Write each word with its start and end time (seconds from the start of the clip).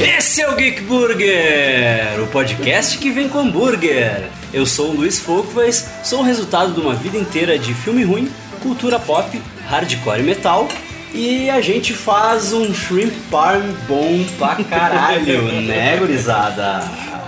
Esse 0.00 0.42
é 0.42 0.48
o 0.48 0.56
Geek 0.56 0.82
Burger, 0.82 2.22
o 2.22 2.26
podcast 2.28 2.96
que 2.98 3.10
vem 3.10 3.28
com 3.28 3.40
hambúrguer. 3.40 4.28
Eu 4.52 4.64
sou 4.64 4.90
o 4.90 4.96
Luiz 4.96 5.18
Folkvais, 5.18 5.88
sou 6.04 6.20
o 6.20 6.22
resultado 6.22 6.72
de 6.72 6.80
uma 6.80 6.94
vida 6.94 7.18
inteira 7.18 7.58
de 7.58 7.74
filme 7.74 8.04
ruim, 8.04 8.30
cultura 8.62 8.98
pop, 8.98 9.40
hardcore 9.66 10.20
e 10.20 10.22
metal. 10.22 10.68
E 11.12 11.48
a 11.50 11.60
gente 11.60 11.92
faz 11.94 12.52
um 12.52 12.72
shrimp 12.74 13.12
parm 13.30 13.62
bom 13.88 14.24
pra 14.38 14.56
caralho, 14.56 15.42
né, 15.62 15.96
gurizada? 15.96 16.80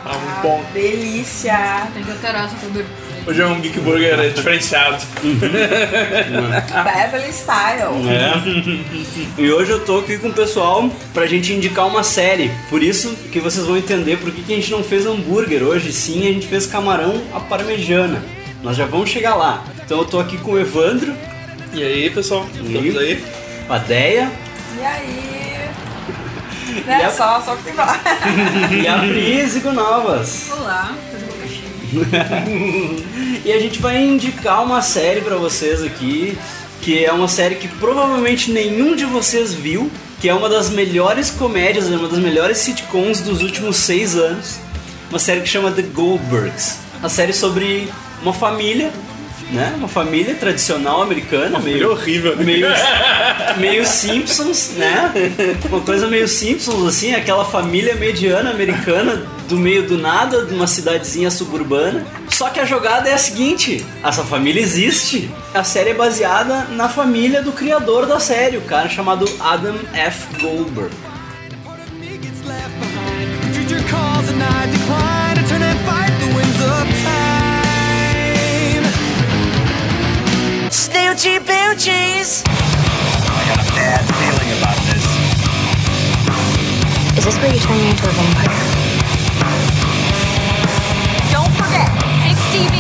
Muito 0.05 0.43
bom. 0.43 0.63
Delícia! 0.73 1.89
Tem 1.95 2.03
que 2.03 2.11
alterar 2.11 2.47
essa 2.47 2.57
cobertura. 2.57 3.01
Hoje 3.27 3.43
é 3.43 3.47
um 3.47 3.61
Geek 3.61 3.79
Burger 3.81 4.33
diferenciado. 4.33 4.97
Beverly 5.23 7.31
Style. 7.33 8.09
É. 8.09 9.41
E 9.41 9.53
hoje 9.53 9.71
eu 9.73 9.85
tô 9.85 9.99
aqui 9.99 10.17
com 10.19 10.29
o 10.29 10.33
pessoal 10.33 10.91
pra 11.13 11.27
gente 11.27 11.53
indicar 11.53 11.87
uma 11.87 12.03
série. 12.03 12.51
Por 12.71 12.83
isso 12.83 13.15
que 13.31 13.39
vocês 13.39 13.67
vão 13.67 13.77
entender 13.77 14.17
por 14.17 14.33
que, 14.33 14.43
que 14.43 14.53
a 14.53 14.57
gente 14.57 14.71
não 14.71 14.83
fez 14.83 15.05
hambúrguer 15.07 15.63
hoje, 15.63 15.93
sim, 15.93 16.29
a 16.29 16.33
gente 16.33 16.47
fez 16.47 16.67
camarão 16.67 17.23
à 17.33 17.41
parmegiana. 17.41 18.23
Nós 18.63 18.77
já 18.77 18.87
vamos 18.87 19.11
chegar 19.11 19.35
lá. 19.35 19.65
Então 19.85 19.99
eu 19.99 20.05
tô 20.07 20.19
aqui 20.19 20.39
com 20.39 20.53
o 20.53 20.59
Evandro, 20.59 21.13
E 21.75 21.83
aí, 21.83 22.09
pessoal? 22.11 22.47
Estamos 22.55 22.97
aí? 22.97 23.23
A 23.71 23.79
Deia 23.79 24.31
E 24.79 24.85
aí? 24.85 25.31
E 26.77 26.81
Né, 26.87 27.05
a- 27.05 27.11
só, 27.11 27.41
só 27.41 27.57
que 27.57 27.65
tem 27.65 27.75
lá. 27.75 27.99
e 28.71 28.87
a 28.87 28.99
Prísico 29.01 29.73
Novas. 29.73 30.49
Olá, 30.53 30.95
tudo 31.11 32.07
bem? 32.07 33.05
E 33.45 33.53
a 33.53 33.59
gente 33.59 33.81
vai 33.81 33.97
indicar 34.01 34.63
uma 34.63 34.81
série 34.83 35.21
pra 35.23 35.37
vocês 35.37 35.83
aqui, 35.83 36.39
que 36.83 37.05
é 37.05 37.11
uma 37.13 37.27
série 37.27 37.55
que 37.57 37.67
provavelmente 37.67 38.51
nenhum 38.53 38.95
de 38.95 39.05
vocês 39.07 39.53
viu, 39.55 39.91
que 40.21 40.29
é 40.29 40.35
uma 40.35 40.49
das 40.49 40.69
melhores 40.71 41.31
comédias, 41.31 41.89
uma 41.89 42.07
das 42.07 42.19
melhores 42.19 42.59
sitcoms 42.59 43.21
dos 43.23 43.43
últimos 43.43 43.77
seis 43.77 44.15
anos. 44.15 44.59
Uma 45.09 45.19
série 45.19 45.41
que 45.41 45.49
chama 45.49 45.73
The 45.73 45.83
Goldbergs. 45.83 46.77
Uma 47.01 47.09
série 47.09 47.33
sobre 47.33 47.91
uma 48.23 48.33
família, 48.33 48.93
né? 49.53 49.75
Uma 49.77 49.89
família 49.89 50.35
tradicional 50.35 51.03
americana, 51.03 51.59
Meio 51.59 51.79
meio 51.79 51.91
horrível. 51.91 52.37
né? 52.37 52.45
meio, 52.45 52.67
meio 53.59 53.87
Simpsons, 53.87 54.73
né? 54.77 55.13
Uma 55.69 55.81
coisa 55.81 56.07
meio 56.07 56.29
Simpsons, 56.29 56.87
assim, 56.87 57.15
aquela 57.15 57.45
família 57.45 57.95
mediana 57.97 58.51
americana 58.51 59.27
do 59.49 59.57
meio 59.57 59.87
do 59.87 59.99
nada, 59.99 60.45
de 60.47 60.55
uma 60.55 60.67
cidadezinha 60.67 61.31
suburbana. 61.31 62.07
Só 62.29 62.49
que 62.49 62.61
a 62.61 62.65
jogada 62.65 63.09
é 63.09 63.15
a 63.15 63.19
seguinte: 63.19 63.85
essa 64.05 64.23
família 64.23 64.61
existe. 64.63 65.29
A 65.53 65.65
série 65.65 65.91
é 65.91 65.95
baseada 65.95 66.67
na 66.71 66.89
família 66.89 67.43
do 67.43 67.53
criador 67.53 68.07
da 68.07 68.21
série, 68.21 68.57
o 68.57 68.63
cara 68.63 68.89
chamado 68.89 69.29
Adam 69.41 69.75
F. 69.93 70.27
Goldberg. 70.41 70.91
Future 73.53 73.83
calls 73.91 74.29
and 74.31 74.43
I 74.43 74.67
decline 74.71 75.37
to 75.37 75.49
turn 75.49 75.63
and 75.63 75.79
fight 75.81 76.13
the 76.21 76.27
winds 76.37 76.61
of 76.61 76.87
time. 77.05 77.40
Snoochie 80.91 81.39
boochies. 81.39 82.43
Is 87.17 87.25
this 87.25 87.37
where 87.39 87.53
you 87.55 87.61
turn 87.61 87.79
me 87.79 87.91
into 87.91 88.09
a 88.09 88.11
vampire? 88.11 88.49
Don't 91.31 91.53
forget, 91.55 91.89
6 92.27 92.41
TV. 92.51 92.75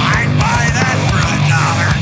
I'd 0.00 0.32
buy 0.40 0.64
that 0.78 0.96
for 1.10 1.20
a 1.20 1.36
dollar. 1.52 1.92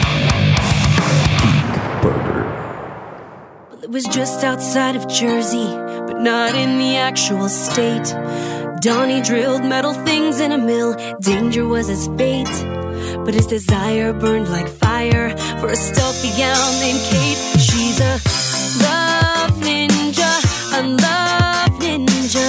It 3.82 3.90
was 3.90 4.04
just 4.04 4.44
outside 4.44 4.94
of 4.94 5.08
Jersey, 5.08 5.66
but 6.06 6.20
not 6.20 6.54
in 6.54 6.78
the 6.78 6.96
actual 6.96 7.48
state. 7.48 8.14
Donnie 8.80 9.20
drilled 9.20 9.64
metal 9.64 9.94
things 10.04 10.38
in 10.38 10.52
a 10.52 10.58
mill, 10.58 10.94
danger 11.20 11.66
was 11.66 11.88
his 11.88 12.06
fate. 12.16 12.73
But 13.24 13.34
his 13.34 13.46
desire 13.46 14.12
burned 14.12 14.50
like 14.50 14.68
fire 14.68 15.36
for 15.60 15.68
a 15.68 15.76
stealthy 15.76 16.30
gal 16.36 16.72
named 16.80 17.00
Kate. 17.10 17.38
She's 17.60 18.00
a 18.00 18.20
love 18.84 19.54
ninja, 19.60 20.30
a 20.72 20.80
love 20.82 21.78
ninja, 21.80 22.48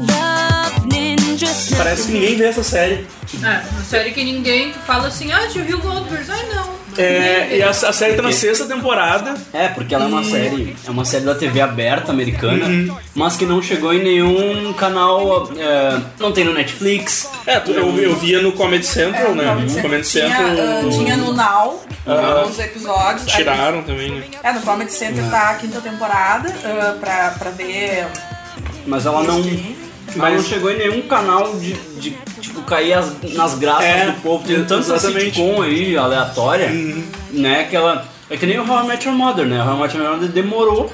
love 0.00 0.86
ninja. 0.88 1.48
Parece 1.76 2.06
que 2.06 2.12
ninguém 2.12 2.36
vê 2.36 2.44
essa 2.46 2.62
série. 2.62 3.06
É, 3.42 3.68
uma 3.72 3.84
série 3.84 4.12
que 4.12 4.24
ninguém 4.24 4.72
fala 4.86 5.08
assim, 5.08 5.32
ah, 5.32 5.48
já 5.48 5.62
viu 5.62 5.78
Goldbergs? 5.80 6.30
Ai, 6.30 6.46
não. 6.54 6.75
É, 6.98 7.56
e 7.58 7.62
a, 7.62 7.70
a 7.70 7.92
série 7.92 8.14
tá 8.14 8.22
na 8.22 8.32
sexta 8.32 8.64
temporada. 8.66 9.34
É, 9.52 9.68
porque 9.68 9.94
ela 9.94 10.04
é 10.04 10.08
uma 10.08 10.24
série, 10.24 10.76
é 10.86 10.90
uma 10.90 11.04
série 11.04 11.24
da 11.24 11.34
TV 11.34 11.60
aberta 11.60 12.10
americana, 12.12 12.94
mas 13.14 13.36
que 13.36 13.44
não 13.44 13.62
chegou 13.62 13.92
em 13.94 14.02
nenhum 14.02 14.72
canal, 14.72 15.50
é, 15.58 15.98
não 16.18 16.32
tem 16.32 16.44
no 16.44 16.52
Netflix. 16.54 17.28
É, 17.46 17.58
tu- 17.60 17.72
eu, 17.72 17.96
eu 17.98 18.16
via 18.16 18.40
no 18.42 18.52
Comedy 18.52 18.86
Central, 18.86 19.34
né? 19.34 19.44
No 19.54 19.82
Comedy 19.82 20.08
tinha, 20.08 20.28
Central. 20.28 20.46
ah, 20.58 20.88
tinha 20.90 21.16
no 21.16 21.32
Now, 21.34 21.82
alguns 22.06 22.58
episódios. 22.58 23.26
Aí- 23.28 23.34
Tiraram 23.36 23.82
também, 23.82 24.10
né? 24.10 24.22
É, 24.42 24.52
no 24.52 24.60
Comedy 24.60 24.92
Center 24.92 25.24
tá 25.30 25.50
a 25.50 25.54
quinta 25.54 25.80
temporada 25.80 26.52
ah, 26.64 26.96
pra, 27.00 27.30
pra 27.38 27.50
ver. 27.50 28.06
Mas 28.86 29.04
ela 29.04 29.22
não, 29.22 29.42
ela 30.18 30.30
não 30.30 30.42
chegou 30.42 30.70
em 30.70 30.78
nenhum 30.78 31.02
canal 31.02 31.54
de, 31.58 31.72
de, 32.00 32.10
tipo, 32.40 32.62
cair 32.62 32.94
as- 32.94 33.12
nas 33.34 33.54
graças 33.54 33.84
É, 33.84 34.06
do 34.06 34.20
povo. 34.20 34.46
Tem 34.46 34.64
tanta 34.64 34.98
sitcom 34.98 35.62
aí, 35.62 35.96
aleatória, 35.96 36.70
né, 37.30 37.64
que 37.70 37.76
ela... 37.76 38.06
É 38.28 38.36
que 38.36 38.44
nem 38.44 38.58
o 38.58 38.68
How 38.68 38.84
I 38.84 38.86
Met 38.88 39.06
Your 39.06 39.16
Mother, 39.16 39.46
né? 39.46 39.62
O 39.62 39.66
How 39.68 39.76
I 39.76 39.80
Met 39.82 39.96
Your 39.96 40.10
Mother 40.12 40.28
demorou 40.28 40.90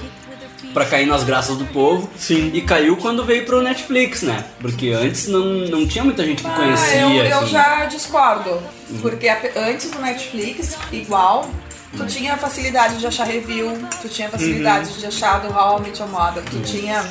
pra 0.74 0.84
cair 0.84 1.06
nas 1.06 1.24
graças 1.24 1.56
do 1.56 1.64
povo. 1.66 2.10
Sim. 2.16 2.50
E 2.52 2.60
caiu 2.60 2.94
quando 2.98 3.24
veio 3.24 3.46
pro 3.46 3.62
Netflix, 3.62 4.20
né? 4.22 4.44
Porque 4.60 4.90
antes 4.90 5.28
não, 5.28 5.40
não 5.44 5.86
tinha 5.86 6.04
muita 6.04 6.24
gente 6.26 6.42
que 6.42 6.50
conhecia, 6.50 7.06
Ah, 7.06 7.14
eu, 7.14 7.24
eu 7.24 7.38
assim. 7.38 7.46
já 7.52 7.84
discordo. 7.86 8.62
Porque 9.00 9.28
a- 9.28 9.40
antes 9.56 9.90
do 9.90 9.98
Netflix, 10.00 10.76
igual, 10.92 11.48
tu 11.96 12.04
tinha 12.06 12.34
a 12.34 12.36
facilidade 12.36 12.98
de 12.98 13.06
achar 13.06 13.24
review, 13.26 13.78
tu 14.02 14.08
tinha 14.10 14.28
a 14.28 14.30
facilidade 14.30 14.90
Uhum. 14.90 14.98
de 14.98 15.06
achar 15.06 15.40
do 15.40 15.48
How 15.54 15.78
I 15.78 15.82
Met 15.88 16.00
Your 16.00 16.10
Mother, 16.10 16.42
tu 16.42 16.60
tinha 16.60 17.02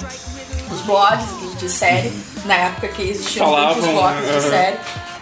os 0.72 0.82
blogs 0.82 1.26
de, 1.40 1.56
de 1.58 1.70
série, 1.70 2.12
na 2.46 2.56
época 2.56 2.88
que 2.90 3.02
existiam 3.10 3.48
Falavam, 3.48 3.76
muitos 3.76 3.92
blogs 3.92 4.22
né? 4.22 4.28
de 4.40 4.46
Uhum. 4.46 4.50
série. 4.52 4.78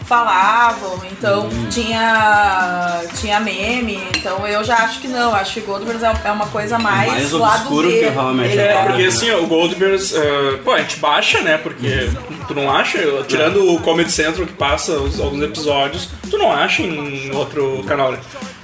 Falavam, 0.06 1.00
então 1.12 1.48
tinha 1.70 3.02
tinha 3.20 3.40
meme, 3.40 4.00
então 4.18 4.48
eu 4.48 4.64
já 4.64 4.78
acho 4.78 5.00
que 5.02 5.08
não, 5.08 5.36
acho 5.36 5.54
que 5.54 5.62
Goldbergs 5.62 6.04
é 6.04 6.12
é 6.26 6.32
uma 6.32 6.48
coisa 6.48 6.80
mais, 6.80 7.12
Mais 7.12 7.32
lado 7.32 7.58
obscuro 7.60 7.88
que 7.90 7.96
Your 8.06 8.12
É, 8.14 8.34
Mother. 8.34 8.84
porque 8.88 9.04
assim, 9.04 9.30
o 9.32 9.46
Goldbergs, 9.46 10.16
ah, 10.16 10.60
pô, 10.64 10.72
a 10.72 10.80
gente 10.80 10.98
baixa, 10.98 11.42
né? 11.42 11.58
Porque 11.60 12.10
tu 12.48 12.56
não 12.56 12.72
acha, 12.76 12.98
tirando 13.28 13.72
o 13.76 13.80
Comedy 13.82 14.12
Central 14.12 14.48
que 14.48 14.54
passa 14.54 14.94
os- 14.94 15.20
alguns 15.20 15.44
episódios, 15.44 16.10
tu 16.30 16.40
não 16.40 16.52
acha 16.52 16.82
em 16.82 17.30
outro 17.36 17.84
canal, 17.88 18.12
né? 18.12 18.18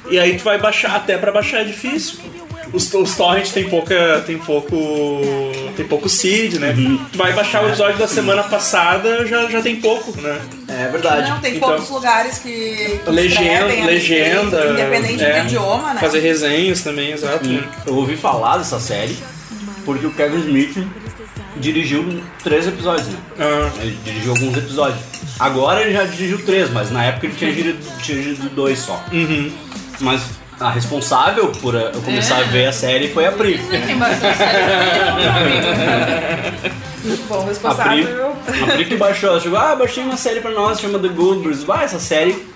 E 0.09 0.17
aí 0.19 0.37
tu 0.37 0.43
vai 0.43 0.57
baixar, 0.57 0.95
até 0.95 1.15
pra 1.17 1.31
baixar 1.31 1.61
é 1.61 1.63
difícil. 1.63 2.19
Os, 2.73 2.93
os 2.93 3.15
torrents 3.15 3.51
tem 3.51 3.69
pouca. 3.69 4.23
tem 4.25 4.37
pouco. 4.37 4.75
tem 5.77 5.85
pouco 5.87 6.09
seed, 6.09 6.55
né? 6.55 6.73
Tu 7.11 7.17
vai 7.17 7.33
baixar 7.33 7.63
o 7.63 7.67
episódio 7.67 7.97
da 7.97 8.07
semana 8.07 8.43
passada, 8.43 9.25
já, 9.25 9.47
já 9.49 9.61
tem 9.61 9.75
pouco, 9.77 10.19
né? 10.21 10.39
É 10.67 10.87
verdade. 10.89 11.29
Não, 11.29 11.39
tem 11.39 11.55
Então- 11.55 11.69
poucos 11.69 11.89
lugares 11.89 12.39
que, 12.39 12.99
que 13.03 13.09
Legenda, 13.11 13.43
escrevem 13.67 13.85
legenda. 13.85 14.65
independente 14.71 15.23
é, 15.23 15.39
do 15.41 15.45
idioma, 15.47 15.93
né? 15.93 15.99
Fazer 15.99 16.19
resenhas 16.19 16.81
também, 16.81 17.11
exato. 17.11 17.47
né? 17.47 17.63
Eu 17.85 17.95
ouvi 17.95 18.15
falar 18.17 18.57
dessa 18.57 18.79
série 18.79 19.17
porque 19.85 20.05
o 20.07 20.11
Kevin 20.11 20.39
Smith 20.39 20.87
dirigiu 21.57 22.21
três 22.43 22.67
episódios, 22.67 23.07
né? 23.07 23.17
Ah, 23.39 23.69
Ele 23.81 23.97
dirigiu 24.03 24.31
alguns 24.31 24.57
episódios. 24.57 24.99
Agora 25.39 25.81
ele 25.81 25.93
já 25.93 26.03
dirigiu 26.05 26.43
três, 26.45 26.69
mas 26.71 26.89
na 26.91 27.03
época 27.05 27.27
ele 27.27 27.35
tinha 27.35 27.51
dirigido, 27.53 27.79
tinha 28.01 28.17
dirigido 28.21 28.49
dois 28.49 28.79
só. 28.79 29.03
Mas 29.99 30.21
a 30.59 30.69
responsável 30.69 31.47
por 31.61 31.75
eh, 31.75 31.91
eu 31.93 32.01
começar 32.01 32.39
É. 32.39 32.43
a 32.43 32.47
ver 32.47 32.65
a 32.67 32.71
série 32.71 33.09
foi 33.13 33.25
a 33.25 33.31
Pri. 33.31 33.57
Quem 33.85 33.97
baixou 33.97 34.29
a 34.29 34.33
série. 34.33 34.65
Bom, 37.27 37.35
A 37.35 37.39
Pri, 37.43 37.49
responsável. 37.49 38.35
a 38.63 38.67
Pri 38.73 38.85
que 38.85 38.95
baixou, 38.95 39.29
ela 39.29 39.39
chegou, 39.39 39.57
ah, 39.59 39.75
baixei 39.75 40.03
uma 40.03 40.17
série 40.17 40.39
pra 40.41 40.51
nós, 40.51 40.79
chama 40.79 40.97
The 40.99 41.09
Goldbergs. 41.09 41.65
Ah, 41.69 41.83
essa 41.83 41.99
série, 41.99 42.47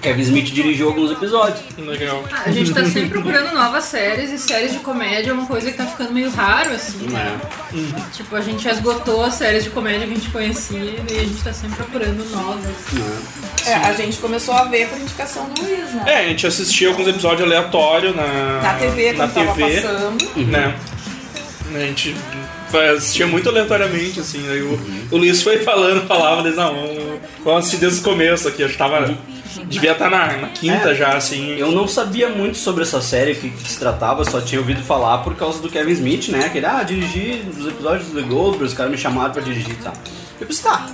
Kevin 0.00 0.22
Smith 0.22 0.46
dirigiu 0.46 0.88
alguns 0.88 1.10
episódios. 1.12 1.60
legal. 1.76 2.24
Ah, 2.32 2.42
A 2.46 2.50
gente 2.50 2.72
tá 2.72 2.84
sempre 2.84 3.10
procurando 3.10 3.52
novas 3.54 3.84
séries 3.84 4.30
e 4.30 4.38
séries 4.38 4.72
de 4.72 4.78
comédia 4.78 5.30
é 5.30 5.32
uma 5.32 5.46
coisa 5.46 5.70
que 5.70 5.76
tá 5.76 5.86
ficando 5.86 6.12
meio 6.12 6.30
raro, 6.30 6.70
assim. 6.72 7.06
É. 7.14 8.10
Tipo, 8.12 8.36
a 8.36 8.40
gente 8.40 8.66
esgotou 8.68 9.22
as 9.24 9.34
séries 9.34 9.64
de 9.64 9.70
comédia 9.70 10.06
que 10.06 10.12
a 10.12 10.16
gente 10.16 10.30
conhecia 10.30 10.78
e 10.78 11.18
a 11.18 11.22
gente 11.24 11.42
tá 11.42 11.52
sempre 11.52 11.76
procurando 11.76 12.24
novas. 12.30 12.64
É, 13.66 13.74
a 13.74 13.92
gente 13.92 14.16
começou 14.18 14.54
a 14.54 14.64
ver 14.64 14.88
por 14.88 14.98
indicação 14.98 15.44
do 15.50 15.62
Luiz, 15.62 15.92
né? 15.92 16.04
É, 16.06 16.16
a 16.20 16.28
gente 16.28 16.46
assistia 16.46 16.88
alguns 16.88 17.08
episódios 17.08 17.42
aleatórios 17.42 18.16
na, 18.16 18.60
Na 18.62 18.74
TV, 18.74 19.12
na 19.12 19.28
TV, 19.28 19.80
passando. 19.82 20.46
né? 20.46 20.74
A 21.74 21.78
gente 21.78 22.16
assistia 22.78 23.26
muito 23.26 23.48
aleatoriamente, 23.48 24.20
assim. 24.20 24.48
Aí 24.48 24.62
o, 24.62 24.78
o 25.10 25.16
Luiz 25.16 25.42
foi 25.42 25.58
falando, 25.58 26.06
falava, 26.06 26.40
eles, 26.42 26.56
não, 26.56 26.74
vamos, 26.74 27.20
vamos 27.44 27.58
assistir 27.60 27.76
desde 27.78 28.00
o 28.00 28.02
começo 28.04 28.48
aqui. 28.48 28.62
Acho 28.62 28.72
que 28.72 28.78
tava. 28.78 29.14
Devia 29.64 29.92
estar 29.92 30.08
na, 30.10 30.36
na 30.36 30.48
quinta 30.48 30.90
É. 30.90 30.94
já, 30.94 31.16
assim. 31.16 31.56
Eu 31.56 31.72
não 31.72 31.86
sabia 31.88 32.28
muito 32.28 32.56
sobre 32.56 32.82
essa 32.82 33.00
série, 33.00 33.32
o 33.32 33.36
que, 33.36 33.50
que 33.50 33.68
se 33.70 33.78
tratava, 33.78 34.24
só 34.24 34.40
tinha 34.40 34.60
ouvido 34.60 34.82
falar 34.82 35.18
por 35.18 35.34
causa 35.34 35.60
do 35.60 35.68
Kevin 35.68 35.92
Smith, 35.92 36.28
né? 36.28 36.44
Aquele, 36.46 36.66
ah, 36.66 36.82
dirigi 36.82 37.42
os 37.58 37.66
episódios 37.66 38.08
do 38.08 38.20
The 38.20 38.28
Goldbergs, 38.28 38.72
os 38.72 38.74
caras 38.74 38.92
me 38.92 38.98
chamaram 38.98 39.32
pra 39.32 39.42
dirigir 39.42 39.72
e 39.72 39.82
tal. 39.82 39.92
Eu 40.40 40.46
pensei, 40.46 40.64
tá, 40.64 40.86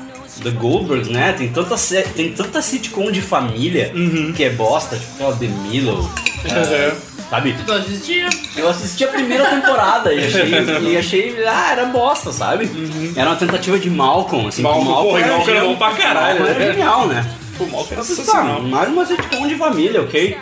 The 0.43 0.51
Goldbergs, 0.51 1.11
né? 1.11 1.33
Tem 1.33 1.49
tanta, 1.49 1.77
tem 2.15 2.33
tanta 2.33 2.61
sitcom 2.63 3.11
de 3.11 3.21
família 3.23 3.93
que 4.35 4.43
é 4.45 4.51
bosta, 4.51 4.97
tipo 4.97 5.13
aquela 5.15 5.37
The 5.37 5.47
Milo, 5.49 6.11
Uhum. 6.47 6.93
Sabe? 7.31 7.57
Tu 7.65 7.73
assistia? 7.73 8.29
Eu 8.57 8.69
assisti 8.69 9.05
a 9.05 9.09
primeira 9.09 9.45
temporada 9.47 10.13
e 10.13 10.25
achei, 10.27 10.51
e 10.93 10.97
achei, 10.97 11.47
ah, 11.47 11.73
era 11.73 11.85
bosta, 11.87 12.33
sabe? 12.33 12.71
Era 13.17 13.31
uma 13.31 13.37
tentativa 13.37 13.79
de 13.79 13.91
Malcolm, 13.91 14.49
assim, 14.49 14.63
Malcolm, 14.63 14.87
o 14.87 14.91
Malcolm 14.91 15.11
porra, 15.11 15.21
e 15.21 15.31
Malcolm 15.31 15.51
era 15.51 15.61
genial. 15.61 15.67
bom 15.75 15.77
pra 15.77 15.91
caralho, 16.03 16.39
Malcolm 16.41 16.51
era 16.51 16.59
né? 16.59 16.73
genial, 16.73 17.07
né? 17.09 17.31
Pô, 17.59 17.67
mal 17.67 17.85
que 17.85 17.95
era 17.95 18.01
Eu 18.01 18.05
sensacional. 18.05 18.57
tá, 18.57 18.63
mais 18.63 18.89
uma 18.89 19.07
sitcom 19.07 19.49
de 19.49 19.55
família, 19.57 20.03
ok? 20.03 20.39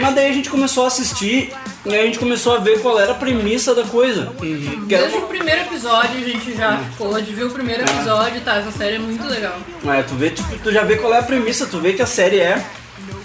Mas 0.00 0.14
daí 0.14 0.30
a 0.30 0.32
gente 0.32 0.48
começou 0.48 0.84
a 0.84 0.86
assistir 0.86 1.52
e 1.84 1.94
a 1.94 2.02
gente 2.04 2.18
começou 2.18 2.54
a 2.56 2.58
ver 2.58 2.80
qual 2.80 2.98
era 2.98 3.12
a 3.12 3.14
premissa 3.14 3.74
da 3.74 3.82
coisa. 3.82 4.32
Era 4.40 4.86
Desde 4.86 5.18
o 5.18 5.22
primeiro 5.22 5.60
episódio 5.62 6.18
a 6.18 6.28
gente 6.28 6.56
já 6.56 6.78
ficou 6.78 7.20
de 7.20 7.34
ver 7.34 7.44
o 7.44 7.50
primeiro 7.50 7.82
episódio, 7.82 8.40
tá? 8.40 8.56
Essa 8.56 8.70
série 8.70 8.96
é 8.96 8.98
muito 8.98 9.26
legal. 9.26 9.58
É, 9.86 10.02
tu 10.02 10.14
vê, 10.14 10.30
tipo, 10.30 10.56
tu 10.62 10.72
já 10.72 10.82
vê 10.84 10.96
qual 10.96 11.12
é 11.12 11.18
a 11.18 11.22
premissa, 11.22 11.66
tu 11.66 11.78
vê 11.78 11.92
que 11.92 12.00
a 12.00 12.06
série 12.06 12.40
é 12.40 12.64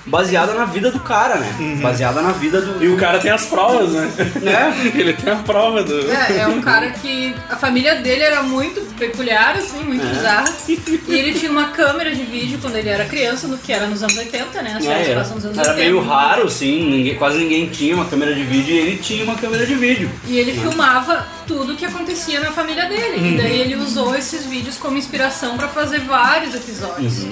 baseada 0.07 0.54
na 0.54 0.65
vida 0.65 0.92
do 0.92 1.00
cara, 1.00 1.36
né? 1.36 1.80
Baseada 1.81 2.21
na 2.21 2.31
vida 2.31 2.62
do. 2.62 2.83
E 2.83 2.88
o 2.89 2.98
cara 2.98 3.19
tem 3.19 3.30
as 3.31 3.45
provas, 3.45 3.92
né? 3.92 4.12
Né? 4.42 4.92
Ele 4.95 5.13
tem 5.13 5.31
a 5.31 5.38
prova 5.38 5.83
do. 5.83 6.12
É, 6.12 6.39
é 6.39 6.48
um 6.48 6.62
cara 6.62 6.89
que 6.92 7.36
a 7.50 7.56
família 7.56 7.95
dele 7.95 8.24
era 8.24 8.42
muito 8.44 8.81
peculiar, 8.95 9.56
assim, 9.57 9.83
muito 9.83 10.06
É. 10.06 10.09
bizarra. 10.09 10.54
E 11.07 11.13
ele 11.18 11.33
tinha 11.33 11.50
uma 11.51 11.69
câmera 11.69 12.13
de 12.13 12.24
vídeo 12.24 12.59
quando 12.62 12.75
ele 12.75 12.89
era 12.89 13.06
criança, 13.06 13.48
no 13.48 13.57
que 13.57 13.71
era 13.71 13.88
nos 13.88 14.04
anos 14.04 14.18
80, 14.18 14.62
né? 14.62 14.75
As 14.77 14.86
É, 14.86 15.12
era, 15.12 15.19
passam 15.21 15.36
nos 15.36 15.45
anos 15.45 15.57
era 15.57 15.69
80. 15.71 15.89
meio 15.89 16.01
raro, 16.06 16.44
assim, 16.48 16.89
ninguém, 16.89 17.15
quase 17.15 17.38
ninguém 17.38 17.69
tinha 17.69 17.95
uma 17.95 18.06
câmera 18.06 18.33
de 18.36 18.44
vídeo 18.44 18.75
e 18.75 18.77
ele 18.77 18.98
tinha 18.98 19.24
uma 19.24 19.36
câmera 19.36 19.65
de 19.65 19.74
vídeo. 19.75 20.09
E 20.27 20.38
ele 20.38 20.51
filmava 20.54 21.25
tudo 21.48 21.75
que 21.75 21.86
acontecia 21.86 22.39
na 22.42 22.51
família 22.51 22.86
dele. 22.88 23.18
Uhum. 23.18 23.27
E 23.33 23.38
daí 23.38 23.59
ele 23.62 23.75
usou 23.75 24.15
esses 24.15 24.45
vídeos 24.45 24.75
como 24.77 24.98
inspiração 24.98 25.56
pra 25.57 25.68
fazer 25.69 26.00
vários 26.01 26.54
episódios. 26.54 27.24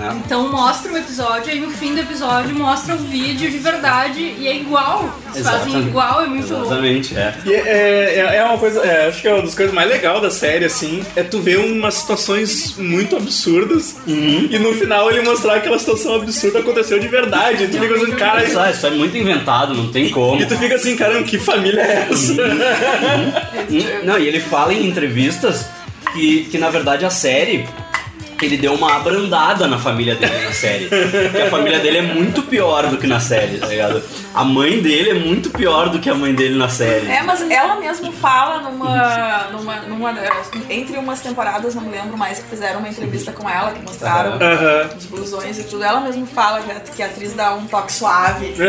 Né? 0.00 0.20
Então 0.24 0.50
mostra 0.50 0.92
o 0.92 0.96
episódio, 0.96 1.52
aí 1.52 1.60
no 1.60 1.70
fim 1.70 1.94
do 1.94 2.00
episódio 2.00 2.54
mostra 2.54 2.94
o 2.94 2.98
vídeo 2.98 3.50
de 3.50 3.58
verdade 3.58 4.20
e 4.38 4.48
é 4.48 4.56
igual. 4.56 5.12
Eles 5.34 5.46
fazem 5.48 5.78
igual, 5.78 6.22
é 6.22 6.26
muito 6.26 6.50
louco. 6.50 6.66
Exatamente, 6.66 7.16
é. 7.16 7.34
E 7.44 7.52
é, 7.52 8.14
é, 8.18 8.36
é 8.36 8.44
uma 8.44 8.58
coisa, 8.58 8.80
é, 8.80 9.08
acho 9.08 9.20
que 9.22 9.28
é 9.28 9.32
uma 9.34 9.42
das 9.42 9.54
coisas 9.54 9.74
mais 9.74 9.88
legais 9.88 10.20
da 10.22 10.30
série, 10.30 10.64
assim, 10.64 11.04
é 11.14 11.22
tu 11.22 11.40
ver 11.40 11.58
umas 11.58 11.94
situações 11.94 12.74
muito 12.76 13.16
absurdas 13.16 13.96
e 14.06 14.58
no 14.58 14.72
final 14.74 15.10
ele 15.10 15.20
mostrar 15.22 15.52
que 15.54 15.58
aquela 15.60 15.78
situação 15.78 16.14
absurda 16.16 16.58
aconteceu 16.60 16.98
de 16.98 17.06
verdade. 17.08 17.64
E 17.64 17.68
tu 17.68 17.78
fica 17.78 17.94
assim, 17.94 18.10
cara. 18.12 18.44
Isso, 18.44 18.58
é- 18.58 18.70
isso 18.70 18.86
é 18.86 18.90
muito 18.90 19.16
inventado, 19.16 19.74
não 19.74 19.90
tem 19.92 20.08
como. 20.10 20.40
E 20.40 20.46
tu 20.46 20.56
fica 20.56 20.74
assim, 20.76 20.96
caramba, 20.96 21.22
que 21.24 21.38
família 21.38 21.80
é 21.80 22.08
essa? 22.10 22.32
Hum, 22.32 24.00
Não, 24.04 24.18
e 24.18 24.26
ele 24.26 24.40
fala 24.40 24.72
em 24.72 24.86
entrevistas 24.86 25.66
que, 26.12 26.44
que 26.50 26.58
na 26.58 26.70
verdade 26.70 27.04
a 27.04 27.10
série 27.10 27.66
ele 28.46 28.56
deu 28.56 28.74
uma 28.74 28.96
abrandada 28.96 29.66
na 29.66 29.78
família 29.78 30.14
dele 30.14 30.44
na 30.44 30.52
série. 30.52 30.88
que 30.88 31.40
a 31.40 31.50
família 31.50 31.78
dele 31.78 31.98
é 31.98 32.02
muito 32.02 32.42
pior 32.42 32.86
do 32.88 32.96
que 32.96 33.06
na 33.06 33.20
série, 33.20 33.58
tá 33.58 33.66
ligado? 33.66 34.02
A 34.34 34.44
mãe 34.44 34.80
dele 34.80 35.10
é 35.10 35.14
muito 35.14 35.50
pior 35.50 35.88
do 35.88 35.98
que 35.98 36.08
a 36.08 36.14
mãe 36.14 36.34
dele 36.34 36.56
na 36.56 36.68
série. 36.68 37.06
É, 37.08 37.22
mas 37.22 37.48
ela 37.50 37.76
mesmo 37.76 38.12
fala 38.12 38.60
numa, 38.60 39.48
numa, 39.52 39.76
numa 39.82 40.14
entre 40.68 40.96
umas 40.96 41.20
temporadas, 41.20 41.74
não 41.74 41.82
me 41.82 41.90
lembro 41.90 42.16
mais, 42.16 42.38
que 42.38 42.48
fizeram 42.48 42.78
uma 42.80 42.88
entrevista 42.88 43.32
com 43.32 43.48
ela, 43.48 43.72
que 43.72 43.82
mostraram 43.82 44.34
Aham. 44.34 44.90
os 44.96 45.06
blusões 45.06 45.58
e 45.58 45.64
tudo. 45.64 45.82
Ela 45.82 46.00
mesmo 46.00 46.26
fala 46.26 46.60
que 46.60 46.70
a, 46.70 46.80
que 46.80 47.02
a 47.02 47.06
atriz 47.06 47.34
dá 47.34 47.54
um 47.54 47.66
toque 47.66 47.92
suave. 47.92 48.54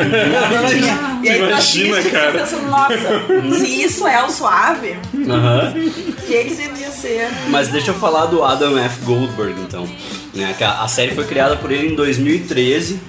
E 1.23 1.29
aí 1.29 1.37
Imagina, 1.51 1.57
assiste 1.57 1.89
e 1.89 1.93
fica 2.01 2.19
cara. 2.19 2.31
pensando, 2.31 2.67
nossa, 2.67 3.57
se 3.59 3.83
isso 3.83 4.07
é 4.07 4.23
o 4.23 4.29
suave, 4.29 4.97
o 5.13 6.13
que 6.25 6.43
que 6.45 6.55
devia 6.55 6.89
ser? 6.89 7.29
Mas 7.47 7.67
deixa 7.67 7.91
eu 7.91 7.95
falar 7.95 8.25
do 8.25 8.43
Adam 8.43 8.77
F. 8.77 9.01
Goldberg, 9.05 9.60
então. 9.61 9.87
Né, 10.33 10.55
a, 10.59 10.87
série 10.87 11.13
foi 11.13 11.25
criada 11.25 11.55
por 11.57 11.71
ele 11.71 11.89
em 11.89 11.95
2013. 11.95 12.99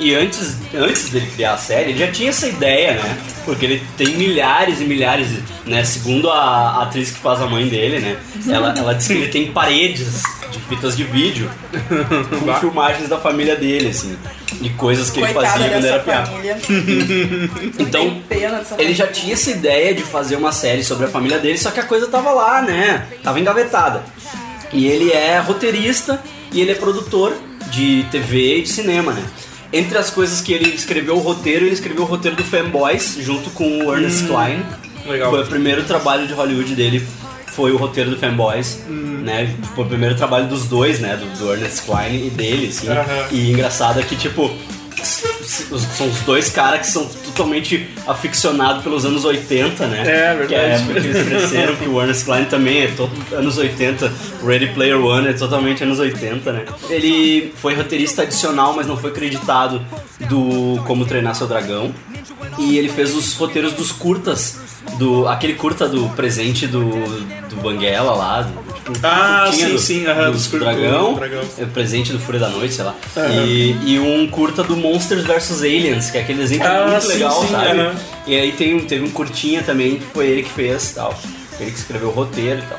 E 0.00 0.14
antes, 0.14 0.56
antes 0.74 1.10
dele 1.10 1.30
criar 1.34 1.54
a 1.54 1.58
série, 1.58 1.90
ele 1.90 1.98
já 1.98 2.10
tinha 2.10 2.30
essa 2.30 2.48
ideia, 2.48 2.94
né? 2.94 3.18
Porque 3.44 3.64
ele 3.64 3.82
tem 3.96 4.16
milhares 4.16 4.80
e 4.80 4.84
milhares, 4.84 5.28
né? 5.64 5.84
Segundo 5.84 6.30
a, 6.30 6.40
a 6.40 6.82
atriz 6.82 7.10
que 7.10 7.20
faz 7.20 7.40
a 7.40 7.46
mãe 7.46 7.68
dele, 7.68 8.00
né? 8.00 8.16
Ela, 8.48 8.74
ela 8.76 8.94
diz 8.94 9.06
que 9.06 9.12
ele 9.12 9.28
tem 9.28 9.52
paredes 9.52 10.22
de 10.50 10.58
fitas 10.60 10.96
de 10.96 11.04
vídeo 11.04 11.48
com 12.40 12.54
filmagens 12.56 13.08
da 13.08 13.18
família 13.18 13.54
dele, 13.54 13.88
assim. 13.88 14.16
De 14.60 14.70
coisas 14.70 15.10
que 15.10 15.20
ele 15.20 15.32
Coitada 15.32 15.58
fazia 15.58 15.70
quando 15.70 15.84
era 15.84 16.02
família. 16.02 16.58
Então, 17.78 18.22
ele 18.78 18.94
já 18.94 19.06
tinha 19.06 19.34
essa 19.34 19.50
ideia 19.50 19.94
de 19.94 20.02
fazer 20.02 20.36
uma 20.36 20.52
série 20.52 20.82
sobre 20.82 21.06
a 21.06 21.08
família 21.08 21.38
dele, 21.38 21.58
só 21.58 21.70
que 21.70 21.80
a 21.80 21.84
coisa 21.84 22.06
tava 22.08 22.32
lá, 22.32 22.62
né? 22.62 23.06
Tava 23.22 23.38
engavetada. 23.38 24.02
E 24.72 24.86
ele 24.86 25.10
é 25.10 25.38
roteirista 25.38 26.22
e 26.52 26.60
ele 26.60 26.72
é 26.72 26.74
produtor 26.74 27.34
de 27.70 28.04
TV 28.10 28.58
e 28.58 28.62
de 28.62 28.68
cinema, 28.68 29.12
né? 29.12 29.22
Entre 29.72 29.96
as 29.96 30.10
coisas 30.10 30.40
que 30.40 30.52
ele 30.52 30.68
escreveu 30.74 31.16
o 31.16 31.20
roteiro, 31.20 31.64
ele 31.64 31.74
escreveu 31.74 32.02
o 32.02 32.06
roteiro 32.06 32.36
do 32.36 32.44
Fanboys, 32.44 33.16
junto 33.20 33.50
com 33.50 33.86
o 33.86 33.94
Ernest 33.94 34.24
Klein. 34.26 34.62
legal. 35.06 35.30
Foi 35.30 35.42
o 35.42 35.46
primeiro 35.46 35.84
trabalho 35.84 36.26
de 36.26 36.34
Hollywood 36.34 36.74
dele, 36.74 37.06
foi 37.46 37.72
o 37.72 37.76
roteiro 37.76 38.10
do 38.10 38.18
Fanboys, 38.18 38.80
né? 38.88 39.54
Foi 39.74 39.84
o 39.84 39.88
primeiro 39.88 40.14
trabalho 40.14 40.46
dos 40.46 40.66
dois, 40.66 41.00
né? 41.00 41.16
Do, 41.16 41.38
do 41.38 41.52
Ernest 41.52 41.82
Klein 41.82 42.26
e 42.26 42.30
dele, 42.30 42.68
assim. 42.68 42.88
Aham. 42.88 43.26
E 43.30 43.50
engraçado 43.50 44.00
é 44.00 44.02
que, 44.02 44.16
tipo, 44.16 44.50
são 45.52 46.08
os 46.08 46.20
dois 46.20 46.48
caras 46.48 46.80
que 46.80 46.92
são 46.92 47.06
totalmente 47.06 47.88
aficionados 48.06 48.82
pelos 48.82 49.04
anos 49.04 49.24
80, 49.24 49.86
né? 49.86 50.00
É, 50.00 50.36
verdade. 50.36 50.46
Que 50.46 50.54
é 50.54 50.78
porque 50.78 51.08
eles 51.08 51.26
cresceram, 51.26 51.76
que 51.76 51.88
o 51.88 52.00
Ernest 52.00 52.24
Klein 52.24 52.44
também 52.46 52.82
é 52.82 52.86
todo 52.88 53.12
anos 53.34 53.58
80, 53.58 54.12
Ready 54.44 54.68
Player 54.68 54.98
One 54.98 55.28
é 55.28 55.32
totalmente 55.32 55.82
anos 55.82 55.98
80, 55.98 56.52
né? 56.52 56.64
Ele 56.88 57.52
foi 57.56 57.74
roteirista 57.74 58.22
adicional, 58.22 58.74
mas 58.74 58.86
não 58.86 58.96
foi 58.96 59.10
acreditado 59.10 59.84
do 60.28 60.82
Como 60.84 61.04
Treinar 61.04 61.34
Seu 61.34 61.46
Dragão. 61.46 61.94
E 62.58 62.76
ele 62.76 62.88
fez 62.88 63.14
os 63.14 63.34
roteiros 63.34 63.72
dos 63.72 63.92
curtas, 63.92 64.58
do 64.98 65.26
aquele 65.28 65.54
curta 65.54 65.88
do 65.88 66.08
presente 66.10 66.66
do, 66.66 66.90
do 67.48 67.56
Banguela 67.62 68.12
lá, 68.14 68.42
do, 68.42 68.72
tipo, 68.74 68.92
Ah, 69.02 69.48
sim, 69.52 69.68
do, 69.70 69.78
sim, 69.78 70.06
aham, 70.06 70.30
do 70.30 70.48
cur- 70.50 70.60
dragão, 70.60 71.14
do 71.14 71.20
dragão. 71.20 71.40
é, 71.58 71.64
presente 71.66 72.12
do 72.12 72.18
Fúria 72.18 72.40
da 72.40 72.48
Noite, 72.48 72.74
sei 72.74 72.84
lá. 72.84 72.94
E, 73.30 73.76
e 73.84 73.98
um 73.98 74.26
curta 74.28 74.62
do 74.62 74.76
Monsters 74.76 75.24
vs 75.24 75.62
Aliens, 75.62 76.10
que 76.10 76.18
é 76.18 76.20
aquele 76.22 76.38
desenho 76.40 76.62
é 76.62 76.66
Ah, 76.66 76.86
muito 76.88 77.02
sim, 77.02 77.12
legal, 77.14 77.40
sim, 77.42 77.48
sabe? 77.48 77.66
aham. 77.80 77.94
E 78.26 78.34
aí 78.36 78.52
tem, 78.52 78.78
teve 78.80 79.04
um 79.04 79.10
curtinha 79.10 79.62
também 79.62 79.96
que 79.96 80.04
foi 80.12 80.26
ele 80.26 80.42
que 80.42 80.50
fez 80.50 80.90
e 80.90 80.94
tal. 80.96 81.14
Ele 81.60 81.70
que 81.70 81.78
escreveu 81.78 82.08
o 82.08 82.12
roteiro 82.12 82.58
e 82.60 82.62
tal. 82.66 82.78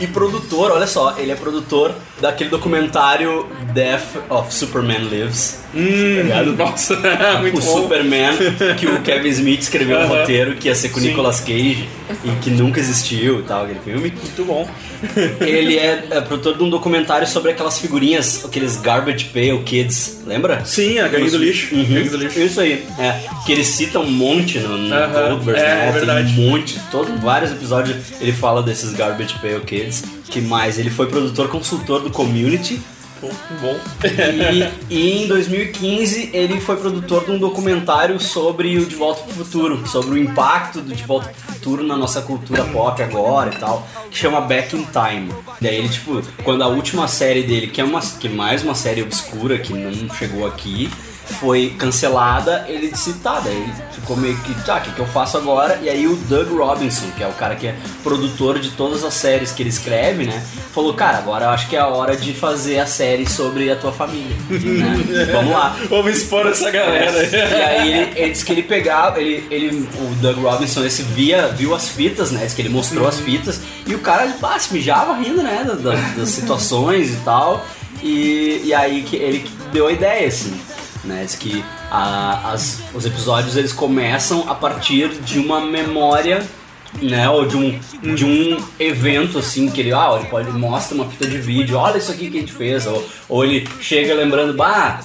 E 0.00 0.06
produtor, 0.06 0.70
olha 0.70 0.86
só, 0.86 1.14
ele 1.18 1.30
é 1.32 1.34
produtor 1.34 1.92
daquele 2.20 2.50
documentário 2.50 3.46
Death 3.72 4.16
of 4.28 4.52
Superman 4.54 5.08
Lives. 5.08 5.60
Hum, 5.74 6.28
tá 6.28 6.64
nossa, 6.64 6.96
muito 7.40 7.58
o 7.58 7.62
bom. 7.62 7.82
Superman 7.82 8.32
que 8.76 8.86
o 8.86 9.00
Kevin 9.02 9.28
Smith 9.28 9.60
escreveu 9.62 9.98
o 9.98 10.00
Aham. 10.00 10.18
roteiro, 10.18 10.56
que 10.56 10.68
ia 10.68 10.74
ser 10.74 10.88
com 10.88 10.98
o 10.98 11.00
Sim. 11.00 11.08
Nicolas 11.08 11.40
Cage 11.40 11.88
e 12.24 12.30
que 12.42 12.50
nunca 12.50 12.80
existiu 12.80 13.40
e 13.40 13.42
tal, 13.44 13.64
aquele 13.64 13.78
filme. 13.80 14.00
Muito 14.10 14.44
bom. 14.44 14.68
Ele 15.40 15.78
é, 15.78 16.06
é 16.10 16.20
produtor 16.20 16.56
de 16.56 16.64
um 16.64 16.68
documentário 16.68 17.26
sobre 17.26 17.52
aquelas 17.52 17.78
figurinhas, 17.78 18.44
aqueles 18.44 18.76
Garbage 18.76 19.26
Pail 19.26 19.62
Kids, 19.62 20.22
lembra? 20.26 20.64
Sim, 20.64 20.98
a 20.98 21.08
gangue 21.08 21.30
do 21.30 21.38
lixo. 21.38 21.74
Uhum. 21.74 21.84
Gangue 21.84 22.08
do 22.08 22.16
lixo. 22.16 22.38
Isso 22.40 22.60
aí, 22.60 22.84
é. 22.98 23.20
Que 23.46 23.52
ele 23.52 23.64
cita 23.64 24.00
um 24.00 24.10
monte 24.10 24.58
no, 24.58 24.76
no 24.76 24.94
Aham, 24.94 25.28
Goldberg, 25.30 25.60
é, 25.60 25.64
né? 25.64 25.88
é 25.88 25.92
verdade. 25.92 26.34
Tem 26.34 26.44
um 26.44 26.50
monte, 26.50 26.80
todo, 26.90 27.16
vários 27.20 27.52
episódios 27.52 27.96
ele 28.20 28.32
fala 28.32 28.62
desses 28.62 28.92
Garbage 28.92 29.38
Pail 29.38 29.60
Kids. 29.60 30.04
Que 30.30 30.40
mais? 30.40 30.78
Ele 30.78 30.90
foi 30.90 31.06
produtor 31.06 31.48
consultor 31.48 32.00
do 32.00 32.10
Community. 32.10 32.80
Bom. 33.60 33.76
E, 34.88 34.88
e 34.94 35.24
em 35.24 35.26
2015 35.26 36.30
ele 36.32 36.58
foi 36.58 36.76
produtor 36.76 37.26
de 37.26 37.32
um 37.32 37.38
documentário 37.38 38.18
sobre 38.18 38.78
o 38.78 38.86
De 38.86 38.94
Volta 38.94 39.22
pro 39.24 39.44
Futuro, 39.44 39.86
sobre 39.86 40.14
o 40.14 40.18
impacto 40.18 40.80
do 40.80 40.94
De 40.94 41.02
Volta 41.02 41.28
pro 41.28 41.54
Futuro 41.54 41.82
na 41.82 41.96
nossa 41.96 42.22
cultura 42.22 42.64
pop 42.64 43.02
agora 43.02 43.52
e 43.54 43.58
tal, 43.58 43.86
que 44.10 44.16
chama 44.16 44.40
Back 44.40 44.74
in 44.74 44.86
Time. 44.86 45.30
Daí 45.60 45.76
ele, 45.76 45.88
tipo, 45.90 46.22
quando 46.42 46.62
a 46.62 46.68
última 46.68 47.06
série 47.08 47.42
dele, 47.42 47.66
que 47.66 47.80
é, 47.80 47.84
uma, 47.84 48.00
que 48.00 48.26
é 48.26 48.30
mais 48.30 48.62
uma 48.62 48.74
série 48.74 49.02
obscura 49.02 49.58
que 49.58 49.74
não 49.74 50.08
chegou 50.14 50.46
aqui, 50.46 50.88
foi 51.30 51.74
cancelada, 51.78 52.64
ele 52.68 52.88
disse, 52.88 53.12
tá, 53.14 53.40
daí 53.40 53.72
ficou 53.92 54.16
meio 54.16 54.36
que, 54.38 54.54
tá, 54.64 54.76
o 54.78 54.80
que, 54.80 54.90
que 54.92 54.98
eu 55.00 55.06
faço 55.06 55.36
agora? 55.36 55.78
E 55.82 55.88
aí 55.88 56.06
o 56.06 56.16
Doug 56.16 56.50
Robinson, 56.52 57.06
que 57.16 57.22
é 57.22 57.26
o 57.26 57.32
cara 57.32 57.54
que 57.56 57.66
é 57.66 57.74
produtor 58.02 58.58
de 58.58 58.70
todas 58.70 59.04
as 59.04 59.14
séries 59.14 59.52
que 59.52 59.62
ele 59.62 59.70
escreve, 59.70 60.24
né? 60.26 60.42
Falou, 60.74 60.94
cara, 60.94 61.18
agora 61.18 61.46
eu 61.46 61.50
acho 61.50 61.68
que 61.68 61.76
é 61.76 61.78
a 61.80 61.86
hora 61.88 62.16
de 62.16 62.32
fazer 62.32 62.78
a 62.80 62.86
série 62.86 63.28
sobre 63.28 63.70
a 63.70 63.76
tua 63.76 63.92
família. 63.92 64.34
né? 64.48 65.28
Vamos 65.32 65.52
lá. 65.52 65.76
Vamos 65.88 66.12
expor 66.16 66.46
essa 66.46 66.70
galera. 66.70 67.22
E 67.24 67.36
aí 67.62 67.92
ele, 67.92 68.12
ele 68.16 68.30
disse 68.32 68.44
que 68.44 68.52
ele 68.52 68.62
pegava, 68.62 69.20
ele, 69.20 69.46
ele, 69.50 69.88
o 69.98 70.14
Doug 70.20 70.38
Robinson 70.38 70.84
esse 70.84 71.02
via, 71.02 71.48
viu 71.48 71.74
as 71.74 71.88
fitas, 71.88 72.30
né? 72.30 72.44
Diz 72.44 72.54
que 72.54 72.62
ele 72.62 72.68
mostrou 72.68 73.06
as 73.06 73.18
fitas 73.20 73.60
e 73.86 73.94
o 73.94 73.98
cara 73.98 74.32
ah, 74.42 74.58
se 74.58 74.72
mijava 74.72 75.14
rindo, 75.16 75.42
né? 75.42 75.64
da- 75.66 75.74
da- 75.74 75.96
das 76.16 76.28
situações 76.30 77.10
e 77.10 77.16
tal. 77.24 77.64
E, 78.02 78.62
e 78.64 78.72
aí 78.74 79.02
que 79.02 79.16
ele 79.16 79.44
deu 79.72 79.86
a 79.88 79.92
ideia, 79.92 80.26
assim. 80.28 80.58
Né? 81.04 81.22
Diz 81.24 81.34
que 81.34 81.64
a- 81.90 82.52
as- 82.52 82.80
os 82.94 83.06
episódios 83.06 83.56
eles 83.56 83.72
começam 83.72 84.44
a 84.50 84.54
partir 84.54 85.08
de 85.22 85.38
uma 85.38 85.60
memória 85.60 86.44
né, 87.00 87.30
ou 87.30 87.46
de 87.46 87.56
um, 87.56 87.78
de 88.16 88.24
um 88.24 88.58
evento 88.78 89.38
assim 89.38 89.70
que 89.70 89.80
ele, 89.80 89.92
ah, 89.92 90.16
ele 90.18 90.28
pode 90.28 90.50
mostra 90.50 90.94
uma 90.96 91.06
fita 91.06 91.24
de 91.26 91.38
vídeo, 91.38 91.76
olha 91.78 91.98
isso 91.98 92.10
aqui 92.10 92.28
que 92.28 92.36
a 92.36 92.40
gente 92.40 92.52
fez, 92.52 92.84
ou, 92.86 93.06
ou 93.28 93.44
ele 93.44 93.66
chega 93.80 94.12
lembrando, 94.12 94.54
bah, 94.54 95.00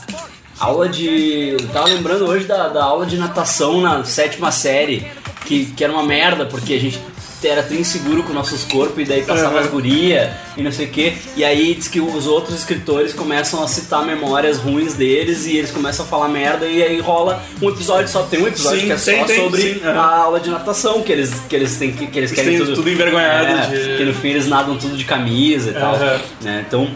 aula 0.60 0.90
de. 0.90 1.50
Eu 1.60 1.68
tava 1.68 1.86
lembrando 1.88 2.26
hoje 2.26 2.46
da, 2.46 2.70
da 2.70 2.84
aula 2.84 3.06
de 3.06 3.18
natação 3.18 3.82
na 3.82 4.04
sétima 4.04 4.52
série, 4.52 5.06
que, 5.46 5.66
que 5.68 5.84
era 5.84 5.94
uma 5.94 6.02
merda, 6.04 6.46
porque 6.48 6.74
a 6.74 6.80
gente 6.80 7.00
era 7.48 7.64
tão 7.64 7.78
inseguro 7.78 8.24
com 8.24 8.34
nossos 8.34 8.64
corpos 8.64 9.00
e 9.04 9.06
daí 9.06 9.24
passava 9.24 9.60
as 9.60 9.68
guria 9.68 10.34
e 10.58 10.64
não 10.64 10.72
sei 10.72 10.86
o 10.88 10.90
que. 10.90 11.14
E 11.36 11.44
aí 11.44 11.74
diz 11.76 11.88
que 11.88 12.00
os 12.00 12.28
outros 12.28 12.58
escritores 12.60 13.14
começam 13.14 13.64
a 13.64 13.68
citar 13.68 14.06
memórias 14.06 14.58
ruins 14.58 14.94
deles 14.94 15.46
e 15.46 15.58
eles 15.58 15.72
começam 15.72 16.06
a 16.06 16.08
falar 16.10 16.28
merda 16.30 16.66
e 16.66 16.82
aí 16.84 17.00
rola 17.00 17.42
um 17.62 17.70
episódio 17.70 18.08
só. 18.10 18.24
Tem 18.24 18.42
um 18.42 18.48
episódio 18.48 18.80
Sim, 18.82 18.86
que 18.88 18.92
é 18.92 18.96
tem, 18.96 19.20
só 19.20 19.26
tem, 19.26 19.44
sobre 19.44 19.62
sim, 19.62 19.82
aham. 19.84 20.00
a 20.00 20.16
aula 20.18 20.40
de 20.40 20.50
natação, 20.50 21.02
que 21.02 21.12
eles, 21.12 21.34
que 21.50 21.56
eles 21.56 21.78
têm 21.78 21.92
que, 21.92 22.08
que 22.08 22.20
eles 22.20 22.32
Eles 22.32 22.44
querem 22.44 22.58
tudo, 22.60 22.74
tudo 22.76 22.90
envergonhado 22.90 23.46
É, 23.48 23.68
de- 23.92 23.98
Que 23.98 24.04
no 24.06 24.14
fim 24.14 24.30
eles 24.30 24.48
nadam 24.48 24.78
tudo 24.78 24.98
de 24.98 25.06
camisa 25.06 25.70
e 25.70 25.74
tal. 25.74 25.96
Aham. 25.96 26.20
Né? 26.42 26.66
Então, 26.68 26.90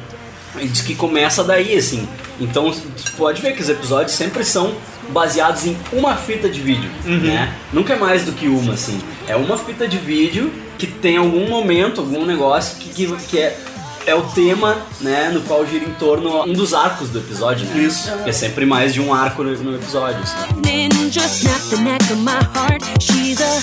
diz 0.61 0.81
que 0.81 0.95
começa 0.95 1.43
daí, 1.43 1.77
assim. 1.77 2.07
Então, 2.41 2.73
pode 3.17 3.41
ver 3.41 3.53
que 3.53 3.61
os 3.61 3.69
episódios 3.69 4.13
sempre 4.15 4.43
são 4.43 4.73
baseados 5.11 5.65
em 5.65 5.77
uma 5.91 6.15
fita 6.15 6.49
de 6.49 6.59
vídeo, 6.59 6.89
né? 7.05 7.53
Nunca 7.73 7.93
é 7.93 7.97
mais 7.97 8.23
do 8.25 8.31
que 8.31 8.47
uma, 8.47 8.73
assim. 8.73 8.99
É 9.27 9.35
uma 9.35 9.57
fita 9.57 9.87
de 9.87 9.97
vídeo 9.97 10.51
que 10.77 10.87
tem 10.87 11.17
algum 11.17 11.47
momento, 11.49 12.01
algum 12.01 12.25
negócio 12.25 12.77
que, 12.77 12.89
que, 12.89 13.15
que 13.27 13.39
é 13.39 13.57
é 14.05 14.15
o 14.15 14.23
tema, 14.23 14.77
né, 15.01 15.29
no 15.31 15.41
qual 15.41 15.65
gira 15.65 15.85
em 15.85 15.93
torno 15.93 16.43
um 16.43 16.53
dos 16.53 16.73
arcos 16.73 17.09
do 17.09 17.19
episódio, 17.19 17.67
né? 17.67 17.83
Isso. 17.83 18.09
É 18.25 18.31
sempre 18.31 18.65
mais 18.65 18.93
de 18.93 19.01
um 19.01 19.13
arco 19.13 19.43
no, 19.43 19.55
no 19.57 19.75
episódio. 19.75 20.19
assim. 20.23 20.35
Ninja 20.65 21.25
snap 21.25 21.61
the 21.69 21.77
neck 21.77 22.03
of 22.11 22.21
my 22.21 22.39
heart. 22.55 22.83
She's 22.99 23.39
a 23.39 23.53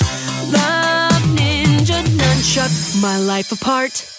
love 0.53 1.27
ninja 1.35 2.01
nunchuck, 2.03 2.71
my 3.01 3.19
life 3.19 3.53
apart. 3.53 4.16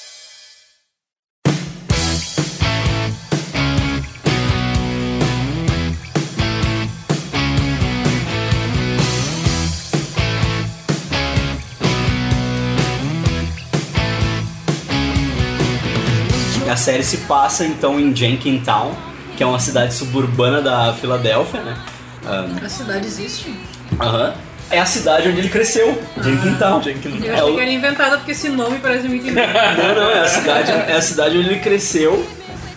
A 16.69 16.75
série 16.75 17.03
se 17.03 17.17
passa 17.19 17.65
então 17.65 17.99
em 17.99 18.15
Jenkintown, 18.15 18.93
que 19.35 19.43
é 19.43 19.45
uma 19.45 19.59
cidade 19.59 19.93
suburbana 19.93 20.61
da 20.61 20.93
Filadélfia, 20.93 21.61
né? 21.61 21.77
Ahn, 22.25 22.55
A 22.65 22.69
cidade 22.69 23.05
existe. 23.07 23.53
Aham. 23.99 24.33
É 24.69 24.79
a 24.79 24.85
cidade 24.85 25.29
onde 25.29 25.39
ele 25.39 25.49
cresceu, 25.49 25.97
Jenkintown. 26.21 26.81
Eu 27.23 27.31
É 27.31 27.35
achei 27.39 27.51
o- 27.51 27.55
que 27.55 27.61
era 27.61 27.71
inventada 27.71 28.17
porque 28.17 28.31
esse 28.31 28.49
nome 28.49 28.79
parece 28.79 29.07
muito 29.07 29.25
inventado. 29.29 29.77
Não, 29.77 29.95
não, 29.95 30.09
é 30.09 30.19
a 30.19 30.27
cidade, 30.27 30.71
é 30.71 30.93
a 30.95 31.01
cidade 31.01 31.37
onde 31.37 31.47
ele 31.49 31.59
cresceu 31.59 32.27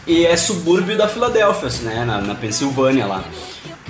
e 0.06 0.24
é 0.24 0.36
subúrbio 0.36 0.96
da 0.96 1.08
Filadélfia, 1.08 1.66
assim, 1.66 1.84
né? 1.84 2.04
Na, 2.06 2.20
na 2.20 2.34
Pensilvânia 2.36 3.06
lá. 3.06 3.24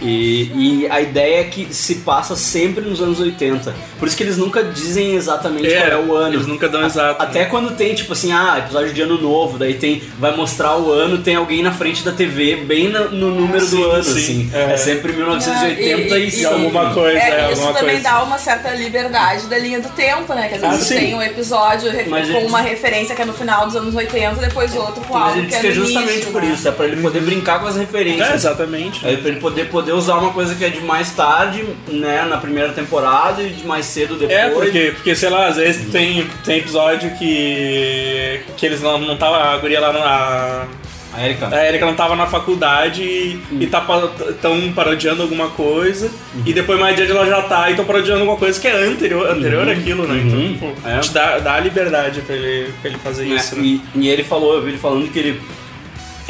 E, 0.03 0.83
e 0.85 0.87
a 0.91 1.01
ideia 1.01 1.41
é 1.41 1.45
que 1.45 1.69
se 1.75 1.97
passa 1.97 2.35
sempre 2.37 2.83
nos 2.85 3.01
anos 3.03 3.21
80. 3.21 3.75
Por 3.99 4.09
isso 4.09 4.17
que 4.17 4.23
eles 4.23 4.37
nunca 4.39 4.63
dizem 4.65 5.15
exatamente 5.15 5.67
É, 5.73 5.81
qual 5.81 5.91
é 5.93 5.97
o 6.05 6.15
ano. 6.15 6.35
eles 6.35 6.47
nunca 6.47 6.69
dão 6.69 6.85
exato. 6.85 7.23
Até 7.23 7.45
quando 7.45 7.77
tem, 7.77 7.95
tipo 7.95 8.13
assim, 8.13 8.33
ah, 8.33 8.57
episódio 8.59 8.93
de 8.95 9.03
ano 9.03 9.21
novo, 9.21 9.59
daí 9.59 9.75
tem. 9.75 10.03
Vai 10.19 10.35
mostrar 10.35 10.77
o 10.79 10.91
ano, 10.93 11.19
tem 11.19 11.37
alguém 11.37 11.63
na 11.63 11.73
frente 11.73 12.03
da 12.05 12.13
TV, 12.13 12.57
bem 12.57 12.89
no, 12.89 13.11
no 13.11 13.35
número 13.35 13.65
Sim, 13.65 13.77
do 13.77 13.91
ano, 13.91 14.03
sim, 14.05 14.11
assim. 14.11 14.51
é. 14.55 14.73
É, 14.73 14.77
sempre 14.77 15.13
1985. 15.13 16.37
E- 16.37 16.41
e- 16.41 16.47
alguma 16.47 16.95
coisa, 16.95 17.19
É, 17.19 17.49
é, 17.49 17.53
isso 17.53 17.63
também 17.73 17.83
coisa. 17.97 18.03
dá 18.03 18.23
uma 18.23 18.39
certa 18.39 18.71
liberdade 18.71 19.47
da 19.47 19.59
linha 19.59 19.81
do 19.81 19.89
tempo, 19.91 20.33
né? 20.35 20.49
Que 20.49 20.55
às 20.55 20.63
Ah, 20.65 20.71
vezes 20.71 20.87
sim. 20.87 20.95
tem 20.97 21.15
um 21.15 21.23
episódio 21.23 21.91
Mas 22.09 22.29
com 22.31 22.37
ele- 22.39 22.47
uma 22.47 22.61
referência 22.61 23.15
que 23.15 23.23
é 23.23 23.25
no 23.25 23.33
final 23.35 23.67
dos 23.67 23.77
anos 23.77 23.95
80, 23.95 24.41
depois 24.41 24.75
outro 24.75 25.03
com 25.03 25.15
Mas 25.15 25.23
algo 25.29 25.39
ele 25.39 25.47
que 25.47 25.53
diz 25.53 25.57
é 25.57 25.61
que 25.61 25.67
é 25.67 25.71
no 25.71 25.85
justamente 25.85 26.13
início, 26.15 26.33
por 26.33 26.43
né? 26.43 26.53
isso, 26.55 26.69
é 26.69 26.73
pra 26.73 26.87
ele 26.87 27.03
poder 27.03 27.21
brincar 27.21 27.61
com 27.61 27.67
as 27.67 27.77
referências. 27.77 28.31
É, 28.31 28.35
exatamente. 28.35 29.07
Aí 29.07 29.17
pra 29.17 29.31
ele 29.31 29.41
poder, 29.41 29.69
poder 29.69 29.90
usar 29.93 30.15
uma 30.17 30.33
coisa 30.33 30.55
que 30.55 30.65
é 30.65 30.69
de 30.69 30.81
mais 30.81 31.11
tarde, 31.13 31.65
né, 31.89 32.27
na 32.29 32.37
primeira 32.37 32.73
temporada 32.73 33.43
e 33.43 33.51
de 33.51 33.67
mais 33.67 33.87
cedo 33.87 34.17
depois. 34.17 34.39
É, 34.39 34.51
porque, 34.51 34.93
porque, 34.95 35.15
sei 35.15 35.29
lá, 35.31 35.47
às 35.49 35.57
vezes 35.57 35.91
tem, 35.91 36.27
tem 36.45 36.59
episódio 36.59 37.11
que. 37.19 38.41
que 38.57 38.67
eles 38.67 38.81
não, 38.83 38.99
não 38.99 39.17
tava. 39.17 39.37
A 39.55 39.59
guria 39.59 39.81
lá 39.81 39.93
na. 39.93 40.67
A 41.13 41.25
Erika. 41.27 41.49
A 41.53 41.67
Erika 41.67 41.85
não 41.87 41.95
tava 41.97 42.15
na 42.15 42.25
faculdade 42.27 43.03
e, 43.03 43.43
e 43.61 43.67
tá 43.67 43.85
tão 44.41 44.73
parodiando 44.73 45.23
alguma 45.23 45.49
coisa. 45.49 46.09
E 46.47 46.53
depois 46.53 46.79
mais 46.79 46.93
adiante 46.95 47.11
ela 47.11 47.27
já 47.27 47.43
tá 47.43 47.69
e 47.69 47.75
tão 47.75 47.85
parodiando 47.85 48.21
alguma 48.21 48.39
coisa 48.39 48.61
que 48.61 48.69
é 48.69 48.85
anterior, 48.85 49.29
anterior 49.29 49.69
àquilo, 49.69 50.07
né? 50.07 50.23
Então, 50.25 50.39
Uhum. 50.39 50.53
tipo, 50.53 50.89
É. 50.89 51.01
te 51.01 51.11
dá, 51.11 51.39
dá 51.41 51.55
a 51.55 51.61
liberdade 51.61 52.21
pra 52.21 52.37
ele, 52.37 52.73
pra 52.81 52.91
ele 52.91 52.99
fazer 53.01 53.25
né, 53.25 53.35
isso, 53.35 53.57
né? 53.57 53.63
e, 53.65 53.83
e 53.97 54.09
ele 54.09 54.23
falou, 54.23 54.55
eu 54.55 54.63
vi 54.63 54.69
ele 54.69 54.79
falando 54.79 55.11
que 55.11 55.19
ele 55.19 55.41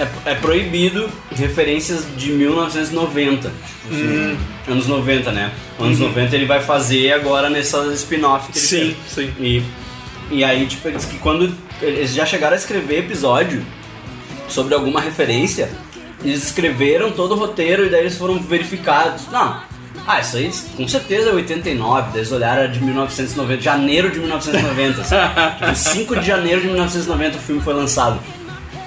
é, 0.01 0.09
é 0.33 0.35
proibido 0.35 1.09
referências 1.31 2.07
de 2.17 2.33
1990. 2.33 3.49
assim, 3.49 3.57
Hum. 3.93 4.37
Anos 4.69 4.87
90, 4.87 5.33
né? 5.33 5.51
Anos 5.79 5.99
90 5.99 6.35
ele 6.37 6.47
vai 6.47 6.61
fazer 6.61 7.13
agora 7.13 7.51
nessa 7.51 7.93
spin-off 7.95 8.53
que 8.53 8.59
ele 8.59 8.67
Sim, 8.67 8.79
fez. 8.79 8.97
sim. 9.09 9.33
E, 9.41 9.63
e 10.31 10.45
aí, 10.45 10.67
tipo, 10.67 10.87
eles 10.89 11.05
que 11.05 11.19
quando 11.19 11.53
eles 11.83 12.15
já 12.15 12.25
chegaram 12.25 12.55
a 12.55 12.59
escrever 12.59 13.01
episódio 13.01 13.65
sobre 14.49 14.75
alguma 14.75 15.01
referência, 15.01 15.71
eles 16.25 16.45
escreveram 16.45 17.11
todo 17.11 17.33
o 17.33 17.37
roteiro 17.37 17.87
e 17.87 17.89
daí 17.89 18.01
eles 18.01 18.17
foram 18.17 18.39
verificados. 18.39 19.27
Não, 19.33 19.61
ah, 20.07 20.21
isso 20.21 20.37
aí 20.37 20.51
com 20.77 20.89
certeza 20.89 21.31
é 21.31 21.33
89, 21.33 22.09
daí 22.11 22.19
eles 22.21 22.33
olharam 22.33 22.63
era 22.63 22.69
de 22.69 22.83
1990, 22.83 23.63
janeiro 23.63 24.11
de 24.11 24.19
1990. 24.19 25.01
assim. 25.03 25.15
tipo, 25.59 25.77
5 25.77 26.21
de 26.21 26.27
janeiro 26.27 26.61
de 26.61 26.67
1990 26.69 27.37
o 27.37 27.41
filme 27.41 27.63
foi 27.63 27.75
lançado. 27.75 28.21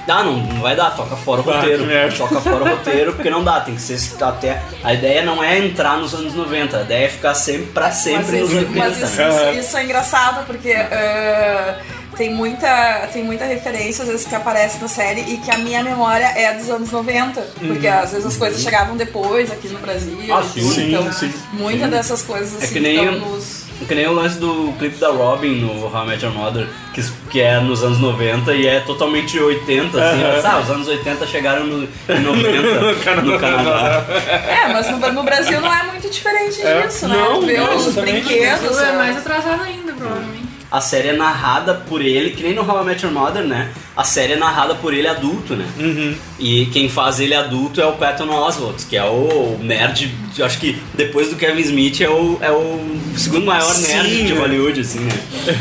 Dá, 0.06 0.24
não, 0.24 0.38
não 0.38 0.62
vai 0.62 0.76
dar, 0.76 0.92
toca 0.96 1.16
fora 1.16 1.42
o 1.42 1.50
Ah, 1.50 1.56
roteiro. 1.62 1.86
Toca 2.18 2.42
fora 2.42 2.64
o 2.64 2.68
roteiro, 2.70 3.14
porque 3.14 3.30
não 3.30 3.44
dá, 3.44 3.62
tem 3.62 3.76
que 3.76 3.82
ser 3.82 3.98
até. 4.24 4.62
A 4.84 4.94
ideia 4.94 5.24
não 5.24 5.44
é 5.44 5.58
entrar 5.60 5.98
nos 5.98 6.14
anos 6.14 6.34
90, 6.34 6.78
a 6.78 6.82
ideia 6.82 7.06
é 7.06 7.10
ficar 7.10 7.34
sempre 7.34 7.68
pra 7.68 7.90
sempre 7.92 8.18
Mas 8.18 8.42
nos 8.42 8.50
isso, 8.52 8.58
80. 8.60 8.78
mas 8.80 8.98
isso, 8.98 9.16
né? 9.22 9.30
isso- 9.54 9.60
isso 9.68 9.78
é 9.78 9.84
engraçado 9.86 10.46
porque 10.46 10.70
eh, 10.70 11.76
tem, 12.18 12.34
muita, 12.34 13.08
tem 13.14 13.24
muita 13.24 13.46
referência 13.46 14.04
às 14.04 14.10
vezes 14.10 14.28
que 14.28 14.36
aparece 14.36 14.80
na 14.82 14.88
série 14.88 15.22
e 15.22 15.38
que 15.38 15.50
a 15.50 15.58
minha 15.58 15.82
memória 15.84 16.26
é 16.36 16.54
dos 16.54 16.70
anos 16.70 16.92
90. 16.92 17.42
Porque 17.66 17.88
às 17.88 18.12
vezes 18.12 18.26
as 18.26 18.36
coisas 18.38 18.62
chegavam 18.62 18.96
depois 18.98 19.52
aqui 19.52 19.70
no 19.70 19.80
Brasil. 19.80 20.18
Uhum. 20.18 20.34
Ah, 20.38 20.44
sim, 20.44 20.90
então, 20.90 21.12
sim. 21.14 21.34
muitas 21.54 21.90
dessas 21.90 22.22
coisas 22.22 22.62
É 22.62 22.66
assim 22.66 22.74
que 22.74 22.80
nem, 22.80 22.98
estão 23.06 23.20
nos. 23.30 23.63
É 23.84 23.88
que 23.88 23.96
nem 23.96 24.08
o 24.08 24.14
lance 24.14 24.38
do 24.40 24.74
clipe 24.78 24.98
da 24.98 25.10
Robin 25.10 25.62
no 25.62 25.86
How 25.86 26.04
I 26.04 26.08
Met 26.08 26.26
Your 26.26 26.34
Mother, 26.34 26.68
que, 26.94 27.02
que 27.30 27.42
é 27.42 27.60
nos 27.60 27.84
anos 27.84 28.00
90 28.00 28.54
e 28.54 28.68
é 28.68 28.80
totalmente 28.80 29.40
80, 29.40 29.98
assim. 30.04 30.42
Sabe, 30.42 30.64
os 30.64 30.70
anos 30.70 30.88
80 30.88 31.28
chegaram 31.28 31.66
no, 31.66 31.84
em 31.84 32.20
90 32.20 33.22
no 33.22 33.40
Canadá. 33.40 34.06
É, 34.48 34.72
mas 34.72 34.90
no, 34.90 35.12
no 35.12 35.24
Brasil 35.24 35.60
não 35.62 35.74
é 35.74 35.84
muito 35.84 36.10
diferente 36.10 36.62
É. 36.62 36.82
disso, 36.82 37.08
né? 37.08 37.16
Não, 37.16 37.42
não, 37.42 37.76
os 37.76 37.94
brinquedos. 37.96 38.80
é 38.80 38.90
ah, 38.90 38.94
mais 38.94 39.18
atrasado 39.18 39.64
ainda, 39.64 39.94
provavelmente. 39.94 40.53
A 40.74 40.82
série 40.82 41.10
é 41.10 41.14
narrada 41.14 41.76
por 41.76 42.02
ele, 42.02 42.32
que 42.32 42.42
nem 42.42 42.56
no 42.56 42.68
How 42.68 42.82
I 42.82 42.86
Met 42.86 43.06
Your 43.06 43.14
Mother, 43.14 43.44
né? 43.44 43.70
A 43.96 44.04
série 44.04 44.34
é 44.34 44.36
narrada 44.36 44.74
por 44.74 44.92
ele 44.92 45.08
adulto, 45.08 45.56
né? 45.56 45.68
Uhum. 45.78 46.16
E 46.40 46.66
quem 46.74 46.90
faz 46.90 47.20
ele 47.20 47.36
adulto 47.36 47.80
é 47.80 47.86
o 47.86 47.94
Patton 47.94 48.28
Oswalt, 48.28 48.84
que 48.90 48.98
é 48.98 49.04
o 49.04 49.60
nerd, 49.62 50.12
eu 50.36 50.44
acho 50.44 50.58
que 50.58 50.82
depois 50.96 51.30
do 51.30 51.36
Kevin 51.36 51.62
Smith 51.62 52.02
é 52.02 52.10
o, 52.10 52.40
é 52.42 52.52
o 52.52 53.00
segundo 53.16 53.46
maior 53.46 53.72
nerd 53.82 54.10
Sim, 54.10 54.26
de 54.26 54.34
né? 54.34 54.40
Hollywood, 54.40 54.80
assim, 54.82 55.02
né? 55.02 55.14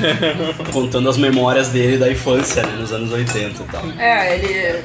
Contando 0.73 1.11
as 1.11 1.19
memórias 1.19 1.69
dele 1.69 1.99
da 1.99 2.11
infância, 2.11 2.63
né? 2.63 2.75
Nos 2.81 2.91
anos 2.91 3.13
80 3.13 3.63
e 3.63 3.67
tal. 3.67 3.85
É, 3.99 4.39
ele, 4.39 4.83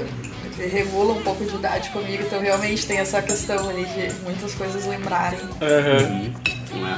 regula 0.68 1.14
um 1.14 1.22
pouco 1.22 1.46
de 1.46 1.56
idade 1.56 1.90
comigo, 1.92 2.24
então 2.24 2.42
realmente 2.42 2.86
tem 2.86 2.98
essa 2.98 3.22
questão 3.22 3.70
ali 3.70 3.86
de 3.86 4.14
muitas 4.26 4.54
coisas 4.56 4.86
lembrarem. 4.88 5.40
Aham. 5.62 6.34
Não 6.74 6.86
é? 6.86 6.98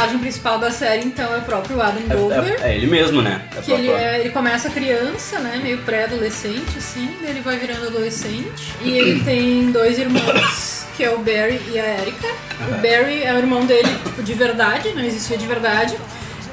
personagem 0.00 0.18
principal 0.18 0.58
da 0.58 0.70
série, 0.70 1.04
então, 1.04 1.32
é 1.34 1.38
o 1.38 1.42
próprio 1.42 1.80
Adam 1.80 2.02
Goldberg. 2.08 2.62
É, 2.62 2.70
é 2.72 2.76
ele 2.76 2.86
mesmo, 2.86 3.20
né? 3.20 3.42
É 3.56 3.60
Que 3.60 3.72
ele, 3.72 3.90
é, 3.90 4.20
ele 4.20 4.30
começa 4.30 4.70
criança, 4.70 5.38
né? 5.40 5.60
Meio 5.62 5.78
pré-adolescente, 5.78 6.78
assim, 6.78 7.10
daí 7.20 7.30
ele 7.30 7.40
vai 7.40 7.56
virando 7.58 7.86
adolescente. 7.86 8.74
E 8.82 8.96
ele 8.96 9.20
tem 9.24 9.70
dois 9.70 9.98
irmãos, 9.98 10.86
que 10.96 11.04
é 11.04 11.10
o 11.10 11.18
Barry 11.18 11.60
e 11.70 11.78
a 11.78 12.00
Erika. 12.00 12.28
O 12.68 12.74
Barry 12.76 13.22
é 13.22 13.34
o 13.34 13.38
irmão 13.38 13.66
dele, 13.66 13.88
tipo, 14.04 14.22
de 14.22 14.34
verdade, 14.34 14.90
não 14.94 15.02
existia 15.02 15.36
de 15.36 15.46
verdade. 15.46 15.96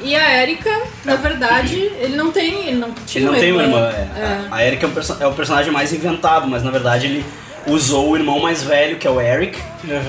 E 0.01 0.15
a 0.15 0.43
Erika, 0.43 0.69
na 1.05 1.15
verdade, 1.15 1.75
ele 1.99 2.15
não 2.15 2.31
tem. 2.31 2.67
Ele 2.67 2.77
não 2.77 2.91
tinha 3.05 3.23
Ele 3.23 3.31
não 3.31 3.39
tem 3.39 3.51
uma 3.51 3.63
irmã. 3.63 3.77
irmã. 3.89 3.91
É. 4.15 4.39
A 4.51 4.63
Eric 4.65 4.85
é, 4.85 4.87
um 4.87 4.91
é 5.21 5.27
o 5.27 5.33
personagem 5.33 5.71
mais 5.71 5.91
inventado, 5.91 6.47
mas 6.47 6.61
na 6.63 6.69
verdade 6.69 7.07
ele 7.07 7.25
usou 7.67 8.09
o 8.11 8.17
irmão 8.17 8.39
mais 8.39 8.63
velho, 8.63 8.97
que 8.97 9.07
é 9.07 9.09
o 9.09 9.19
Eric, 9.19 9.59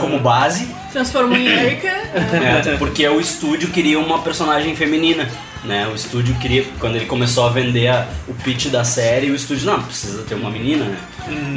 como 0.00 0.18
base. 0.18 0.68
Transformou 0.92 1.36
em 1.36 1.46
Erika. 1.46 1.88
é. 2.70 2.76
Porque 2.78 3.06
o 3.08 3.20
estúdio 3.20 3.68
queria 3.70 3.98
uma 3.98 4.20
personagem 4.20 4.74
feminina. 4.74 5.28
Né? 5.64 5.88
O 5.88 5.94
estúdio 5.94 6.34
queria, 6.36 6.64
quando 6.78 6.94
ele 6.96 7.06
começou 7.06 7.44
a 7.44 7.50
vender 7.50 7.88
a- 7.88 8.06
o 8.28 8.32
pitch 8.32 8.66
da 8.68 8.84
série, 8.84 9.28
o 9.30 9.34
estúdio, 9.34 9.66
não, 9.66 9.82
precisa 9.82 10.22
ter 10.22 10.36
uma 10.36 10.50
menina, 10.50 10.84
né? 10.84 10.96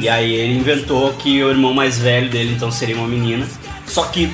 E 0.00 0.08
aí 0.08 0.34
ele 0.34 0.58
inventou 0.58 1.12
que 1.14 1.42
o 1.42 1.48
irmão 1.50 1.72
mais 1.72 1.98
velho 2.00 2.28
dele 2.28 2.52
então 2.52 2.70
seria 2.70 2.96
uma 2.96 3.06
menina. 3.06 3.46
Só 3.86 4.02
que 4.06 4.30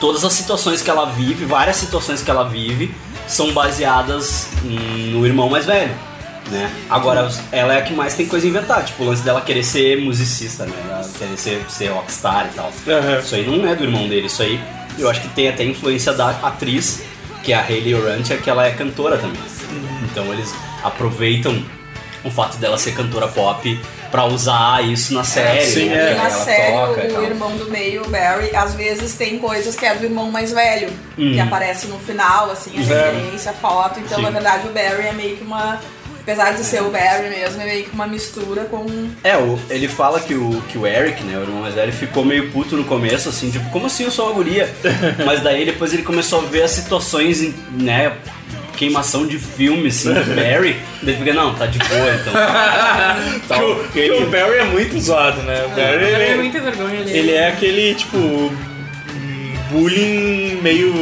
todas 0.00 0.24
as 0.24 0.32
situações 0.32 0.82
que 0.82 0.90
ela 0.90 1.06
vive, 1.06 1.44
várias 1.44 1.76
situações 1.76 2.20
que 2.20 2.30
ela 2.30 2.48
vive, 2.48 2.92
são 3.28 3.52
baseadas 3.52 4.48
hum, 4.64 5.10
no 5.12 5.24
irmão 5.24 5.48
mais 5.48 5.64
velho. 5.64 5.92
Né? 6.50 6.70
Agora, 6.88 7.28
ela 7.50 7.74
é 7.74 7.78
a 7.78 7.82
que 7.82 7.92
mais 7.92 8.14
tem 8.14 8.26
coisa 8.26 8.46
a 8.46 8.48
inventar, 8.48 8.84
tipo 8.84 9.02
o 9.02 9.06
lance 9.06 9.22
dela 9.22 9.40
querer 9.40 9.64
ser 9.64 10.00
musicista, 10.00 10.64
né? 10.64 10.72
Ela 10.88 11.08
querer 11.18 11.36
ser, 11.36 11.64
ser 11.68 11.88
rockstar 11.88 12.48
e 12.52 12.54
tal. 12.54 12.72
Aham. 12.86 13.18
Isso 13.18 13.34
aí 13.34 13.44
não 13.46 13.68
é 13.68 13.74
do 13.74 13.82
irmão 13.84 14.08
dele, 14.08 14.26
isso 14.28 14.42
aí 14.42 14.60
eu 14.98 15.10
acho 15.10 15.20
que 15.20 15.28
tem 15.28 15.48
até 15.48 15.64
influência 15.64 16.12
da 16.12 16.30
atriz, 16.30 17.02
que 17.42 17.52
é 17.52 17.56
a 17.56 17.62
Hayley 17.62 17.94
Orantia, 17.94 18.36
que 18.36 18.48
ela 18.48 18.64
é 18.64 18.70
cantora 18.70 19.18
também. 19.18 19.40
Então 20.04 20.32
eles 20.32 20.54
aproveitam 20.84 21.64
o 22.24 22.30
fato 22.30 22.56
dela 22.58 22.78
ser 22.78 22.92
cantora 22.94 23.28
pop 23.28 23.78
pra 24.10 24.24
usar 24.24 24.84
isso 24.84 25.12
na 25.14 25.24
série. 25.24 25.64
sim, 25.66 25.88
né? 25.88 26.12
é. 26.12 26.14
Na 26.14 26.28
ela 26.28 26.30
série, 26.30 26.72
toca 26.72 27.20
o 27.20 27.24
irmão 27.24 27.56
do 27.56 27.68
meio, 27.70 28.04
o 28.04 28.08
Barry, 28.08 28.54
às 28.54 28.74
vezes 28.74 29.14
tem 29.14 29.38
coisas 29.38 29.74
que 29.74 29.84
é 29.84 29.94
do 29.96 30.04
irmão 30.04 30.30
mais 30.30 30.52
velho, 30.52 30.90
que 31.16 31.40
aparece 31.40 31.88
no 31.88 31.98
final, 31.98 32.50
assim, 32.52 32.70
a 32.76 32.80
É. 32.80 32.84
referência, 32.84 33.50
a 33.50 33.54
foto. 33.54 33.98
Então, 34.00 34.18
Sim. 34.18 34.22
na 34.22 34.30
verdade, 34.30 34.68
o 34.68 34.72
Barry 34.72 35.08
é 35.08 35.12
meio 35.12 35.36
que 35.36 35.44
uma. 35.44 35.80
Apesar 36.26 36.54
de 36.54 36.64
ser 36.64 36.82
o 36.82 36.90
Barry 36.90 37.28
mesmo, 37.28 37.62
é 37.62 37.64
meio 37.66 37.84
que 37.84 37.92
uma 37.92 38.06
mistura 38.06 38.64
com. 38.64 38.84
É, 39.22 39.36
o- 39.36 39.58
ele 39.70 39.86
fala 39.86 40.18
que 40.18 40.34
o, 40.34 40.60
que 40.68 40.76
o 40.76 40.84
Eric, 40.84 41.22
né, 41.22 41.38
o 41.38 41.42
irmão 41.42 41.60
mais 41.62 41.74
velho, 41.74 41.92
ficou 41.92 42.24
meio 42.24 42.50
puto 42.50 42.76
no 42.76 42.82
começo, 42.82 43.28
assim, 43.28 43.48
tipo, 43.48 43.70
como 43.70 43.86
assim 43.86 44.02
eu 44.04 44.10
sou 44.10 44.26
uma 44.26 44.34
guria? 44.34 44.68
Mas 45.24 45.40
daí 45.40 45.64
depois 45.64 45.92
ele 45.94 46.02
começou 46.02 46.40
a 46.40 46.42
ver 46.42 46.62
as 46.62 46.72
situações, 46.72 47.42
em- 47.42 47.54
né, 47.80 48.12
queimação 48.76 49.24
de 49.24 49.38
filme, 49.38 49.86
assim, 49.88 50.12
do 50.12 50.34
Barry. 50.34 50.76
Daí 51.00 51.14
ele 51.14 51.16
fica, 51.18 51.32
não, 51.32 51.54
tá 51.54 51.64
de 51.66 51.78
boa, 51.78 52.14
então. 52.20 52.32
Que 53.46 53.62
o, 53.62 53.88
que 54.16 54.22
o 54.24 54.26
Barry 54.28 54.58
é 54.58 54.64
muito 54.64 55.00
zoado, 55.00 55.40
né? 55.42 55.64
O 55.64 55.68
Barry, 55.70 56.04
É 56.06 56.28
ele, 56.30 56.34
muita 56.42 56.60
vergonha 56.60 57.00
ali. 57.00 57.16
ele 57.16 57.32
é 57.32 57.48
aquele, 57.48 57.94
tipo, 57.94 58.52
bullying 59.70 60.60
meio, 60.62 60.92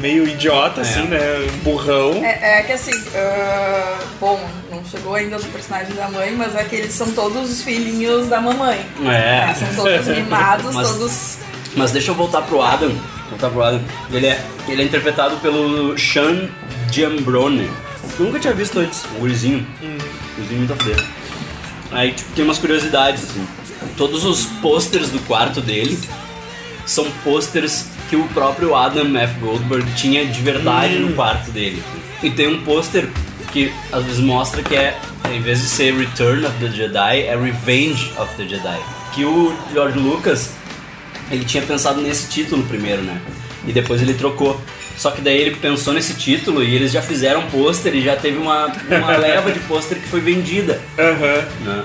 meio 0.00 0.26
idiota, 0.28 0.80
assim, 0.80 1.02
né? 1.02 1.18
Burrão. 1.62 2.24
É, 2.24 2.60
é 2.60 2.62
que 2.62 2.72
assim, 2.72 2.92
ah, 3.14 3.98
bom, 4.20 4.40
não 4.70 4.84
chegou 4.84 5.14
ainda 5.14 5.38
do 5.38 5.44
personagem 5.52 5.94
da 5.94 6.08
mãe, 6.08 6.34
mas 6.36 6.54
é 6.56 6.64
que 6.64 6.76
eles 6.76 6.92
são 6.92 7.10
todos 7.12 7.50
os 7.50 7.62
filhinhos 7.62 8.28
da 8.28 8.40
mamãe. 8.40 8.84
É. 9.00 9.02
né? 9.04 9.54
São 9.58 9.84
todos 9.84 10.06
mimados, 10.08 10.74
Mas- 10.74 10.88
todos. 10.90 11.38
Mas 11.74 11.90
deixa 11.90 12.10
eu 12.10 12.14
voltar 12.14 12.42
pro 12.42 12.60
Adam. 12.60 12.92
Voltar 13.30 13.48
pro 13.50 13.62
Adam. 13.62 13.80
Ele 14.10 14.26
é, 14.26 14.44
ele 14.68 14.82
é 14.82 14.84
interpretado 14.84 15.36
pelo 15.38 15.96
Sean 15.98 16.48
Giambrone. 16.90 17.70
Eu 18.18 18.26
nunca 18.26 18.38
tinha 18.38 18.52
visto 18.52 18.78
antes, 18.78 19.04
um 19.16 19.20
gurizinho. 19.20 19.66
Um 19.82 19.98
gurizinho 20.36 20.58
muito. 20.58 20.76
Aí, 21.90 22.12
tipo, 22.12 22.30
tem 22.32 22.44
umas 22.44 22.58
curiosidades, 22.58 23.22
assim. 23.24 23.46
Todos 23.96 24.24
os 24.24 24.44
posters 24.60 25.08
do 25.10 25.18
quarto 25.20 25.60
dele 25.60 25.98
são 26.92 27.10
posters 27.24 27.86
que 28.08 28.16
o 28.16 28.28
próprio 28.28 28.74
Adam 28.74 29.16
F. 29.16 29.40
Goldberg 29.40 29.90
tinha 29.94 30.26
de 30.26 30.40
verdade 30.40 30.98
no 30.98 31.14
quarto 31.14 31.50
dele. 31.50 31.82
E 32.22 32.30
tem 32.30 32.46
um 32.46 32.62
pôster 32.62 33.08
que 33.52 33.72
às 33.90 34.04
vezes 34.04 34.20
mostra 34.20 34.62
que 34.62 34.76
é, 34.76 34.96
em 35.30 35.40
vez 35.40 35.60
de 35.60 35.66
ser 35.66 35.94
Return 35.94 36.44
of 36.44 36.58
the 36.58 36.70
Jedi, 36.70 37.22
é 37.22 37.36
Revenge 37.36 38.12
of 38.18 38.34
the 38.36 38.46
Jedi. 38.46 38.78
Que 39.14 39.24
o 39.24 39.54
George 39.72 39.98
Lucas, 39.98 40.50
ele 41.30 41.44
tinha 41.44 41.62
pensado 41.62 42.00
nesse 42.00 42.28
título 42.28 42.62
primeiro, 42.64 43.02
né? 43.02 43.20
E 43.66 43.72
depois 43.72 44.00
ele 44.02 44.14
trocou. 44.14 44.60
Só 44.96 45.10
que 45.10 45.20
daí 45.20 45.40
ele 45.40 45.56
pensou 45.56 45.92
nesse 45.94 46.14
título 46.14 46.62
e 46.62 46.74
eles 46.74 46.92
já 46.92 47.00
fizeram 47.00 47.42
pôster 47.48 47.94
e 47.94 48.02
já 48.02 48.14
teve 48.14 48.36
uma, 48.36 48.66
uma 48.66 49.16
leva 49.16 49.50
de 49.50 49.58
pôster 49.60 49.98
que 49.98 50.06
foi 50.06 50.20
vendida 50.20 50.80
Aham. 50.98 51.44
né? 51.64 51.84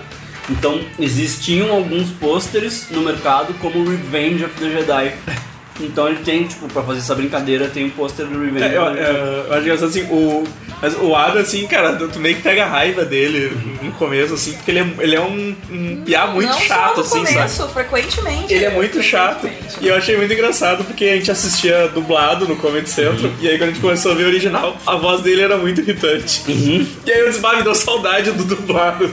Então 0.50 0.80
existiam 1.00 1.72
alguns 1.72 2.10
pôsteres 2.12 2.88
no 2.90 3.02
mercado 3.02 3.54
como 3.56 3.90
Revenge 3.90 4.46
of 4.46 4.54
the 4.60 4.70
Jedi. 4.70 5.14
Então 5.80 6.08
ele 6.08 6.20
tem, 6.24 6.46
tipo, 6.48 6.68
pra 6.68 6.82
fazer 6.84 7.00
essa 7.00 7.14
brincadeira, 7.16 7.68
tem 7.68 7.86
um 7.86 7.90
pôster 7.90 8.26
do 8.26 8.40
Revenge 8.44 8.64
É, 8.66 8.78
eu, 8.78 8.86
Jedi. 8.88 9.00
eu, 9.10 9.16
eu 9.16 9.54
acho 9.54 9.62
engraçado 9.62 9.88
assim, 9.90 10.02
o, 10.04 10.44
mas 10.82 10.96
o 11.00 11.16
Adam, 11.16 11.42
assim, 11.42 11.66
cara, 11.68 11.94
tu 11.94 12.20
meio 12.20 12.36
que 12.36 12.42
pega 12.42 12.66
a 12.66 12.68
raiva 12.68 13.04
dele 13.06 13.52
no 13.82 13.92
começo, 13.94 14.34
assim, 14.34 14.54
porque 14.54 14.72
ele 14.72 14.80
é, 14.80 14.88
ele 15.00 15.16
é 15.16 15.22
um, 15.22 15.56
um 15.72 16.04
piá 16.06 16.28
muito 16.28 16.50
não 16.50 16.60
chato, 16.60 17.04
só 17.04 17.16
no 17.18 17.24
assim, 17.24 17.34
começo, 17.34 17.56
sabe? 17.58 17.74
frequentemente. 17.74 18.54
Ele 18.54 18.66
é 18.66 18.70
muito 18.72 19.02
chato. 19.02 19.50
E 19.82 19.88
eu 19.88 19.96
achei 19.96 20.16
muito 20.18 20.34
engraçado 20.34 20.84
porque 20.84 21.06
a 21.06 21.16
gente 21.16 21.30
assistia 21.32 21.88
dublado 21.90 22.48
no 22.48 22.56
Comedy 22.56 22.90
Central. 22.90 23.32
E 23.42 23.48
aí 23.48 23.58
quando 23.58 23.70
a 23.70 23.74
gente 23.74 23.82
começou 23.82 24.12
a 24.12 24.16
ver 24.16 24.24
o 24.24 24.28
original, 24.28 24.78
a 24.86 24.96
voz 24.96 25.22
dele 25.22 25.42
era 25.42 25.58
muito 25.58 25.82
irritante. 25.82 26.44
E 26.48 27.12
aí 27.12 27.20
eu 27.20 27.28
disse, 27.30 27.40
"Bah, 27.40 27.56
me 27.56 27.64
deu 27.64 27.74
saudade 27.76 28.32
do 28.32 28.44
dublado. 28.44 29.10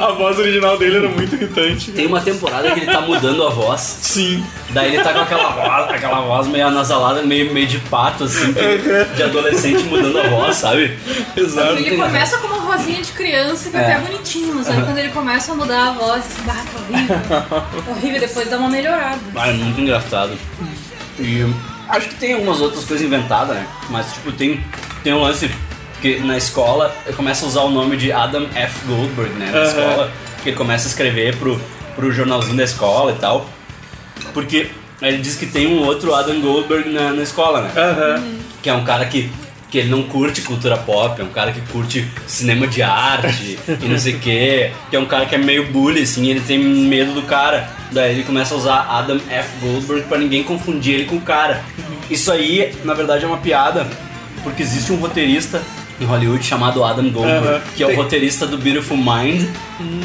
A 0.00 0.12
voz 0.12 0.38
original 0.38 0.76
dele 0.78 0.96
era 0.98 1.08
muito 1.08 1.34
irritante. 1.34 1.90
Tem 1.92 2.06
uma 2.06 2.20
temporada 2.20 2.70
que 2.72 2.80
ele 2.80 2.86
tá 2.90 3.00
mudando 3.00 3.46
a 3.46 3.50
voz. 3.50 3.80
Sim. 4.02 4.44
Daí 4.70 4.85
ele 4.86 5.02
tá 5.02 5.12
com 5.12 5.20
aquela 5.20 5.50
voz, 5.50 5.90
aquela 5.90 6.20
voz 6.20 6.46
meio 6.48 6.66
anasalada, 6.66 7.22
meio, 7.22 7.52
meio 7.52 7.66
de 7.66 7.78
pato, 7.78 8.24
assim, 8.24 8.52
de 9.14 9.22
adolescente 9.22 9.82
mudando 9.84 10.18
a 10.18 10.28
voz, 10.28 10.56
sabe? 10.56 10.98
Exato. 11.36 11.76
Ele 11.76 11.96
começa 11.96 12.38
com 12.38 12.46
uma 12.46 12.60
vozinha 12.60 13.02
de 13.02 13.12
criança 13.12 13.70
que 13.70 13.76
é. 13.76 13.80
É. 13.80 13.94
até 13.94 14.00
bonitinho, 14.06 14.54
mas 14.54 14.68
aí 14.68 14.82
quando 14.82 14.98
ele 14.98 15.10
começa 15.10 15.52
a 15.52 15.54
mudar 15.54 15.88
a 15.88 15.92
voz, 15.92 16.24
assim, 16.24 16.42
bah, 16.44 16.54
tá 16.54 16.80
horrível. 16.80 17.20
Tá 17.84 17.90
horrível, 17.90 18.20
depois 18.20 18.50
dá 18.50 18.58
uma 18.58 18.68
melhorada. 18.68 19.18
Ah, 19.36 19.48
é 19.48 19.52
muito 19.52 19.80
engraçado. 19.80 20.32
E 21.18 21.46
acho 21.88 22.08
que 22.08 22.14
tem 22.16 22.34
algumas 22.34 22.60
outras 22.60 22.84
coisas 22.84 23.06
inventadas, 23.06 23.56
né? 23.56 23.66
Mas, 23.90 24.12
tipo, 24.12 24.32
tem, 24.32 24.62
tem 25.02 25.12
um 25.12 25.20
lance 25.20 25.50
que 26.00 26.18
na 26.20 26.36
escola 26.36 26.94
ele 27.06 27.16
começa 27.16 27.44
a 27.44 27.48
usar 27.48 27.60
o 27.62 27.70
nome 27.70 27.96
de 27.96 28.12
Adam 28.12 28.46
F. 28.54 28.86
Goldberg, 28.86 29.32
né? 29.34 29.50
Na 29.50 29.58
Aham. 29.58 29.66
escola, 29.68 30.12
que 30.42 30.50
ele 30.50 30.56
começa 30.56 30.86
a 30.86 30.90
escrever 30.90 31.36
pro, 31.36 31.60
pro 31.94 32.12
jornalzinho 32.12 32.56
da 32.56 32.64
escola 32.64 33.12
e 33.12 33.16
tal. 33.16 33.48
Porque 34.36 34.68
ele 35.00 35.16
diz 35.16 35.34
que 35.34 35.46
tem 35.46 35.66
um 35.66 35.82
outro 35.82 36.14
Adam 36.14 36.38
Goldberg 36.42 36.90
na, 36.90 37.10
na 37.10 37.22
escola, 37.22 37.62
né? 37.62 37.72
Aham. 37.74 38.22
Que 38.62 38.68
é 38.68 38.74
um 38.74 38.84
cara 38.84 39.06
que, 39.06 39.30
que 39.70 39.78
ele 39.78 39.88
não 39.88 40.02
curte 40.02 40.42
cultura 40.42 40.76
pop, 40.76 41.18
é 41.18 41.24
um 41.24 41.30
cara 41.30 41.52
que 41.52 41.60
curte 41.72 42.06
cinema 42.26 42.66
de 42.66 42.82
arte 42.82 43.58
e 43.80 43.88
não 43.88 43.98
sei 43.98 44.16
o 44.16 44.18
quê. 44.18 44.72
Que 44.90 44.96
é 44.96 45.00
um 45.00 45.06
cara 45.06 45.24
que 45.24 45.34
é 45.34 45.38
meio 45.38 45.72
bully, 45.72 46.02
assim, 46.02 46.28
ele 46.28 46.40
tem 46.40 46.58
medo 46.58 47.14
do 47.14 47.22
cara. 47.22 47.66
Daí 47.90 48.12
ele 48.12 48.24
começa 48.24 48.52
a 48.52 48.58
usar 48.58 48.86
Adam 48.90 49.18
F. 49.30 49.48
Goldberg 49.58 50.02
pra 50.02 50.18
ninguém 50.18 50.42
confundir 50.42 50.96
ele 50.96 51.04
com 51.06 51.16
o 51.16 51.22
cara. 51.22 51.64
Isso 52.10 52.30
aí, 52.30 52.74
na 52.84 52.92
verdade, 52.92 53.24
é 53.24 53.26
uma 53.26 53.38
piada, 53.38 53.86
porque 54.42 54.62
existe 54.62 54.92
um 54.92 54.96
roteirista 54.96 55.62
em 56.00 56.04
Hollywood 56.04 56.44
chamado 56.44 56.84
Adam 56.84 57.08
Goldberg, 57.10 57.46
Aham. 57.48 57.60
que 57.74 57.82
é 57.82 57.86
o 57.86 57.88
Tem- 57.88 57.96
roteirista 57.98 58.46
do 58.46 58.58
Beautiful 58.58 58.96
Mind 58.98 59.48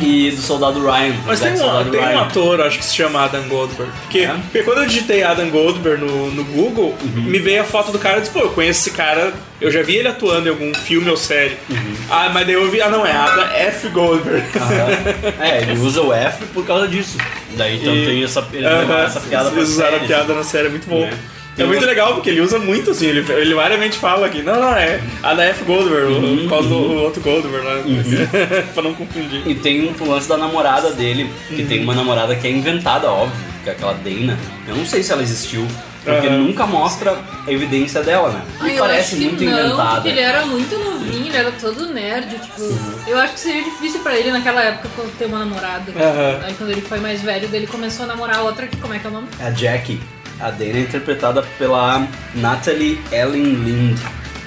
e 0.01 0.31
do 0.31 0.41
Soldado 0.41 0.79
Ryan. 0.85 1.15
Mas 1.25 1.39
tem 1.41 1.53
um, 1.53 1.57
Soldado 1.57 1.89
tem 1.91 1.99
um 1.99 2.03
Ryan. 2.05 2.21
ator, 2.21 2.61
acho 2.61 2.77
que 2.79 2.85
se 2.85 2.95
chama 2.95 3.23
Adam 3.23 3.43
Goldberg. 3.49 3.91
Porque, 4.03 4.19
É? 4.19 4.27
porque 4.43 4.63
quando 4.63 4.79
eu 4.79 4.85
digitei 4.87 5.23
Adam 5.23 5.49
Goldberg 5.49 6.03
no, 6.03 6.31
no 6.31 6.43
Google, 6.45 6.95
Uhum. 7.01 7.21
me 7.23 7.39
veio 7.39 7.61
a 7.61 7.65
foto 7.65 7.91
do 7.91 7.99
cara 7.99 8.17
e 8.17 8.21
disse, 8.21 8.31
pô, 8.33 8.39
eu 8.39 8.51
conheço 8.51 8.79
esse 8.81 8.91
cara, 8.91 9.33
eu 9.59 9.69
já 9.71 9.81
vi 9.83 9.95
ele 9.97 10.07
atuando 10.07 10.47
em 10.47 10.51
algum 10.51 10.73
filme 10.73 11.09
ou 11.09 11.17
série. 11.17 11.57
Uhum. 11.69 11.93
Ah, 12.09 12.29
mas 12.33 12.45
daí 12.45 12.55
eu 12.55 12.69
vi, 12.71 12.81
ah 12.81 12.89
não, 12.89 13.05
é 13.05 13.11
Adam 13.11 13.45
F. 13.53 13.89
Goldberg. 13.89 14.43
Aham. 14.55 15.41
É, 15.45 15.61
ele 15.61 15.79
usa 15.79 16.01
o 16.01 16.13
F 16.13 16.45
por 16.53 16.65
causa 16.65 16.87
disso. 16.87 17.17
Daí 17.57 17.77
então 17.81 17.93
E- 17.95 18.05
tem 18.05 18.23
essa, 18.23 18.47
ele 18.53 18.65
Aham, 18.65 18.77
leva 18.79 19.01
essa 19.01 19.19
piada 19.19 19.49
Eles 19.49 19.69
usaram 19.69 19.97
a 19.97 19.99
piada 19.99 20.33
na 20.33 20.43
série, 20.43 20.67
é 20.67 20.69
muito 20.69 20.87
bom. 20.87 21.03
É. 21.03 21.11
É, 21.57 21.63
muito 21.65 21.85
legal, 21.85 22.13
porque 22.15 22.29
ele 22.29 22.41
usa 22.41 22.57
muito, 22.57 22.91
assim, 22.91 23.05
ele, 23.07 23.29
ele 23.33 23.53
variamente 23.53 23.97
fala 23.97 24.25
aqui, 24.27 24.41
não, 24.41 24.59
não, 24.59 24.73
é 24.73 25.01
Adam 25.21 25.43
F. 25.45 25.63
Goldberg, 25.65 26.13
Uhum, 26.13 26.37
por 26.43 26.49
causa 26.49 26.69
do 26.69 26.75
outro 26.95 27.21
Goldberg, 27.21 27.65
né? 27.65 28.63
pra 28.73 28.81
não 28.81 28.93
confundir. 28.93 29.45
E 29.47 29.53
tem 29.55 29.93
um 29.99 30.09
lance 30.09 30.27
da 30.29 30.37
namorada 30.37 30.91
dele, 30.91 31.29
que 31.49 31.61
Uhum. 31.61 31.67
tem 31.67 31.83
uma 31.83 31.93
namorada 31.93 32.35
que 32.35 32.47
é 32.47 32.51
inventada, 32.51 33.11
óbvio, 33.11 33.35
que 33.63 33.69
é 33.69 33.73
aquela 33.73 33.93
Dana. 33.93 34.39
Eu 34.67 34.75
não 34.75 34.85
sei 34.85 35.03
se 35.03 35.11
ela 35.11 35.21
existiu, 35.21 35.67
Porque 36.03 36.25
Aham. 36.25 36.37
nunca 36.39 36.65
mostra 36.65 37.15
a 37.45 37.51
evidência 37.51 38.01
dela, 38.01 38.29
né? 38.31 38.41
Ah, 38.59 38.67
E 38.67 38.75
parece 38.79 39.17
muito 39.17 39.43
não, 39.43 39.51
inventada. 39.51 39.95
porque 39.95 40.09
ele 40.09 40.19
era 40.19 40.43
muito 40.47 40.75
novinho, 40.79 41.27
ele 41.27 41.37
era 41.37 41.51
todo 41.51 41.93
nerd, 41.93 42.27
tipo... 42.39 42.75
Eu 43.07 43.19
acho 43.19 43.33
que 43.33 43.39
seria 43.39 43.63
difícil 43.63 43.99
pra 43.99 44.17
ele 44.17 44.31
naquela 44.31 44.63
época 44.63 44.89
quando 44.95 45.15
ter 45.15 45.25
uma 45.25 45.37
namorada. 45.37 45.91
Aham. 45.95 46.39
Aí 46.43 46.55
quando 46.55 46.71
ele 46.71 46.81
foi 46.81 46.99
mais 46.99 47.21
velho, 47.21 47.47
ele 47.53 47.67
começou 47.67 48.05
a 48.05 48.07
namorar 48.07 48.41
outra, 48.41 48.65
que 48.65 48.77
como 48.77 48.95
é 48.95 48.97
que 48.99 49.05
é 49.05 49.09
o 49.11 49.13
nome? 49.13 49.27
A 49.39 49.51
Jackie. 49.51 50.01
A 50.41 50.49
Dana 50.49 50.79
é 50.79 50.81
interpretada 50.81 51.43
pela 51.57 52.07
Natalie 52.33 52.99
Ellen 53.11 53.53
Lind. 53.53 53.99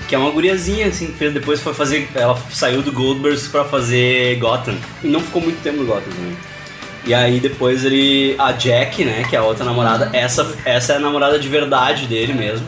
Que 0.08 0.14
é 0.14 0.18
uma 0.18 0.30
guriazinha, 0.30 0.88
assim, 0.88 1.12
que 1.12 1.30
depois 1.30 1.60
foi 1.60 1.72
fazer. 1.72 2.08
Ela 2.14 2.36
saiu 2.50 2.82
do 2.82 2.92
Goldbergs 2.92 3.48
pra 3.48 3.64
fazer 3.64 4.36
Gotham. 4.38 4.76
E 5.02 5.08
não 5.08 5.20
ficou 5.20 5.40
muito 5.40 5.62
tempo 5.62 5.78
no 5.78 5.86
Gotham 5.86 6.12
também. 6.12 6.36
E 7.06 7.14
aí 7.14 7.40
depois 7.40 7.84
ele. 7.84 8.34
A 8.38 8.52
Jack, 8.52 9.04
né, 9.04 9.24
que 9.28 9.36
é 9.36 9.38
a 9.38 9.42
outra 9.42 9.64
namorada, 9.64 10.10
essa, 10.12 10.54
essa 10.64 10.94
é 10.94 10.96
a 10.96 11.00
namorada 11.00 11.38
de 11.38 11.48
verdade 11.48 12.06
dele 12.06 12.32
mesmo. 12.32 12.66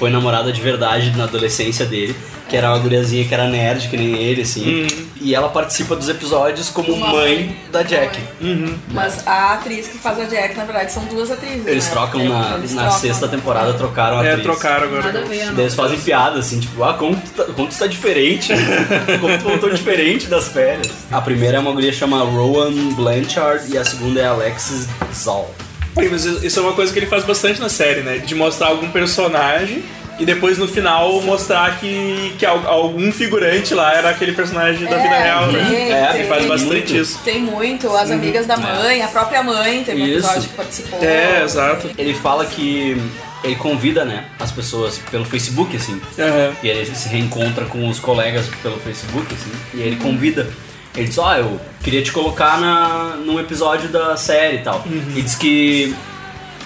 Foi 0.00 0.08
namorada 0.10 0.50
de 0.50 0.60
verdade 0.62 1.10
na 1.16 1.24
adolescência 1.24 1.84
dele. 1.84 2.16
Que 2.48 2.56
era 2.56 2.68
uma 2.70 2.78
guriazinha 2.78 3.24
que 3.24 3.32
era 3.32 3.46
nerd, 3.46 3.86
que 3.88 3.96
nem 3.96 4.16
ele, 4.16 4.42
assim. 4.42 4.88
E 5.20 5.34
ela 5.36 5.50
participa 5.50 5.94
dos 5.94 6.08
episódios 6.08 6.68
como 6.68 6.92
Uma 6.92 7.08
mãe 7.08 7.36
mãe. 7.46 7.56
da 7.70 7.82
Jack. 7.84 8.18
Mas 8.88 9.24
a 9.26 9.52
atriz 9.52 9.86
que 9.86 9.98
faz 9.98 10.18
a 10.18 10.24
Jack, 10.24 10.56
na 10.56 10.64
verdade, 10.64 10.90
são 10.90 11.04
duas 11.04 11.30
atrizes. 11.30 11.64
Eles 11.66 11.84
né? 11.84 11.90
trocam 11.92 12.20
É, 12.22 12.28
na, 12.28 12.54
eles 12.56 12.74
na 12.74 12.82
trocam. 12.84 12.98
sexta 12.98 13.28
temporada, 13.28 13.74
trocaram 13.74 14.18
a 14.18 14.24
É, 14.24 14.30
atriz. 14.30 14.42
trocaram 14.46 14.84
agora. 14.88 15.02
Nada 15.04 15.18
a 15.20 15.22
ver, 15.22 15.52
Daí 15.52 15.60
eles 15.60 15.74
fazem 15.74 16.00
piada, 16.00 16.40
assim, 16.40 16.58
tipo, 16.58 16.82
ah, 16.82 16.94
como 16.94 17.14
tu 17.14 17.30
tá, 17.30 17.44
como 17.52 17.68
tu 17.68 17.78
tá 17.78 17.86
diferente? 17.86 18.52
como 19.20 19.38
tu 19.38 19.44
voltou 19.44 19.70
diferente 19.70 20.26
das 20.26 20.48
férias? 20.48 20.90
A 21.12 21.20
primeira 21.20 21.58
é 21.58 21.60
uma 21.60 21.70
guria 21.72 21.92
chama 21.92 22.20
Rowan 22.24 22.72
Blanchard 22.94 23.70
e 23.72 23.78
a 23.78 23.84
segunda 23.84 24.18
é 24.20 24.26
Alexis 24.26 24.88
Zoll. 25.14 25.54
Mas 26.08 26.24
isso 26.24 26.58
é 26.58 26.62
uma 26.62 26.72
coisa 26.72 26.92
que 26.92 26.98
ele 26.98 27.06
faz 27.06 27.24
bastante 27.24 27.60
na 27.60 27.68
série, 27.68 28.00
né? 28.02 28.18
De 28.18 28.34
mostrar 28.34 28.68
algum 28.68 28.90
personagem 28.90 29.82
e 30.18 30.24
depois 30.24 30.58
no 30.58 30.68
final 30.68 31.20
mostrar 31.22 31.78
que, 31.80 32.34
que 32.38 32.44
al- 32.44 32.66
algum 32.68 33.10
figurante 33.10 33.72
lá 33.74 33.94
era 33.94 34.10
aquele 34.10 34.32
personagem 34.32 34.86
da 34.86 34.96
vida 34.98 35.14
É, 35.14 35.22
real, 35.22 35.46
né? 35.46 35.64
tem, 35.70 35.92
É, 35.92 36.04
Ele 36.10 36.18
tem. 36.18 36.28
faz 36.28 36.46
bastante 36.46 36.72
muito. 36.74 36.96
isso. 36.96 37.18
Tem 37.24 37.40
muito, 37.40 37.88
as 37.96 38.10
amigas 38.10 38.46
da 38.46 38.56
mãe, 38.58 39.02
a 39.02 39.08
própria 39.08 39.42
mãe 39.42 39.82
teve 39.82 40.02
um 40.02 40.06
Isso. 40.06 40.18
episódio 40.26 40.48
que 40.50 40.56
participou. 40.56 41.02
É, 41.02 41.42
exato. 41.42 41.90
Ele 41.96 42.12
fala 42.12 42.44
que 42.44 43.00
ele 43.42 43.56
convida, 43.56 44.04
né, 44.04 44.26
as 44.38 44.52
pessoas 44.52 44.98
pelo 45.10 45.24
Facebook, 45.24 45.74
assim. 45.74 45.98
Aham. 46.18 46.52
E 46.62 46.70
aí 46.70 46.76
ele 46.76 46.94
se 46.94 47.08
reencontra 47.08 47.64
com 47.64 47.88
os 47.88 47.98
colegas 47.98 48.44
pelo 48.62 48.78
Facebook, 48.78 49.26
assim. 49.32 49.50
E 49.72 49.80
aí 49.82 49.86
ele 49.88 49.96
convida. 49.96 50.46
Ele 50.94 51.06
diz, 51.06 51.18
ó, 51.18 51.34
eu 51.36 51.60
queria 51.82 52.02
te 52.02 52.12
colocar 52.12 52.60
na, 52.60 53.16
num 53.16 53.38
episódio 53.38 53.88
da 53.88 54.16
série 54.16 54.58
e 54.58 54.62
tal. 54.62 54.84
E 55.16 55.22
diz 55.22 55.34
que 55.34 55.94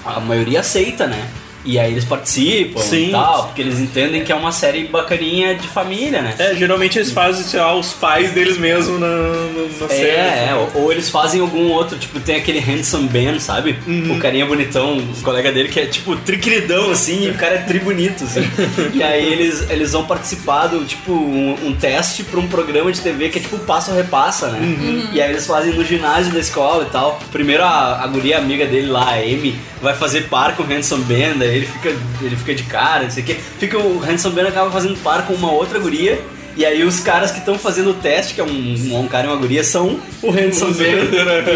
a 0.04 0.20
maioria 0.20 0.60
aceita, 0.60 1.06
né? 1.06 1.28
E 1.64 1.78
aí 1.78 1.92
eles 1.92 2.04
participam 2.04 2.80
Sim. 2.80 3.08
e 3.08 3.10
tal, 3.10 3.46
porque 3.46 3.62
eles 3.62 3.80
entendem 3.80 4.22
que 4.22 4.30
é 4.30 4.34
uma 4.34 4.52
série 4.52 4.84
bacaninha 4.84 5.54
de 5.54 5.66
família, 5.66 6.20
né? 6.20 6.34
É, 6.38 6.54
geralmente 6.54 6.98
eles 6.98 7.10
fazem, 7.10 7.42
sei 7.44 7.60
lá, 7.60 7.74
os 7.74 7.94
pais 7.94 8.32
deles 8.32 8.58
mesmo 8.58 8.98
na, 8.98 9.06
na, 9.06 9.80
na 9.80 9.88
série. 9.88 10.10
É, 10.10 10.48
é, 10.50 10.54
ou, 10.54 10.82
ou 10.82 10.92
eles 10.92 11.08
fazem 11.08 11.40
algum 11.40 11.70
outro, 11.70 11.98
tipo, 11.98 12.20
tem 12.20 12.36
aquele 12.36 12.60
Handsome 12.60 13.08
Ben, 13.08 13.38
sabe? 13.40 13.78
O 14.10 14.18
carinha 14.18 14.44
bonitão, 14.44 14.98
o 14.98 15.22
colega 15.22 15.50
dele 15.50 15.68
que 15.68 15.80
é 15.80 15.86
tipo 15.86 16.16
triqueridão, 16.16 16.90
assim, 16.90 17.26
e 17.26 17.30
o 17.30 17.34
cara 17.34 17.54
é 17.54 17.58
tri 17.58 17.78
bonito, 17.78 18.24
assim. 18.24 18.42
e 18.92 19.02
aí 19.02 19.32
eles, 19.32 19.68
eles 19.70 19.92
vão 19.92 20.04
participar 20.04 20.66
do, 20.66 20.84
tipo, 20.84 21.12
um, 21.12 21.56
um 21.64 21.74
teste 21.74 22.24
pra 22.24 22.38
um 22.38 22.46
programa 22.46 22.92
de 22.92 23.00
TV 23.00 23.30
que 23.30 23.38
é 23.38 23.42
tipo 23.42 23.58
Passo 23.60 23.90
a 23.90 23.94
Repassa, 23.94 24.48
né? 24.48 25.08
E 25.12 25.20
aí 25.20 25.30
eles 25.30 25.46
fazem 25.46 25.72
no 25.72 25.84
ginásio 25.84 26.32
da 26.32 26.40
escola 26.40 26.84
e 26.84 26.90
tal. 26.90 27.20
Primeiro 27.32 27.62
a, 27.62 28.02
a 28.02 28.06
guria 28.06 28.38
amiga 28.38 28.66
dele 28.66 28.88
lá, 28.88 29.10
a 29.10 29.14
Amy, 29.14 29.58
vai 29.80 29.94
fazer 29.94 30.22
par 30.28 30.56
com 30.56 30.62
o 30.62 30.66
Handsome 30.66 31.04
Ben, 31.04 31.34
daí 31.36 31.53
ele 31.56 31.66
fica, 31.66 31.88
ele 32.20 32.36
fica 32.36 32.54
de 32.54 32.62
cara, 32.64 33.04
não 33.04 33.10
sei 33.10 33.22
o 33.22 33.26
quê. 33.26 33.36
Fica 33.58 33.78
o 33.78 33.98
Handsome 33.98 34.34
Ben 34.34 34.46
acaba 34.46 34.70
fazendo 34.70 34.96
par 35.02 35.26
com 35.26 35.34
uma 35.34 35.52
outra 35.52 35.78
guria. 35.78 36.20
E 36.56 36.64
aí 36.64 36.84
os 36.84 37.00
caras 37.00 37.32
que 37.32 37.38
estão 37.38 37.58
fazendo 37.58 37.90
o 37.90 37.94
teste, 37.94 38.34
que 38.34 38.40
é 38.40 38.44
um, 38.44 39.00
um 39.00 39.08
cara 39.08 39.26
e 39.26 39.30
uma 39.30 39.36
guria, 39.36 39.64
são 39.64 40.00
o 40.22 40.30
Handsome 40.30 40.74
Ben 40.74 40.94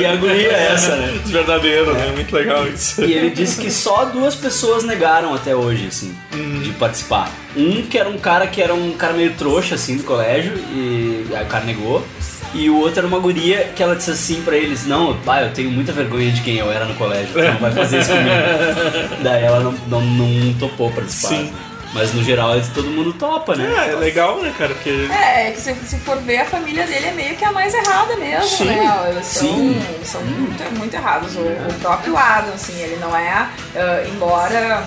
e 0.00 0.04
a 0.04 0.16
guria 0.16 0.50
é 0.50 0.72
essa, 0.72 0.96
né? 0.96 1.20
Os 1.24 1.30
verdadeiros, 1.30 1.94
né? 1.94 2.10
Muito 2.12 2.34
legal 2.34 2.66
isso. 2.66 3.04
E 3.04 3.12
ele 3.12 3.30
disse 3.30 3.60
que 3.60 3.70
só 3.70 4.06
duas 4.06 4.34
pessoas 4.34 4.82
negaram 4.82 5.32
até 5.32 5.54
hoje, 5.54 5.86
assim, 5.86 6.12
de 6.64 6.70
participar. 6.72 7.30
Um 7.56 7.82
que 7.82 7.96
era 7.96 8.08
um 8.08 8.18
cara 8.18 8.48
que 8.48 8.60
era 8.60 8.74
um 8.74 8.92
cara 8.92 9.12
meio 9.12 9.34
trouxa, 9.34 9.76
assim, 9.76 9.96
do 9.96 10.02
colégio, 10.02 10.54
e 10.72 11.26
aí 11.32 11.44
o 11.44 11.46
cara 11.46 11.64
negou. 11.64 12.04
E 12.54 12.70
o 12.70 12.78
outro 12.78 13.00
era 13.00 13.06
uma 13.06 13.18
guria 13.18 13.70
que 13.76 13.82
ela 13.82 13.94
disse 13.94 14.10
assim 14.10 14.42
pra 14.42 14.56
eles, 14.56 14.86
não, 14.86 15.16
pai, 15.18 15.44
eu 15.44 15.52
tenho 15.52 15.70
muita 15.70 15.92
vergonha 15.92 16.30
de 16.30 16.40
quem 16.40 16.56
eu 16.56 16.70
era 16.72 16.84
no 16.86 16.94
colégio, 16.94 17.28
tu 17.32 17.38
não 17.42 17.58
vai 17.58 17.70
fazer 17.72 18.00
isso 18.00 18.10
comigo. 18.10 19.20
Daí 19.22 19.44
ela 19.44 19.60
não, 19.60 19.72
não, 19.86 20.00
não 20.00 20.54
topou 20.54 20.90
participar. 20.90 21.28
Sim. 21.28 21.52
Mas 21.94 22.12
no 22.12 22.22
geral 22.22 22.54
eles- 22.54 22.68
todo 22.68 22.90
mundo 22.90 23.14
topa, 23.14 23.54
né? 23.56 23.86
É, 23.88 23.92
é 23.92 23.96
legal, 23.96 24.40
né, 24.42 24.52
cara? 24.58 24.74
Porque. 24.74 25.08
É, 25.10 25.48
é 25.48 25.50
que 25.52 25.60
se, 25.60 25.74
se 25.86 25.96
for 26.00 26.18
ver, 26.18 26.40
a 26.40 26.44
família 26.44 26.86
dele 26.86 27.06
é 27.06 27.12
meio 27.12 27.34
que 27.34 27.44
a 27.44 27.50
mais 27.50 27.72
errada 27.72 28.14
mesmo, 28.16 28.44
Sim, 28.46 28.64
né? 28.66 29.06
Eles 29.10 29.26
são, 29.26 29.48
sim. 29.48 29.80
são 30.04 30.20
muito, 30.22 30.78
muito 30.78 30.94
errados. 30.94 31.34
O, 31.34 31.40
o 31.40 31.74
próprio 31.80 32.14
Adam, 32.16 32.52
assim, 32.54 32.78
ele 32.78 32.96
não 32.96 33.16
é, 33.16 33.30
ah, 33.30 34.04
embora 34.06 34.84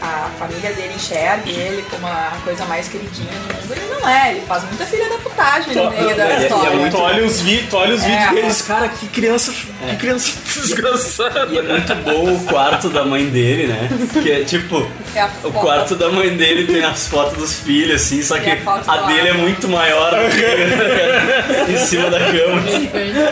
a 0.00 0.30
família 0.38 0.72
dele 0.72 0.92
enxergue 0.94 1.50
ele 1.50 1.84
como 1.90 2.06
a 2.06 2.32
coisa 2.44 2.64
mais 2.66 2.88
queridinha 2.88 3.30
do 3.30 3.54
mundo, 3.54 3.72
ele 3.72 3.86
não 4.00 4.08
é. 4.08 4.30
Ele 4.32 4.40
faz 4.46 4.64
muita 4.64 4.84
filha 4.86 5.08
da 5.08 5.16
putagem 5.18 5.74
no 5.74 5.90
meio 5.90 6.16
da 6.16 6.24
é- 6.28 6.32
é 6.36 6.42
história. 6.42 6.70
muito- 6.76 6.96
Tu 6.96 7.02
olha 7.02 7.24
os, 7.24 7.40
vi 7.40 7.68
olha 7.72 7.94
os 7.94 8.02
É. 8.02 8.08
vídeos 8.08 8.30
deles, 8.30 8.62
cara, 8.62 8.88
que 8.88 9.06
criança. 9.08 9.52
Que 9.90 9.96
criança 9.96 10.32
desgraçada. 10.60 11.46
E 11.50 11.58
é 11.58 11.62
muito 11.62 11.94
bom 11.96 12.34
o 12.34 12.44
quarto 12.44 12.88
da 12.88 13.04
mãe 13.04 13.26
dele, 13.26 13.66
né? 13.68 13.88
Que 14.22 14.32
é 14.32 14.44
tipo, 14.44 14.86
É 15.14 15.20
a 15.20 15.30
o 15.44 15.52
quarto 15.52 15.94
da 15.94 16.08
mãe 16.08 16.30
dele 16.36 16.66
tem 16.72 16.84
as 16.84 17.08
fotos 17.08 17.36
dos 17.38 17.60
filhos, 17.60 18.02
assim, 18.02 18.22
só 18.22 18.38
que 18.38 18.50
a 18.50 18.56
a 18.86 18.96
dele 19.08 19.28
é 19.28 19.32
muito 19.34 19.68
maior 19.68 20.10
do 20.10 20.30
que 20.30 21.72
em 21.72 21.76
cima 21.78 22.10
da 22.10 22.18
cama. 22.18 22.62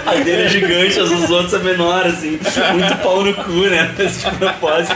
A 0.06 0.14
dele 0.16 0.42
é 0.44 0.48
gigante, 0.48 0.98
as 1.00 1.08
dos 1.10 1.30
outros 1.30 1.54
é 1.54 1.58
menor, 1.58 2.06
assim. 2.06 2.38
Muito 2.72 2.96
pau 3.02 3.22
no 3.24 3.34
cu, 3.34 3.50
né? 3.68 3.92
Esse 3.98 4.28
de 4.28 4.36
propósito. 4.36 4.94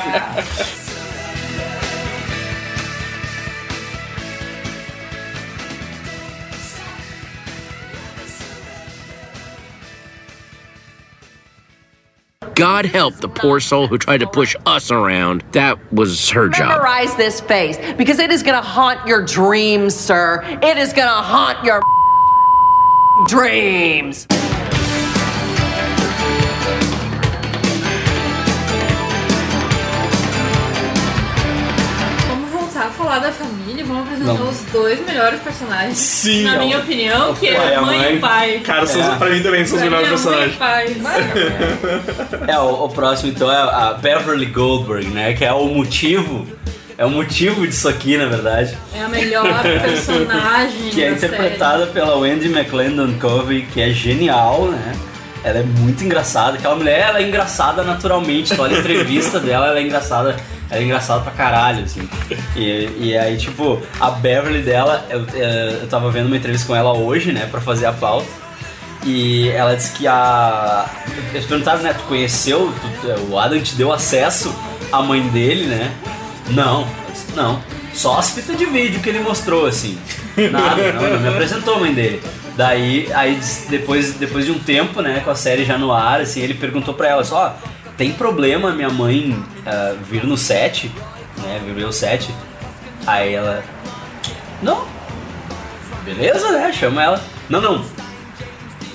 God 12.59 12.87
help 12.87 13.15
the 13.15 13.29
poor 13.29 13.61
soul 13.61 13.87
who 13.87 13.99
tried 13.99 14.19
to 14.19 14.27
push 14.27 14.57
us 14.67 14.91
around. 14.91 15.45
That 15.53 15.79
was 15.93 16.29
her 16.31 16.49
job. 16.49 16.71
Memorize 16.71 17.15
this 17.15 17.41
face 17.41 17.79
because 17.97 18.19
it 18.19 18.33
is 18.33 18.43
going 18.43 18.57
to 18.57 18.69
haunt 18.69 19.07
your 19.07 19.25
dreams, 19.25 19.95
sir. 19.95 20.43
It 20.61 20.77
is 20.77 20.93
going 20.93 21.07
to 21.07 21.23
haunt 21.23 21.65
your 21.65 21.81
dreams. 23.29 24.27
Vamos 32.27 32.51
voltar 32.51 32.89
a 32.89 32.91
falar 32.91 33.21
da 33.21 33.31
família, 33.33 33.58
vamos 34.05 34.13
apresentar 34.13 34.39
Vamos. 34.39 34.61
os 34.61 34.73
dois 34.73 35.07
melhores 35.07 35.41
personagens. 35.41 35.99
Sim, 35.99 36.43
Na 36.45 36.55
é 36.55 36.57
o- 36.57 36.61
minha 36.61 36.79
opinião, 36.79 37.35
que 37.35 37.49
é 37.49 37.75
a 37.77 37.83
mãe 37.83 37.99
mãe. 37.99 38.15
e 38.17 38.19
pai. 38.19 38.61
Cara, 38.65 38.87
são, 38.87 39.01
É. 39.13 39.17
pra 39.17 39.31
mim 39.31 39.43
também 39.43 39.65
são 39.67 39.77
os 39.79 39.83
melhores 39.85 40.07
é 40.09 40.11
mãe 40.31 40.49
e 40.49 40.53
personagens. 40.55 41.03
pai. 41.03 41.29
É, 42.49 42.59
o, 42.59 42.85
o 42.85 42.89
próximo 42.89 43.31
então 43.31 43.51
é 43.51 43.57
a 43.57 43.93
Beverly 44.01 44.47
Goldberg, 44.47 45.07
né? 45.09 45.35
Que 45.35 45.45
é 45.45 45.53
o 45.53 45.67
motivo. 45.67 46.47
É 46.97 47.05
o 47.07 47.11
motivo 47.11 47.65
disso 47.67 47.89
aqui, 47.89 48.17
na 48.17 48.27
verdade. 48.27 48.77
É 48.95 49.03
a 49.03 49.09
melhor 49.09 49.63
personagem 49.63 50.89
que 50.91 51.03
é 51.03 51.11
da 51.11 51.17
interpretada 51.17 51.87
pela 51.87 52.17
Wendy 52.17 52.49
McClendon 52.49 53.15
Covey, 53.21 53.63
que 53.73 53.81
é 53.81 53.91
genial, 53.91 54.67
né? 54.69 54.93
Ela 55.45 55.61
é 55.61 55.63
muito 55.63 56.03
engraçada. 56.03 56.59
Aquela 56.59 56.75
mulher, 56.75 57.09
ela 57.11 57.21
é 57.21 57.23
engraçada 57.23 57.85
naturalmente. 57.85 58.53
Tu 58.55 58.61
olha 58.61 58.77
a 58.77 58.81
entrevista 58.81 59.39
dela, 59.41 59.69
ela 59.69 59.79
é 59.79 59.83
engraçada. 59.83 60.37
Ela 60.71 60.81
é 60.81 60.85
engraçada 60.85 61.21
pra 61.23 61.33
caralho, 61.33 61.85
assim. 61.85 62.09
E, 62.55 62.89
e 63.01 63.17
aí, 63.17 63.37
tipo, 63.39 63.81
a 63.99 64.11
Beverly 64.11 64.63
dela, 64.63 65.07
eu, 65.09 65.25
eh, 65.35 65.79
eu 65.83 65.89
tava 65.89 66.11
vendo 66.11 66.27
uma 66.27 66.37
entrevista 66.37 66.67
com 66.67 66.77
ela 66.77 66.93
hoje, 66.93 67.33
né, 67.33 67.49
pra 67.51 67.61
fazer 67.61 67.87
a 67.87 67.93
pauta. 67.93 68.29
E 69.07 69.49
ela 69.51 69.75
disse 69.75 69.93
que 69.93 70.07
a. 70.07 70.85
Eles 71.33 71.47
perguntaram, 71.47 71.81
né? 71.83 71.95
Tu 71.95 72.03
conheceu? 72.05 72.73
Tu- 73.01 73.33
o 73.33 73.39
Adam 73.39 73.61
te 73.61 73.75
deu 73.77 73.93
acesso 73.93 74.55
à 74.93 75.01
mãe 75.01 75.23
dele, 75.29 75.67
né? 75.67 75.91
Não, 76.51 76.87
disse, 77.11 77.27
não. 77.35 77.63
Só 77.95 78.19
as 78.19 78.31
fitas 78.31 78.59
de 78.59 78.67
vídeo 78.67 79.01
que 79.01 79.09
ele 79.09 79.21
mostrou, 79.21 79.67
assim. 79.67 79.99
Nada, 80.51 80.93
não, 80.93 81.11
não 81.15 81.21
me 81.21 81.29
apresentou 81.29 81.75
a 81.77 81.79
mãe 81.81 81.95
dele. 81.95 82.23
Daí, 82.57 83.09
aí 83.15 83.39
depois, 83.71 84.15
depois 84.15 84.45
de 84.45 84.51
um 84.51 84.59
tempo, 84.59 85.01
né, 85.01 85.21
com 85.25 85.31
a 85.31 85.35
série 85.35 85.65
já 85.65 85.79
no 85.79 85.93
ar, 85.93 86.21
assim, 86.21 86.41
ele 86.43 86.55
perguntou 86.55 86.93
pra 86.93 87.09
ela 87.09 87.25
só, 87.25 87.57
tem 87.99 88.13
problema 88.13 88.73
minha 88.73 88.89
mãe 88.89 89.37
ah, 89.67 89.97
vir 90.09 90.25
no 90.25 90.37
set, 90.37 90.91
né, 91.39 91.61
vir 91.67 91.85
o 91.85 91.93
set? 91.93 92.31
Aí 93.05 93.35
ela, 93.35 93.63
não, 94.63 94.87
beleza, 96.05 96.53
né, 96.53 96.73
chama 96.73 97.03
ela. 97.03 97.21
Não, 97.49 97.61
não, 97.61 97.85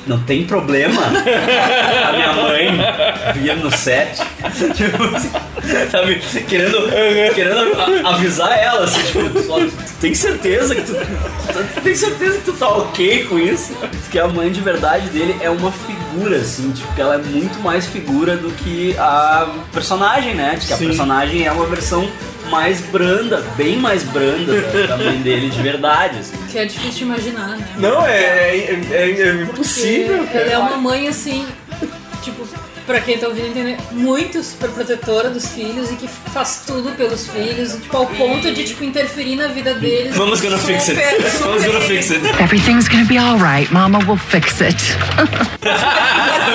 não 0.05 0.21
tem 0.23 0.45
problema 0.45 1.01
a 1.01 2.11
minha 2.11 2.33
mãe 2.33 3.33
vir 3.35 3.55
no 3.57 3.71
set. 3.71 4.21
Tipo 4.75 5.03
sabe? 5.91 6.21
Querendo, 6.47 6.77
querendo 7.33 8.07
avisar 8.07 8.57
ela, 8.57 8.83
assim, 8.83 9.01
tipo, 9.03 9.29
tu, 9.29 9.73
tem 9.99 10.13
certeza 10.13 10.75
que 10.75 10.81
tu, 10.81 10.93
tu 10.93 11.81
tem 11.81 11.95
certeza 11.95 12.37
que 12.37 12.45
tu 12.45 12.53
tá 12.53 12.67
ok 12.67 13.25
com 13.25 13.39
isso? 13.39 13.73
Que 14.11 14.19
a 14.19 14.27
mãe 14.27 14.51
de 14.51 14.61
verdade 14.61 15.09
dele 15.09 15.35
é 15.41 15.49
uma 15.49 15.71
figura, 15.71 16.37
assim, 16.37 16.71
tipo, 16.71 16.93
que 16.93 17.01
ela 17.01 17.15
é 17.15 17.17
muito 17.17 17.59
mais 17.59 17.85
figura 17.85 18.35
do 18.35 18.51
que 18.51 18.95
a 18.97 19.47
personagem, 19.71 20.35
né? 20.35 20.59
Que 20.65 20.73
a 20.73 20.77
personagem 20.77 21.45
é 21.45 21.51
uma 21.51 21.65
versão 21.65 22.09
mais 22.49 22.81
branda, 22.81 23.41
bem 23.55 23.77
mais 23.77 24.03
branda 24.03 24.61
da, 24.61 24.87
da 24.87 24.97
mãe 24.97 25.17
dele 25.21 25.49
de 25.49 25.61
verdade, 25.61 26.19
assim. 26.19 26.37
Que 26.51 26.57
é 26.59 26.65
difícil 26.65 26.91
de 26.99 27.03
imaginar, 27.03 27.47
né? 27.57 27.67
Não, 27.77 28.05
é, 28.05 28.13
é, 28.57 28.81
é- 28.91 29.21
é 29.21 29.41
impossível, 29.43 30.19
Porque 30.19 30.37
Ela 30.37 30.51
é 30.51 30.57
uma 30.57 30.77
mãe 30.77 31.07
assim, 31.07 31.45
tipo, 32.21 32.45
pra 32.85 32.99
quem 32.99 33.17
tá 33.17 33.27
ouvindo 33.27 33.47
entender, 33.47 33.77
muito 33.91 34.43
super 34.43 34.69
protetora 34.69 35.29
dos 35.29 35.47
filhos 35.49 35.91
e 35.91 35.95
que 35.95 36.07
faz 36.07 36.63
tudo 36.65 36.91
pelos 36.95 37.27
filhos, 37.27 37.73
tipo, 37.73 37.95
ao 37.95 38.07
ponto 38.07 38.51
de 38.51 38.63
tipo, 38.63 38.83
interferir 38.83 39.35
na 39.35 39.47
vida 39.47 39.73
deles. 39.73 40.15
Vamos 40.15 40.41
gonna 40.41 40.57
fix 40.57 40.89
it. 40.89 40.99
Super, 40.99 41.21
Vamos 41.39 41.63
gonna 41.63 41.81
fix 41.81 42.11
it. 42.11 42.25
Everything's 42.41 42.87
gonna 42.87 43.05
be 43.05 43.17
alright. 43.17 43.71
Mama 43.73 43.99
will 43.99 44.17
fix 44.17 44.61
it. 44.61 44.77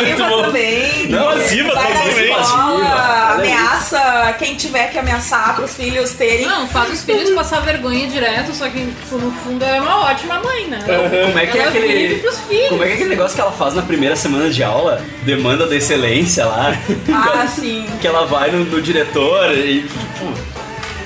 Muito 0.05 0.25
bom. 0.25 0.43
também. 0.45 1.09
Não, 1.09 1.33
escola, 1.39 2.21
Invasiva. 2.21 3.35
ameaça 3.35 4.35
quem 4.39 4.55
tiver 4.55 4.91
que 4.91 4.99
ameaçar 4.99 5.57
pros 5.57 5.75
filhos 5.75 6.13
terem. 6.13 6.47
Não, 6.47 6.69
faz 6.69 6.93
os 6.93 7.03
filhos 7.05 7.31
passar 7.31 7.61
vergonha 7.61 8.07
direto, 8.07 8.55
só 8.55 8.69
que, 8.69 8.79
tipo, 8.79 9.19
no 9.19 9.31
fundo 9.33 9.65
ela 9.65 9.77
é 9.77 9.81
uma 9.81 10.11
ótima 10.11 10.41
mãe, 10.41 10.67
né? 10.67 10.79
Como 11.27 11.39
é 11.39 11.47
que 11.47 11.59
é 11.59 11.61
ela 11.63 11.71
aquele. 11.71 12.15
pros 12.17 12.39
filhos. 12.41 12.69
Como 12.69 12.83
é 12.83 12.87
que 12.87 12.93
é 12.93 12.95
aquele 12.95 13.11
negócio 13.11 13.35
que 13.35 13.41
ela 13.41 13.53
faz 13.53 13.75
na 13.75 13.83
primeira 13.83 14.15
semana 14.15 14.51
de 14.51 14.63
aula? 14.63 15.03
Demanda 15.23 15.67
da 15.67 15.75
excelência 15.75 16.18
lá. 16.45 16.73
Ah, 17.13 17.47
sim. 17.47 17.87
que 18.01 18.07
ela 18.07 18.27
vai 18.27 18.51
no, 18.51 18.65
no 18.65 18.81
diretor 18.81 19.53
e, 19.53 19.83
tipo. 19.83 20.58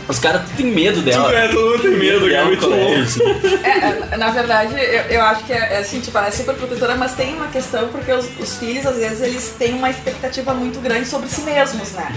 Os 0.09 0.19
caras 0.19 0.43
têm 0.57 0.67
medo 0.67 1.01
dela. 1.01 1.25
Tudo 1.29 1.37
é, 1.37 1.49
todo 1.49 1.71
mundo 1.71 1.83
tem 1.83 1.91
medo, 1.93 2.29
é 2.35 2.45
muito 2.45 2.61
colégio, 2.67 3.25
louco. 3.25 3.47
É, 3.65 4.15
é, 4.15 4.17
na 4.17 4.31
verdade, 4.31 4.75
eu, 4.75 5.03
eu 5.11 5.23
acho 5.23 5.45
que 5.45 5.53
é, 5.53 5.75
é 5.75 5.79
assim, 5.79 6.01
tipo, 6.01 6.17
ela 6.19 6.27
é 6.27 6.31
super 6.31 6.55
protetora, 6.55 6.97
mas 6.97 7.13
tem 7.15 7.35
uma 7.35 7.47
questão 7.49 7.89
porque 7.89 8.13
os, 8.13 8.27
os 8.39 8.57
filhos, 8.57 8.85
às 8.87 8.97
vezes, 8.97 9.21
eles 9.23 9.55
têm 9.59 9.75
uma 9.75 9.91
expectativa 9.91 10.53
muito 10.55 10.81
grande 10.81 11.07
sobre 11.09 11.29
si 11.29 11.43
mesmos, 11.43 11.93
né? 11.93 12.13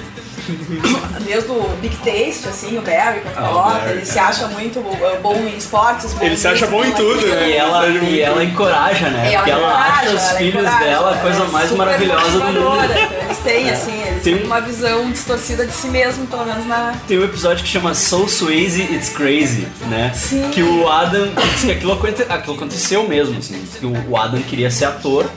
Desde 1.25 1.49
o 1.49 1.61
Big 1.81 1.95
Taste, 1.97 2.47
assim, 2.47 2.77
o 2.77 2.81
Barry, 2.81 3.21
quando 3.21 3.37
Ah, 3.37 3.47
coloca, 3.47 3.69
Barry, 3.79 3.91
ele 3.93 4.05
se 4.05 4.19
acha 4.19 4.47
muito 4.47 4.79
uh, 4.79 5.19
bom 5.21 5.35
em 5.35 5.57
esportes. 5.57 6.13
bom 6.13 6.23
Ele 6.25 6.37
se 6.37 6.47
acha 6.47 6.67
bom 6.67 6.83
em 6.85 6.91
bom 6.91 6.97
tudo, 6.97 7.25
né? 7.27 7.49
E 7.49 7.53
ela, 7.53 7.87
e 7.87 8.19
ela 8.21 8.43
encoraja, 8.43 9.09
né? 9.09 9.33
Ela 9.33 9.37
Porque 9.37 9.51
ela 9.51 9.61
encoraja, 9.69 9.91
acha 10.01 10.09
os 10.15 10.21
ela 10.29 10.37
filhos 10.37 10.55
encoraja, 10.63 10.85
dela 10.85 11.07
a 11.07 11.11
ela 11.13 11.21
coisa 11.21 11.43
é 11.43 11.47
mais 11.47 11.71
maravilhosa 11.71 12.39
do 12.39 12.45
mundo. 12.45 12.85
então 12.85 13.21
Eles 13.25 13.37
têm, 13.39 13.69
assim, 13.71 14.01
eles 14.07 14.23
Tem 14.23 14.35
têm 14.35 14.43
um- 14.43 14.45
uma 14.47 14.61
visão 14.61 15.11
distorcida 15.11 15.65
de 15.65 15.73
si 15.73 15.87
mesmo, 15.87 16.27
pelo 16.27 16.45
menos 16.45 16.65
na. 16.67 16.93
Tem 17.07 17.17
um 17.19 17.23
episódio 17.23 17.63
que 17.63 17.69
chama 17.75 17.93
So 17.93 18.27
Swayze 18.27 18.81
It's 18.83 19.09
Crazy, 19.09 19.67
né? 19.89 20.11
Sim. 20.15 20.49
Que 20.51 20.63
o 20.63 20.87
Adam. 20.89 21.29
Que 21.61 21.71
aquilo, 21.71 21.93
aquilo 21.93 22.55
aconteceu 22.55 23.07
mesmo, 23.07 23.37
assim. 23.37 23.61
Que 23.79 23.85
o 23.85 24.17
Adam 24.17 24.41
queria 24.41 24.71
ser 24.71 24.85
ator 24.85 25.29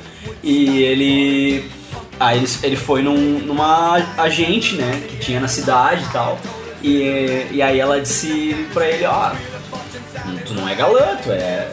e 0.42 0.82
ele. 0.82 1.64
Aí 2.20 2.38
ele, 2.38 2.48
ele 2.62 2.76
foi 2.76 3.02
num- 3.02 3.40
numa 3.40 3.96
agente, 4.16 4.76
né? 4.76 5.02
Que 5.08 5.16
tinha 5.16 5.40
na 5.40 5.48
cidade 5.48 6.04
e 6.04 6.12
tal. 6.12 6.38
E, 6.82 7.46
e 7.50 7.60
aí 7.62 7.78
ela 7.80 8.00
disse 8.00 8.66
pra 8.72 8.86
ele, 8.88 9.04
ó. 9.04 9.30
tu 10.46 10.54
não 10.54 10.68
é 10.68 10.74
galã, 10.76 11.16
tu 11.22 11.30
é. 11.32 11.68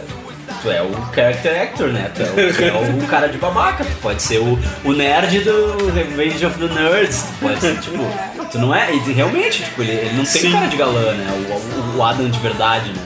Tu 0.66 0.72
é 0.72 0.82
o 0.82 0.90
character 1.14 1.62
actor, 1.62 1.90
né? 1.90 2.12
Tu 2.16 2.24
é 2.24 2.26
o, 2.26 2.54
tu 2.54 2.64
é 2.64 2.72
o 2.74 3.06
cara 3.08 3.28
de 3.28 3.38
babaca, 3.38 3.86
tu 3.86 3.96
pode 4.02 4.20
ser 4.20 4.40
o, 4.40 4.58
o 4.84 4.94
nerd 4.94 5.42
do 5.42 5.92
Revenge 5.92 6.44
of 6.44 6.58
the 6.58 6.74
Nerds, 6.74 7.22
tu 7.22 7.46
pode 7.46 7.62
ser, 7.62 7.80
tipo. 7.80 8.04
Tu 8.52 8.60
não 8.60 8.74
é. 8.74 8.94
E 8.94 9.00
realmente, 9.12 9.64
tipo, 9.64 9.82
ele, 9.82 9.92
ele 9.92 10.14
não 10.14 10.24
tem 10.24 10.42
Sim. 10.42 10.52
cara 10.52 10.68
de 10.68 10.78
galã, 10.78 11.14
né? 11.14 11.28
O, 11.32 11.54
o, 11.54 11.98
o 11.98 12.04
Adam 12.04 12.30
de 12.30 12.40
verdade, 12.40 12.90
né? 12.90 13.02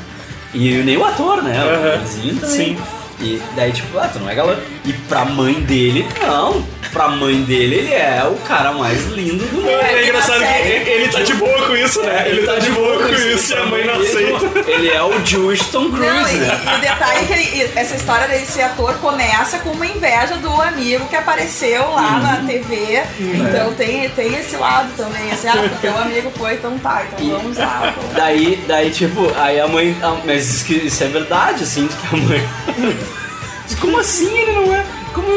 E 0.54 0.69
nem 0.84 0.98
o 0.98 1.06
ator, 1.06 1.41
né? 1.41 1.58
O. 1.63 2.00
Benzinho 2.00 2.36
também. 2.36 2.76
Sim. 2.76 2.78
E 3.21 3.41
daí, 3.55 3.71
tipo, 3.73 3.97
ah, 3.99 4.08
tu 4.12 4.19
não 4.19 4.29
é 4.29 4.36
galã. 4.36 4.55
E 4.86 4.93
pra 4.93 5.25
mãe 5.25 5.53
dele, 5.62 6.08
não. 6.21 6.65
Pra 6.93 7.08
mãe 7.08 7.41
dele, 7.43 7.75
ele 7.75 7.93
é 7.93 8.23
o 8.25 8.34
cara 8.47 8.71
mais 8.71 9.05
lindo 9.12 9.45
do 9.45 9.58
mundo. 9.58 9.69
É 9.69 10.03
engraçado 10.05 10.39
que 10.39 10.67
ele, 10.67 10.89
ele 10.89 11.08
tá 11.10 11.21
de 11.21 11.34
boa 11.36 11.67
com 11.67 11.75
isso, 11.75 12.01
né? 12.01 12.23
Ele 12.27 12.47
tá 12.47 12.55
de 12.58 12.69
boa 12.71 12.97
com 12.97 13.13
isso 13.13 13.53
e 13.53 13.58
a 13.58 13.65
mãe 13.67 13.86
não 13.86 13.95
Ele- 13.95 14.08
aceita. 14.08 14.71
Ele 14.71 14.89
é 14.89 15.03
o 15.03 15.23
Jewish 15.23 15.65
Tom 15.65 15.91
Cruise, 15.91 16.08
Não, 16.08 16.29
e, 16.32 16.38
né? 16.38 16.62
e 16.65 16.77
o 16.77 16.82
detalhe 16.82 17.19
é 17.19 17.23
que 17.25 17.34
ele- 17.34 17.71
essa 17.75 17.95
história 17.95 18.27
dele 18.27 18.43
ser 18.47 18.63
ator 18.63 18.95
começa 18.95 19.60
com 19.60 19.69
uma 19.69 19.86
inveja 19.86 20.36
do 20.38 20.49
amigo 20.62 21.05
que 21.08 21.15
apareceu 21.15 21.82
lá 21.91 22.13
Uhum. 22.15 22.23
na 22.23 22.36
TV. 22.47 23.03
Então 23.19 23.73
tem, 23.75 24.10
tem 24.10 24.34
esse 24.36 24.55
lado 24.55 24.89
também, 24.97 25.32
assim, 25.32 25.47
ah, 25.47 25.67
porque 25.69 25.88
o 25.88 25.97
amigo 25.97 26.32
foi, 26.36 26.53
então 26.55 26.75
tá, 26.79 27.03
então 27.19 27.38
vamos 27.38 27.58
lá. 27.58 27.93
pô. 27.95 28.01
Daí, 28.15 28.63
daí, 28.67 28.89
tipo, 28.89 29.32
aí 29.38 29.60
a 29.60 29.67
mãe. 29.67 29.95
a- 30.01 30.17
mas 30.25 30.47
diz 30.47 30.63
que 30.63 30.73
isso 30.88 31.03
é 31.03 31.08
verdade, 31.08 31.63
assim, 31.65 31.86
de 31.86 31.95
que 31.95 32.15
a 32.15 32.17
mãe. 32.17 32.49
Como 33.79 33.99
assim 33.99 34.38
ele 34.38 34.51
não 34.53 34.73
é? 34.73 34.86
Como, 35.13 35.27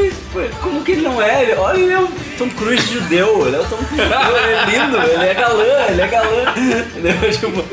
como 0.61 0.83
que 0.83 0.92
ele 0.92 1.03
não 1.03 1.21
é? 1.23 1.42
Ele, 1.42 1.55
olha, 1.55 1.79
ele 1.79 1.92
é 1.92 1.99
o 2.01 2.09
Tom 2.38 2.49
Cruise 2.51 2.92
judeu, 2.92 3.47
ele 3.47 3.57
é 3.57 3.61
o 3.61 3.64
Tom 3.64 3.77
Cruise 3.79 4.03
judeu, 4.03 4.37
ele 4.37 4.55
é 4.55 4.64
lindo, 4.85 4.97
ele 4.99 5.25
é 5.27 5.35
galã, 5.35 5.64
ele 5.88 6.01
é 6.03 6.07
galã. 6.09 6.55
Entendeu? 6.97 7.31
Tipo, 7.33 7.64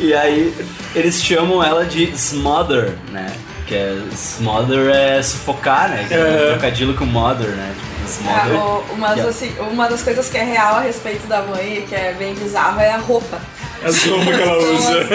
e 0.00 0.14
aí 0.14 0.54
eles 0.94 1.22
chamam 1.22 1.62
ela 1.62 1.84
de 1.84 2.04
Smother, 2.12 2.94
né? 3.10 3.32
Que 3.66 3.74
é 3.74 3.98
Smother 4.12 4.88
é 4.94 5.22
sufocar, 5.22 5.88
né? 5.90 6.04
Que 6.08 6.14
é 6.14 6.18
um 6.18 6.48
trocadilho 6.52 6.94
com 6.94 7.04
mother, 7.04 7.48
né? 7.48 7.74
Tipo, 7.76 8.08
Smother. 8.10 8.56
Ah, 8.58 8.64
o- 8.64 8.94
uma, 8.94 9.12
é- 9.12 9.16
das, 9.16 9.26
assim, 9.26 9.54
uma 9.70 9.88
das 9.88 10.02
coisas 10.02 10.28
que 10.30 10.38
é 10.38 10.42
real 10.44 10.76
a 10.76 10.80
respeito 10.80 11.26
da 11.26 11.42
mãe, 11.42 11.84
que 11.86 11.94
é 11.94 12.14
bem 12.18 12.32
bizarro, 12.34 12.80
é 12.80 12.90
a 12.92 12.96
roupa. 12.98 13.38
As 13.84 14.04
roupas 14.04 14.36
que 14.36 14.42
ela 14.42 14.58
usa. 14.58 15.06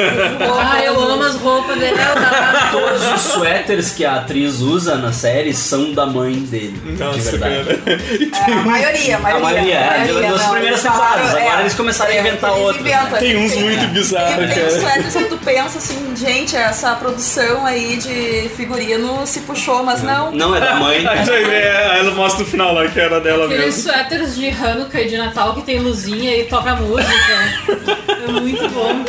Ah, 0.62 0.84
eu 0.84 1.00
amo 1.00 1.24
as 1.24 1.36
roupas 1.36 1.78
dela. 1.78 2.70
Todos 2.72 3.14
os 3.14 3.22
suéteres 3.34 3.92
que 3.92 4.06
a 4.06 4.16
atriz 4.16 4.62
usa 4.62 4.96
na 4.96 5.12
série 5.12 5.54
são 5.54 5.92
da 5.94 6.06
mãe 6.06 6.36
dele, 6.40 6.80
de 6.84 7.04
Nossa, 7.04 7.32
verdade. 7.38 7.78
cara. 7.78 8.02
É, 8.48 8.54
a 8.54 8.56
maioria, 8.64 9.18
a 9.18 9.20
maioria. 9.20 9.38
A 9.38 9.52
maioria, 9.52 9.76
é, 9.76 9.98
maioria, 10.00 10.30
das 10.32 10.42
não, 10.44 10.52
primeiras 10.52 10.82
temporadas, 10.82 11.36
agora 11.36 11.62
eles 11.62 11.74
começaram 11.74 12.12
a 12.12 12.16
é, 12.16 12.20
inventar 12.20 12.52
eles 12.52 12.62
outros, 12.64 12.84
né? 12.86 13.08
Tem 13.20 13.38
uns 13.38 13.52
tem- 13.52 13.62
muito 13.64 13.88
bizarros, 13.90 14.36
Tem, 14.36 14.48
tem 14.48 14.56
cara. 14.56 14.80
suéteres 14.80 15.14
que 15.16 15.24
tu 15.26 15.38
pensa 15.38 15.78
assim, 15.78 16.14
gente, 16.16 16.56
essa 16.56 16.96
produção 16.96 17.66
aí 17.66 17.98
de 17.98 18.50
figurino 18.56 19.28
se 19.28 19.42
puxou, 19.42 19.84
mas 19.84 20.02
não. 20.02 20.32
Não, 20.32 20.56
é 20.56 20.60
da 20.60 20.76
mãe. 20.76 21.04
Aí 21.34 22.00
ela 22.00 22.12
mostra 22.12 22.44
no 22.44 22.50
final 22.50 22.74
lá 22.74 22.88
que 22.88 23.00
era 23.00 23.20
dela 23.20 23.46
Aqueles 23.46 23.66
mesmo. 23.78 23.92
suéteres 23.92 24.36
de 24.36 24.50
Hanukkah 24.50 25.02
e 25.02 25.08
de 25.10 25.18
Natal 25.18 25.54
que 25.54 25.62
tem 25.64 25.80
luzinha 25.80 26.36
e 26.38 26.46
toca 26.46 26.76
música. 26.76 27.14
É 28.26 28.32
muito 28.32 28.53
bom. 28.70 29.04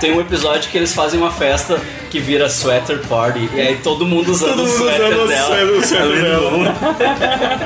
Tem 0.00 0.12
um 0.12 0.20
episódio 0.20 0.70
que 0.70 0.76
eles 0.76 0.92
fazem 0.94 1.18
uma 1.20 1.30
festa 1.30 1.80
que 2.10 2.18
vira 2.20 2.48
sweater 2.48 2.98
party 3.08 3.48
e 3.54 3.60
aí 3.60 3.76
todo 3.78 4.04
mundo 4.06 4.30
usando 4.32 4.50
Todo 4.56 4.64
o 4.64 4.68
mundo 4.68 4.78
suéter 4.78 5.06
usando 5.18 5.28
dela. 5.28 5.48
o 5.78 5.86
suéter 5.86 6.06
É 6.06 6.40
muito 6.40 6.80
dela. 6.80 7.64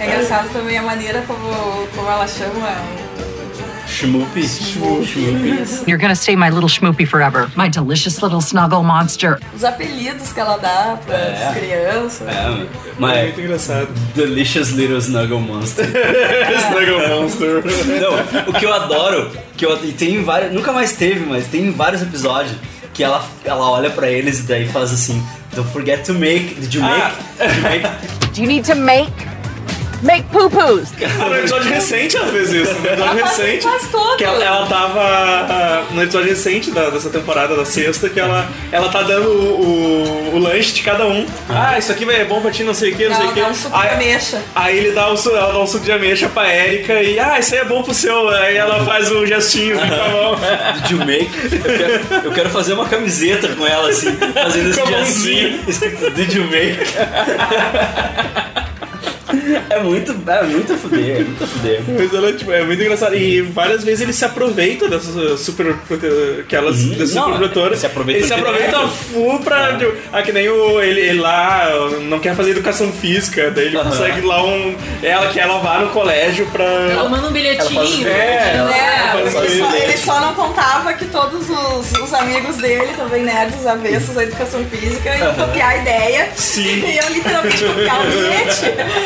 É 0.00 0.06
engraçado 0.06 0.48
também 0.52 0.78
a 0.78 0.82
maneira 0.82 1.22
como, 1.26 1.86
como 1.94 2.08
ela 2.10 2.26
chama. 2.28 3.07
Schmoopy. 4.02 4.42
Schmoopy. 4.42 5.86
You're 5.88 5.98
gonna 5.98 6.14
stay 6.14 6.36
my 6.36 6.50
little 6.50 6.68
schmoopy 6.68 7.04
forever. 7.06 7.50
My 7.56 7.68
delicious 7.68 8.22
little 8.22 8.40
snuggle 8.40 8.84
monster. 8.84 9.40
Os 9.52 9.64
apelidos 9.64 10.32
que 10.32 10.38
ela 10.38 10.56
dá 10.56 10.96
para 11.04 11.16
É. 11.16 11.48
as 11.48 11.56
crianças. 11.56 12.28
É, 12.28 12.32
É 12.32 12.66
mas 12.96 13.22
muito 13.24 13.40
engraçado. 13.40 13.88
Delicious 14.14 14.70
Little 14.70 14.98
Snuggle 14.98 15.40
Monster. 15.40 15.84
Snuggle 16.68 17.08
Monster. 17.08 17.62
Não, 18.00 18.44
o 18.48 18.52
que 18.52 18.64
eu 18.66 18.72
adoro, 18.72 19.30
que 19.56 19.66
eu, 19.66 19.84
e 19.84 19.92
tem 19.92 20.22
vários, 20.22 20.52
nunca 20.52 20.72
mais 20.72 20.92
teve, 20.92 21.26
mas 21.26 21.46
tem 21.48 21.70
vários 21.72 22.00
episódios 22.02 22.54
que 22.94 23.02
ela, 23.02 23.24
ela 23.44 23.68
olha 23.70 23.90
pra 23.90 24.08
eles 24.08 24.40
e 24.40 24.42
daí 24.44 24.68
faz 24.68 24.92
assim, 24.92 25.20
don't 25.54 25.68
forget 25.72 26.04
to 26.04 26.14
make, 26.14 26.54
did 26.60 26.72
you 26.74 26.82
make? 26.82 27.14
Did 27.38 27.56
you 27.56 27.62
make? 27.62 27.88
Do 28.34 28.40
you 28.42 28.46
need 28.48 28.64
to 28.68 28.74
make 28.76 29.12
make 30.02 30.24
poo 30.32 30.48
poos? 30.50 30.88
No 31.18 31.36
episódio 31.36 31.70
recente 31.70 32.16
ela 32.16 32.26
fez 32.28 32.52
isso. 32.52 32.72
No 32.74 32.78
episódio 32.86 33.02
Ela 33.02 33.14
recente. 33.14 33.62
faz 33.62 33.88
todo. 33.90 34.16
Que 34.16 34.24
ela, 34.24 34.44
ela 34.44 34.66
tava. 34.66 35.00
ah, 35.00 35.84
No 35.90 36.02
episódio 36.02 36.28
recente 36.28 36.70
da- 36.70 36.90
dessa 36.90 37.10
temporada, 37.10 37.56
da 37.56 37.64
sexta, 37.64 38.08
que 38.08 38.18
ela, 38.20 38.48
ela 38.72 38.88
tá 38.90 39.02
dando 39.02 39.28
o, 39.28 40.30
o, 40.32 40.36
o 40.36 40.38
lanche 40.38 40.72
de 40.72 40.82
cada 40.82 41.06
um. 41.06 41.26
Ah, 41.48 41.78
isso 41.78 41.90
aqui 41.92 42.04
vai 42.04 42.20
é 42.20 42.24
bom 42.24 42.40
pra 42.40 42.50
ti, 42.50 42.62
não 42.64 42.74
sei 42.74 42.92
o 42.92 42.96
que, 42.96 43.08
não 43.08 43.14
sei 43.16 43.22
Ela 43.24 43.30
o 43.30 43.34
que. 43.34 43.40
dá 43.40 43.48
um 43.48 43.54
suco 43.54 43.80
de 43.80 43.88
ameixa. 43.88 44.42
Aí 44.54 44.78
ele 44.78 44.92
dá 44.92 45.08
o, 45.10 45.16
su- 45.16 45.30
ela 45.34 45.52
dá 45.52 45.58
um 45.58 45.66
suco 45.66 45.84
de 45.84 45.92
ameixa 45.92 46.28
pra 46.28 46.54
Erika 46.54 46.94
e, 47.02 47.18
ah, 47.18 47.38
isso 47.38 47.54
aí 47.54 47.60
é 47.60 47.64
bom 47.64 47.82
pro 47.82 47.94
seu. 47.94 48.28
Aí 48.28 48.56
ela 48.56 48.84
faz 48.84 49.10
um 49.10 49.26
gestinho 49.26 49.76
com 49.78 49.84
a 49.84 50.08
mão. 50.08 50.36
Did 50.82 50.90
you 50.90 50.98
make? 51.06 51.30
Eu 51.52 51.76
quero, 51.78 52.24
eu 52.26 52.32
quero 52.32 52.50
fazer 52.50 52.72
uma 52.74 52.86
camiseta 52.86 53.48
com 53.48 53.66
ela 53.66 53.88
assim, 53.90 54.16
fazendo 54.34 54.70
esse 55.02 55.60
escrito 55.68 56.10
Did 56.10 56.32
you 56.34 56.44
make? 56.44 56.78
É 59.70 59.80
muito, 59.80 60.12
é 60.26 60.42
muito 60.42 60.76
fuder, 60.76 61.16
é 61.16 61.24
muito 61.24 61.46
fuder. 61.46 61.82
Mas 61.86 62.14
ela, 62.14 62.32
tipo, 62.32 62.50
é 62.52 62.62
muito 62.64 62.80
engraçado. 62.82 63.14
E 63.14 63.42
várias 63.42 63.84
vezes 63.84 64.00
ele 64.00 64.12
se 64.12 64.24
aproveita 64.24 64.88
dessas 64.88 65.14
uh, 65.16 65.36
super 65.36 65.74
prote- 65.86 66.40
aquelas 66.40 66.78
Uhum. 66.80 66.90
dessas 66.90 67.14
Não, 67.14 67.24
super 67.24 67.38
protetoras. 67.38 67.78
se 67.78 67.86
aproveita 67.86 68.18
Ele 68.20 68.26
se 68.26 68.34
aproveita 68.34 68.88
full 68.88 69.38
pra. 69.40 69.76
tipo, 69.76 69.92
ah, 70.12 70.22
que 70.22 70.32
nem 70.32 70.48
o, 70.48 70.80
ele, 70.80 71.00
ele 71.00 71.20
lá 71.20 71.68
uh, 71.74 72.00
não 72.00 72.18
quer 72.18 72.34
fazer 72.34 72.50
educação 72.52 72.90
física, 72.92 73.50
daí 73.50 73.66
ele 73.66 73.78
consegue 73.78 74.20
lá 74.22 74.42
um. 74.44 74.74
Ela 75.02 75.28
quer 75.32 75.40
ela 75.40 75.58
vá 75.58 75.78
no 75.78 75.88
colégio 75.90 76.46
pra. 76.46 76.64
Ela 76.64 77.08
manda 77.08 77.28
um 77.28 77.32
bilhetinho. 77.32 78.08
É, 78.08 78.54
ela 78.56 78.70
É, 78.76 79.30
faz 79.30 79.50
ele, 79.52 79.58
só, 79.62 79.76
ele 79.76 79.96
só 79.98 80.20
não 80.20 80.34
contava 80.34 80.92
que 80.94 81.04
todos 81.06 81.48
os, 81.48 81.92
os 82.00 82.14
amigos 82.14 82.56
dele, 82.56 82.92
também 82.96 83.22
nerds 83.24 83.66
avessos 83.66 84.16
à 84.16 84.22
educação 84.24 84.64
física, 84.64 85.14
iam 85.16 85.28
Aham. 85.28 85.46
copiar 85.46 85.70
a 85.70 85.76
ideia 85.76 86.28
Sim. 86.34 86.84
e 86.84 86.94
iam 86.96 87.08
literalmente 87.10 87.64
copiar 87.64 88.00
o 88.00 88.10
bilhete. 88.10 88.58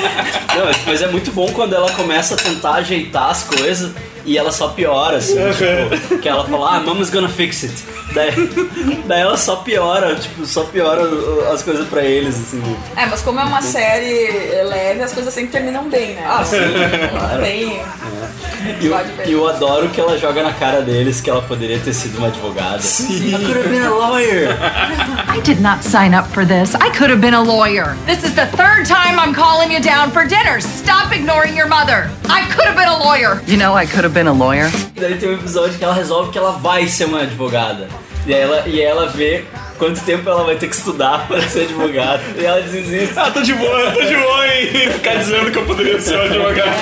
Não, 0.55 0.67
mas 0.87 1.03
é 1.03 1.09
muito 1.09 1.33
bom 1.33 1.47
quando 1.53 1.75
ela 1.75 1.91
começa 1.93 2.35
a 2.35 2.37
tentar 2.37 2.75
ajeitar 2.75 3.31
as 3.31 3.45
coisas 3.45 3.93
e 4.25 4.39
ela 4.39 4.53
só 4.53 4.69
piora, 4.69 5.17
assim, 5.17 5.35
tipo, 5.53 6.19
que 6.19 6.29
ela 6.29 6.45
fala, 6.45 6.77
ah, 6.77 6.81
mama's 6.81 7.11
gonna 7.11 7.29
fix 7.29 7.65
it. 7.65 7.75
Daí, 8.15 8.33
daí 9.07 9.21
ela 9.21 9.37
só 9.37 9.57
piora, 9.57 10.15
tipo, 10.17 10.45
só 10.45 10.65
piora 10.65 11.03
as 11.53 11.63
coisas 11.63 11.89
pra 11.89 12.03
eles, 12.03 12.35
assim. 12.35 12.63
É, 12.97 13.07
mas 13.07 13.23
como 13.23 13.41
é 13.41 13.45
uma 13.45 13.63
série 13.63 14.63
leve, 14.65 15.03
as 15.03 15.13
coisas 15.13 15.33
sempre 15.33 15.51
terminam 15.51 15.89
bem, 15.89 16.15
né? 16.15 16.25
Ah, 16.27 16.45
sim, 16.45 16.59
claro. 17.11 17.43
tem. 17.43 17.83
E 18.81 18.87
eu, 18.87 18.97
e 19.27 19.33
eu 19.33 19.49
adoro 19.49 19.89
que 19.89 20.01
ela 20.01 20.17
joga 20.19 20.43
na 20.43 20.53
cara 20.53 20.83
deles 20.83 21.21
que 21.21 21.29
ela 21.29 21.43
poderia 21.43 21.79
ter 21.81 21.93
sido 21.93 22.19
uma 22.19 22.29
advogada. 22.29 22.81
Sim. 22.81 23.35
I 23.35 23.39
could 23.39 23.57
have 23.57 23.69
been 23.69 23.83
a 23.83 23.91
lawyer. 23.91 24.57
I 25.29 25.41
did 25.41 25.61
not 25.61 25.83
sign 25.83 26.15
up 26.15 26.29
for 26.33 26.45
this. 26.47 26.75
I 26.77 26.91
could 26.91 27.11
have 27.11 27.21
been 27.21 27.35
a 27.35 27.43
lawyer. 27.43 27.97
This 28.07 28.23
is 28.23 28.35
the 28.35 28.47
third 28.57 28.87
time 28.87 29.19
I'm 29.19 29.35
calling 29.35 29.73
you 29.73 29.81
down 29.81 30.11
for 30.11 30.25
dinner. 30.25 30.61
Stop 30.61 31.13
ignoring 31.13 31.57
your 31.57 31.67
mother. 31.67 32.09
I 32.29 32.47
could 32.55 32.67
have 32.67 32.77
been 32.77 32.89
a 32.89 32.99
lawyer. 32.99 33.43
You 33.47 33.57
know, 33.57 33.75
I 33.75 33.85
could 33.87 34.05
have 34.05 34.12
been 34.13 34.29
a 34.29 34.33
lawyer. 34.33 34.71
E 34.95 35.01
daí 35.01 35.17
tem 35.17 35.31
um 35.31 35.35
episódio 35.35 35.79
que 35.79 35.85
ela 35.85 35.95
resolve 35.95 36.31
que 36.31 36.39
ela 36.39 36.53
vai 36.53 36.87
ser 36.87 37.07
uma 37.07 37.23
advogada. 37.23 37.89
E 38.27 38.33
ela, 38.33 38.63
e 38.69 38.81
ela 38.81 39.09
vê 39.09 39.45
quanto 39.79 40.01
tempo 40.03 40.29
ela 40.29 40.45
vai 40.45 40.55
ter 40.55 40.69
que 40.69 40.77
estudar 40.77 41.27
para 41.27 41.41
ser 41.43 41.63
advogada. 41.63 42.23
E 42.37 42.45
ela 42.45 42.61
desiste. 42.61 43.15
Ah, 43.17 43.31
tô 43.31 43.43
de 43.43 43.55
boa, 43.55 43.91
tô 43.91 44.03
de 44.03 44.17
boa 44.17 44.49
em 44.49 44.91
ficar 44.93 45.15
dizendo 45.17 45.51
que 45.51 45.59
eu 45.59 45.65
poderia 45.65 46.01
ser 46.01 46.19
um 46.19 46.23
advogado. 46.23 46.73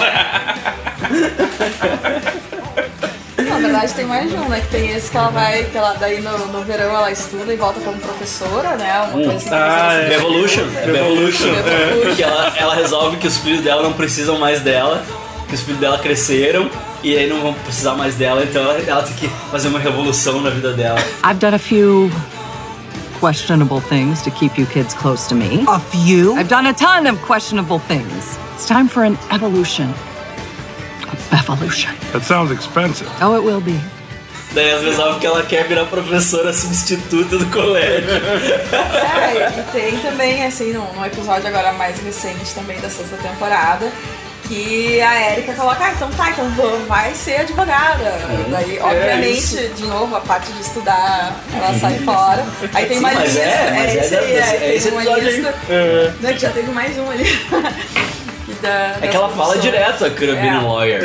Na 3.39 3.59
verdade 3.59 3.95
tem 3.95 4.05
mais 4.05 4.31
de 4.31 4.37
um, 4.37 4.49
né? 4.49 4.61
Que 4.61 4.69
tem 4.69 4.91
esse 4.91 5.11
que 5.11 5.17
ela 5.17 5.31
vai, 5.31 5.65
que 5.65 5.77
ela 5.77 5.95
daí 5.95 6.21
no, 6.21 6.47
no 6.49 6.63
verão 6.63 6.95
ela 6.95 7.11
estuda 7.11 7.53
e 7.53 7.57
volta 7.57 7.81
como 7.81 7.99
professora, 7.99 8.77
né? 8.77 9.09
Uma 9.13 9.25
coisa 9.25 9.37
assim. 9.37 9.49
Ah, 9.51 9.95
é. 9.95 10.09
Revolution. 10.09 10.65
Revolution. 10.85 11.53
Revolution. 11.55 12.17
Que 12.17 12.23
ela, 12.23 12.53
ela 12.57 12.75
resolve 12.75 13.17
que 13.17 13.27
os 13.27 13.39
filhos 13.39 13.63
dela 13.63 13.83
não 13.83 13.93
precisam 13.93 14.39
mais 14.39 14.61
dela, 14.61 15.03
que 15.49 15.55
os 15.55 15.63
filhos 15.63 15.81
dela 15.81 15.99
cresceram 15.99 16.71
e 17.03 17.17
aí 17.17 17.29
não 17.29 17.41
vão 17.41 17.55
precisar 17.55 17.95
mais 17.95 18.15
dela, 18.15 18.43
então 18.45 18.63
ela, 18.63 18.79
ela 18.79 19.03
tem 19.03 19.17
que 19.17 19.29
fazer 19.51 19.69
uma 19.69 19.79
revolução 19.79 20.41
na 20.41 20.51
vida 20.51 20.73
dela. 20.73 20.99
I've 21.25 21.39
done 21.39 21.55
a 21.55 21.59
few 21.59 22.11
questionable 23.21 23.81
things 23.81 24.23
to 24.23 24.31
keep 24.31 24.59
you 24.59 24.67
kids 24.67 24.95
close 24.95 25.29
to 25.29 25.35
me. 25.35 25.65
A 25.69 25.79
few? 25.79 26.37
I've 26.37 26.49
done 26.49 26.67
a 26.67 26.73
ton 26.73 27.07
of 27.07 27.21
questionable 27.23 27.79
things. 27.81 28.39
It's 28.55 28.67
time 28.67 28.89
for 28.89 29.05
an 29.05 29.17
evolution. 29.31 29.95
A 31.33 31.37
evolution. 31.37 31.95
That 32.13 32.23
sounds 32.23 32.51
expensive. 32.51 33.09
Oh, 33.21 33.37
it 33.37 33.43
will 33.43 33.61
be. 33.61 33.79
Daí 34.53 34.69
ela 34.69 34.83
resolve 34.83 35.21
que 35.21 35.27
ela 35.27 35.43
quer 35.45 35.69
virar 35.69 35.85
professora 35.87 36.53
substituta 36.53 37.39
do 37.39 37.47
colégio. 37.47 38.11
É, 38.11 39.61
e 39.61 39.63
tem 39.71 39.99
também, 40.01 40.45
assim, 40.45 40.73
num, 40.73 40.93
num 40.93 41.05
episódio 41.05 41.47
agora 41.47 41.73
mais 41.73 42.01
recente 42.01 42.53
também 42.53 42.81
da 42.81 42.91
sexta 42.91 43.17
temporada, 43.17 43.93
que 44.51 45.01
a 45.01 45.33
Erika 45.33 45.53
coloca, 45.55 45.85
ah, 45.85 45.93
então 45.95 46.11
tá, 46.11 46.31
então 46.31 46.51
vai 46.89 47.15
ser 47.15 47.37
advogada. 47.43 48.13
Daí, 48.51 48.79
É 48.79 48.83
obviamente, 48.83 49.39
isso. 49.39 49.57
de 49.77 49.85
novo, 49.87 50.17
a 50.17 50.21
parte 50.21 50.51
de 50.53 50.61
estudar, 50.61 51.37
ela 51.55 51.79
sai 51.79 51.99
fora. 52.01 52.45
Aí 52.75 52.87
tem 52.87 52.97
Sim, 52.99 53.05
uma 53.05 53.13
lista, 53.15 53.39
é, 53.39 53.45
é 53.45 53.97
esse 54.03 54.15
aí, 54.17 54.27
desse- 54.27 54.55
é 54.55 54.59
tem 54.59 54.75
esse 54.77 54.89
episódio 54.89 55.13
aí. 55.25 55.37
lista, 55.37 55.55
É. 55.69 56.13
né, 56.21 56.37
já 56.37 56.51
teve 56.51 56.71
mais 56.73 56.99
um 56.99 57.09
ali. 57.11 57.25
Da- 58.63 58.97
É 59.01 59.09
que 59.09 59.17
ela 59.17 59.29
fala 59.31 59.57
direto 59.59 60.05
a 60.05 60.11
could 60.11 60.31
have 60.31 60.41
been 60.41 60.51
a 60.51 60.61
É. 60.61 60.63
lawyer. 60.63 61.01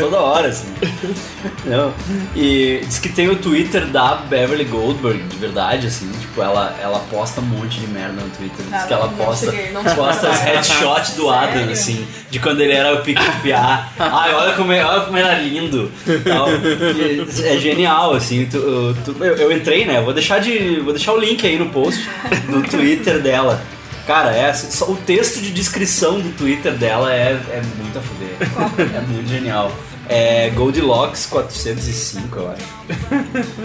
Toda 0.00 0.18
hora, 0.18 0.48
assim. 0.48 0.68
Não. 1.64 1.92
E 2.36 2.80
diz 2.86 2.98
que 2.98 3.08
tem 3.08 3.28
o 3.28 3.36
Twitter 3.36 3.86
da 3.86 4.14
Beverly 4.16 4.64
Goldberg, 4.64 5.18
de 5.24 5.36
verdade, 5.36 5.86
assim. 5.86 6.10
Tipo, 6.20 6.42
ela, 6.42 6.76
ela 6.80 7.00
posta 7.10 7.40
um 7.40 7.44
monte 7.44 7.80
de 7.80 7.86
merda 7.88 8.12
no 8.20 8.30
Twitter. 8.30 8.64
Diz 8.64 8.74
Ah, 8.74 8.86
que 8.86 8.92
ela 8.92 9.06
não 9.06 9.14
posta, 9.14 9.50
cheguei, 9.50 9.72
não 9.72 9.82
posta 9.84 10.30
os 10.30 10.38
headshots 10.40 11.14
do 11.16 11.28
Adam, 11.28 11.52
Sério? 11.54 11.72
assim. 11.72 12.06
De 12.30 12.38
quando 12.38 12.60
ele 12.60 12.72
era 12.72 12.94
o 12.94 13.02
pica-piá. 13.02 13.88
Ai, 13.98 14.34
olha 14.34 14.52
como, 14.54 14.72
é- 14.72 14.84
olha 14.84 15.00
como 15.02 15.16
era 15.16 15.34
lindo. 15.38 15.90
Tal. 16.24 16.48
E 16.50 17.26
É 17.46 17.58
genial, 17.58 18.14
assim. 18.14 18.46
Tu- 18.46 18.96
tu- 19.04 19.16
eu, 19.24 19.34
eu 19.36 19.52
entrei, 19.52 19.84
né? 19.84 20.00
Vou 20.00 20.12
deixar, 20.14 20.38
de, 20.40 20.80
vou 20.80 20.92
deixar 20.92 21.12
o 21.12 21.18
link 21.18 21.44
aí 21.46 21.58
no 21.58 21.66
post 21.70 22.08
do 22.48 22.62
Twitter 22.62 23.20
dela. 23.20 23.60
Cara, 24.06 24.34
é, 24.34 24.50
assim, 24.50 24.70
só 24.70 24.90
o 24.90 24.96
texto 24.96 25.40
de 25.40 25.52
descrição 25.52 26.20
do 26.20 26.30
Twitter 26.36 26.72
dela 26.72 27.12
é, 27.12 27.32
é 27.50 27.62
muito 27.78 27.98
a 27.98 28.02
fuder. 28.02 28.96
É 28.96 29.00
muito 29.00 29.28
genial. 29.28 29.72
É 30.08 30.50
Goldilocks 30.50 31.26
405, 31.26 32.36
eu 32.36 32.50
acho. 32.50 32.64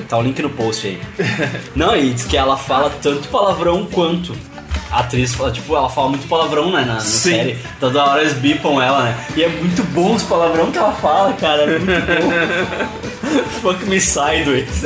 Tá 0.08 0.18
o 0.18 0.22
link 0.22 0.40
no 0.44 0.52
post 0.52 0.86
aí. 0.86 1.02
Não, 1.76 1.96
e 1.96 2.14
diz 2.14 2.26
que 2.26 2.38
ela 2.38 2.56
fala 2.56 2.92
tanto 3.02 3.28
palavrão 3.30 3.88
quanto. 3.88 4.38
A 4.92 5.00
atriz 5.00 5.34
fala, 5.34 5.52
tipo, 5.52 5.76
ela 5.76 5.90
fala 5.90 6.10
muito 6.10 6.28
palavrão 6.28 6.72
né, 6.72 6.82
na, 6.82 6.94
na 6.94 7.00
série. 7.00 7.58
Toda 7.80 8.04
hora 8.04 8.22
eles 8.22 8.34
bipam 8.34 8.82
ela, 8.82 9.06
né? 9.06 9.26
E 9.36 9.44
é 9.44 9.50
muito 9.50 9.84
bom 9.86 10.14
os 10.14 10.24
palavrão 10.24 10.72
que 10.72 10.78
ela 10.78 10.94
fala, 10.94 11.34
cara. 11.34 11.64
É 11.64 11.80
muito 11.80 11.92
bom. 11.92 13.50
fuck 13.62 13.84
me 13.86 14.00
sideways. 14.00 14.84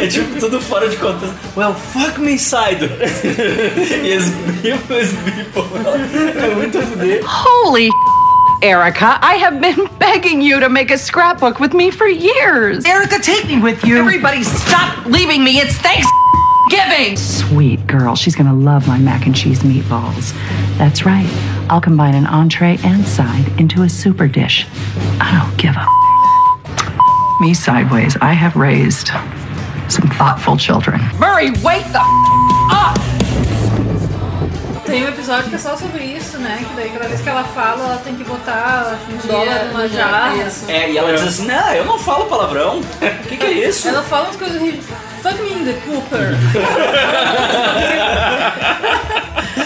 É 0.00 0.06
tipo 0.06 0.38
tudo 0.38 0.60
fora 0.60 0.88
de 0.88 0.96
contexto. 0.96 1.34
Well, 1.56 1.74
fuck 1.74 2.20
me 2.20 2.38
sideways. 2.38 3.22
e 3.24 4.08
eles 4.08 4.30
bipam, 4.62 5.66
eles. 5.74 6.36
É 6.36 6.54
muito 6.54 6.78
a 6.78 6.82
fuder. 6.82 7.22
Holy 7.24 7.90
Erica, 8.62 9.18
I 9.22 9.34
have 9.36 9.60
been 9.60 9.88
begging 9.98 10.40
you 10.40 10.60
to 10.60 10.68
make 10.68 10.92
a 10.92 10.98
scrapbook 10.98 11.58
with 11.58 11.74
me 11.74 11.90
for 11.90 12.06
years. 12.06 12.84
Erica, 12.84 13.18
take 13.18 13.46
me 13.46 13.58
with 13.60 13.84
you. 13.84 13.96
Everybody, 13.98 14.44
stop 14.44 15.04
leaving 15.06 15.42
me. 15.42 15.58
It's 15.58 15.76
Thanksgiving. 15.78 17.16
Sweet 17.16 17.84
girl, 17.88 18.14
she's 18.14 18.36
gonna 18.36 18.54
love 18.54 18.86
my 18.86 18.98
mac 18.98 19.26
and 19.26 19.34
cheese 19.34 19.60
meatballs. 19.64 20.32
That's 20.78 21.04
right, 21.04 21.28
I'll 21.68 21.80
combine 21.80 22.14
an 22.14 22.26
entree 22.26 22.78
and 22.84 23.04
side 23.04 23.48
into 23.58 23.82
a 23.82 23.88
super 23.88 24.28
dish. 24.28 24.66
I 25.20 25.36
don't 25.36 25.56
give 25.58 25.74
a 25.76 25.86
me 27.42 27.54
sideways. 27.54 28.16
I 28.20 28.34
have 28.34 28.54
raised 28.54 29.10
some 29.92 30.08
thoughtful 30.16 30.56
children. 30.56 31.00
Murray, 31.18 31.50
wake 31.62 31.84
the 31.92 32.00
up. 32.70 32.98
Tem 34.86 35.04
um 35.04 35.08
episódio 35.08 35.50
que 35.50 35.54
é 35.54 35.58
só 35.58 35.76
sobre 35.76 36.02
isso, 36.02 36.38
né? 36.38 36.64
Que 36.66 36.74
daí 36.76 36.90
cada 36.90 37.08
vez 37.08 37.20
que 37.20 37.28
ela 37.28 37.44
fala, 37.44 37.84
ela 37.84 37.98
tem 37.98 38.14
que 38.14 38.24
botar 38.24 38.98
um 39.10 39.26
dólar 39.26 39.66
numa 39.66 39.82
no 39.82 39.88
jarra. 39.88 40.32
É, 40.68 40.90
e 40.90 40.96
ela 40.98 41.12
diz 41.12 41.22
assim: 41.22 41.46
Não, 41.46 41.74
eu 41.74 41.84
não 41.84 41.98
falo 41.98 42.24
palavrão. 42.24 42.80
O 42.80 42.82
que, 43.28 43.36
que 43.36 43.46
é 43.46 43.52
isso? 43.68 43.86
Ela 43.88 44.02
fala 44.02 44.24
umas 44.24 44.36
coisas 44.36 44.60
ridículas. 44.60 44.98
Fuck 45.22 45.40
me 45.42 45.52
in 45.52 45.64
the 45.64 45.74
pooper. 45.84 46.36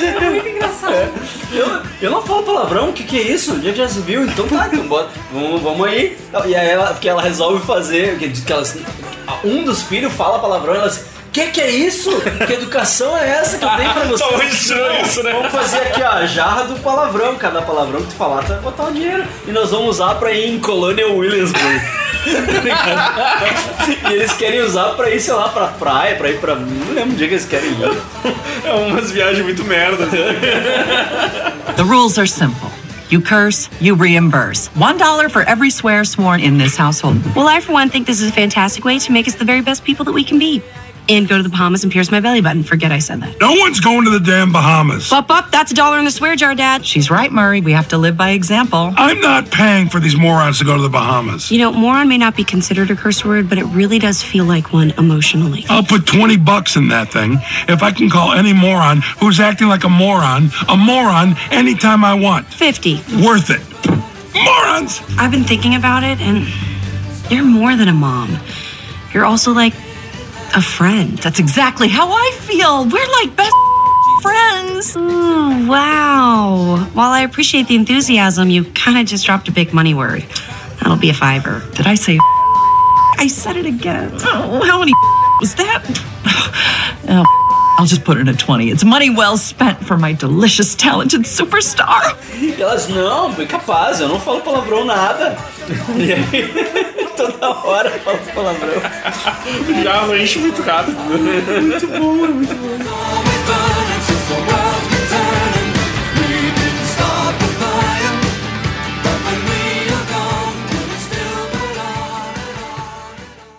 é 0.06 0.30
muito 0.30 0.48
engraçado. 0.48 1.12
Eu, 1.52 1.82
eu 2.00 2.10
não 2.10 2.22
falo 2.22 2.42
palavrão, 2.42 2.90
o 2.90 2.92
que, 2.92 3.04
que 3.04 3.18
é 3.18 3.22
isso? 3.22 3.54
Onde 3.54 3.70
é 3.70 3.74
já 3.74 3.88
se 3.88 4.00
viu? 4.00 4.24
Então 4.24 4.46
tá, 4.48 4.68
então 4.72 4.86
bora, 4.86 5.08
vamos, 5.32 5.62
vamos 5.62 5.86
aí. 5.86 6.16
E 6.46 6.54
aí 6.54 6.68
ela, 6.68 6.86
porque 6.92 7.08
ela 7.08 7.22
resolve 7.22 7.64
fazer, 7.66 8.18
que, 8.18 8.30
que 8.30 8.52
elas, 8.52 8.76
um 9.44 9.64
dos 9.64 9.82
filhos 9.82 10.12
fala 10.12 10.38
palavrão 10.38 10.74
e 10.74 10.78
ela 10.78 10.86
assim, 10.86 11.04
que 11.36 11.46
que 11.48 11.60
é 11.60 11.70
isso? 11.70 12.10
Que 12.46 12.54
educação 12.54 13.14
é 13.14 13.28
essa 13.28 13.58
que 13.58 13.64
eu 13.64 13.76
dei 13.76 13.86
pra 13.88 14.04
você? 14.08 14.24
Tá 14.24 14.30
muito 14.32 14.54
estranho 14.54 15.02
isso, 15.06 15.22
né? 15.22 15.32
Vamos 15.32 15.52
fazer 15.52 15.76
aqui, 15.78 16.02
ó, 16.02 16.08
a 16.12 16.26
jarra 16.26 16.64
do 16.64 16.76
palavrão. 16.80 17.36
Cada 17.36 17.60
palavrão 17.60 18.00
que 18.00 18.06
tu 18.08 18.14
falar, 18.14 18.42
tu 18.42 18.48
vai 18.48 18.60
botar 18.60 18.84
o 18.84 18.92
dinheiro. 18.92 19.22
E 19.46 19.50
nós 19.52 19.70
vamos 19.70 19.88
usar 19.96 20.14
pra 20.14 20.32
ir 20.32 20.48
em 20.54 20.58
Colonial 20.58 21.14
Williamsburg. 21.14 21.80
Tá 22.24 22.60
ligado? 22.62 24.10
e 24.10 24.14
eles 24.14 24.32
querem 24.32 24.60
usar 24.62 24.94
pra 24.94 25.10
ir, 25.10 25.20
sei 25.20 25.34
lá, 25.34 25.50
pra 25.50 25.66
praia, 25.68 26.16
pra 26.16 26.30
ir 26.30 26.40
pra. 26.40 26.54
Não 26.54 26.94
lembro 26.94 27.12
onde 27.12 27.24
é 27.24 27.28
que 27.28 27.34
eles 27.34 27.44
querem 27.44 27.68
ir. 27.70 28.02
É 28.64 28.72
umas 28.72 29.10
viagens 29.12 29.44
muito 29.44 29.62
merda. 29.64 30.06
The 30.06 31.82
rules 31.82 32.16
are 32.18 32.26
simple. 32.26 32.70
You 33.10 33.20
curse, 33.20 33.68
you 33.80 33.94
reimburse. 33.94 34.68
One 34.74 34.96
dollar 34.98 35.28
for 35.28 35.42
every 35.42 35.70
swear 35.70 36.04
sworn 36.04 36.40
in 36.40 36.56
this 36.58 36.76
household. 36.76 37.18
Well, 37.36 37.46
I, 37.46 37.60
for 37.60 37.72
one, 37.74 37.88
think 37.90 38.06
this 38.06 38.20
is 38.20 38.30
a 38.30 38.32
fantastic 38.32 38.84
way 38.84 38.98
to 38.98 39.12
make 39.12 39.28
us 39.28 39.34
the 39.36 39.44
very 39.44 39.60
best 39.60 39.84
people 39.84 40.04
that 40.06 40.12
we 40.14 40.24
can 40.24 40.38
be. 40.40 40.60
And 41.08 41.28
go 41.28 41.36
to 41.36 41.42
the 41.42 41.48
Bahamas 41.48 41.82
and 41.84 41.92
pierce 41.92 42.10
my 42.10 42.20
belly 42.20 42.40
button. 42.40 42.62
Forget 42.62 42.92
I 42.92 42.98
said 42.98 43.20
that. 43.20 43.40
No 43.40 43.52
one's 43.54 43.80
going 43.80 44.04
to 44.04 44.10
the 44.10 44.20
damn 44.20 44.52
Bahamas. 44.52 45.10
Bup, 45.10 45.28
bup, 45.28 45.50
that's 45.50 45.72
a 45.72 45.74
dollar 45.74 45.98
in 45.98 46.04
the 46.04 46.10
swear 46.10 46.36
jar, 46.36 46.54
Dad. 46.54 46.84
She's 46.84 47.10
right, 47.10 47.30
Murray. 47.30 47.60
We 47.60 47.72
have 47.72 47.88
to 47.88 47.98
live 47.98 48.16
by 48.16 48.30
example. 48.30 48.92
I'm 48.96 49.20
not 49.20 49.50
paying 49.50 49.88
for 49.88 50.00
these 50.00 50.16
morons 50.16 50.58
to 50.58 50.64
go 50.64 50.76
to 50.76 50.82
the 50.82 50.88
Bahamas. 50.88 51.50
You 51.50 51.58
know, 51.58 51.72
moron 51.72 52.08
may 52.08 52.18
not 52.18 52.36
be 52.36 52.44
considered 52.44 52.90
a 52.90 52.96
curse 52.96 53.24
word, 53.24 53.48
but 53.48 53.58
it 53.58 53.64
really 53.64 53.98
does 53.98 54.22
feel 54.22 54.44
like 54.44 54.72
one 54.72 54.90
emotionally. 54.98 55.64
I'll 55.68 55.82
put 55.82 56.06
20 56.06 56.36
bucks 56.38 56.76
in 56.76 56.88
that 56.88 57.12
thing 57.12 57.38
if 57.68 57.82
I 57.82 57.92
can 57.92 58.10
call 58.10 58.32
any 58.32 58.52
moron 58.52 59.02
who's 59.20 59.40
acting 59.40 59.68
like 59.68 59.84
a 59.84 59.88
moron 59.88 60.50
a 60.68 60.76
moron 60.76 61.36
anytime 61.50 62.04
I 62.04 62.14
want. 62.14 62.46
50. 62.46 62.96
Worth 63.24 63.50
it. 63.50 63.62
Morons! 64.34 65.00
I've 65.18 65.30
been 65.30 65.44
thinking 65.44 65.74
about 65.74 66.04
it, 66.04 66.20
and 66.20 66.46
you're 67.30 67.44
more 67.44 67.76
than 67.76 67.88
a 67.88 67.92
mom. 67.92 68.38
You're 69.12 69.24
also 69.24 69.52
like 69.52 69.72
a 70.56 70.62
friend. 70.62 71.18
That's 71.18 71.38
exactly 71.38 71.86
how 71.88 72.08
I 72.10 72.30
feel. 72.40 72.84
We're 72.88 73.12
like 73.20 73.36
best 73.36 73.54
friends. 74.22 74.94
Oh, 74.98 75.66
wow. 75.68 76.88
While 76.94 77.10
I 77.10 77.20
appreciate 77.20 77.68
the 77.68 77.76
enthusiasm, 77.76 78.48
you 78.48 78.64
kind 78.72 78.98
of 78.98 79.06
just 79.06 79.26
dropped 79.26 79.48
a 79.48 79.52
big 79.52 79.74
money 79.74 79.92
word. 79.94 80.22
That'll 80.80 80.96
be 80.96 81.10
a 81.10 81.14
fiver. 81.14 81.62
Did 81.74 81.86
I 81.86 81.94
say 81.94 82.18
I 83.18 83.28
said 83.28 83.56
it 83.56 83.66
again. 83.66 84.10
Oh, 84.14 84.62
how 84.64 84.78
many 84.80 84.92
was 85.40 85.54
that? 85.56 85.84
Oh, 87.08 87.24
I'll 87.78 87.86
just 87.86 88.02
put 88.02 88.18
it 88.18 88.26
a 88.26 88.34
20. 88.34 88.68
It's 88.68 88.82
money 88.82 89.10
well 89.10 89.36
spent 89.36 89.78
for 89.86 89.96
my 89.96 90.12
delicious, 90.12 90.74
talented 90.74 91.20
superstar. 91.22 92.16
E 92.34 92.60
elas, 92.60 92.88
não, 92.88 93.32
bem 93.32 93.46
capaz, 93.46 94.00
eu 94.00 94.08
não 94.08 94.18
falo 94.18 94.40
palavrão 94.40 94.84
nada. 94.84 95.38
Aí, 97.16 97.32
toda 97.32 97.48
hora 97.48 97.88
eu 97.88 98.00
falo 98.00 98.18
palavrão. 98.34 98.82
Já 99.82 100.16
enche 100.16 100.38
muito 100.38 100.62
rápido. 100.62 100.96
Muito 100.96 101.86
bom, 101.86 102.12
muito 102.14 102.54
bom. 102.54 102.76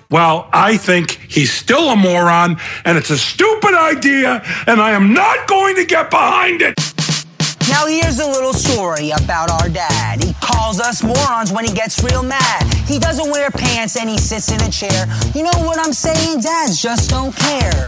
Well, 0.09 0.47
I 0.53 0.77
think 0.77 1.19
he's 1.27 1.51
still 1.51 1.89
a 1.89 1.95
moron, 1.97 2.55
and 2.85 2.97
it's 2.97 3.09
a 3.09 3.17
stupid 3.17 3.73
idea, 3.75 4.41
and 4.65 4.79
I 4.79 4.91
am 4.91 5.13
not 5.13 5.47
going 5.47 5.75
to 5.75 5.85
get 5.85 6.09
behind 6.09 6.61
it. 6.61 6.86
Now 7.77 7.85
here's 7.85 8.17
a 8.17 8.25
little 8.25 8.53
story 8.53 9.11
about 9.11 9.51
our 9.51 9.69
dad. 9.69 10.23
He 10.23 10.33
calls 10.41 10.79
us 10.79 11.03
morons 11.03 11.51
when 11.51 11.63
he 11.63 11.71
gets 11.71 12.03
real 12.03 12.23
mad. 12.23 12.63
He 12.87 12.97
doesn't 12.97 13.29
wear 13.29 13.51
pants 13.51 13.97
and 13.97 14.09
he 14.09 14.17
sits 14.17 14.51
in 14.51 14.59
a 14.61 14.71
chair. 14.71 15.05
You 15.35 15.43
know 15.43 15.59
what 15.61 15.77
I'm 15.77 15.93
saying? 15.93 16.41
Dads 16.41 16.81
just 16.81 17.11
don't 17.11 17.35
care. 17.35 17.87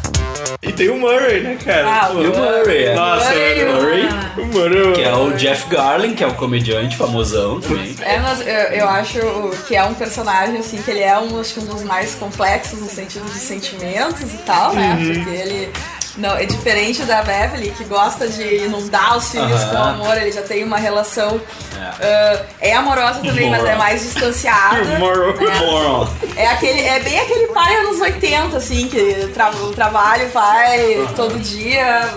E 0.61 0.71
tem 0.71 0.89
o 0.89 0.99
Murray, 0.99 1.41
né, 1.41 1.57
cara? 1.65 1.87
Ah, 1.87 2.11
o 2.11 2.19
o 2.19 2.37
Murray, 2.37 2.85
é. 2.85 2.93
Nossa, 2.93 3.29
Murray, 3.31 3.65
Murray, 3.65 4.07
o 4.37 4.45
Murray. 4.45 4.93
que 4.93 5.01
é 5.01 5.15
o 5.15 5.31
Jeff 5.33 5.67
Garlin, 5.69 6.13
que 6.13 6.23
é 6.23 6.27
o 6.27 6.35
comediante 6.35 6.95
famosão 6.95 7.59
também. 7.59 7.95
É, 8.01 8.19
mas 8.19 8.41
eu, 8.41 8.47
eu 8.47 8.87
acho 8.87 9.19
que 9.67 9.75
é 9.75 9.83
um 9.83 9.95
personagem, 9.95 10.59
assim, 10.59 10.77
que 10.77 10.91
ele 10.91 11.01
é 11.01 11.17
um, 11.17 11.39
acho 11.39 11.55
que 11.55 11.59
um 11.61 11.65
dos 11.65 11.83
mais 11.83 12.13
complexos 12.13 12.79
no 12.79 12.87
sentido 12.87 13.25
de 13.25 13.39
sentimentos 13.39 14.21
e 14.21 14.37
tal, 14.45 14.73
né? 14.73 14.97
Uhum. 14.99 15.13
Porque 15.15 15.29
ele. 15.35 15.73
Não, 16.17 16.35
é 16.35 16.45
diferente 16.45 17.03
da 17.03 17.21
Beverly, 17.21 17.71
que 17.71 17.83
gosta 17.85 18.27
de 18.27 18.65
inundar 18.65 19.17
os 19.17 19.29
filhos 19.31 19.63
com 19.65 19.77
amor, 19.77 20.17
ele 20.17 20.31
já 20.31 20.41
tem 20.41 20.63
uma 20.63 20.77
relação. 20.77 21.39
ah, 21.77 22.45
é 22.59 22.73
amorosa 22.75 23.19
também, 23.19 23.49
mas 23.49 23.63
é 23.63 23.75
mais 23.75 24.01
distanciada. 24.03 24.83
Moron. 24.99 25.33
né? 25.33 25.59
Moron. 25.59 26.07
É, 26.35 26.47
aquele, 26.47 26.81
é 26.81 26.99
bem 26.99 27.19
aquele 27.19 27.47
pai 27.47 27.75
anos 27.77 27.99
80, 28.01 28.57
assim, 28.57 28.87
que 28.87 29.29
tra 29.33 29.49
o 29.51 29.71
trabalho 29.73 30.27
vai 30.29 31.07
todo 31.15 31.39
dia. 31.39 32.09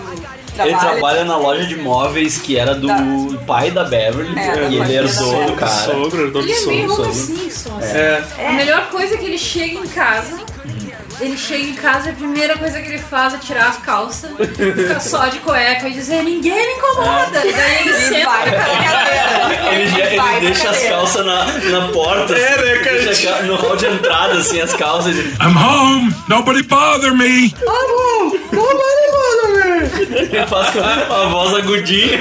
Ele 0.58 0.76
trabalha 0.76 1.24
na 1.24 1.36
loja 1.36 1.64
de 1.64 1.76
móveis 1.76 2.36
que 2.36 2.58
era 2.58 2.74
do 2.74 2.88
pai 3.46 3.70
da 3.70 3.84
Beverly 3.84 4.38
É, 4.38 4.54
da 4.54 4.62
e 4.68 4.78
ele 4.78 4.94
herdou 4.96 5.32
da 5.32 5.46
do 5.46 5.52
cara. 5.54 5.70
Sogro, 5.72 6.26
herdou 6.26 6.42
do 6.42 6.48
Ele 6.48 6.52
é 6.52 6.66
meio 6.66 6.90
sogro. 6.90 7.04
só. 7.04 7.76
assim. 7.78 7.96
É. 7.96 8.22
A 8.48 8.52
melhor 8.52 8.90
coisa 8.90 9.14
é 9.14 9.16
que 9.16 9.24
ele 9.24 9.38
chega 9.38 9.78
em 9.78 9.86
casa, 9.88 10.38
ele 11.20 11.36
chega 11.36 11.62
em 11.64 11.74
casa 11.74 12.08
e 12.08 12.12
a 12.12 12.14
primeira 12.14 12.56
coisa 12.58 12.80
que 12.80 12.88
ele 12.88 12.98
faz 12.98 13.34
é 13.34 13.38
tirar 13.38 13.68
as 13.68 13.78
calças, 13.78 14.30
ficar 14.38 15.00
só 15.00 15.26
de 15.28 15.38
cueca 15.38 15.88
e 15.88 15.92
dizer 15.92 16.22
ninguém 16.22 16.54
me 16.54 16.72
incomoda. 16.74 17.46
E 17.46 17.52
daí 17.52 17.78
ele 17.80 17.94
senta 17.94 18.30
pra 18.30 18.50
cadeira. 18.52 19.72
Ele, 19.72 19.88
já- 19.90 20.06
ele 20.36 20.46
deixa 20.46 20.70
as 20.70 20.82
calças 20.82 21.24
na, 21.26 21.44
na 21.44 21.88
porta, 21.88 22.34
É, 22.34 22.56
né, 22.62 22.78
cara? 22.84 23.02
deixa 23.02 23.30
a 23.30 23.32
ca- 23.38 23.42
no 23.42 23.56
hall 23.56 23.76
de 23.76 23.86
entrada, 23.86 24.34
assim, 24.38 24.60
as 24.60 24.72
calças. 24.74 25.14
e- 25.16 25.20
I'm 25.40 25.56
home. 25.56 26.14
Nobody 26.28 26.62
bother 26.64 27.14
me. 27.14 27.54
Ele 30.00 30.46
faz 30.46 30.70
com 30.70 30.80
a 30.80 31.26
voz 31.28 31.54
agudinha. 31.54 32.20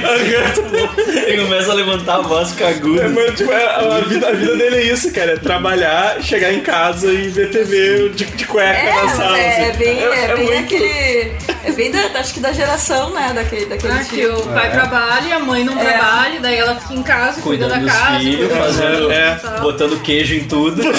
Ele 1.26 1.42
começa 1.44 1.70
a 1.70 1.74
levantar 1.74 2.16
a 2.16 2.20
voz, 2.20 2.50
fica 2.52 2.68
agudo. 2.68 3.00
É, 3.00 3.08
mas, 3.08 3.34
tipo, 3.36 3.50
é, 3.52 3.64
a, 3.64 4.00
vida, 4.00 4.28
a 4.28 4.32
vida 4.32 4.56
dele 4.56 4.76
é 4.76 4.82
isso, 4.92 5.12
cara. 5.12 5.32
É 5.32 5.36
trabalhar, 5.36 6.22
chegar 6.22 6.52
em 6.52 6.60
casa 6.60 7.10
e 7.12 7.28
ver 7.28 7.50
TV 7.50 8.10
de, 8.10 8.24
de 8.24 8.46
cueca 8.46 8.78
É, 8.78 8.92
na 9.02 9.08
sala. 9.08 9.38
é, 9.38 9.48
assim. 9.50 9.62
é 9.62 9.72
bem, 9.72 9.98
é, 10.02 10.34
bem 10.36 10.44
muito- 10.46 10.74
aquele. 10.74 11.32
É 11.64 11.72
bem 11.72 11.90
da, 11.92 12.00
acho 12.18 12.34
que 12.34 12.40
da 12.40 12.52
geração, 12.52 13.10
né? 13.14 13.32
Daquele, 13.34 13.66
daquele 13.66 13.92
Ah, 13.92 14.04
que 14.04 14.16
tipo. 14.22 14.36
o 14.40 14.52
pai 14.52 14.70
trabalha, 14.70 15.36
a 15.36 15.38
mãe 15.40 15.64
não 15.64 15.78
É. 15.78 15.84
trabalha, 15.84 16.40
daí 16.40 16.56
ela 16.58 16.74
fica 16.76 16.94
em 16.94 17.02
casa, 17.02 17.40
cuida 17.40 17.66
Cuidando 17.68 17.86
da 17.86 17.92
casa. 17.92 18.18
filhos, 18.18 18.48
cuida 18.48 18.56
fazendo, 18.64 19.12
É. 19.12 19.40
botando 19.60 20.02
queijo 20.02 20.34
em 20.34 20.44
tudo. 20.44 20.82
né? 20.82 20.92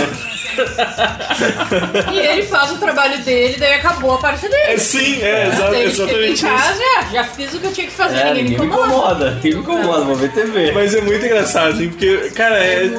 E 2.13 2.19
ele 2.19 2.43
faz 2.43 2.71
o 2.71 2.77
trabalho 2.77 3.19
dele, 3.23 3.55
daí 3.59 3.73
acabou 3.75 4.13
a 4.15 4.17
parte 4.17 4.47
dele. 4.47 4.71
É, 4.73 4.77
sim, 4.77 5.21
é, 5.21 5.47
exa- 5.47 5.69
Daí 5.69 5.85
exatamente 5.85 6.37
chega 6.39 6.53
em 6.53 6.57
casa, 6.57 6.79
já, 6.79 7.01
já 7.11 7.23
fiz 7.25 7.53
o 7.53 7.59
que 7.59 7.67
eu 7.67 7.73
tinha 7.73 7.87
que 7.87 7.93
fazer, 7.93 8.17
É, 8.17 8.25
ninguém 8.33 8.43
me 8.43 8.49
ninguém 8.51 8.59
me 8.59 8.65
incomoda. 8.67 8.93
incomoda. 8.93 9.31
Ninguém 9.31 9.53
me 9.53 9.59
incomoda, 9.59 10.01
vou 10.05 10.15
ver 10.15 10.31
TV. 10.31 10.71
Mas 10.71 10.93
é 10.95 11.01
muito 11.01 11.25
engraçado, 11.25 11.73
assim, 11.73 11.89
porque, 11.89 12.17
cara, 12.35 12.57
é. 12.63 12.89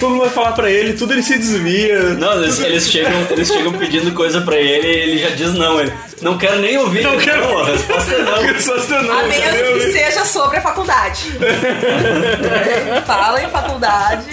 Todo 0.00 0.10
mundo 0.10 0.20
vai 0.20 0.30
falar 0.30 0.52
pra 0.52 0.70
ele, 0.70 0.92
tudo 0.92 1.12
ele 1.12 1.22
se 1.24 1.36
desvia. 1.36 1.98
Não, 2.14 2.40
eles, 2.40 2.60
eles 2.60 2.88
chegam, 2.88 3.26
eles 3.30 3.48
chegam 3.48 3.72
pedindo 3.72 4.12
coisa 4.12 4.40
pra 4.40 4.56
ele 4.56 4.86
e 4.86 4.96
ele 5.00 5.18
já 5.18 5.30
diz 5.30 5.54
não. 5.54 5.80
Ele 5.80 5.92
não 6.22 6.38
quero 6.38 6.60
nem 6.60 6.78
ouvir. 6.78 7.02
Não 7.02 7.18
quero. 7.18 7.40
Não, 7.40 7.58
a 7.62 7.66
resposta 7.72 8.14
é 8.14 8.18
não. 8.22 8.40
Resposta 8.42 9.02
não, 9.02 9.18
A 9.18 9.22
menos 9.24 9.84
que 9.84 9.92
seja 9.92 10.24
sobre 10.24 10.58
a 10.58 10.60
faculdade. 10.60 11.32
Fala 13.06 13.42
em 13.42 13.48
faculdade. 13.48 14.24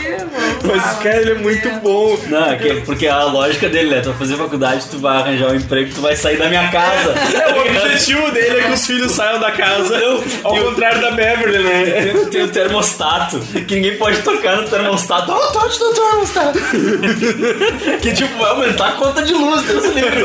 Mas, 0.63 0.83
cara, 0.99 1.17
ele 1.17 1.31
é 1.31 1.35
muito 1.35 1.67
bom. 1.81 2.15
Não, 2.27 2.44
é 2.53 2.55
que- 2.57 2.81
porque 2.81 3.07
a 3.07 3.23
lógica 3.23 3.67
dele, 3.69 3.89
né? 3.95 4.01
Tu 4.01 4.09
vai 4.09 4.17
fazer 4.17 4.35
faculdade, 4.37 4.85
tu 4.89 4.99
vai 4.99 5.17
arranjar 5.17 5.47
um 5.51 5.55
emprego, 5.55 5.91
tu 5.93 6.01
vai 6.01 6.15
sair 6.15 6.37
da 6.37 6.47
minha 6.47 6.69
casa. 6.69 7.13
É, 7.35 7.53
o 7.53 7.61
objetivo 7.61 8.31
dele 8.31 8.59
é 8.59 8.63
que 8.63 8.71
os 8.71 8.85
filhos 8.85 9.11
saiam 9.11 9.39
da 9.39 9.51
casa, 9.51 9.97
ao 10.43 10.55
contrário 10.55 11.01
da 11.01 11.11
Beverly, 11.11 11.63
né? 11.63 11.85
Tem, 12.15 12.25
tem 12.25 12.43
o 12.43 12.47
termostato, 12.49 13.39
que 13.39 13.75
ninguém 13.75 13.97
pode 13.97 14.21
tocar 14.21 14.57
no 14.57 14.67
termostato. 14.67 15.31
Oh, 15.31 15.51
toque 15.51 15.79
no 15.79 15.93
termostato. 15.93 16.59
que 18.01 18.13
tipo, 18.13 18.37
vai 18.37 18.49
aumentar 18.51 18.87
a 18.89 18.91
conta 18.93 19.21
de 19.23 19.33
luz, 19.33 19.63
Deus 19.63 19.85
livre. 19.93 20.23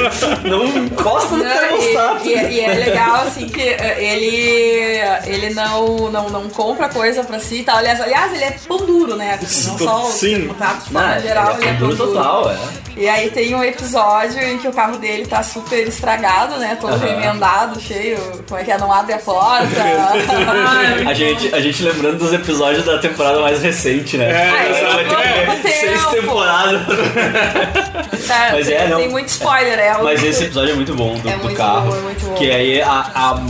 Não 0.48 0.66
encosta 0.66 1.36
no 1.36 1.44
Não, 1.44 1.50
termostato. 1.50 2.26
e, 2.28 2.32
e- 2.34 2.50
e 2.54 2.60
é 2.60 2.74
legal, 2.74 3.14
assim, 3.26 3.48
que 3.48 3.60
eh, 3.60 3.96
ele, 3.98 5.34
ele 5.34 5.54
não, 5.54 6.10
não, 6.10 6.28
não 6.30 6.48
compra 6.48 6.88
coisa 6.88 7.22
pra 7.24 7.38
si 7.38 7.56
e 7.56 7.62
tal. 7.62 7.76
Aliás, 7.78 8.00
aliás, 8.00 8.32
ele 8.32 8.44
é 8.44 8.56
pão 8.66 8.78
duro, 8.78 9.16
né? 9.16 9.38
Não 9.40 9.78
só 9.78 10.06
o 10.06 10.10
Sim. 10.10 10.48
contato 10.48 10.84
de 10.86 10.92
Não, 10.92 11.00
forma 11.00 11.20
geral, 11.20 11.52
ele 11.56 11.64
é 11.64 11.68
ele 11.68 11.76
é 11.76 11.78
pão 11.80 11.88
duro. 11.88 12.09
Total, 12.14 12.50
é. 12.50 12.56
E 12.96 13.08
aí 13.08 13.30
tem 13.30 13.54
um 13.54 13.62
episódio 13.62 14.42
em 14.42 14.58
que 14.58 14.66
o 14.68 14.72
carro 14.72 14.98
dele 14.98 15.24
tá 15.26 15.42
super 15.42 15.86
estragado, 15.86 16.56
né? 16.56 16.76
Todo 16.80 16.96
remendado, 16.98 17.80
cheio. 17.80 18.18
Como 18.48 18.60
é 18.60 18.64
que 18.64 18.70
é? 18.72 18.78
Não 18.78 18.92
abre 18.92 19.14
a 19.14 19.18
porta. 19.18 19.66
A 21.08 21.14
gente, 21.14 21.54
a 21.54 21.60
gente 21.60 21.82
lembrando 21.82 22.18
dos 22.18 22.32
episódios 22.32 22.84
da 22.84 22.98
temporada 22.98 23.40
mais 23.40 23.62
recente, 23.62 24.16
né? 24.16 24.30
É, 24.30 24.50
Ah, 24.50 24.68
exato. 24.68 25.46
Vai 25.46 25.56
ter 25.60 25.68
é. 25.68 25.72
seis 25.72 26.04
Tempo. 26.06 26.16
temporadas. 26.22 26.80
Tá, 28.26 28.50
Mas 28.52 28.66
tem, 28.66 28.76
é, 28.76 28.86
não. 28.88 28.98
tem 28.98 29.08
muito 29.08 29.28
spoiler, 29.28 29.76
é. 29.78 29.98
Mas 30.02 30.22
esse 30.22 30.44
episódio 30.44 30.72
é 30.72 30.74
muito 30.76 30.94
bom 30.94 31.14
do, 31.18 31.28
É 31.28 31.32
do 31.36 31.42
muito 31.44 31.56
carro. 31.56 31.90
bom, 31.90 31.96
é 31.96 32.00
muito 32.00 32.26
bom. 32.26 32.34
Que 32.34 32.48
aí 32.50 32.80
a, 32.80 33.10
a 33.14 33.40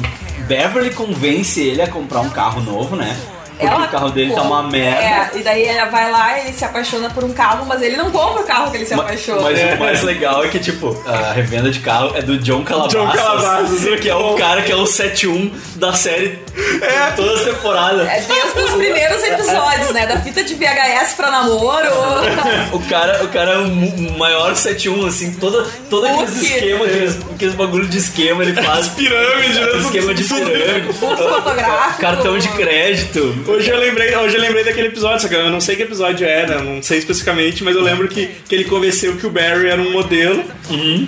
Beverly 0.47 0.91
convence 0.95 1.61
ele 1.61 1.83
a 1.83 1.87
comprar 1.89 2.21
um 2.21 2.31
carro 2.31 2.63
novo, 2.63 2.97
né? 2.97 3.15
Porque 3.61 3.75
Ela 3.75 3.85
o 3.87 3.89
carro 3.91 4.11
dele 4.11 4.33
tá 4.35 4.43
uma 4.43 4.63
merda. 4.63 5.01
É, 5.03 5.31
e 5.35 5.43
daí 5.43 5.65
ela 5.65 5.91
vai 5.91 6.11
lá 6.11 6.39
e 6.39 6.41
ele 6.47 6.53
se 6.53 6.65
apaixona 6.65 7.11
por 7.11 7.25
um 7.25 7.33
carro, 7.33 7.67
mas 7.67 7.83
ele 7.83 7.97
não 7.97 8.11
compra 8.11 8.43
o 8.43 8.47
carro 8.47 8.71
que 8.71 8.79
ele 8.79 8.87
se 8.87 8.95
Ma- 8.95 9.03
apaixona. 9.03 9.43
Mas 9.43 9.61
o 9.75 9.79
mais 9.79 10.03
legal 10.03 10.43
é 10.45 10.49
que, 10.49 10.59
tipo, 10.59 10.99
a 11.07 11.33
revenda 11.33 11.71
de 11.71 11.81
carro 11.81 12.13
é 12.17 12.23
do 12.23 12.39
John 12.39 12.65
Calabasas. 12.65 12.93
John 13.01 13.13
Calabasas, 13.13 14.01
que 14.01 14.09
é 14.09 14.15
o 14.15 14.35
cara 14.35 14.63
que 14.63 14.73
é 14.73 14.77
o 14.77 14.85
7-1 14.85 15.51
da 15.77 15.93
série 15.93 16.39
é. 16.83 17.11
todas 17.13 17.41
as 17.41 17.45
temporadas. 17.55 18.09
É 18.09 18.21
desde 18.21 18.61
os 18.61 18.71
primeiros 18.73 19.23
episódios, 19.25 19.91
né? 19.93 20.07
Da 20.07 20.21
fita 20.21 20.43
de 20.43 20.55
VHS 20.55 21.15
pra 21.17 21.31
namoro. 21.31 21.91
O 22.73 22.81
cara, 22.89 23.25
o 23.25 23.29
cara 23.29 23.53
é 23.53 23.59
o 23.59 24.19
maior 24.19 24.53
7-1, 24.53 25.07
assim, 25.07 25.33
toda, 25.35 25.67
todo 25.89 26.07
aqueles 26.07 26.41
esquema, 26.43 26.85
aqueles, 26.87 27.19
aqueles 27.35 27.55
bagulho 27.55 27.87
de 27.87 27.99
esquema 27.99 28.43
ele 28.43 28.55
faz. 28.63 28.89
pirâmides, 28.89 29.57
né? 29.57 29.79
Esquema 29.79 30.15
de 30.15 30.25
pirâmide. 30.25 30.93
fotográfico. 30.93 32.01
Cartão 32.01 32.39
de 32.39 32.49
crédito. 32.49 33.35
Hoje 33.51 33.69
eu 33.69 33.79
lembrei, 33.81 34.15
hoje 34.15 34.37
eu 34.37 34.41
lembrei 34.41 34.63
daquele 34.63 34.87
episódio, 34.87 35.23
só 35.23 35.29
que 35.29 35.35
eu 35.35 35.51
não 35.51 35.61
sei 35.61 35.75
que 35.75 35.83
episódio 35.83 36.25
era, 36.25 36.63
não 36.63 36.81
sei 36.81 36.99
especificamente, 36.99 37.65
mas 37.65 37.75
eu 37.75 37.83
lembro 37.83 38.07
que, 38.07 38.29
que 38.49 38.55
ele 38.55 38.65
convenceu 38.65 39.17
que 39.17 39.27
o 39.27 39.31
Barry 39.31 39.69
era 39.69 39.83
um 39.83 39.91
modelo. 39.91 40.45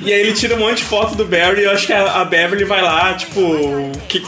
E 0.04 0.12
aí 0.12 0.20
ele 0.20 0.32
tira 0.32 0.56
um 0.56 0.58
monte 0.58 0.78
de 0.78 0.84
foto 0.84 1.14
do 1.14 1.24
Barry 1.24 1.60
e 1.60 1.64
eu 1.64 1.70
acho 1.70 1.86
que 1.86 1.92
a, 1.92 2.20
a 2.20 2.24
Beverly 2.24 2.64
vai 2.64 2.82
lá, 2.82 3.14
tipo. 3.14 3.40
Que, 4.08 4.20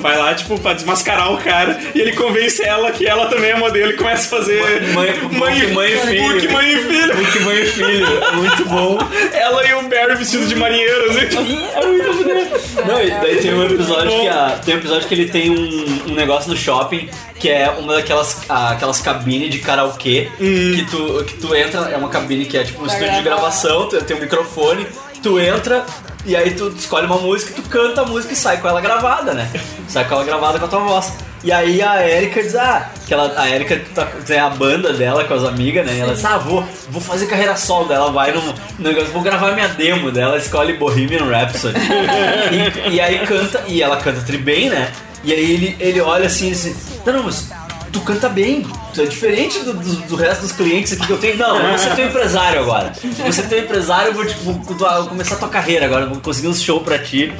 vai 0.00 0.18
lá, 0.18 0.34
tipo, 0.34 0.58
pra 0.58 0.74
desmascarar 0.74 1.32
o 1.32 1.38
cara. 1.38 1.80
E 1.94 2.00
ele 2.00 2.12
convence 2.12 2.62
ela 2.62 2.92
que 2.92 3.06
ela 3.06 3.26
também 3.26 3.50
é 3.50 3.56
modelo 3.56 3.92
e 3.92 3.96
começa 3.96 4.26
a 4.26 4.38
fazer. 4.38 4.62
Mãe, 4.92 5.10
mãe, 5.32 5.72
mãe 5.72 5.92
e 5.92 5.96
filho. 5.96 6.32
Book, 6.34 6.48
mãe 6.48 6.72
e 6.72 6.76
filho. 6.76 7.16
Book, 7.16 7.40
mãe 7.40 7.62
e 7.62 7.66
filho. 7.66 8.06
Muito 8.34 8.64
bom. 8.66 8.98
Ela 9.32 9.66
e 9.66 9.72
o 9.72 9.82
Barry 9.88 10.16
vestidos 10.16 10.50
de 10.50 10.54
marinheiro, 10.54 11.10
assim. 11.10 11.66
É 11.74 11.86
muito 11.86 12.24
bonito. 12.24 12.86
Não, 12.86 13.02
e 13.02 13.10
daí 13.10 13.36
tem 13.36 13.54
um 13.54 13.64
episódio 13.64 14.20
que 14.20 14.28
a, 14.28 14.60
tem 14.62 14.74
um 14.74 14.78
episódio 14.78 15.08
que 15.08 15.14
ele 15.14 15.28
tem 15.30 15.50
um, 15.50 16.10
um 16.10 16.14
negócio 16.14 16.50
no 16.50 16.56
shopping 16.56 17.08
que 17.38 17.48
é 17.48 17.70
uma 17.70 17.94
daquelas 17.94 18.42
aquelas 18.48 19.00
cabines 19.00 19.50
de 19.50 19.58
karaokê 19.58 20.30
que, 20.38 20.86
tu, 20.90 21.24
que 21.24 21.34
tu 21.34 21.54
entra, 21.54 21.80
é 21.90 21.96
uma 21.96 22.08
cabine 22.08 22.44
que 22.46 22.56
é 22.58 22.64
tipo 22.64 22.82
um 22.82 22.84
Pra 22.84 22.94
estúdio 22.94 23.14
de 23.16 23.22
gravação, 23.22 23.88
tu 23.88 24.00
tem 24.02 24.16
um 24.16 24.20
microfone, 24.20 24.86
tu 25.22 25.38
entra 25.38 25.84
e 26.26 26.36
aí 26.36 26.50
tu 26.52 26.68
escolhe 26.76 27.06
uma 27.06 27.18
música, 27.18 27.52
tu 27.54 27.62
canta 27.68 28.02
a 28.02 28.04
música 28.04 28.32
e 28.32 28.36
sai 28.36 28.58
com 28.60 28.68
ela 28.68 28.80
gravada, 28.80 29.32
né? 29.32 29.48
Sai 29.88 30.04
com 30.06 30.16
ela 30.16 30.24
gravada 30.24 30.58
com 30.58 30.66
a 30.66 30.68
tua 30.68 30.80
voz. 30.80 31.14
E 31.42 31.50
aí 31.50 31.80
a 31.80 32.06
Erika 32.06 32.42
diz, 32.42 32.54
ah, 32.56 32.90
que 33.06 33.14
ela, 33.14 33.32
a 33.40 33.48
Erika 33.48 33.80
tá- 33.94 34.08
tem 34.26 34.38
a 34.38 34.50
banda 34.50 34.92
dela 34.92 35.24
com 35.24 35.32
as 35.32 35.44
amigas, 35.44 35.86
né? 35.86 35.94
E 35.94 36.00
ela 36.00 36.12
diz, 36.12 36.24
ah, 36.24 36.36
vou, 36.36 36.62
vou 36.90 37.00
fazer 37.00 37.26
carreira 37.26 37.56
solo. 37.56 37.86
Daí 37.86 37.96
ela 37.96 38.10
vai 38.10 38.32
num 38.32 38.42
num 38.42 38.54
negócio, 38.88 39.10
vou 39.12 39.22
gravar 39.22 39.52
minha 39.52 39.68
demo. 39.68 40.10
Daí 40.10 40.24
ela 40.24 40.36
escolhe 40.36 40.74
Bohemian 40.74 41.24
Rhapsody. 41.26 41.78
e, 42.90 42.96
e 42.96 43.00
aí 43.00 43.20
canta, 43.24 43.62
e 43.66 43.80
ela 43.82 43.96
canta 43.96 44.20
tri 44.20 44.36
bem, 44.36 44.68
né? 44.68 44.92
E 45.28 45.32
aí 45.34 45.52
ele, 45.52 45.76
ele 45.78 46.00
olha 46.00 46.26
assim 46.26 46.46
e 46.46 46.50
diz, 46.52 46.74
não, 47.04 47.12
não, 47.12 47.22
mas 47.24 47.50
tu 47.92 48.00
canta 48.00 48.30
bem. 48.30 48.66
Tu 48.94 49.02
é 49.02 49.04
diferente 49.04 49.58
do, 49.58 49.74
do, 49.74 49.94
do 50.06 50.16
resto 50.16 50.40
dos 50.40 50.52
clientes 50.52 50.94
aqui 50.94 51.06
que 51.06 51.12
eu 51.12 51.18
tenho. 51.18 51.36
Não, 51.36 51.76
você 51.76 51.90
é 51.90 51.94
teu 51.94 52.06
empresário 52.06 52.60
agora. 52.60 52.94
Você 53.26 53.42
é 53.42 53.44
teu 53.44 53.58
empresário, 53.58 54.08
eu 54.08 54.14
vou, 54.14 54.24
tipo, 54.24 54.42
vou 54.54 55.06
começar 55.06 55.34
a 55.34 55.38
tua 55.38 55.50
carreira 55.50 55.84
agora, 55.84 56.06
vou 56.06 56.18
conseguir 56.18 56.48
um 56.48 56.54
show 56.54 56.80
pra 56.80 56.98
ti. 56.98 57.30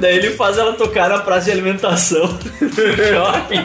Daí 0.00 0.16
ele 0.16 0.30
faz 0.32 0.58
ela 0.58 0.72
tocar 0.72 1.08
na 1.08 1.18
praça 1.20 1.44
de 1.44 1.52
alimentação 1.52 2.26
do 2.26 2.74
shopping. 3.06 3.64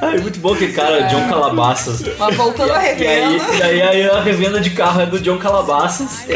Ai, 0.00 0.18
muito 0.18 0.38
bom 0.40 0.52
aquele 0.54 0.72
cara, 0.72 1.02
John 1.02 1.28
Calabasas. 1.28 2.02
Mas 2.18 2.34
voltando 2.36 2.72
à 2.72 2.82
E 2.82 2.86
aí, 2.86 2.94
revenda. 3.36 3.54
e 3.66 3.82
aí, 3.82 4.10
a 4.10 4.20
revenda 4.20 4.60
de 4.60 4.70
carro 4.70 5.00
é 5.02 5.06
do 5.06 5.18
John 5.20 5.38
Calabasas, 5.38 6.20
que 6.26 6.32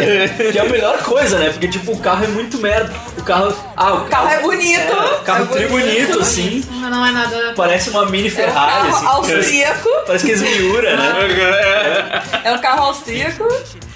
é 0.58 0.60
a 0.60 0.64
melhor 0.64 0.98
coisa, 1.02 1.38
né? 1.38 1.50
Porque 1.50 1.68
tipo, 1.68 1.92
o 1.92 1.98
carro 1.98 2.24
é 2.24 2.28
muito 2.28 2.58
merda. 2.58 2.92
O 3.18 3.22
carro. 3.22 3.54
Ah, 3.76 3.94
o, 3.94 4.00
carro 4.06 4.28
é 4.28 4.40
bonito. 4.40 4.92
o 4.92 5.22
carro 5.24 5.44
É 5.44 5.46
tri 5.56 5.66
bonito. 5.66 5.94
bonito, 6.06 6.20
assim. 6.20 6.64
Mas 6.70 6.90
não 6.90 7.04
é 7.06 7.10
nada. 7.12 7.52
Parece 7.56 7.90
uma 7.90 8.06
mini 8.06 8.28
É 8.28 8.30
um 8.30 8.34
Ferrari, 8.34 8.90
carro 8.90 8.96
assim. 8.96 9.06
austríaco. 9.06 9.88
Parece 10.06 10.24
que 10.26 10.32
esmiura, 10.32 10.96
né? 10.96 12.22
É 12.44 12.52
um 12.52 12.58
carro 12.58 12.84
austríaco. 12.84 13.46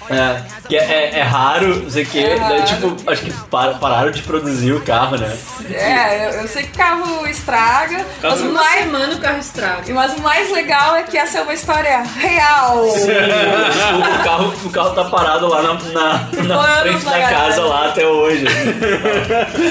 É, 0.09 0.41
que 0.67 0.75
é, 0.77 0.81
é- 1.13 1.19
é 1.19 1.21
raro, 1.21 1.83
não 1.83 1.89
sei 1.89 2.03
o 2.03 2.05
que. 2.05 2.19
É 2.19 2.37
Daí, 2.37 2.63
tipo, 2.63 2.95
acho 3.09 3.21
que 3.23 3.31
par- 3.49 3.79
pararam 3.79 4.11
de 4.11 4.21
produzir 4.23 4.73
o 4.73 4.81
carro, 4.81 5.15
né? 5.17 5.37
É, 5.71 6.25
eu, 6.27 6.41
eu 6.41 6.47
sei 6.47 6.63
que 6.63 6.77
carro 6.77 7.25
estraga. 7.27 8.05
Mas 8.21 8.41
o, 8.41 8.45
mais, 8.51 8.79
semana 8.83 9.13
o 9.13 9.19
carro 9.19 9.39
estraga. 9.39 9.93
mas 9.93 10.13
o 10.13 10.21
mais 10.21 10.51
legal 10.51 10.95
é 10.95 11.03
que 11.03 11.17
essa 11.17 11.37
é 11.39 11.41
uma 11.43 11.53
história 11.53 12.01
real. 12.19 12.77
o, 12.83 12.89
o 12.89 14.23
carro, 14.23 14.53
o 14.65 14.69
carro 14.69 14.89
tá 14.95 15.05
parado 15.05 15.47
lá 15.47 15.61
na, 15.61 15.73
na, 15.73 16.13
na 16.43 16.63
frente 16.81 17.05
na 17.05 17.11
da 17.11 17.29
casa 17.29 17.61
lá 17.63 17.85
até 17.87 18.05
hoje. 18.05 18.45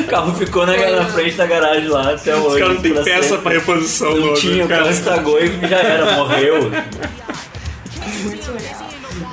o 0.00 0.04
carro 0.04 0.34
ficou 0.34 0.64
na, 0.64 0.76
na 0.76 1.04
frente 1.06 1.36
da 1.36 1.46
garagem 1.46 1.88
lá 1.88 2.14
até 2.14 2.34
hoje. 2.34 2.46
Os 2.54 2.58
caras 2.58 2.74
não 2.76 2.82
têm 2.82 2.94
pra 2.94 3.02
peça 3.02 3.22
sempre. 3.22 3.42
pra 3.42 3.52
reposição 3.52 4.10
Não 4.12 4.26
logo, 4.26 4.34
tinha, 4.34 4.64
o 4.64 4.68
cara. 4.68 4.80
carro 4.82 4.92
estragou 4.94 5.38
e 5.42 5.68
já 5.68 5.76
era, 5.78 6.12
morreu. 6.12 6.70
Muito 8.22 8.52
legal. 8.52 8.89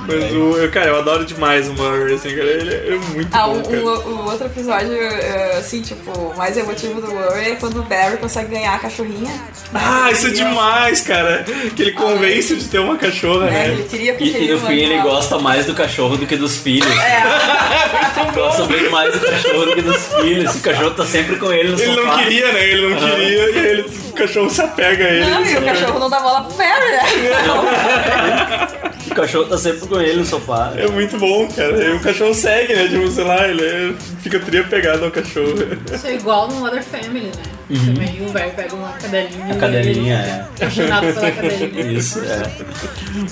Mas 0.08 0.32
o, 0.32 0.56
eu, 0.56 0.70
cara, 0.70 0.86
eu 0.88 0.98
adoro 0.98 1.24
demais 1.24 1.68
o 1.68 1.74
Murray, 1.74 2.14
assim, 2.14 2.30
cara. 2.30 2.48
Ele 2.48 2.94
é 2.94 2.96
muito 3.14 3.28
Ah, 3.32 3.46
bom, 3.46 3.58
o, 3.58 3.62
cara. 3.62 3.78
o- 3.84 4.08
o 4.10 4.24
outro 4.24 4.46
episódio, 4.46 4.92
eh, 4.94 5.56
assim, 5.58 5.82
tipo, 5.82 6.10
o 6.10 6.34
mais 6.36 6.56
emotivo 6.56 7.00
do 7.00 7.12
Worry 7.12 7.50
é 7.52 7.54
quando 7.56 7.80
o 7.80 7.82
Barry 7.82 8.16
consegue 8.16 8.50
ganhar 8.50 8.74
a 8.74 8.78
cachorrinha. 8.78 9.30
Ah, 9.74 10.10
isso 10.10 10.28
é 10.28 10.30
demais, 10.30 11.02
cara. 11.02 11.44
Que 11.76 11.82
ele 11.82 11.92
convence 11.92 12.56
de 12.56 12.64
ter 12.68 12.78
uma 12.78 12.96
cachorra, 12.96 13.46
né? 13.46 13.50
né? 13.50 13.68
Ele 13.74 13.82
queria 13.84 14.14
porque 14.14 14.38
E, 14.38 14.48
e 14.48 14.52
no 14.52 14.60
fim 14.60 14.78
ele 14.78 14.98
gosta 15.02 15.38
mais 15.38 15.66
do 15.66 15.74
cachorro 15.74 16.16
do 16.16 16.26
que 16.26 16.36
dos 16.36 16.56
filhos. 16.56 16.88
É. 16.90 18.32
Gosta 18.34 18.64
bem 18.64 18.88
mais 18.90 19.12
do 19.12 19.20
cachorro 19.20 19.66
do 19.66 19.74
que 19.74 19.82
dos 19.82 20.06
filhos. 20.14 20.54
O 20.56 20.60
cachorro 20.60 20.90
tá 20.92 21.04
sempre 21.04 21.36
com 21.36 21.52
ele 21.52 21.70
no 21.72 21.78
Ele 21.80 21.94
sofá. 21.94 22.02
não 22.16 22.18
queria, 22.18 22.52
né? 22.52 22.64
Ele 22.70 22.88
não 22.88 22.96
queria 22.96 23.50
e 23.50 23.58
ele, 23.58 23.84
cachorro 24.18 24.50
se 24.50 24.60
apega 24.60 25.04
a 25.04 25.08
ele. 25.08 25.24
Não, 25.30 25.44
e 25.46 25.56
o 25.56 25.62
cachorro 25.64 25.98
não 25.98 26.10
dá 26.10 26.20
bola 26.20 26.42
pro 26.44 26.54
Barry, 26.56 26.92
né? 26.92 28.68
O 29.10 29.14
cachorro 29.14 29.46
tá 29.46 29.58
sempre 29.58 29.86
com 29.88 30.00
ele 30.00 30.18
no 30.20 30.24
sofá. 30.24 30.72
É 30.76 30.86
muito 30.88 31.18
bom, 31.18 31.48
cara. 31.48 31.76
E 31.84 31.94
o 31.94 32.00
cachorro 32.00 32.34
segue, 32.34 32.74
né? 32.74 32.88
Tipo, 32.88 33.10
sei 33.10 33.24
lá, 33.24 33.48
ele 33.48 33.64
é- 33.64 33.94
fica 34.22 34.38
tri 34.38 34.58
apegado 34.58 35.04
ao 35.04 35.10
cachorro. 35.10 35.54
Isso 35.92 36.06
é 36.06 36.14
igual 36.14 36.48
no 36.48 36.56
Mother 36.56 36.82
Family, 36.82 37.26
né? 37.26 37.32
Uhum. 37.70 37.94
Também 37.94 38.22
o 38.26 38.28
velho 38.32 38.50
pega 38.52 38.74
uma 38.74 38.88
cadelinha. 38.92 39.52
A 39.52 39.56
cadelinha, 39.56 40.14
e 40.14 40.20
ele 40.20 40.30
fica 40.30 40.66
apaixonado 40.66 41.14
pela 41.14 41.30
cadelinha. 41.30 41.98
Isso, 41.98 42.20
é. 42.20 42.42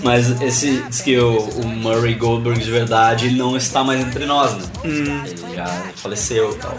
Mas 0.03 0.41
esse 0.43 0.83
diz 0.89 1.01
que 1.03 1.17
o, 1.19 1.39
o 1.39 1.67
Murray 1.67 2.15
Goldberg 2.15 2.59
de 2.63 2.71
verdade 2.71 3.27
ele 3.27 3.37
não 3.39 3.57
está 3.57 3.83
mais 3.85 4.01
entre 4.01 4.27
nós, 4.27 4.55
né? 4.55 4.63
Hum. 4.85 5.23
Ele 5.27 5.55
já 5.57 5.67
faleceu 5.97 6.51
e 6.53 6.55
tal. 6.57 6.79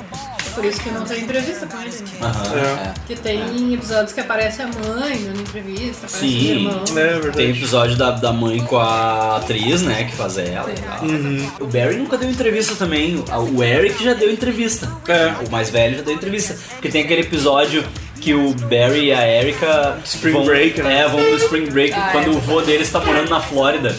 Por 0.57 0.65
isso 0.65 0.81
que 0.81 0.89
não 0.89 1.05
tem 1.05 1.21
entrevista 1.21 1.67
com 1.67 1.79
ele. 1.79 1.91
né? 1.91 2.05
Aham, 2.21 2.57
é. 2.57 2.93
Porque 2.95 3.15
tem 3.15 3.73
episódios 3.73 4.11
que 4.11 4.19
aparece 4.19 4.61
a 4.63 4.67
mãe 4.67 5.17
dando 5.23 5.39
entrevista, 5.41 6.07
aparece 6.07 6.25
o 6.25 6.29
Sim, 6.29 6.49
irmão. 6.49 6.83
É 6.97 7.31
tem 7.31 7.51
episódio 7.51 7.95
da, 7.95 8.09
da 8.11 8.33
mãe 8.33 8.59
com 8.61 8.77
a 8.77 9.37
atriz, 9.37 9.83
né, 9.83 10.05
que 10.05 10.15
faz 10.15 10.37
ela 10.39 10.71
e 10.71 10.79
tal. 10.79 11.03
Uhum. 11.03 11.51
O 11.59 11.65
Barry 11.67 11.97
nunca 11.97 12.17
deu 12.17 12.27
entrevista 12.29 12.73
também, 12.75 13.23
o 13.55 13.63
Eric 13.63 14.03
já 14.03 14.13
deu 14.15 14.31
entrevista. 14.31 14.91
É. 15.07 15.45
O 15.47 15.51
mais 15.51 15.69
velho 15.69 15.97
já 15.97 16.01
deu 16.01 16.15
entrevista. 16.15 16.57
Porque 16.71 16.89
tem 16.89 17.03
aquele 17.03 17.21
episódio 17.21 17.83
que 18.19 18.33
o 18.33 18.53
Barry 18.53 19.05
e 19.05 19.13
a 19.13 19.27
Erika 19.27 19.99
Spring 20.03 20.33
vão, 20.33 20.45
Break, 20.45 20.81
né? 20.81 21.01
É, 21.01 21.07
vão 21.07 21.23
pro 21.23 21.35
Spring 21.37 21.67
Break 21.69 21.93
Ah, 21.93 22.09
quando 22.11 22.27
é. 22.27 22.29
o 22.35 22.39
vô 22.39 22.61
deles 22.61 22.91
tá 22.91 22.99
morando 22.99 23.29
na 23.29 23.39
Flórida. 23.39 23.95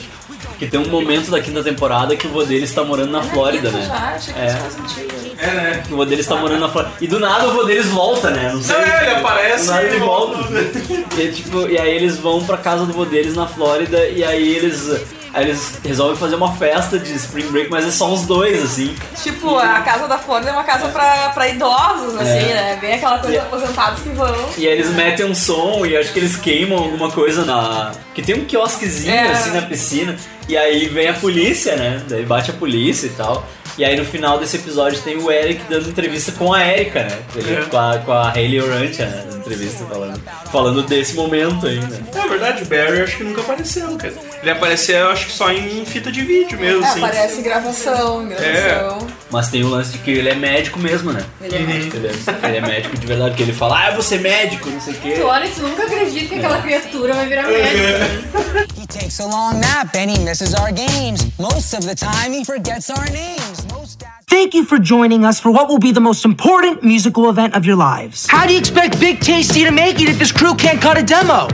Que 0.58 0.66
tem 0.66 0.80
um 0.80 0.88
momento 0.88 1.30
da 1.30 1.40
quinta 1.40 1.62
temporada 1.62 2.16
que 2.16 2.26
o 2.26 2.30
vô 2.30 2.42
deles 2.42 2.72
tá 2.74 2.82
morando 2.82 3.10
na 3.12 3.22
Flórida, 3.22 3.70
Já, 3.70 3.78
né? 3.78 4.12
achei 4.16 4.34
que 4.34 4.40
É. 4.40 4.46
isso 4.46 4.56
faz 4.58 4.72
sentido. 4.74 5.14
É, 5.38 5.46
né? 5.46 5.82
O 5.90 5.96
vô 5.96 6.04
deles 6.04 6.26
tá 6.26 6.34
morando 6.34 6.60
na 6.60 6.68
Flórida. 6.68 6.94
E 7.00 7.06
do 7.06 7.20
nada 7.20 7.46
o 7.48 7.52
vô 7.52 7.62
deles 7.62 7.86
volta, 7.86 8.30
né? 8.30 8.50
Não 8.52 8.60
sei. 8.60 8.74
É, 8.76 9.02
ele 9.02 9.10
aparece 9.20 9.66
Do 9.66 9.70
nada 9.72 9.82
e 9.84 9.86
ele 9.86 9.98
volta. 10.00 10.36
volta. 10.42 11.20
E, 11.20 11.32
tipo, 11.32 11.68
e 11.68 11.78
aí 11.78 11.94
eles 11.94 12.18
vão 12.18 12.44
pra 12.44 12.56
casa 12.56 12.84
do 12.86 12.92
vô 12.92 13.04
deles 13.04 13.34
na 13.36 13.46
Flórida 13.46 14.04
e 14.08 14.24
aí 14.24 14.56
eles. 14.56 14.90
Aí 15.34 15.44
eles 15.44 15.78
resolvem 15.84 16.16
fazer 16.16 16.34
uma 16.36 16.52
festa 16.56 16.98
de 16.98 17.12
Spring 17.14 17.48
Break, 17.48 17.70
mas 17.70 17.86
é 17.86 17.90
só 17.90 18.12
os 18.12 18.22
dois, 18.22 18.62
assim. 18.62 18.94
Tipo, 19.22 19.56
a 19.58 19.80
casa 19.80 20.08
da 20.08 20.18
Flórida 20.18 20.50
é 20.50 20.52
uma 20.54 20.64
casa 20.64 20.88
pra, 20.88 21.30
pra 21.30 21.48
idosos, 21.48 22.14
assim, 22.16 22.50
É. 22.50 22.54
né? 22.54 22.78
Bem 22.80 22.94
aquela 22.94 23.18
coisa 23.18 23.36
E- 23.36 23.40
de 23.40 23.46
aposentados 23.46 24.02
que 24.02 24.08
vão. 24.10 24.34
E 24.56 24.66
aí 24.66 24.72
eles 24.72 24.88
metem 24.90 25.26
um 25.26 25.34
som 25.34 25.84
e 25.84 25.96
acho 25.96 26.12
que 26.12 26.18
eles 26.18 26.36
queimam 26.36 26.78
alguma 26.78 27.10
coisa 27.10 27.44
na. 27.44 27.92
Que 28.14 28.22
tem 28.22 28.34
um 28.36 28.44
quiosquezinho 28.44 29.14
É. 29.14 29.30
assim 29.32 29.50
na 29.50 29.62
piscina. 29.62 30.16
E 30.48 30.56
aí 30.56 30.88
vem 30.88 31.08
a 31.08 31.14
polícia, 31.14 31.76
né? 31.76 32.02
Daí 32.08 32.24
bate 32.24 32.50
a 32.50 32.54
polícia 32.54 33.06
e 33.06 33.10
tal. 33.10 33.46
E 33.76 33.84
aí 33.84 33.96
no 33.96 34.04
final 34.04 34.38
desse 34.38 34.56
episódio 34.56 35.00
tem 35.02 35.16
o 35.18 35.30
Eric 35.30 35.62
dando 35.68 35.88
entrevista 35.90 36.32
com 36.32 36.52
a 36.52 36.66
Erika, 36.66 37.04
né? 37.04 37.18
Ele, 37.36 37.54
É. 37.54 37.60
com, 37.62 37.78
a, 37.78 37.98
com 37.98 38.12
a 38.12 38.30
Hayley 38.30 38.60
Orantia, 38.60 39.06
né? 39.06 39.24
Entrevista 39.48 39.84
falando, 39.86 40.20
falando 40.52 40.82
desse 40.82 41.14
momento 41.14 41.66
aí, 41.66 41.80
né? 41.80 42.00
É 42.14 42.28
verdade, 42.28 42.62
o 42.62 42.66
Barry 42.66 43.00
acho 43.02 43.16
que 43.16 43.24
nunca 43.24 43.40
apareceu, 43.40 43.96
cara. 43.96 44.12
Ele 44.42 44.50
apareceu, 44.50 45.08
acho 45.08 45.26
que 45.26 45.32
só 45.32 45.50
em 45.50 45.84
fita 45.84 46.12
de 46.12 46.22
vídeo 46.22 46.58
mesmo, 46.58 46.84
É, 46.84 46.86
assim. 46.88 46.98
aparece 47.04 47.40
em 47.40 47.42
gravação, 47.42 48.22
em 48.22 48.28
gravação. 48.28 49.06
Mas 49.30 49.48
tem 49.48 49.62
o 49.64 49.68
lance 49.68 49.92
de 49.92 49.98
que 49.98 50.10
ele 50.10 50.28
é 50.28 50.34
médico 50.34 50.78
mesmo, 50.78 51.12
né? 51.12 51.24
Ele 51.40 51.56
é 51.56 51.58
médico. 51.60 51.96
Ele 51.96 52.08
é, 52.08 52.46
ele 52.48 52.56
é 52.56 52.60
médico 52.60 52.96
de 52.96 53.06
verdade, 53.06 53.30
porque 53.30 53.42
ele 53.42 53.52
fala, 53.52 53.78
ah, 53.80 53.86
eu 53.88 53.92
vou 53.94 54.02
ser 54.02 54.20
médico, 54.20 54.68
não 54.70 54.80
sei 54.80 54.94
o 54.94 54.96
quê. 54.96 55.10
Tu 55.18 55.22
olha 55.26 55.46
e 55.46 55.50
tu 55.50 55.60
nunca 55.62 55.82
acredita 55.84 56.26
que 56.26 56.34
aquela 56.36 56.62
criatura 56.62 57.14
vai 57.14 57.26
virar 57.26 57.42
médico. 57.48 58.68
He 58.80 58.86
takes 58.86 59.20
a 59.20 59.26
long 59.26 59.54
nap 59.60 59.94
and 59.96 60.10
he 60.10 60.18
misses 60.20 60.54
our 60.54 60.72
games. 60.72 61.26
Most 61.38 61.74
of 61.74 61.86
the 61.86 61.94
time, 61.94 62.32
he 62.32 62.44
forgets 62.44 62.88
our 62.90 63.04
names. 63.10 63.66
Most 63.88 64.04
Thank 64.26 64.52
you 64.52 64.64
for 64.66 64.78
joining 64.78 65.24
us 65.24 65.40
for 65.40 65.50
what 65.50 65.68
will 65.68 65.78
be 65.78 65.92
the 65.92 66.00
most 66.00 66.26
important 66.26 66.82
musical 66.82 67.30
event 67.30 67.54
of 67.54 67.64
your 67.64 67.76
lives. 67.76 68.26
How 68.28 68.46
do 68.46 68.52
you 68.52 68.58
expect 68.58 69.00
Big 69.00 69.20
Tasty 69.20 69.64
to 69.64 69.70
make 69.70 69.98
it 70.00 70.10
if 70.10 70.18
this 70.18 70.30
crew 70.30 70.54
can't 70.54 70.78
cut 70.80 70.98
a 70.98 71.02
demo? 71.02 71.48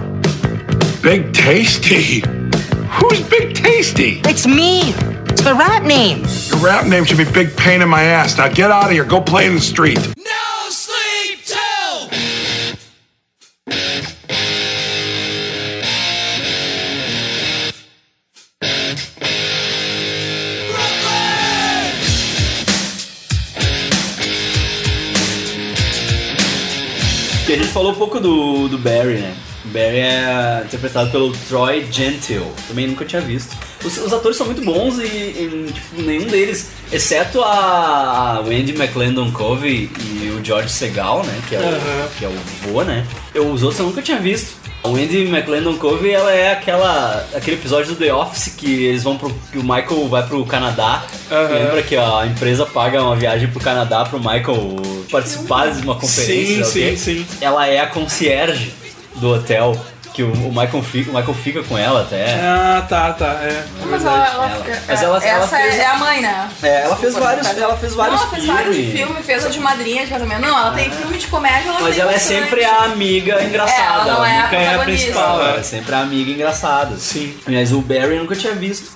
Big 1.01 1.33
Tasty? 1.33 2.25
Who's 2.89 3.21
Big 3.29 3.55
Tasty? 3.55 4.21
It's 4.25 4.49
me. 4.49 4.81
It's 5.31 5.43
the 5.43 5.55
rap 5.55 5.85
name. 5.85 6.25
Your 6.49 6.59
rap 6.59 6.87
name 6.89 7.05
should 7.05 7.19
be 7.19 7.31
Big 7.31 7.57
Pain 7.57 7.83
in 7.83 7.89
My 7.89 8.03
Ass. 8.03 8.37
Now 8.37 8.49
get 8.49 8.73
out 8.73 8.87
of 8.87 8.91
here. 8.91 9.05
Go 9.05 9.21
play 9.21 9.47
in 9.47 9.55
the 9.55 9.61
street. 9.61 10.01
No 10.17 10.44
falou 27.75 27.91
um 27.91 27.97
pouco 27.97 28.21
do, 28.21 28.69
do 28.69 28.79
Barry, 28.79 29.15
né? 29.19 29.35
Barry 29.65 29.99
é 29.99 30.63
interpretado 30.65 31.11
pelo 31.11 31.33
Troy 31.49 31.85
Gentile. 31.91 32.47
Também 32.69 32.87
nunca 32.87 33.05
tinha 33.05 33.21
visto. 33.21 33.57
Os, 33.85 33.99
os 33.99 34.13
atores 34.13 34.37
são 34.37 34.47
muito 34.47 34.63
bons 34.63 34.99
e, 35.01 35.05
e, 35.07 35.73
tipo, 35.75 36.03
nenhum 36.03 36.27
deles, 36.27 36.71
exceto 36.93 37.43
a 37.43 38.41
Wendy 38.47 38.73
McClendon 38.73 39.33
Covey 39.33 39.91
e 39.99 40.31
o 40.31 40.45
George 40.45 40.71
Segal, 40.71 41.25
né? 41.25 41.43
Que 41.49 41.57
é 41.57 41.59
o, 41.59 41.63
Aham. 41.63 42.09
que 42.17 42.25
é 42.25 42.29
o 42.29 42.33
vô, 42.63 42.83
né? 42.85 43.05
Eu, 43.35 43.51
os 43.51 43.65
outros 43.65 43.81
eu 43.81 43.87
nunca 43.87 44.01
tinha 44.01 44.21
visto. 44.21 44.55
A 44.85 44.89
Wendy 44.91 45.25
McClendon 45.25 45.79
Covey, 45.79 46.11
ela 46.13 46.31
é 46.31 46.53
aquela, 46.53 47.27
aquele 47.35 47.57
episódio 47.57 47.95
do 47.95 47.97
The 47.97 48.13
Office 48.13 48.55
que 48.55 48.85
eles 48.85 49.03
vão 49.03 49.17
pro, 49.17 49.31
que 49.51 49.57
o 49.57 49.63
Michael 49.63 50.09
vai 50.11 50.27
pro 50.27 50.45
Canadá. 50.45 51.07
Aham. 51.33 51.55
Lembra 51.55 51.83
que 51.83 51.97
a 51.97 52.27
empresa 52.27 52.67
paga 52.67 53.03
uma 53.03 53.17
viagem 53.17 53.49
pro 53.49 53.59
Canadá 53.61 54.05
pro 54.05 54.19
Michael 54.19 54.77
participar 55.11 55.73
de 55.73 55.81
uma 55.81 55.95
conferência? 55.95 56.65
Sim, 56.67 56.97
sim, 56.99 57.25
sim. 57.25 57.27
Ela 57.41 57.67
é 57.67 57.81
a 57.81 57.87
concierge 57.87 58.75
do 59.15 59.31
hotel. 59.31 59.75
Que 60.15 60.23
o, 60.23 60.31
o 60.33 60.49
Michael 60.51 60.81
fica, 60.85 61.11
o 61.11 61.15
Michael 61.15 61.35
fica 61.35 61.63
com 61.65 61.77
ela 61.77 62.03
até. 62.03 62.35
Ah, 62.41 62.87
tá, 62.89 63.13
tá. 63.15 63.41
É. 63.43 63.49
é 63.49 63.65
Mas 63.91 64.05
ela, 64.05 64.15
ela, 64.17 64.45
Ela- 64.47 64.65
é- 64.69 64.83
mas 64.87 65.03
ela- 65.03 65.25
ela 65.27 65.45
essa 65.45 65.57
fez- 65.57 65.75
é 65.77 65.87
a 65.87 65.97
mãe, 65.97 66.23
né? 66.23 66.49
É, 66.63 66.83
ela 66.83 66.97
fez 66.97 67.15
vários- 67.15 67.47
ela 67.59 67.77
fez 67.77 67.95
vários 67.95 68.21
Não, 68.21 68.23
ela 68.29 68.31
fez 68.37 68.47
vários 68.47 68.77
de 68.77 68.83
filmes. 68.83 69.01
filme, 69.09 69.23
fez 69.25 69.45
o 69.45 69.51
de 69.51 69.59
madrinha 69.59 70.05
de 70.05 70.11
casamento. 70.13 70.41
Não, 70.41 70.57
ela 70.57 70.71
tem 70.71 70.89
filme 70.89 71.19
de 71.19 71.27
comédia, 71.27 71.69
ela 71.69 71.81
Mas 71.81 71.99
ela 71.99 72.13
é 72.15 72.19
sempre 72.19 72.65
a 72.65 72.85
amiga 72.85 73.43
engraçada. 73.43 73.83
É, 73.83 73.87
ela 73.87 74.05
não 74.15 74.25
é 74.25 74.39
a 74.39 74.43
nunca 74.45 74.57
é 74.57 74.75
a 74.75 74.79
principal, 74.79 75.41
ela 75.41 75.59
é 75.59 75.63
sempre 75.65 75.95
a 75.97 75.99
amiga 75.99 76.31
engraçada. 76.31 76.97
Sim. 76.97 77.37
Mas 77.49 77.73
o 77.73 77.81
Barry 77.81 78.15
eu 78.15 78.21
nunca 78.21 78.37
tinha 78.37 78.55
visto. 78.55 78.93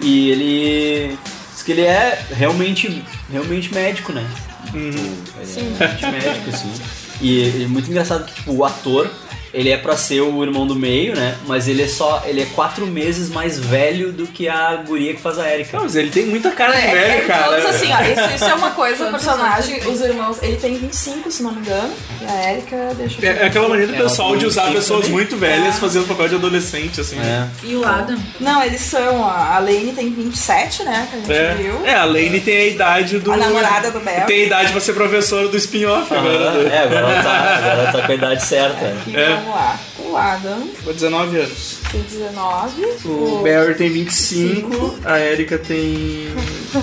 E 0.00 0.30
ele. 0.32 1.18
Diz 1.54 1.62
que 1.62 1.70
ele 1.70 1.82
é 1.82 2.20
realmente, 2.32 3.04
realmente 3.30 3.72
médico, 3.72 4.12
né? 4.12 4.26
Uhum. 4.74 4.90
Tipo, 4.90 5.38
ele 5.40 5.52
é 5.54 5.78
realmente 5.78 6.06
médico, 6.06 6.50
assim. 6.50 6.72
E 7.20 7.62
é 7.64 7.68
muito 7.68 7.88
engraçado 7.88 8.24
que, 8.24 8.34
tipo, 8.34 8.52
o 8.54 8.64
ator. 8.64 9.08
Ele 9.52 9.70
é 9.70 9.76
pra 9.76 9.96
ser 9.96 10.20
o 10.20 10.42
irmão 10.42 10.66
do 10.66 10.74
meio, 10.74 11.14
né? 11.16 11.36
Mas 11.46 11.68
ele 11.68 11.82
é 11.82 11.88
só. 11.88 12.22
Ele 12.26 12.42
é 12.42 12.46
quatro 12.54 12.86
meses 12.86 13.28
mais 13.30 13.58
velho 13.58 14.12
do 14.12 14.26
que 14.26 14.48
a 14.48 14.76
guria 14.76 15.14
que 15.14 15.20
faz 15.20 15.38
a 15.38 15.52
Erika. 15.52 15.76
Não, 15.76 15.84
mas 15.84 15.96
ele 15.96 16.10
tem 16.10 16.26
muita 16.26 16.50
cara 16.50 16.72
de 16.72 16.78
É, 16.86 16.94
velho, 16.94 17.12
é, 17.12 17.20
cara. 17.26 17.44
Todos 17.44 17.66
assim, 17.66 17.88
ó, 17.92 18.00
isso, 18.02 18.34
isso 18.36 18.44
é 18.44 18.54
uma 18.54 18.70
coisa, 18.72 19.06
o 19.08 19.10
personagem, 19.10 19.80
os 19.88 20.00
irmãos, 20.00 20.38
ele 20.42 20.56
tem 20.56 20.76
25, 20.76 21.30
se 21.30 21.42
não 21.42 21.52
me 21.52 21.60
engano, 21.60 21.92
e 22.20 22.24
a 22.26 22.52
Erika, 22.52 22.76
deixa 22.96 23.20
eu 23.24 23.28
É, 23.28 23.32
ver. 23.34 23.42
é 23.42 23.46
aquela 23.46 23.68
maneira 23.68 23.92
do 23.92 23.98
Ela 23.98 24.08
pessoal 24.08 24.36
de 24.36 24.46
usar 24.46 24.62
25 24.64 24.80
pessoas 24.80 25.00
também. 25.00 25.12
muito 25.12 25.36
velhas 25.36 25.76
É. 25.76 25.80
fazendo 25.80 26.06
papel 26.06 26.28
de 26.28 26.34
adolescente, 26.36 27.00
assim. 27.00 27.18
É. 27.18 27.46
E 27.62 27.74
o 27.74 27.84
Adam? 27.86 28.18
Não, 28.40 28.62
eles 28.62 28.80
são, 28.82 29.24
a 29.24 29.48
a 29.56 29.58
Lane 29.60 29.92
tem 29.92 30.10
27, 30.12 30.82
né, 30.84 31.08
que 31.10 31.16
a 31.16 31.20
gente 31.20 31.32
É. 31.32 31.54
viu. 31.54 31.86
É, 31.86 31.94
a 31.94 32.04
Lane 32.04 32.40
tem 32.40 32.56
a 32.56 32.64
idade 32.66 33.18
do. 33.18 33.32
A 33.32 33.36
namorada 33.36 33.90
do 33.90 34.00
Barry. 34.00 34.26
Tem 34.26 34.42
a 34.42 34.46
idade 34.46 34.72
pra 34.72 34.80
ser 34.80 34.92
professora 34.92 35.48
do 35.48 35.56
spin-off 35.56 36.12
agora. 36.14 36.36
Aham, 36.50 36.68
é, 36.68 36.78
agora 36.82 37.00
ela, 37.00 37.22
tá, 37.22 37.30
agora 37.56 37.72
ela 37.82 37.92
tá 37.92 38.02
com 38.06 38.12
a 38.12 38.14
idade 38.14 38.44
certa. 38.44 38.84
É. 38.84 39.37
vamos 39.40 39.54
lá. 39.54 39.78
O 39.98 40.16
Adam 40.16 40.68
Com 40.84 40.92
19 40.92 41.36
anos. 41.38 41.78
tem 41.90 42.00
19. 42.02 42.82
O 43.04 43.42
Barry 43.42 43.74
tem 43.74 43.90
25, 43.90 44.98
a 45.04 45.18
Erika 45.20 45.58
tem. 45.58 46.28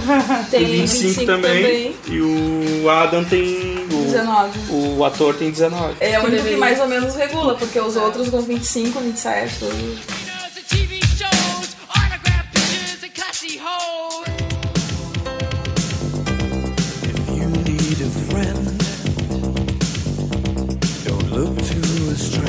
tem 0.51 0.65
25, 0.65 1.25
também, 1.25 1.95
E 2.07 2.19
o 2.21 2.89
Adam 2.89 3.23
tem. 3.23 3.85
O, 3.91 4.03
19. 4.05 4.59
o 4.71 5.03
ator 5.05 5.35
tem 5.35 5.49
19. 5.51 5.95
É 5.99 6.19
o 6.19 6.25
único 6.25 6.43
que 6.43 6.55
mais 6.55 6.79
ou 6.79 6.87
menos 6.87 7.15
regula, 7.15 7.55
porque 7.55 7.79
os 7.79 7.95
outros 7.95 8.29
com 8.29 8.41
25, 8.41 8.99
27, 8.99 9.59
tudo. 9.59 10.25
TV 10.67 10.99
shows, 11.15 11.75
autograph 11.89 12.45
pictures, 12.51 13.03
and 13.03 13.13
classy 13.13 13.59
hoes. 13.59 14.25
You 17.29 17.47
need 17.63 18.01
a 18.01 18.09
friend. 18.27 18.65
Don't 21.05 21.31
look 21.31 21.55
to 21.55 22.11
a 22.11 22.15
stranger. 22.15 22.44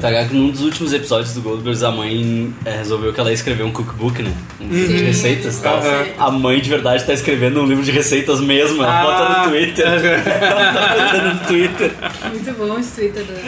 Tá 0.00 0.08
ligado 0.08 0.28
que 0.30 0.34
num 0.34 0.50
dos 0.50 0.62
últimos 0.62 0.92
episódios 0.94 1.34
do 1.34 1.42
Goldbergs 1.42 1.82
a 1.82 1.90
mãe 1.90 2.54
é, 2.64 2.70
resolveu 2.76 3.12
que 3.12 3.20
ela 3.20 3.28
ia 3.28 3.34
escrever 3.34 3.64
um 3.64 3.70
cookbook, 3.72 4.22
né? 4.22 4.32
Um 4.60 4.68
livro 4.68 4.96
de 4.96 5.04
receitas 5.04 5.58
e 5.58 5.62
tal. 5.62 5.80
A 6.18 6.30
mãe 6.30 6.58
de 6.60 6.70
verdade 6.70 7.04
tá 7.04 7.12
escrevendo 7.12 7.60
um 7.60 7.66
livro 7.66 7.84
de 7.84 7.90
receitas 7.90 8.40
mesmo, 8.40 8.82
ela 8.82 9.00
Ah. 9.00 9.04
bota 9.04 9.28
no 9.44 9.50
Twitter. 9.50 9.86
ela 10.42 10.72
tá 10.72 10.94
botando 10.94 11.34
no 11.34 11.40
Twitter. 11.46 11.92
Muito 12.32 12.52
bom 12.58 12.78
esse 12.78 12.92
Twitter 13.10 13.24
dela. 13.24 13.40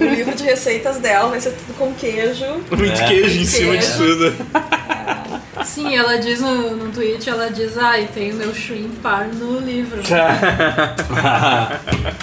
O 0.00 0.14
livro 0.14 0.34
de 0.34 0.42
receitas 0.42 0.96
dela 0.98 1.28
vai 1.28 1.40
ser 1.40 1.50
tudo 1.50 1.74
com 1.78 1.92
queijo. 1.94 2.44
Muito 2.70 3.00
É. 3.02 3.06
queijo 3.06 3.38
em 3.40 3.44
cima 3.44 3.76
de 3.76 3.86
tudo. 3.96 4.34
Sim, 5.64 5.96
ela 5.96 6.16
diz 6.18 6.40
no, 6.40 6.76
no 6.76 6.92
tweet, 6.92 7.28
ela 7.28 7.48
diz, 7.50 7.76
ai, 7.78 8.08
tem 8.14 8.30
o 8.32 8.34
meu 8.34 8.54
shrimp 8.54 8.92
par 9.02 9.26
no 9.26 9.58
livro. 9.60 10.00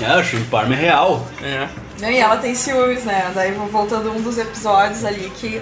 é, 0.02 0.18
o 0.20 0.24
Shrimp 0.24 0.50
Parm 0.50 0.72
é 0.72 0.76
real. 0.76 1.28
É. 1.42 1.68
Né, 2.00 2.14
E 2.14 2.18
ela 2.20 2.38
tem 2.38 2.56
ciúmes, 2.56 3.04
né? 3.04 3.32
Daí 3.34 3.52
voltando 3.52 4.12
um 4.12 4.22
dos 4.22 4.38
episódios 4.38 5.06
ali 5.06 5.32
que 5.38 5.62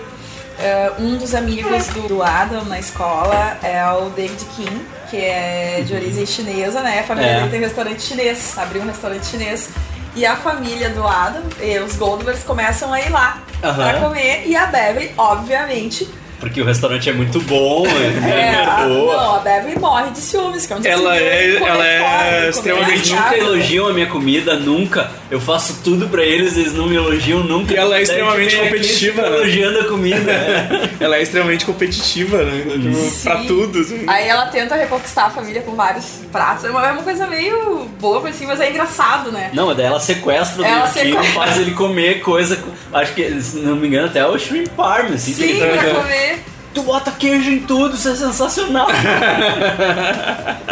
eh, 0.60 0.92
um 1.00 1.18
dos 1.18 1.36
amigos 1.36 1.88
do, 1.88 2.08
do 2.08 2.24
Adam 2.24 2.64
na 2.66 2.80
escola 2.80 3.58
é 3.64 3.84
o 3.92 4.10
David 4.10 4.44
Kim, 4.56 4.86
que 5.10 5.18
é 5.18 5.84
de 5.86 5.94
origem 5.94 6.26
chinesa, 6.26 6.82
né? 6.82 7.00
A 7.00 7.04
família 7.04 7.30
É. 7.32 7.38
dele 7.40 7.50
tem 7.52 7.60
restaurante 7.60 8.02
chinês, 8.02 8.58
abriu 8.58 8.82
um 8.82 8.86
restaurante 8.88 9.26
chinês. 9.26 9.70
E 10.16 10.26
a 10.26 10.36
família 10.36 10.90
do 10.90 11.08
Adam, 11.08 11.42
e 11.62 11.80
os 11.80 11.96
Goldbergs, 11.96 12.44
começam 12.44 12.92
a 12.92 13.00
ir 13.00 13.10
lá 13.10 13.42
Aham. 13.64 13.76
pra 13.90 14.00
comer. 14.02 14.44
E 14.46 14.56
a 14.58 14.66
Beverly, 14.66 15.12
obviamente, 15.18 16.08
Porque 16.42 16.62
o 16.62 16.66
restaurante 16.66 17.10
é 17.10 17.14
muito 17.14 17.40
bom, 17.42 17.86
é, 17.88 18.30
é, 18.30 18.66
a, 18.66 18.78
muito 18.88 19.00
boa. 19.06 19.16
não, 19.16 19.36
a 19.36 19.40
Beverly 19.40 19.80
morre 19.80 20.10
de 20.12 20.18
ciúmes. 20.20 20.66
Que 20.66 20.74
é 20.74 20.92
Ela 20.92 21.16
se 21.16 21.24
é- 21.24 21.56
ela 21.56 21.88
é 21.88 22.00
fora, 22.00 22.24
comer 22.26 22.50
extremamente 22.50 22.92
Eles 22.92 23.10
nunca 23.12 23.38
elogiam 23.38 23.88
a 23.88 23.94
minha 23.94 24.08
comida, 24.08 24.56
nunca. 24.56 25.12
Eu 25.30 25.40
faço 25.40 25.80
tudo 25.84 26.10
pra 26.10 26.24
eles, 26.24 26.58
eles 26.58 26.74
não 26.74 26.88
me 26.88 26.96
elogiam 26.96 27.40
nunca. 27.44 27.74
E 27.74 27.78
ela 27.78 27.98
é 27.98 28.02
extremamente 28.02 28.56
competitiva, 28.58 29.22
né? 29.22 29.28
Elogiando 29.38 29.80
a 29.80 29.86
comida. 29.86 30.20
né? 30.20 30.90
Ela 31.00 31.16
é 31.18 31.22
extremamente 31.22 31.66
competitiva, 31.66 32.44
né? 32.44 32.64
Tipo, 32.64 33.22
pra 33.24 33.38
tudo. 33.46 33.80
assim. 33.80 34.04
Aí 34.08 34.28
ela 34.28 34.48
tenta 34.48 34.76
reconquistar 34.76 35.28
a 35.28 35.30
família 35.30 35.62
com 35.62 35.74
vários 35.76 36.06
pratos. 36.32 36.66
É 36.66 36.70
uma, 36.70 36.86
é 36.88 36.94
coisa 37.02 37.26
meio 37.28 37.86
boba, 38.00 38.30
assim, 38.30 38.46
mas 38.46 38.60
é 38.60 38.70
engraçado, 38.70 39.32
né? 39.32 39.50
Não, 39.54 39.68
mas 39.68 39.78
daí 39.78 39.86
ela 39.86 40.00
sequestra 40.00 40.62
o 40.62 40.66
Ela 40.66 40.88
Kim, 40.88 40.94
sequestra. 41.00 41.24
faz 41.34 41.58
ele 41.60 41.72
comer 41.72 42.20
coisa. 42.22 42.62
Acho 42.94 43.14
que, 43.14 43.42
se 43.42 43.58
não 43.60 43.76
me 43.76 43.88
engano, 43.88 44.08
até 44.08 44.26
o 44.26 44.38
shrimp 44.38 44.68
parm, 44.76 45.14
assim. 45.14 45.34
que 45.34 45.42
Sim, 45.44 45.62
ele 45.62 45.78
pra 45.78 45.94
comer. 46.02 46.31
Tu 46.74 46.82
bota 46.84 47.12
queijo 47.12 47.50
em 47.52 47.60
tudo, 47.62 47.96
isso 47.96 48.08
é 48.10 48.16
sensacional. 48.16 48.88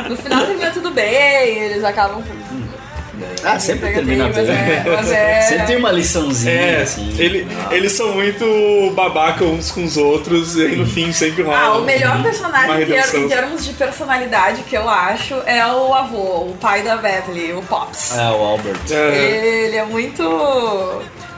No 0.10 0.16
final 0.18 0.46
termina 0.46 0.72
tudo 0.72 0.92
bem, 0.92 1.58
eles 1.64 1.84
acabam. 1.84 2.24
ah, 3.44 3.60
sempre 3.60 3.92
termina 3.92 4.26
mas 4.28 4.36
bem. 4.36 4.56
é, 4.56 4.84
mas 4.86 5.12
é- 5.12 5.42
Sempre 5.42 5.66
tem 5.68 5.76
uma 5.78 5.92
liçãozinha, 5.92 6.54
É, 6.54 6.82
assim. 6.84 7.14
ele- 7.20 7.46
eles 7.72 7.92
são 7.92 8.14
muito 8.14 8.92
babaca 8.96 9.44
uns 9.44 9.72
com 9.72 9.84
os 9.84 9.98
outros 9.98 10.56
e 10.56 10.68
aí 10.68 10.76
no 10.78 10.86
fim 10.86 11.12
sempre 11.12 11.44
rola. 11.44 11.58
Ah, 11.60 11.78
o 11.78 11.84
melhor 11.84 12.22
personagem 12.24 12.82
em 12.84 12.86
ter- 12.86 13.16
em 13.18 13.28
termos 13.28 13.66
de 13.66 13.74
personalidade 13.74 14.62
que 14.64 14.76
eu 14.78 14.88
acho 14.90 15.36
é 15.46 15.66
o 15.68 15.94
avô, 15.94 16.46
o 16.46 16.58
pai 16.62 16.82
da 16.82 16.96
Beverly, 16.96 17.52
o 17.54 17.62
Pops. 17.64 18.18
É, 18.18 18.22
o 18.30 18.42
Albert. 18.42 18.80
É. 18.90 19.66
Ele 19.66 19.76
é 19.76 19.84
muito. 19.86 20.24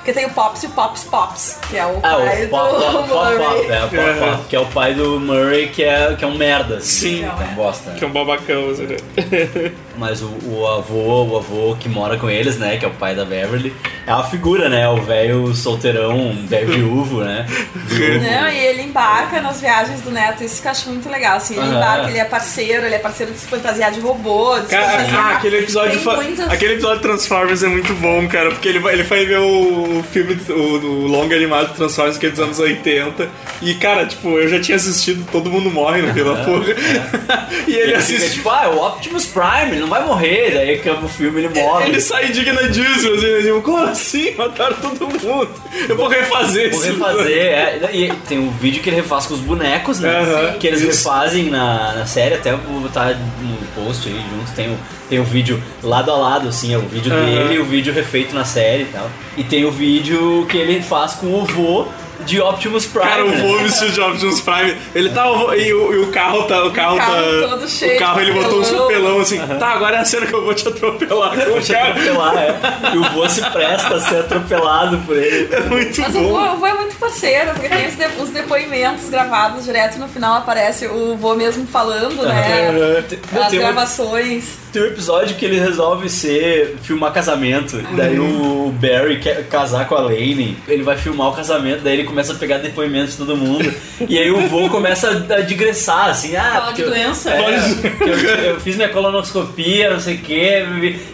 Porque 0.02 0.14
tem 0.14 0.26
o 0.26 0.30
Pops 0.32 0.64
e 0.64 0.66
o 0.66 0.70
Pops 0.72 1.04
Pops, 1.04 1.60
que 1.70 1.78
é 1.78 1.86
o 1.86 2.00
Ah, 2.02 2.16
pai 2.18 2.46
o 2.46 2.50
Pop 2.50 2.72
do 2.74 2.80
Pop 2.80 3.08
Pop 3.08 3.08
Murray. 3.08 3.38
Pop, 3.38 3.72
é, 3.72 3.84
o 3.84 3.90
Pop 3.90 4.20
Pop, 4.20 4.44
que 4.50 4.56
é 4.56 4.60
o 4.60 4.66
pai 4.66 4.94
do 4.96 5.20
Murray, 5.20 5.68
que 5.70 5.84
é, 5.84 6.16
que 6.18 6.24
é 6.26 6.28
um 6.28 6.36
merda. 6.36 6.78
assim, 6.78 7.18
Sim. 7.22 7.30
Que 7.38 7.44
é 7.44 7.46
um 7.52 7.56
bosta. 7.56 7.92
Que 7.92 8.04
é 8.04 8.08
um 8.08 8.12
babacão, 8.12 8.70
assim, 8.72 8.88
né? 8.88 8.98
Mas 9.98 10.22
o, 10.24 10.30
o 10.48 10.66
avô, 10.68 11.26
o 11.26 11.38
avô 11.38 11.76
que 11.80 11.88
mora 11.88 12.18
com 12.18 12.28
eles, 12.30 12.58
né, 12.58 12.78
que 12.78 12.86
é 12.86 12.88
o 12.88 12.92
pai 12.92 13.14
da 13.14 13.24
Beverly, 13.26 13.76
é 14.08 14.14
uma 14.16 14.24
figura, 14.24 14.68
né, 14.70 14.88
o 14.90 14.96
velho 14.98 15.54
solteirão, 15.54 16.34
velho 16.48 16.68
viúvo, 16.74 17.22
né. 17.24 17.46
Viúvo. 17.76 18.26
Não, 18.26 18.50
e 18.50 18.58
ele 18.58 18.82
embarca 18.84 19.40
nas 19.42 19.62
viagens 19.62 20.02
do 20.02 20.10
Neto, 20.10 20.44
isso 20.44 20.60
que 20.62 20.68
eu 20.68 20.72
acho 20.72 20.90
muito 20.90 21.08
legal. 21.10 21.38
Assim, 21.38 21.56
ele 21.58 21.68
embarca, 21.76 22.08
ele 22.10 22.18
é 22.18 22.26
parceiro, 22.26 22.86
ele 22.86 22.96
é 22.96 23.00
parceiro 23.00 23.32
de 23.34 23.38
se 23.38 23.46
fantasiar 23.48 23.92
de 23.92 24.00
robô, 24.00 24.58
de 24.60 24.66
se 24.70 24.72
Cara, 24.72 24.92
fantasiar. 24.92 25.26
ah, 25.26 25.38
aquele 25.38 25.58
episódio, 25.60 26.02
muitas- 26.16 26.50
aquele 26.52 26.74
episódio 26.74 26.98
de 26.98 27.02
Transformers 27.04 27.62
é 27.62 27.68
muito 27.68 27.94
bom, 27.96 28.28
cara, 28.28 28.50
porque 28.50 28.70
ele 28.70 28.80
vai, 28.80 28.94
ele 28.94 29.04
vai 29.04 29.26
ver 29.26 29.38
o 29.40 29.91
filme, 30.04 30.38
o, 30.50 30.54
o 30.54 31.08
longa 31.08 31.36
animado 31.36 31.74
Transformers 31.76 32.18
que 32.18 32.26
é 32.28 32.30
dos 32.30 32.40
anos 32.40 32.60
80. 32.60 33.30
E, 33.62 33.74
cara, 33.76 34.06
tipo, 34.06 34.38
eu 34.40 34.48
já 34.48 34.60
tinha 34.60 34.76
assistido 34.76 35.26
Todo 35.32 35.50
Mundo 35.50 35.70
Morre 35.70 36.02
naquela 36.02 36.36
porra. 36.46 36.66
e 37.68 37.72
ele 37.74 37.92
Ele 37.94 38.02
fica 38.02 38.18
assiste. 38.18 38.34
tipo, 38.36 38.50
ah, 38.50 38.64
é 38.66 38.68
o 38.68 38.86
Optimus 38.86 39.26
Prime, 39.26 39.72
ele 39.72 39.80
não 39.82 39.88
vai 39.88 40.06
morrer, 40.06 40.52
daí 40.54 40.76
acaba 40.76 41.06
o 41.06 41.10
filme 41.10 41.42
ele 41.44 41.60
morre. 41.62 41.90
Ele 41.90 42.02
sai 42.02 42.28
indignadíssimo, 42.28 43.16
assim, 43.16 43.42
tipo, 43.42 43.62
como 43.62 43.78
assim? 43.84 44.36
Mataram 44.36 44.78
todo 44.78 45.08
mundo. 45.08 45.50
Eu 45.88 45.96
vou 45.96 46.08
refazer 46.08 46.70
Vou 46.72 46.80
esse 46.80 46.92
refazer, 46.92 47.38
é. 47.54 47.90
E 47.94 48.12
tem 48.28 48.40
um 48.40 48.50
vídeo 48.52 48.82
que 48.82 48.90
ele 48.90 48.98
refaz 48.98 49.26
com 49.26 49.34
os 49.34 49.40
bonecos, 49.40 50.00
né? 50.00 50.20
Aham, 50.20 50.54
que 50.60 50.68
eles 50.68 50.82
isso. 50.82 51.08
refazem 51.08 51.50
na, 51.50 51.94
na 51.94 52.06
série, 52.06 52.36
até 52.36 52.52
vou 52.52 52.82
botar 52.82 53.10
no 53.42 53.58
post 53.84 54.08
aí 54.08 54.16
junto, 54.16 54.52
tem 54.56 54.70
o, 54.70 54.78
tem 55.10 55.20
o 55.20 55.24
vídeo 55.24 55.62
lado 55.84 56.12
a 56.12 56.18
lado, 56.18 56.48
assim, 56.50 56.74
é 56.74 56.78
o 56.78 56.82
vídeo 56.82 57.12
dele 57.12 57.56
e 57.56 57.60
o 57.60 57.66
vídeo 57.66 57.94
refeito 57.94 58.34
na 58.36 58.44
série 58.46 58.84
e 58.84 58.86
tal. 58.88 59.10
E 59.38 59.44
tem 59.44 59.66
o 59.66 59.72
vídeo 59.82 60.46
que 60.48 60.58
ele 60.58 60.80
faz 60.84 61.14
com 61.16 61.26
o 61.42 61.44
vô 61.44 61.88
de 62.24 62.40
Optimus 62.40 62.86
Prime. 62.86 63.04
Cara, 63.10 63.26
o 63.26 63.32
vô 63.36 63.58
vestido 63.64 63.94
de 63.94 64.00
Optimus 64.00 64.42
Prime, 64.42 64.78
ele 64.94 65.10
tá. 65.10 65.26
E 65.58 65.74
o, 65.74 65.92
e 65.92 65.98
o 66.04 66.12
carro 66.12 66.44
tá. 66.44 66.64
O 66.66 66.72
carro, 66.72 66.96
carro 66.98 67.14
tá. 67.42 67.48
todo 67.48 67.68
cheio 67.68 67.96
o 67.96 68.00
carro 68.00 68.20
de 68.20 68.30
ele 68.30 68.40
botou 68.40 68.62
um 68.62 68.64
papelão. 68.78 69.20
assim. 69.20 69.40
Tá, 69.58 69.70
agora 69.70 69.98
é 69.98 70.00
a 70.02 70.06
cena 70.06 70.28
que 70.28 70.34
eu 70.36 70.44
vou 70.46 70.54
te 70.54 70.68
atropelar. 70.68 71.36
Vou 71.50 71.60
te 71.60 71.76
atropelar, 71.76 72.38
é. 72.38 72.56
E 72.94 72.98
o 73.00 73.04
vô 73.10 73.28
se 73.28 73.42
presta 73.50 73.96
a 73.96 74.00
ser 74.00 74.20
atropelado 74.20 75.00
por 75.00 75.18
ele. 75.18 75.50
É 75.52 75.60
muito 75.62 76.00
Mas 76.00 76.16
o 76.16 76.20
vô, 76.30 76.40
o 76.40 76.58
vô 76.58 76.68
é 76.68 76.74
muito 76.76 76.96
parceiro, 76.98 77.54
porque 77.54 77.68
tem 77.70 77.88
os, 77.88 77.96
de- 77.96 78.22
os 78.22 78.30
depoimentos 78.30 79.10
gravados 79.10 79.64
direto 79.66 79.98
no 79.98 80.08
final 80.08 80.36
aparece 80.36 80.86
o 80.86 81.18
vô 81.18 81.34
mesmo 81.34 81.66
falando, 81.66 82.22
né? 82.22 83.04
Não, 83.32 83.44
As 83.44 83.52
gravações. 83.52 84.62
Tem 84.72 84.82
um 84.82 84.86
episódio 84.86 85.36
que 85.36 85.44
ele 85.44 85.60
resolve 85.60 86.10
ser 86.10 86.78
filmar 86.82 87.12
casamento. 87.12 87.78
Daí 87.96 88.18
o 88.18 88.74
Barry 88.80 89.20
quer 89.20 89.46
casar 89.48 89.86
com 89.88 89.96
a 89.96 90.00
Lane. 90.00 90.58
Ele 90.66 90.82
vai 90.82 90.96
filmar 90.98 91.28
o 91.28 91.34
casamento, 91.34 91.82
daí 91.84 91.94
ele 91.96 92.04
começa 92.06 92.32
a 92.32 92.36
pegar 92.38 92.58
depoimentos 92.60 93.12
de 93.12 93.18
todo 93.18 93.36
mundo. 93.36 93.70
e 94.08 94.18
aí 94.18 94.32
o 94.32 94.48
vô 94.48 94.70
começa 94.72 95.10
a 95.10 95.42
digressar, 95.42 96.10
assim, 96.10 96.38
ah, 96.38 96.52
Fala 96.62 96.72
de 96.72 96.84
eu- 96.84 96.90
doença. 96.90 97.32
é, 97.32 97.60
que 97.98 98.10
eu, 98.10 98.18
eu 98.46 98.60
fiz 98.62 98.78
minha 98.78 98.88
colonoscopia, 98.88 99.90
não 99.92 100.00
sei 100.00 100.16
o 100.16 100.20
quê. 100.20 100.66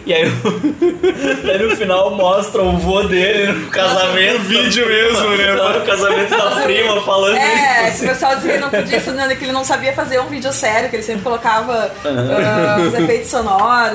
E 0.06 0.14
aí, 0.14 0.30
daí 1.44 1.58
no 1.62 1.76
final 1.76 2.14
mostra 2.14 2.62
o 2.62 2.76
vô 2.78 3.02
dele 3.02 3.52
no 3.52 3.66
casamento. 3.70 4.38
No 4.38 4.44
vídeo 4.44 4.86
mesmo, 4.86 5.30
né? 5.36 5.52
Lá 5.54 5.78
no 5.80 5.84
casamento 5.84 6.30
da 6.30 6.50
prima 6.62 7.00
falando 7.02 7.36
É, 7.36 7.88
isso. 7.88 7.98
que 7.98 8.04
o 8.04 8.08
pessoal 8.10 8.36
dizia 8.36 8.52
que 8.52 8.58
não 8.60 8.70
podia, 8.70 9.00
né, 9.00 9.34
que 9.34 9.44
ele 9.44 9.52
não 9.52 9.64
sabia 9.64 9.92
fazer 9.92 10.20
um 10.20 10.26
vídeo 10.28 10.52
sério, 10.52 10.88
que 10.88 10.94
ele 10.96 11.02
sempre 11.02 11.22
colocava 11.22 11.90
ah, 12.04 12.76
os 12.86 12.94
efeitos 12.94 13.28
sonoros 13.30 13.47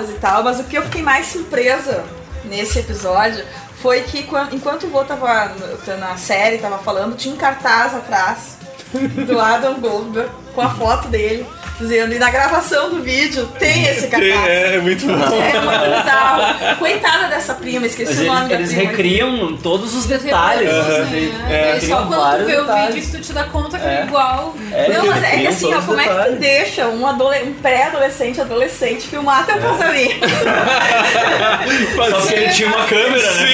e 0.10 0.14
tal. 0.20 0.44
Mas 0.44 0.60
o 0.60 0.64
que 0.64 0.78
eu 0.78 0.82
fiquei 0.84 1.02
mais 1.02 1.28
surpresa 1.28 2.04
nesse 2.46 2.80
episódio 2.80 3.44
foi 3.82 4.02
que 4.02 4.24
quan- 4.24 4.50
enquanto 4.52 4.86
o 4.86 4.90
vô 4.90 5.04
tava 5.04 5.52
na 6.00 6.16
série, 6.18 6.58
tava 6.58 6.78
falando, 6.78 7.16
tinha 7.16 7.34
um 7.34 7.38
cartaz 7.38 7.94
atrás 7.96 8.58
do 9.28 9.40
Adam 9.40 9.80
Goldberg 9.80 10.30
com 10.54 10.62
a 10.62 10.70
foto 10.70 11.08
dele, 11.08 11.46
dizendo, 11.80 12.14
e 12.14 12.20
na 12.20 12.30
gravação 12.30 12.90
do 12.92 13.02
vídeo 13.02 13.48
tem 13.60 13.86
esse 13.86 14.08
cartaz. 14.08 14.48
É, 14.48 14.76
é 14.76 14.80
muito 14.80 15.06
bom. 15.06 15.14
É 15.14 15.60
muito 15.60 15.98
bizarro. 16.04 16.76
Coitada 16.78 17.28
dessa 17.28 17.54
prima, 17.56 17.86
esqueci 17.88 18.14
Mas 18.14 18.22
o 18.22 18.26
nome 18.26 18.40
eles, 18.42 18.50
da 18.50 18.56
eles 18.56 18.70
prima. 18.74 18.92
recriam 18.92 19.58
todos 19.58 19.96
os 19.96 20.06
detalhes. 20.06 20.70
Assim, 20.70 21.34
É, 21.50 21.74
recriam 21.74 21.98
só 22.00 22.06
quando 22.06 22.38
tu 22.40 22.46
vê 22.46 22.56
o 22.58 22.62
detalhes. 22.62 22.96
vídeo 22.96 23.12
que 23.12 23.18
tu 23.18 23.22
te 23.24 23.34
dá 23.34 23.44
conta 23.46 23.80
que 23.80 23.86
É. 23.88 23.90
é 24.00 24.04
igual. 24.04 24.56
É, 24.72 24.90
não, 24.98 25.06
mas 25.08 25.24
é 25.24 25.38
que 25.38 25.48
assim, 25.48 25.74
ó, 25.74 25.82
como 25.82 26.00
é 26.00 26.04
que 26.04 26.10
tu 26.10 26.16
detalhes. 26.16 26.40
deixa 26.40 26.88
um, 26.88 27.06
um 27.08 27.54
pré-adolescente, 27.62 28.40
adolescente 28.42 29.08
filmar 29.08 29.42
É. 29.50 29.54
teu 29.54 29.62
casamento? 29.62 30.28
Só 31.96 32.12
porque 32.20 32.34
ele 32.36 32.50
tinha 32.54 32.68
uma 32.70 32.86
câmera, 32.86 33.32
né? 33.34 33.52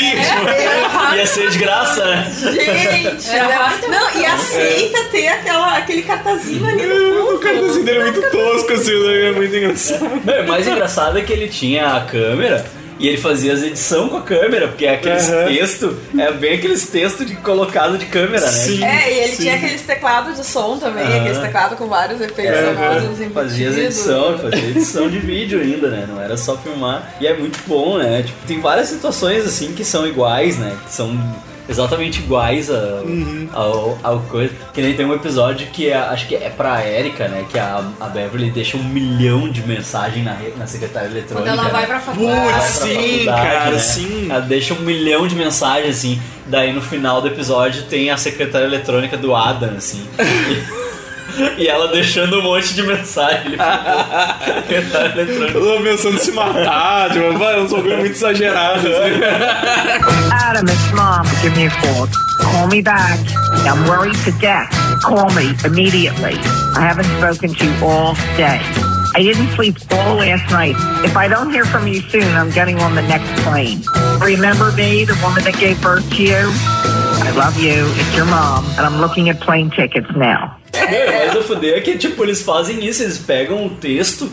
É, 0.58 0.79
Ia 1.16 1.26
ser 1.26 1.50
de 1.50 1.58
graça, 1.58 2.06
né? 2.06 2.32
Gente, 2.34 3.30
Era 3.30 3.56
raro 3.56 3.78
ter 3.80 3.88
não, 3.88 4.22
e 4.22 4.26
aceita 4.26 5.04
ter 5.06 5.28
aquela, 5.28 5.78
aquele 5.78 6.02
cartazinho 6.04 6.66
ali 6.68 6.86
no 6.86 6.96
fundo. 6.96 7.36
O 7.36 7.40
cartazinho 7.40 7.86
dele 7.86 8.00
é 8.00 8.04
muito 8.04 8.32
tosco, 8.32 8.74
assim, 8.74 9.08
né? 9.08 9.30
é 9.30 9.32
muito 9.32 9.56
engraçado. 9.56 10.00
Não, 10.26 10.44
o 10.44 10.48
mais 10.48 10.68
engraçado 10.68 11.18
é 11.18 11.22
que 11.22 11.34
ele 11.34 11.48
tinha 11.48 11.96
a 11.96 12.02
câmera 12.02 12.66
e 13.00 13.08
ele 13.08 13.18
fazia 13.18 13.54
as 13.54 13.64
edições 13.64 14.10
com 14.12 14.18
a 14.18 14.22
câmera, 14.22 14.68
porque 14.68 14.86
é 14.86 14.96
aqueles 14.96 15.30
Aham. 15.30 15.48
textos, 15.48 15.96
é 16.18 16.32
bem 16.34 16.56
aqueles 16.56 16.88
textos 16.88 17.26
de 17.26 17.36
colocado 17.38 17.98
de 17.98 18.06
câmera, 18.06 18.46
né? 18.46 18.52
Sim. 18.52 18.84
É, 18.84 19.14
e 19.14 19.20
ele 19.20 19.36
Sim. 19.36 19.44
tinha 19.44 19.56
aqueles 19.56 19.82
teclados 19.82 20.36
de 20.38 20.46
som 20.46 20.78
também, 20.78 21.04
Aham. 21.06 21.20
aqueles 21.22 21.38
teclados 21.40 21.78
com 21.78 21.88
vários 21.88 22.20
efeitos 22.22 22.60
sonoros 22.60 23.04
embutidos. 23.04 23.34
Fazia 23.34 23.70
as 23.70 23.78
edições, 23.78 24.42
fazia 24.42 24.70
edição 24.70 25.10
de 25.10 25.20
vídeo 25.20 25.62
ainda, 25.62 25.90
né? 25.90 26.06
Não 26.08 26.22
era 26.22 26.36
só 26.36 26.58
filmar. 26.58 27.16
E 27.22 27.26
é 27.28 27.36
muito 27.36 27.60
bom, 27.66 27.98
né? 27.98 28.24
Tipo, 28.24 28.38
tem 28.46 28.60
várias 28.60 28.90
situações 28.90 29.46
assim 29.46 29.74
que 29.74 29.86
são 29.86 30.06
iguais, 30.06 30.58
né? 30.58 30.76
Que 30.86 30.92
são 30.94 31.18
exatamente 31.70 32.20
iguais 32.20 32.70
a, 32.70 33.02
Uhum. 33.04 33.48
ao, 33.54 33.98
ao 34.04 34.20
coisa. 34.22 34.54
Que 34.74 34.82
nem 34.82 34.94
tem 34.94 35.06
um 35.06 35.14
episódio 35.14 35.68
que 35.68 35.90
é, 35.90 35.96
acho 35.98 36.28
que 36.28 36.36
é 36.36 36.50
pra 36.50 36.86
Erika, 36.86 37.28
né? 37.28 37.46
Que 37.50 37.58
a, 37.60 37.84
a 38.00 38.08
Beverly 38.08 38.50
deixa 38.52 38.76
um 38.78 38.84
milhão 38.84 39.48
de 39.50 39.62
mensagens 39.66 40.26
na, 40.26 40.36
na 40.58 40.68
secretária 40.68 41.08
eletrônica. 41.08 41.50
Quando 41.52 41.60
ela 41.60 41.64
né? 41.64 41.70
vai 41.70 41.86
pra 41.86 42.00
faculdade. 42.00 42.50
Pra 42.50 42.60
sim, 42.62 42.96
faculdade, 42.96 43.26
cara, 43.26 43.72
né? 43.72 43.78
sim. 43.80 44.28
Ela 44.30 44.42
deixa 44.42 44.74
um 44.74 44.80
milhão 44.82 45.28
de 45.28 45.36
mensagens, 45.36 45.96
assim. 45.98 46.22
Daí 46.48 46.74
no 46.74 46.82
final 46.82 47.22
do 47.22 47.28
episódio 47.28 47.84
tem 47.84 48.10
a 48.10 48.18
secretária 48.18 48.66
eletrônica 48.66 49.16
do 49.16 49.36
Adam, 49.36 49.76
assim. 49.78 50.04
E, 51.58 51.68
ela 51.68 51.88
deixando 51.90 52.40
um 52.40 52.44
monte 52.44 52.74
de 52.74 52.84
mensagem. 52.84 53.54
Ele 55.16 55.26
ficou. 55.26 55.62
Eu 55.62 55.78
tô 55.78 55.84
pensando 55.84 56.16
em 56.16 56.20
se 56.20 56.32
matar, 56.32 57.12
tipo, 57.12 57.38
vai, 57.38 57.60
uns 57.60 57.72
bagulho 57.72 57.98
muito 57.98 58.12
exagerado. 58.12 58.88
Assim. 58.88 59.22
Adam, 60.32 60.64
it's 60.64 60.92
mom. 60.92 61.24
Give 61.42 61.56
me 61.56 61.68
a 61.68 61.70
call. 61.82 62.08
Call 62.42 62.68
me 62.68 62.82
back. 62.82 63.20
I'm 63.66 63.88
worried 63.88 64.18
to 64.24 64.32
death. 64.40 64.70
Call 65.04 65.30
me 65.32 65.54
immediately. 65.66 66.36
I 66.76 66.82
haven't 66.82 67.06
spoken 67.18 67.54
to 67.54 67.66
you 67.66 67.86
all 67.86 68.16
day. 68.38 68.60
I 69.16 69.24
didn't 69.24 69.50
sleep 69.56 69.76
all 69.92 70.16
last 70.16 70.50
night. 70.52 70.76
If 71.04 71.18
I 71.18 71.28
don't 71.28 71.52
hear 71.52 71.66
from 71.66 71.88
you 71.88 72.00
soon, 72.10 72.24
I'm 72.36 72.52
getting 72.52 72.80
on 72.80 72.96
the 72.96 73.02
next 73.02 73.30
plane. 73.44 73.82
Remember 74.22 74.72
me, 74.74 75.04
the 75.04 75.18
woman 75.24 75.44
that 75.44 75.58
gave 75.60 75.82
birth 75.82 76.08
to 76.16 76.24
you? 76.24 76.54
I 77.30 77.32
love 77.32 77.62
you. 77.62 77.86
It's 78.02 78.16
your 78.16 78.26
mom, 78.26 78.66
and 78.76 78.82
I'm 78.88 79.00
looking 79.00 79.30
at 79.30 79.40
plane 79.40 79.70
tickets 79.70 80.10
now. 80.16 80.58
Meu, 80.74 81.12
mas 81.14 81.36
o 81.36 81.44
fuder 81.44 81.78
é 81.78 81.82
que, 81.82 81.96
tipo, 81.96 82.24
eles 82.24 82.42
fazem 82.42 82.84
isso, 82.84 83.04
eles 83.04 83.20
pegam 83.20 83.68
o 83.68 83.70
texto, 83.70 84.32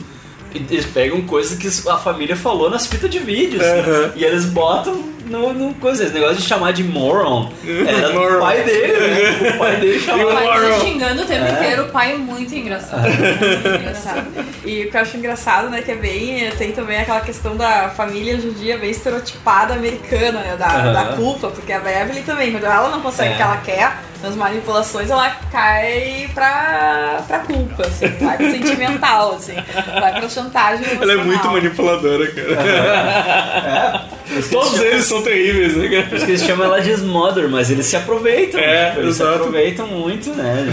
e 0.55 0.65
eles 0.71 0.87
pegam 0.87 1.21
coisas 1.27 1.59
que 1.59 1.91
a 1.91 1.99
família 1.99 2.35
falou 2.35 2.71
nas 2.71 2.87
fitas 2.87 3.11
de 3.11 3.19
vídeo, 3.19 3.61
assim, 3.61 4.13
e 4.17 4.25
eles 4.25 4.47
botam 4.47 4.95
no, 5.29 5.53
no 5.53 5.75
coisa. 5.75 6.05
Esse 6.05 6.15
negócio 6.15 6.37
de 6.37 6.43
chamar 6.43 6.73
de 6.73 6.83
moron 6.85 7.51
era 7.65 8.11
do 8.13 8.41
pai 8.41 8.63
dele, 8.63 8.93
né? 8.99 9.51
O 9.55 9.59
pai 9.59 9.77
dele 9.77 9.99
O 9.99 10.01
chamava 10.01 10.33
pai 10.33 10.47
tá 10.47 10.81
xingando 10.81 11.23
o 11.23 11.27
tempo 11.27 11.45
É. 11.45 11.51
inteiro, 11.51 11.83
o 11.85 11.89
pai 11.89 12.13
é 12.13 12.17
muito 12.17 12.55
engraçado. 12.55 13.07
Engraçado. 13.09 14.27
E 14.65 14.85
o 14.85 14.91
que 14.91 14.97
eu 14.97 15.01
acho 15.01 15.17
engraçado, 15.17 15.69
né, 15.71 15.83
que 15.83 15.93
é 15.93 15.95
bem. 15.97 16.51
Tem 16.53 16.73
também 16.73 16.99
aquela 17.01 17.21
questão 17.21 17.57
da 17.57 17.89
família 17.91 18.41
judia 18.41 18.79
bem 18.79 18.91
estereotipada 18.91 19.75
americana, 19.75 20.41
né? 20.41 20.57
Da, 20.59 20.67
Aham. 20.67 20.93
da 20.93 21.05
culpa, 21.17 21.49
porque 21.49 21.73
a 21.73 21.79
Beverly 21.81 22.23
também, 22.23 22.51
quando 22.53 22.65
ela 22.65 22.89
não 22.89 23.01
consegue 23.01 23.31
É. 23.31 23.35
o 23.35 23.37
que 23.37 23.43
ela 23.43 23.57
quer, 23.59 23.93
nas 24.23 24.35
manipulações, 24.35 25.11
ela 25.11 25.31
cai 25.53 26.29
pra, 26.35 27.23
pra 27.27 27.39
culpa, 27.41 27.87
assim, 27.87 28.09
vai 28.21 28.37
pro 28.37 28.51
sentimental, 28.51 29.35
assim, 29.35 29.55
vai 30.01 30.19
pra 30.19 30.29
chantagem. 30.29 30.87
Ela 31.01 31.13
é 31.13 31.17
muito 31.17 31.29
emocional. 31.47 31.53
manipuladora, 31.53 32.27
cara. 32.33 34.07
Todos 34.51 34.81
eles 34.81 35.05
são 35.05 35.16
terríveis, 35.23 35.77
né, 35.77 36.03
Por 36.09 36.17
isso 36.17 36.25
que 36.27 36.33
eles 36.33 36.43
chamam 36.45 36.67
ela 36.67 36.81
de 36.81 36.91
Smother, 36.93 37.49
mas 37.49 37.71
eles 37.71 37.87
se 37.87 37.97
aproveitam. 37.97 38.61
É, 38.61 38.89
tipo, 38.91 39.01
eles 39.01 39.15
exato. 39.17 39.31
se 39.33 39.37
aproveitam 39.39 39.87
muito, 39.87 40.31
né? 40.31 40.67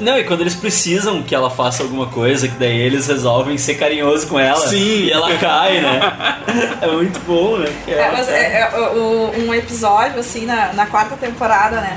Não, 0.00 0.18
e 0.18 0.24
quando 0.24 0.40
eles 0.40 0.54
precisam 0.54 1.22
que 1.22 1.34
ela 1.34 1.50
faça 1.50 1.82
alguma 1.82 2.06
coisa, 2.06 2.48
que 2.48 2.54
daí 2.56 2.80
eles 2.80 3.06
resolvem 3.06 3.56
ser 3.58 3.74
carinhosos 3.74 4.24
com 4.28 4.38
ela. 4.38 4.66
Sim. 4.66 5.04
E 5.04 5.10
ela 5.12 5.34
cai, 5.36 5.80
né? 5.80 6.00
É 6.80 6.86
muito 6.88 7.18
bom, 7.20 7.58
né? 7.58 7.66
É, 7.86 8.10
mas 8.12 8.28
é, 8.28 8.60
é, 8.60 8.76
o- 8.94 9.32
um 9.46 9.54
episódio, 9.54 10.18
assim, 10.20 10.46
na, 10.46 10.72
na 10.72 10.86
quarta 10.86 11.16
temporada, 11.16 11.76
né? 11.80 11.96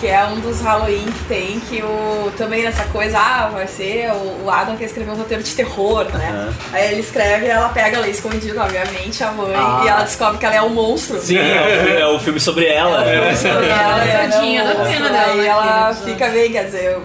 Que 0.00 0.08
é 0.08 0.24
um 0.26 0.40
dos 0.40 0.60
Halloween 0.60 1.06
que 1.06 1.24
tem, 1.24 1.58
que 1.60 1.82
o. 1.82 2.30
Também 2.36 2.62
nessa 2.62 2.84
coisa, 2.84 3.18
ah, 3.18 3.48
vai 3.52 3.66
ser 3.66 4.10
o, 4.12 4.44
o 4.44 4.50
Adam 4.50 4.76
quer 4.76 4.84
escrever 4.84 5.10
um 5.12 5.16
roteiro 5.16 5.42
de 5.42 5.54
terror, 5.54 6.04
né? 6.12 6.28
Aham. 6.30 6.54
Aí 6.72 6.92
ele 6.92 7.00
escreve 7.00 7.46
e 7.46 7.48
ela 7.48 7.70
pega 7.70 7.96
ela 7.96 8.08
escondida, 8.08 8.62
obviamente, 8.62 9.24
a 9.24 9.30
mãe, 9.32 9.54
Ah. 9.56 9.80
e 9.84 9.88
ela 9.88 10.02
descobre 10.02 10.38
que 10.38 10.44
ela 10.44 10.54
é 10.54 10.62
um 10.62 10.68
monstro. 10.68 11.18
Sim, 11.18 11.38
é 11.38 11.62
o, 11.62 11.84
filme, 11.84 12.00
é 12.00 12.06
o 12.08 12.18
filme 12.20 12.40
sobre 12.40 12.66
ela. 12.66 13.04
É, 13.04 13.34
sobre 13.34 13.66
ela, 13.68 14.04
e 14.44 14.56
ela 14.56 14.70
é 14.70 14.92
pena 14.92 15.08
dela 15.08 15.32
Aí 15.32 15.46
ela 15.46 15.64
naquele 15.64 15.86
episódio. 15.90 16.12
fica 16.12 16.28
bem, 16.28 16.52
quer 16.52 16.64
dizer, 16.64 16.98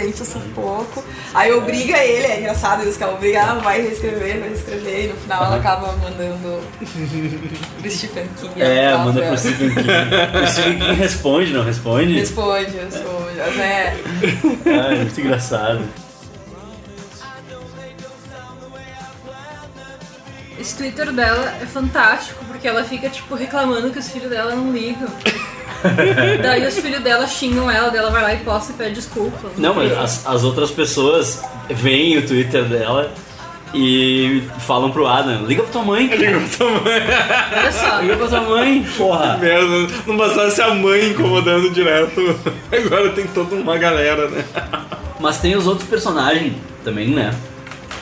sente 0.00 0.22
um 0.36 0.52
pouco. 0.52 1.04
Aí 1.34 1.52
obriga 1.52 1.96
ele, 1.98 2.26
é 2.26 2.38
engraçado 2.40 2.86
isso, 2.88 2.98
que 2.98 3.04
ela 3.04 3.14
obriga, 3.14 3.38
ela 3.38 3.54
vai 3.60 3.80
reescrever, 3.82 4.38
vai 4.40 4.48
reescrever, 4.48 5.04
e 5.04 5.08
no 5.08 5.14
final 5.16 5.44
ela 5.44 5.56
acaba 5.56 5.92
mandando 5.96 6.60
pro 7.80 7.90
Stephen 7.90 8.28
King. 8.40 8.62
É, 8.62 8.84
ela 8.84 8.98
manda 9.04 9.20
própria. 9.20 9.28
pro 9.28 9.38
Stephen 9.38 9.74
King. 9.74 9.86
O 10.42 10.46
Stephen 10.46 10.78
King 10.78 10.94
responde, 10.94 11.52
não 11.52 11.64
responde? 11.64 12.18
Responde, 12.18 12.76
responde. 12.76 13.36
Mas 13.38 13.58
é. 13.58 13.96
Ah, 14.66 14.92
é 14.92 14.96
muito 14.96 15.20
engraçado. 15.20 16.05
Esse 20.66 20.78
Twitter 20.78 21.12
dela 21.12 21.54
é 21.62 21.64
fantástico, 21.64 22.44
porque 22.44 22.66
ela 22.66 22.82
fica, 22.82 23.08
tipo, 23.08 23.36
reclamando 23.36 23.88
que 23.90 24.00
os 24.00 24.10
filhos 24.10 24.28
dela 24.28 24.52
não 24.56 24.72
ligam. 24.72 25.06
Daí 26.42 26.66
os 26.66 26.76
filhos 26.76 27.00
dela 27.04 27.24
xingam 27.28 27.70
ela, 27.70 27.88
daí 27.88 28.00
ela 28.00 28.10
vai 28.10 28.20
lá 28.20 28.34
e 28.34 28.38
posta 28.38 28.72
e 28.72 28.74
pede 28.74 28.96
desculpa. 28.96 29.48
Não, 29.56 29.72
mas 29.72 29.96
as, 29.96 30.26
as 30.26 30.42
outras 30.42 30.72
pessoas 30.72 31.40
veem 31.70 32.18
o 32.18 32.26
Twitter 32.26 32.64
dela 32.64 33.14
e 33.72 34.42
falam 34.58 34.90
pro 34.90 35.06
Adam, 35.06 35.44
liga 35.44 35.62
pra 35.62 35.70
tua 35.70 35.82
mãe, 35.82 36.08
cara. 36.08 36.20
Liga 36.20 36.40
pra 36.40 36.48
tua 36.56 36.70
mãe. 36.80 37.02
Olha 37.56 37.72
só. 37.72 38.00
Liga 38.00 38.16
pra 38.16 38.26
tua 38.26 38.40
mãe, 38.40 38.86
porra. 38.96 39.36
Merda, 39.38 39.94
não 40.04 40.16
bastasse 40.16 40.60
a 40.62 40.74
mãe 40.74 41.10
incomodando 41.10 41.70
direto. 41.70 42.20
Agora 42.72 43.10
tem 43.10 43.28
toda 43.28 43.54
uma 43.54 43.78
galera, 43.78 44.28
né? 44.28 44.44
Mas 45.20 45.38
tem 45.38 45.54
os 45.54 45.68
outros 45.68 45.88
personagens 45.88 46.54
também, 46.82 47.10
né? 47.10 47.32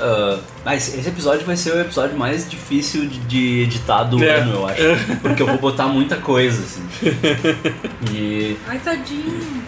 Ah, 0.05 0.38
mas 0.64 0.94
esse 0.94 1.09
episódio 1.09 1.46
vai 1.46 1.57
ser 1.57 1.72
o 1.74 1.80
episódio 1.80 2.16
mais 2.18 2.48
difícil 2.48 3.07
de, 3.07 3.18
de 3.20 3.62
editar 3.62 4.05
do 4.05 4.22
É. 4.22 4.36
ano, 4.40 4.52
eu 4.55 4.66
acho. 4.68 4.82
Porque 5.22 5.42
eu 5.42 5.46
vou 5.46 5.59
botar 5.59 5.86
muita 5.88 6.16
coisa, 6.16 6.62
assim. 6.62 6.82
E 8.12 8.57
Ai, 8.68 8.78
tadinho. 8.78 9.62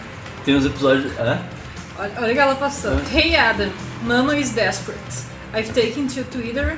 tem 0.45 0.55
uns 0.55 0.65
episódios. 0.65 1.11
Hã? 1.19 1.39
Olha, 1.99 2.11
olha 2.19 2.31
o 2.31 2.33
que 2.33 2.39
ela 2.39 2.55
passou. 2.55 2.93
Hey 3.13 3.35
Adam, 3.35 3.69
Mama 4.03 4.37
is 4.37 4.51
desperate. 4.51 4.99
I've 5.53 5.71
taken 5.73 6.07
to 6.09 6.23
Twitter 6.25 6.77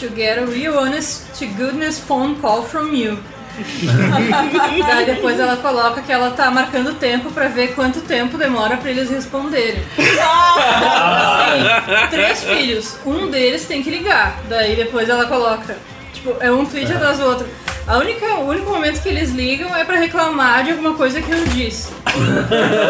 to 0.00 0.08
get 0.14 0.38
a 0.38 0.44
real 0.44 0.78
honest 0.78 1.22
to 1.38 1.46
goodness 1.56 1.98
phone 1.98 2.34
call 2.40 2.62
from 2.62 2.94
you. 2.94 3.18
Daí 4.86 5.06
depois 5.06 5.38
ela 5.38 5.56
coloca 5.56 6.02
que 6.02 6.12
ela 6.12 6.30
tá 6.30 6.50
marcando 6.50 6.94
tempo 6.94 7.30
pra 7.30 7.48
ver 7.48 7.74
quanto 7.74 8.00
tempo 8.00 8.36
demora 8.36 8.76
pra 8.76 8.90
eles 8.90 9.10
responderem. 9.10 9.82
Assim, 9.98 12.08
três 12.10 12.44
filhos, 12.44 12.96
um 13.04 13.30
deles 13.30 13.66
tem 13.66 13.82
que 13.82 13.90
ligar. 13.90 14.40
Daí 14.48 14.76
depois 14.76 15.08
ela 15.08 15.26
coloca, 15.26 15.76
tipo, 16.12 16.34
é 16.40 16.50
um 16.50 16.64
tweet 16.64 16.92
atrás 16.92 17.18
do 17.18 17.24
outro. 17.24 17.46
A 17.86 17.98
única, 17.98 18.24
o 18.36 18.48
único 18.48 18.70
momento 18.70 19.02
que 19.02 19.08
eles 19.08 19.30
ligam 19.30 19.74
é 19.74 19.84
pra 19.84 19.96
reclamar 19.96 20.62
de 20.62 20.70
alguma 20.70 20.94
coisa 20.94 21.20
que 21.20 21.30
eu 21.30 21.44
disse. 21.46 21.88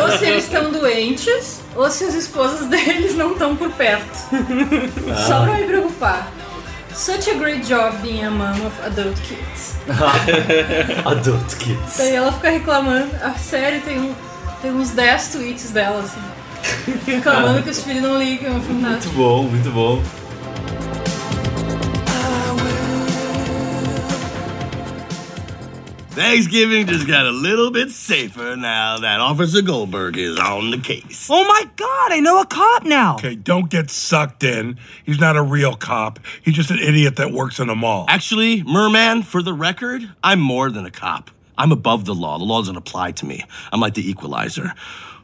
ou 0.03 0.19
se 0.19 0.27
eles 0.27 0.45
estão 0.45 0.71
doentes, 0.71 1.61
ou 1.75 1.91
se 1.91 2.05
as 2.05 2.15
esposas 2.15 2.67
deles 2.69 3.17
não 3.17 3.33
estão 3.33 3.57
por 3.57 3.71
perto. 3.71 4.19
Só 5.27 5.43
pra 5.45 5.55
me 5.55 5.65
preocupar. 5.65 6.31
Such 7.01 7.29
a 7.29 7.39
great 7.39 7.65
job 7.65 8.03
being 8.03 8.25
a 8.27 8.31
mom 8.31 8.61
of 8.61 8.79
adult 8.85 9.17
kids. 9.23 9.75
Adult 11.07 11.57
Kids. 11.59 11.97
Daí 11.97 12.15
ela 12.15 12.31
fica 12.31 12.51
reclamando. 12.51 13.09
A 13.23 13.33
série 13.39 13.81
tem, 13.81 13.99
um, 13.99 14.15
tem 14.61 14.71
uns 14.71 14.91
10 14.91 15.29
tweets 15.33 15.71
dela, 15.71 16.01
assim. 16.03 16.21
Reclamando 17.11 17.63
que 17.63 17.71
os 17.71 17.83
filhos 17.83 18.03
não 18.03 18.19
ligam. 18.19 18.53
Muito 18.53 19.09
bom, 19.15 19.45
muito 19.45 19.71
bom. 19.71 20.03
Thanksgiving 26.21 26.87
just 26.87 27.07
got 27.07 27.25
a 27.25 27.31
little 27.31 27.71
bit 27.71 27.91
safer 27.91 28.55
now 28.55 28.99
that 28.99 29.21
Officer 29.21 29.63
Goldberg 29.63 30.19
is 30.19 30.39
on 30.39 30.71
the 30.71 30.77
case. 30.77 31.29
Oh 31.31 31.49
my 31.49 31.65
god, 31.77 32.13
I 32.13 32.21
know 32.21 32.43
a 32.43 32.45
cop 32.45 32.85
now. 32.85 33.15
Okay, 33.15 33.35
don't 33.35 33.71
get 33.71 33.89
sucked 33.89 34.45
in. 34.45 34.79
He's 35.03 35.19
not 35.19 35.39
a 35.39 35.43
real 35.43 35.75
cop. 35.75 36.21
He's 36.43 36.55
just 36.55 36.71
an 36.71 36.79
idiot 36.79 37.17
that 37.17 37.33
works 37.33 37.59
in 37.59 37.71
a 37.71 37.75
mall. 37.75 38.05
Actually, 38.07 38.63
Merman, 38.65 39.23
for 39.23 39.43
the 39.43 39.55
record, 39.55 40.03
I'm 40.23 40.41
more 40.41 40.71
than 40.71 40.85
a 40.85 40.91
cop. 40.91 41.31
I'm 41.57 41.73
above 41.73 42.05
the 42.05 42.15
law. 42.15 42.37
The 42.37 42.45
law 42.45 42.61
doesn't 42.61 42.77
apply 42.77 43.13
to 43.13 43.25
me. 43.25 43.43
I'm 43.73 43.81
like 43.81 43.95
the 43.95 44.07
equalizer 44.07 44.75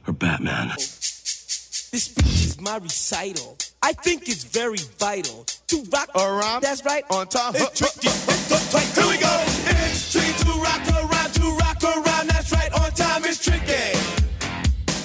or 0.07 0.15
Batman. 0.15 0.73
This 0.77 2.05
speech 2.05 2.25
is 2.25 2.59
my 2.59 2.79
recital. 2.79 3.59
I 3.83 3.93
think 3.93 4.31
it's 4.31 4.45
very 4.45 4.79
vital 4.99 5.45
to 5.69 5.83
rock 5.93 6.09
around. 6.15 6.63
That's 6.63 6.85
right, 6.85 7.05
on 7.11 7.27
time. 7.27 7.53
It's 7.55 7.79
tricky. 7.79 8.09
It's 8.09 8.49
the 8.49 8.77
right. 8.77 8.87
Here 8.95 9.07
we 9.09 9.19
go. 9.19 9.35
It's 9.85 10.13
tricky 10.13 10.33
to 10.45 10.53
rock 10.61 10.83
around, 10.95 11.33
to 11.35 11.47
rock 11.59 11.83
around. 11.83 12.29
That's 12.31 12.53
right, 12.53 12.73
on 12.73 12.91
time. 12.93 13.25
It's 13.25 13.39
tricky. 13.43 13.99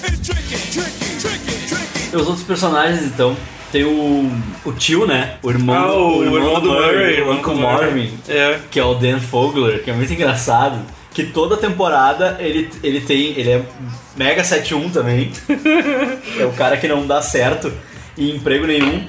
It's 0.06 0.20
tricky, 0.26 0.56
tricky, 0.70 1.18
tricky, 1.20 1.66
tricky. 1.66 2.10
E 2.12 2.16
os 2.16 2.26
outros 2.28 2.46
personagens, 2.46 3.02
então. 3.04 3.36
Tem 3.72 3.84
o, 3.84 4.30
o 4.66 4.72
tio, 4.74 5.06
né? 5.06 5.38
O 5.42 5.48
irmão, 5.48 5.74
Ah, 5.74 5.96
o 5.96 6.22
irmão 6.36 6.60
do 6.60 6.68
Murray, 6.72 7.22
o 7.22 7.28
o 7.28 7.32
Uncle. 7.32 7.54
Marvin, 7.54 8.18
É. 8.28 8.60
que 8.70 8.78
é 8.78 8.84
o 8.84 8.92
Dan 8.94 9.18
Fogler, 9.18 9.82
que 9.82 9.90
é 9.90 9.94
muito 9.94 10.12
engraçado. 10.12 10.78
Que 11.10 11.24
toda 11.24 11.56
temporada 11.56 12.36
ele, 12.38 12.70
ele 12.82 13.00
tem. 13.00 13.28
Ele 13.38 13.50
é 13.50 13.62
Mega 14.14 14.44
71 14.44 14.90
também. 14.90 15.32
é 16.38 16.44
o 16.44 16.52
cara 16.52 16.76
que 16.76 16.86
não 16.86 17.06
dá 17.06 17.22
certo 17.22 17.72
em 18.16 18.36
emprego 18.36 18.66
nenhum. 18.66 19.06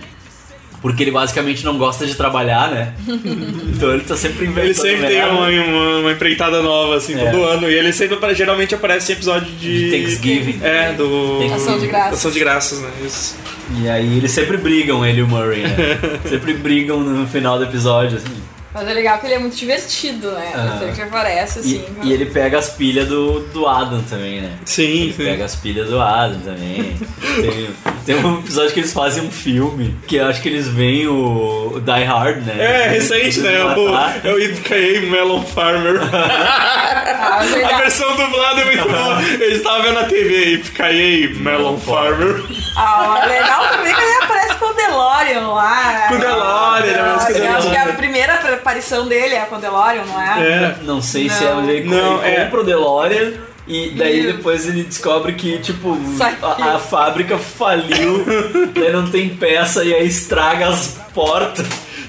Porque 0.83 1.01
ele 1.01 1.11
basicamente 1.11 1.63
não 1.65 1.77
gosta 1.79 2.05
de 2.05 2.13
trabalhar, 2.13 2.69
né? 2.69 2.93
Então 3.73 3.91
ele 3.93 4.03
tá 4.03 4.15
sempre 4.15 4.45
inventando. 4.45 4.65
Ele 4.65 4.73
sempre 4.75 5.07
tem 5.07 5.15
merda. 5.17 5.33
uma, 5.33 5.47
uma, 5.49 5.97
uma 5.99 6.11
empreitada 6.11 6.61
nova, 6.61 6.95
assim, 6.97 7.19
É. 7.19 7.31
todo 7.31 7.43
ano. 7.43 7.67
E 7.69 7.73
ele 7.73 7.91
sempre, 7.91 8.15
apare- 8.15 8.35
geralmente 8.35 8.75
aparece 8.75 9.11
em 9.11 9.15
episódio 9.15 9.51
de... 9.55 9.89
De 9.89 9.97
Thanksgiving. 9.97 10.59
É, 10.61 10.93
do... 10.93 11.41
Ação 11.53 11.79
de 11.79 11.87
graças. 11.87 12.13
Ação 12.19 12.31
de 12.31 12.39
graças, 12.39 12.79
né? 12.81 12.89
Isso. 13.03 13.35
E 13.81 13.89
aí 13.89 14.17
eles 14.17 14.31
sempre 14.31 14.57
brigam, 14.57 15.03
ele 15.05 15.19
e 15.19 15.23
o 15.23 15.27
Murray, 15.27 15.63
né? 15.63 15.75
sempre 16.29 16.53
brigam 16.53 16.99
no 16.99 17.25
final 17.27 17.57
do 17.57 17.63
episódio, 17.63 18.17
assim. 18.17 18.42
Mas 18.73 18.87
é 18.87 18.93
legal 18.93 19.19
que 19.19 19.27
ele 19.27 19.35
é 19.35 19.39
muito 19.39 19.55
divertido, 19.55 20.31
né? 20.31 20.51
Ah. 20.55 20.77
Sempre 20.79 20.95
que 20.95 21.01
aparece, 21.01 21.59
assim. 21.59 21.85
E, 22.01 22.07
e 22.07 22.13
ele 22.13 22.25
pega 22.25 22.57
as 22.57 22.69
pilhas 22.69 23.07
do, 23.07 23.41
do 23.53 23.67
Adam 23.67 24.01
também, 24.03 24.41
né? 24.41 24.57
Sim, 24.65 25.03
ele 25.03 25.13
pega 25.13 25.45
as 25.45 25.55
pilhas 25.55 25.89
do 25.89 26.01
Adam 26.01 26.39
também. 26.39 26.97
tem, 27.35 27.69
tem 28.05 28.25
um 28.25 28.39
episódio 28.39 28.73
que 28.73 28.79
eles 28.79 28.91
fazem 28.91 29.23
um 29.23 29.31
filme, 29.31 29.95
que 30.07 30.15
eu 30.15 30.25
acho 30.25 30.41
que 30.41 30.49
eles 30.49 30.67
veem 30.67 31.07
o, 31.07 31.73
o 31.75 31.79
Die 31.79 32.03
Hard, 32.03 32.45
né? 32.45 32.55
É, 32.57 32.87
recente, 32.89 33.41
né? 33.41 33.63
O, 33.63 34.27
é 34.27 34.33
o 34.33 34.39
Yippee 34.39 35.05
Melon 35.07 35.43
Farmer. 35.43 35.99
mas 36.09 37.63
a 37.63 37.77
versão 37.77 38.15
dublada 38.15 38.61
é 38.61 38.65
muito 38.65 38.89
boa. 38.89 39.21
Ele 39.21 39.55
estava 39.55 39.83
vendo 39.83 39.95
na 39.95 40.05
TV, 40.05 40.45
Yippee 40.51 41.35
Melon 41.39 41.77
Farmer. 41.77 42.43
Ah, 42.75 43.23
legal 43.27 43.69
também 43.69 43.93
que 43.93 44.01
ele 44.01 44.23
aparece 44.23 44.55
com 44.55 44.65
o 44.65 44.73
DeLorean 44.73 45.47
lá. 45.47 46.05
Com 46.09 46.15
o 46.15 46.19
DeLorean, 46.19 47.03
o 47.03 47.07
Eu 47.07 47.15
acho 47.15 47.27
que 47.27 47.37
a 47.37 47.81
DeLorean. 47.81 47.95
primeira 47.95 48.33
aparição 48.53 49.07
dele 49.07 49.35
é 49.35 49.41
com 49.45 49.55
o 49.55 49.59
DeLorean, 49.59 50.03
não 50.05 50.21
é? 50.21 50.75
Não 50.81 51.01
sei 51.01 51.29
se 51.29 51.43
Não. 51.43 51.51
é 51.51 51.55
onde 51.55 51.71
ele, 51.71 51.89
Não, 51.89 52.25
ele 52.25 52.35
é. 52.35 52.43
compra 52.45 52.59
o 52.61 52.63
DeLorean 52.63 53.33
e 53.67 53.91
daí 53.91 54.23
depois 54.25 54.67
ele 54.67 54.83
descobre 54.83 55.33
que, 55.33 55.59
tipo, 55.59 55.97
a, 56.41 56.75
a 56.75 56.79
fábrica 56.79 57.37
faliu, 57.37 58.25
daí 58.73 58.91
não 58.91 59.07
tem 59.09 59.29
peça 59.29 59.83
e 59.83 59.93
aí 59.93 60.07
estraga 60.07 60.67
as 60.67 60.97
portas. 61.13 61.65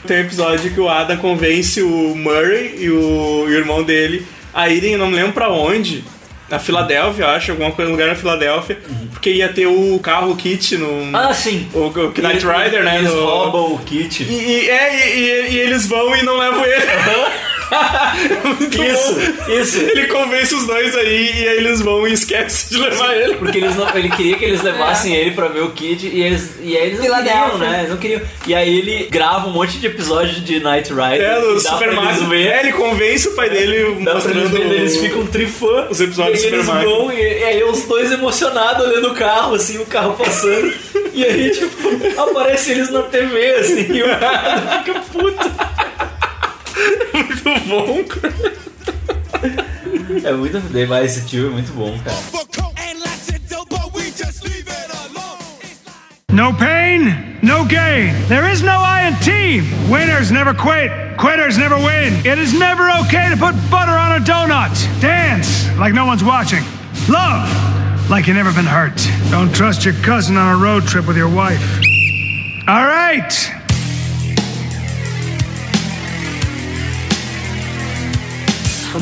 Tem 0.06 0.18
um 0.18 0.20
episódio 0.20 0.70
que 0.72 0.80
o 0.80 0.88
Adam 0.88 1.16
convence 1.18 1.80
o 1.82 2.14
Murray 2.14 2.74
e 2.78 2.90
o, 2.90 3.46
e 3.48 3.52
o 3.52 3.58
irmão 3.58 3.82
dele 3.82 4.26
a 4.52 4.68
irem, 4.68 4.92
eu 4.92 4.98
não 4.98 5.08
me 5.08 5.16
lembro 5.16 5.32
pra 5.32 5.48
onde. 5.50 6.04
Na 6.54 6.60
Filadélfia, 6.60 7.24
eu 7.24 7.28
acho, 7.30 7.50
alguma 7.50 7.72
coisa 7.72 7.90
lugar 7.90 8.06
na 8.06 8.14
Filadélfia, 8.14 8.78
porque 9.12 9.30
ia 9.30 9.48
ter 9.48 9.66
o 9.66 9.98
carro 9.98 10.36
kit 10.36 10.76
no. 10.76 11.10
Ah, 11.16 11.34
sim! 11.34 11.68
O, 11.74 11.86
o 11.88 11.90
Knight 11.92 12.46
Rider, 12.46 12.84
né? 12.84 12.98
Eles 12.98 13.12
no- 13.12 13.24
roubam 13.26 13.74
o 13.74 13.78
kit. 13.80 14.22
E, 14.22 14.26
e- 14.32 14.70
é, 14.70 15.08
e, 15.08 15.20
e- 15.20 15.50
e 15.54 15.58
eles 15.58 15.86
vão 15.86 16.14
e 16.14 16.22
não 16.22 16.38
levam 16.38 16.64
ele. 16.64 16.84
Muito 18.44 18.82
Isso, 18.82 19.14
bom. 19.14 19.52
isso. 19.60 19.78
Ele 19.80 20.06
convence 20.06 20.54
os 20.54 20.66
dois 20.66 20.94
aí 20.96 21.32
e 21.42 21.48
aí 21.48 21.56
eles 21.58 21.80
vão 21.80 22.06
e 22.06 22.12
esquecem 22.12 22.70
de 22.78 22.82
levar 22.84 23.16
ele. 23.16 23.34
Porque 23.34 23.58
eles 23.58 23.76
não, 23.76 23.88
ele 23.96 24.08
queria 24.10 24.36
que 24.36 24.44
eles 24.44 24.62
levassem 24.62 25.14
ele 25.14 25.32
pra 25.32 25.48
ver 25.48 25.62
o 25.62 25.70
Kid 25.70 26.06
e 26.08 26.22
eles, 26.22 26.54
e 26.62 26.76
aí 26.76 26.86
eles 26.88 26.98
não 27.00 27.16
queriam, 27.22 27.58
né? 27.58 27.78
Eles 27.80 27.90
não 27.90 27.96
queriam. 27.96 28.20
E 28.46 28.54
aí 28.54 28.78
ele 28.78 29.06
grava 29.10 29.46
um 29.48 29.52
monte 29.52 29.78
de 29.78 29.86
episódios 29.86 30.44
de 30.44 30.60
Night 30.60 30.90
Rider. 30.92 31.20
É, 31.22 31.40
do 31.40 31.54
dá 31.54 31.60
Super 31.70 31.88
eles 31.88 31.96
Mario. 31.96 32.34
É, 32.34 32.60
ele 32.60 32.72
convence 32.72 33.28
o 33.28 33.32
pai 33.32 33.50
dele 33.50 33.96
Dá 34.04 34.12
pra 34.12 34.30
eles 34.30 34.42
mostrando. 34.42 34.48
verem, 34.50 34.72
eles 34.72 34.96
ficam 34.98 35.26
trifã. 35.26 35.86
Os 35.90 36.00
episódios 36.00 36.42
e 36.42 36.44
aí 36.46 36.50
do 36.50 36.56
eles 36.56 36.66
Super 36.66 36.76
Mario. 36.84 36.90
vão, 36.98 37.12
e, 37.12 37.16
e 37.40 37.44
aí 37.44 37.64
os 37.64 37.82
dois 37.84 38.12
emocionados 38.12 38.86
olhando 38.86 39.08
o 39.08 39.14
carro, 39.14 39.54
assim, 39.54 39.78
o 39.78 39.86
carro 39.86 40.14
passando. 40.14 40.72
e 41.12 41.24
aí, 41.24 41.50
tipo, 41.50 42.20
aparece 42.20 42.70
eles 42.72 42.90
na 42.90 43.02
TV, 43.02 43.54
assim, 43.56 43.92
e 43.92 44.02
o 44.02 44.06
cara 44.18 44.82
fica 44.84 45.00
puto. 45.12 45.73
Muito 47.12 47.44
bom, 47.68 48.04
cara. 48.04 48.54
É 50.24 50.32
muito 50.32 50.60
demais 50.60 51.16
esse 51.16 51.26
tio, 51.26 51.48
é 51.48 51.50
muito 51.50 51.72
bom, 51.72 51.98
cara. 52.00 52.16
No 56.34 56.52
pain, 56.52 57.38
no 57.42 57.64
gain. 57.64 58.12
There 58.28 58.50
is 58.50 58.60
no 58.60 58.72
I 58.72 59.06
in 59.06 59.14
team. 59.22 59.64
Winners 59.88 60.32
never 60.32 60.52
quit. 60.52 60.90
Quitters 61.16 61.56
never 61.56 61.76
win. 61.76 62.26
It 62.26 62.38
is 62.38 62.52
never 62.52 62.90
okay 63.02 63.30
to 63.30 63.36
put 63.36 63.54
butter 63.70 63.92
on 63.92 64.20
a 64.20 64.24
donut. 64.24 64.74
Dance 65.00 65.68
like 65.78 65.94
no 65.94 66.04
one's 66.06 66.24
watching. 66.24 66.64
Love 67.08 67.48
like 68.10 68.26
you 68.26 68.34
never 68.34 68.52
been 68.52 68.66
hurt. 68.66 69.00
Don't 69.30 69.54
trust 69.54 69.84
your 69.84 69.94
cousin 70.02 70.36
on 70.36 70.54
a 70.54 70.60
road 70.60 70.88
trip 70.88 71.06
with 71.06 71.16
your 71.16 71.28
wife. 71.28 71.62
All 72.66 72.84
right. 72.84 73.63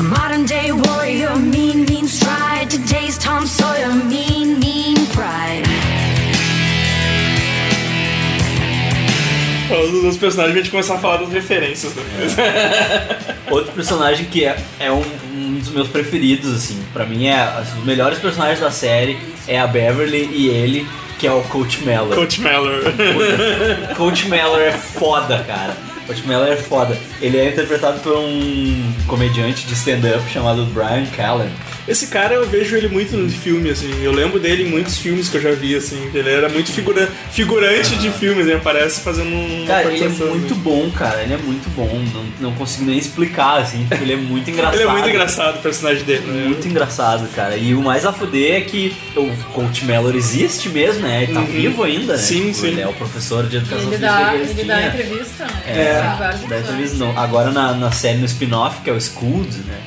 Modern 0.03 0.45
day 0.45 0.71
warrior, 0.71 1.35
mean, 1.35 1.85
mean 1.85 2.07
stride. 2.07 2.69
Today's 2.69 3.17
Tom 3.17 3.45
Sawyer, 3.45 3.89
mean, 3.89 4.59
mean 4.59 4.97
pride. 5.07 5.63
Falando 9.69 10.01
dos 10.01 10.17
personagens, 10.17 10.55
a 10.55 10.59
gente 10.59 10.69
começar 10.69 10.95
a 10.95 10.99
falar 10.99 11.17
das 11.17 11.29
referências 11.31 11.93
depois. 11.93 12.35
Outro 13.49 13.71
personagem 13.71 14.25
que 14.25 14.43
é, 14.45 14.57
é 14.79 14.91
um, 14.91 15.03
um 15.33 15.57
dos 15.57 15.69
meus 15.69 15.87
preferidos, 15.87 16.53
assim, 16.53 16.83
pra 16.91 17.05
mim 17.05 17.27
é 17.27 17.47
um 17.71 17.75
dos 17.75 17.85
melhores 17.85 18.19
personagens 18.19 18.59
da 18.59 18.71
série 18.71 19.17
é 19.47 19.59
a 19.59 19.67
Beverly 19.67 20.29
e 20.31 20.47
ele, 20.47 20.87
que 21.17 21.25
é 21.25 21.31
o 21.31 21.41
Coach 21.43 21.83
Mellor. 21.83 22.15
Coach 22.15 22.41
Mellor. 22.41 22.81
Coach 23.95 24.27
Mellor 24.27 24.59
é 24.59 24.71
foda, 24.71 25.43
cara. 25.47 25.92
Coach 26.05 26.27
Mellor 26.27 26.47
é 26.47 26.57
foda. 26.57 26.97
Ele 27.21 27.37
é 27.37 27.49
interpretado 27.49 27.99
por 27.99 28.17
um 28.17 28.93
comediante 29.07 29.65
de 29.65 29.73
stand-up 29.73 30.27
chamado 30.29 30.65
Brian 30.67 31.05
Callen. 31.15 31.51
Esse 31.87 32.07
cara 32.07 32.35
eu 32.35 32.47
vejo 32.47 32.75
ele 32.77 32.87
muito 32.87 33.15
no 33.17 33.29
filme, 33.29 33.69
assim. 33.69 34.03
Eu 34.03 34.11
lembro 34.11 34.39
dele 34.39 34.63
em 34.63 34.69
muitos 34.69 34.97
filmes 34.97 35.27
que 35.27 35.37
eu 35.37 35.41
já 35.41 35.51
vi, 35.51 35.75
assim. 35.75 36.09
Ele 36.13 36.29
era 36.29 36.47
muito 36.47 36.71
figura, 36.71 37.09
figurante 37.31 37.95
de 37.97 38.09
filmes, 38.11 38.45
ele 38.47 38.55
aparece 38.55 39.01
fazendo 39.01 39.29
um. 39.29 39.65
Cara, 39.67 39.91
ele 39.91 40.03
é 40.05 40.07
muito 40.09 40.55
bom, 40.55 40.89
cara. 40.91 41.21
Ele 41.23 41.33
é 41.33 41.37
muito 41.37 41.69
bom. 41.75 41.89
Não, 42.13 42.49
não 42.49 42.55
consigo 42.57 42.85
nem 42.85 42.97
explicar, 42.97 43.57
assim, 43.61 43.85
porque 43.87 44.01
ele 44.03 44.13
é 44.13 44.17
muito 44.17 44.49
engraçado. 44.49 44.75
Ele 44.75 44.83
é 44.83 44.91
muito 44.91 45.09
engraçado 45.09 45.55
o 45.57 45.61
personagem 45.61 46.03
dele, 46.03 46.25
né? 46.25 46.45
Muito 46.47 46.67
engraçado, 46.67 47.27
cara. 47.35 47.57
E 47.57 47.73
o 47.73 47.81
mais 47.81 48.05
a 48.05 48.13
fuder 48.13 48.55
é 48.55 48.61
que 48.61 48.95
o 49.15 49.29
Coach 49.53 49.83
Mellor 49.85 50.15
existe 50.15 50.69
mesmo, 50.69 51.01
né? 51.01 51.23
Ele 51.23 51.33
tá 51.33 51.39
Uhum. 51.41 51.45
vivo 51.47 51.83
ainda, 51.83 52.13
né? 52.13 52.19
Sim, 52.19 52.43
Tipo, 52.47 52.53
sim. 52.55 52.67
Ele 52.67 52.81
é 52.81 52.87
o 52.87 52.93
professor 52.93 53.45
de 53.47 53.57
educação 53.57 53.79
Ele 53.83 53.89
física 53.97 54.07
dá, 54.07 54.35
ele 54.35 54.63
dá 54.63 54.87
entrevista, 54.87 55.45
né? 55.45 55.61
É, 55.67 55.93
da 56.17 56.29
episódios. 56.29 56.61
entrevista 56.61 56.97
não. 56.97 57.17
Agora 57.19 57.51
na, 57.51 57.73
na 57.73 57.91
série 57.91 58.17
no 58.19 58.25
spin-off, 58.25 58.81
que 58.81 58.89
é 58.89 58.93
o 58.93 58.99
Scoot, 59.01 59.49
né? 59.67 59.77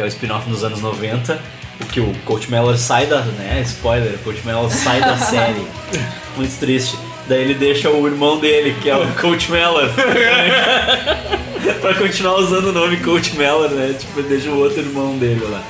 Que 0.00 0.04
é 0.04 0.06
o 0.06 0.08
spin-off 0.08 0.48
nos 0.48 0.64
anos 0.64 0.80
90, 0.80 1.38
o 1.78 1.84
que 1.84 2.00
o 2.00 2.10
Coach 2.24 2.50
Mellor 2.50 2.74
sai 2.78 3.04
da. 3.04 3.20
né? 3.20 3.60
Spoiler, 3.66 4.14
o 4.14 4.18
Coach 4.20 4.40
Mellor 4.46 4.70
sai 4.70 4.98
da 4.98 5.14
série. 5.18 5.60
Muito 6.38 6.58
triste. 6.58 6.96
Daí 7.28 7.42
ele 7.42 7.52
deixa 7.52 7.90
o 7.90 8.06
irmão 8.06 8.40
dele, 8.40 8.74
que 8.80 8.88
é 8.88 8.96
o 8.96 9.06
Coach 9.20 9.52
Mellor. 9.52 9.90
pra 11.82 11.94
continuar 11.96 12.36
usando 12.36 12.68
o 12.68 12.72
nome 12.72 12.96
Coach 12.96 13.36
Mellor, 13.36 13.68
né? 13.68 13.94
Tipo, 13.98 14.20
ele 14.20 14.28
deixa 14.30 14.48
o 14.48 14.58
outro 14.58 14.80
irmão 14.80 15.18
dele 15.18 15.44
lá. 15.50 15.62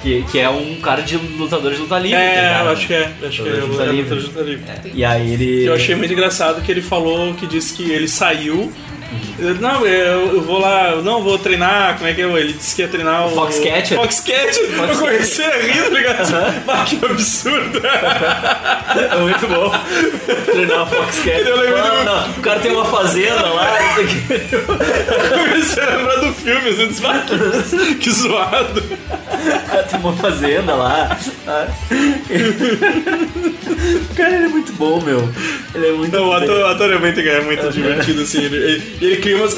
Que, 0.00 0.22
que 0.32 0.38
é 0.38 0.48
um 0.48 0.76
cara 0.76 1.02
de 1.02 1.18
lutador 1.18 1.74
de 1.74 1.80
luta 1.80 1.98
livre. 1.98 2.16
É, 2.16 2.34
tá 2.34 2.40
ligado? 2.40 2.64
eu 2.64 2.72
acho 2.72 2.86
que 2.86 2.94
é. 2.94 3.12
Acho 3.22 3.42
que 3.42 3.48
é, 3.50 3.52
é 3.52 3.92
livre. 3.92 4.14
luta 4.14 4.40
livre. 4.40 4.64
É. 4.66 4.90
E 4.94 5.04
aí 5.04 5.34
ele. 5.34 5.64
Eu 5.66 5.74
achei 5.74 5.94
muito 5.94 6.14
engraçado 6.14 6.62
que 6.62 6.72
ele 6.72 6.80
falou 6.80 7.34
que 7.34 7.46
disse 7.46 7.74
que 7.74 7.82
ele 7.92 8.08
saiu. 8.08 8.72
Não, 9.60 9.84
eu, 9.86 10.34
eu 10.34 10.42
vou 10.42 10.58
lá, 10.60 10.90
eu 10.90 11.02
não 11.02 11.22
vou 11.22 11.38
treinar, 11.38 11.96
como 11.96 12.08
é 12.08 12.12
que 12.14 12.22
é? 12.22 12.24
Ele 12.24 12.52
disse 12.52 12.74
que 12.76 12.82
ia 12.82 12.88
treinar 12.88 13.26
o. 13.26 13.30
Foxcatcher. 13.34 13.96
Foxcatcher! 13.98 14.64
Eu 14.88 14.96
comecei 14.98 15.44
a 15.44 15.56
rir, 15.58 15.82
tá 15.82 15.88
ligado? 15.90 16.34
Ah, 16.68 16.84
que 16.86 17.04
absurdo! 17.04 17.80
É 17.84 19.16
muito 19.16 19.46
bom. 19.48 19.72
Treinar 20.44 20.82
o 20.82 20.86
Foxcatcher. 20.86 21.46
Eu 21.46 21.56
lembro 21.60 21.78
Não, 21.78 21.96
do- 21.98 22.04
não, 22.04 22.30
o 22.30 22.40
cara 22.42 22.60
tem 22.60 22.72
uma 22.72 22.84
fazenda 22.84 23.46
lá. 23.48 23.78
Eu 24.52 25.38
comecei 25.38 25.82
a 25.82 25.96
lembrar 25.96 26.16
do 26.20 26.32
filme, 26.32 26.68
assim, 26.68 26.88
disse, 26.88 27.06
"Ah, 27.06 27.24
que, 27.26 27.94
que 27.96 28.10
zoado. 28.10 28.80
O 28.82 29.70
cara 29.70 29.82
tem 29.84 29.98
uma 30.00 30.12
fazenda 30.12 30.74
lá. 30.74 31.18
Ah. 31.46 31.66
O 34.10 34.14
cara 34.14 34.34
ele 34.36 34.44
é 34.44 34.48
muito 34.48 34.72
bom, 34.74 35.00
meu. 35.00 35.28
Ele 35.74 35.86
é 35.88 35.92
muito 35.92 36.12
Não, 36.16 36.28
o 36.28 36.32
ator, 36.32 36.60
o 36.60 36.66
ator 36.66 36.92
é 36.92 36.98
muito, 36.98 37.20
é 37.20 37.40
muito 37.40 37.70
divertido, 37.70 38.22
assim. 38.22 38.44
Ele, 38.44 38.56
ele, 38.56 38.82
ele 39.06 39.16
cria 39.16 39.36
umas, 39.36 39.56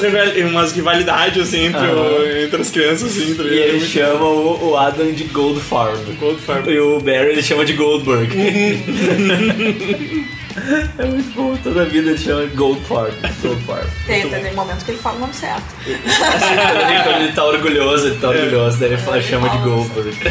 umas 0.51 0.71
rivalidades, 0.73 1.47
assim, 1.47 1.65
entre, 1.65 1.81
o- 1.81 1.99
Aham. 1.99 2.43
entre 2.43 2.61
as 2.61 2.71
crianças, 2.71 3.15
assim. 3.17 3.35
tá 3.35 3.43
E 3.43 3.59
ele 3.59 3.79
chama 3.81 4.25
o, 4.25 4.69
o 4.71 4.77
Adam 4.77 5.11
de 5.11 5.25
Goldfarb. 5.25 5.99
Goldfarb. 6.19 6.69
E 6.71 6.79
o 6.79 6.99
Barry 6.99 7.29
ele 7.31 7.43
chama 7.43 7.63
de 7.65 7.73
Goldberg. 7.73 8.33
é 10.97 11.05
muito 11.05 11.33
bom, 11.35 11.55
toda 11.57 11.81
a 11.81 11.85
vida 11.85 12.09
ele 12.11 12.17
chama 12.17 12.47
de 12.47 12.55
Goldfarb. 12.55 13.13
Goldfarb. 13.41 13.87
Tem, 14.07 14.29
tem, 14.29 14.41
tem 14.41 14.53
momentos 14.53 14.83
que 14.83 14.91
ele 14.91 14.99
fala 14.99 15.17
o 15.17 15.19
nome 15.19 15.33
certo. 15.33 15.63
Assim, 15.85 16.55
também 16.79 17.03
quando 17.03 17.21
ele 17.23 17.31
tá 17.33 17.45
orgulhoso, 17.45 18.07
ele 18.07 18.17
tá 18.19 18.29
orgulhoso, 18.29 18.77
daí 18.79 18.89
ele 18.93 18.97
fala, 19.01 19.21
chama 19.21 19.49
de 19.49 19.57
Goldberg. 19.57 20.09
O 20.09 20.13
que 20.13 20.27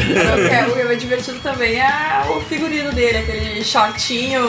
é- 0.55 0.67
o 0.67 0.73
que 0.73 0.93
é 0.93 0.95
divertido 0.95 1.39
também 1.39 1.79
é 1.79 2.23
o 2.35 2.41
figurino 2.41 2.91
dele, 2.91 3.19
aquele 3.19 3.63
shortinho, 3.63 4.41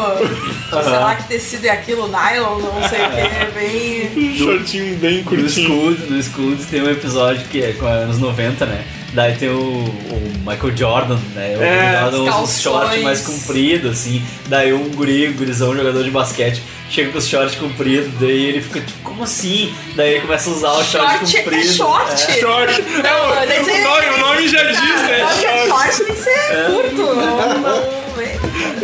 sei 0.71 0.79
Aham. 0.79 0.91
lá 1.01 1.15
que 1.17 1.29
tecido 1.29 1.67
é 1.67 1.71
aquilo, 1.71 2.09
nylon, 2.09 2.59
não 2.59 2.89
sei 2.89 3.05
o 3.05 3.11
que, 3.11 3.21
é 3.21 3.51
bem. 3.55 4.37
Shortinho 4.39 4.97
bem 4.99 5.19
No 5.19 5.25
curtinho. 5.25 5.49
Scoot, 5.51 6.11
no 6.11 6.23
Scoot 6.23 6.65
tem 6.71 6.83
um 6.83 6.91
episódio 6.91 7.47
que 7.49 7.63
é 7.63 7.73
com 7.73 7.87
anos 7.87 8.19
90, 8.19 8.65
né? 8.67 8.85
Daí 9.17 9.35
tem 9.35 9.49
o, 9.49 9.59
o 9.59 10.33
Michael 10.47 10.77
Jordan, 10.77 11.19
né? 11.35 11.57
O 11.59 11.63
É, 11.63 11.71
Michael 11.71 12.01
Jordan 12.13 12.19
usa 12.23 12.37
uns 12.43 12.61
shorts 12.61 13.03
mais 13.03 13.21
compridos, 13.23 13.91
assim. 13.93 14.23
Daí 14.47 14.73
um 14.75 14.91
guri, 14.91 15.29
um 15.31 15.33
gurizão, 15.33 15.71
um 15.71 15.77
jogador 15.77 16.05
de 16.05 16.11
basquete, 16.11 16.61
chega 16.91 17.11
com 17.11 17.17
os 17.19 17.27
shorts 17.27 17.55
compridos, 17.57 18.11
daí 18.21 18.45
ele 18.45 18.61
fica 18.61 18.81
tipo, 18.83 18.99
como 19.03 19.25
assim? 19.25 19.75
Daí 19.95 20.11
ele 20.13 20.21
começa 20.21 20.51
a 20.51 20.53
usar 20.53 20.71
o 20.73 20.85
short, 20.85 21.19
Short 21.31 21.37
é 21.39 21.43
comprido. 21.43 21.73
short? 21.73 22.21
Short. 22.41 22.73
É, 22.73 22.77
o, 22.77 23.47
que 23.59 23.65
ser- 23.65 23.81
o, 23.81 23.85
nome, 23.91 24.07
o 24.07 24.19
nome 24.19 24.49
já 24.49 24.63
diz, 24.65 24.79
né? 24.81 25.21
É 25.21 25.27
Short. 25.41 25.69
short 25.69 26.05
tem 26.05 26.15
que 26.15 26.21
ser 26.23 26.67
curto. 26.67 26.97
Não, 27.17 27.59
não, 27.61 28.07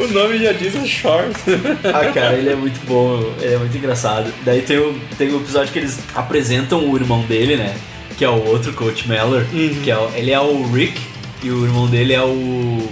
O 0.04 0.08
nome 0.08 0.38
já 0.38 0.52
diz 0.52 0.74
é 0.74 0.86
short. 0.86 1.32
Ah, 1.84 2.10
cara, 2.12 2.34
ele 2.36 2.48
é 2.50 2.54
muito 2.56 2.80
bom, 2.86 3.32
ele 3.40 3.54
é 3.54 3.58
muito 3.58 3.76
engraçado. 3.76 4.32
Daí 4.46 4.62
tem 4.62 4.78
o, 4.78 4.98
tem 5.18 5.28
o 5.30 5.36
episódio 5.36 5.70
que 5.72 5.78
eles 5.78 5.98
apresentam 6.14 6.88
o 6.88 6.96
irmão 6.96 7.20
dele, 7.22 7.56
né? 7.56 7.74
Que 8.16 8.24
é 8.24 8.28
o 8.28 8.44
outro 8.48 8.72
Coach 8.72 9.08
Mellor, 9.08 9.44
que 9.82 9.90
é 9.90 9.96
o- 9.96 10.10
ele 10.14 10.30
é 10.32 10.40
o 10.40 10.62
Rick 10.72 11.00
e 11.42 11.50
o 11.50 11.64
irmão 11.64 11.86
dele 11.86 12.12
é 12.12 12.22
o. 12.22 12.88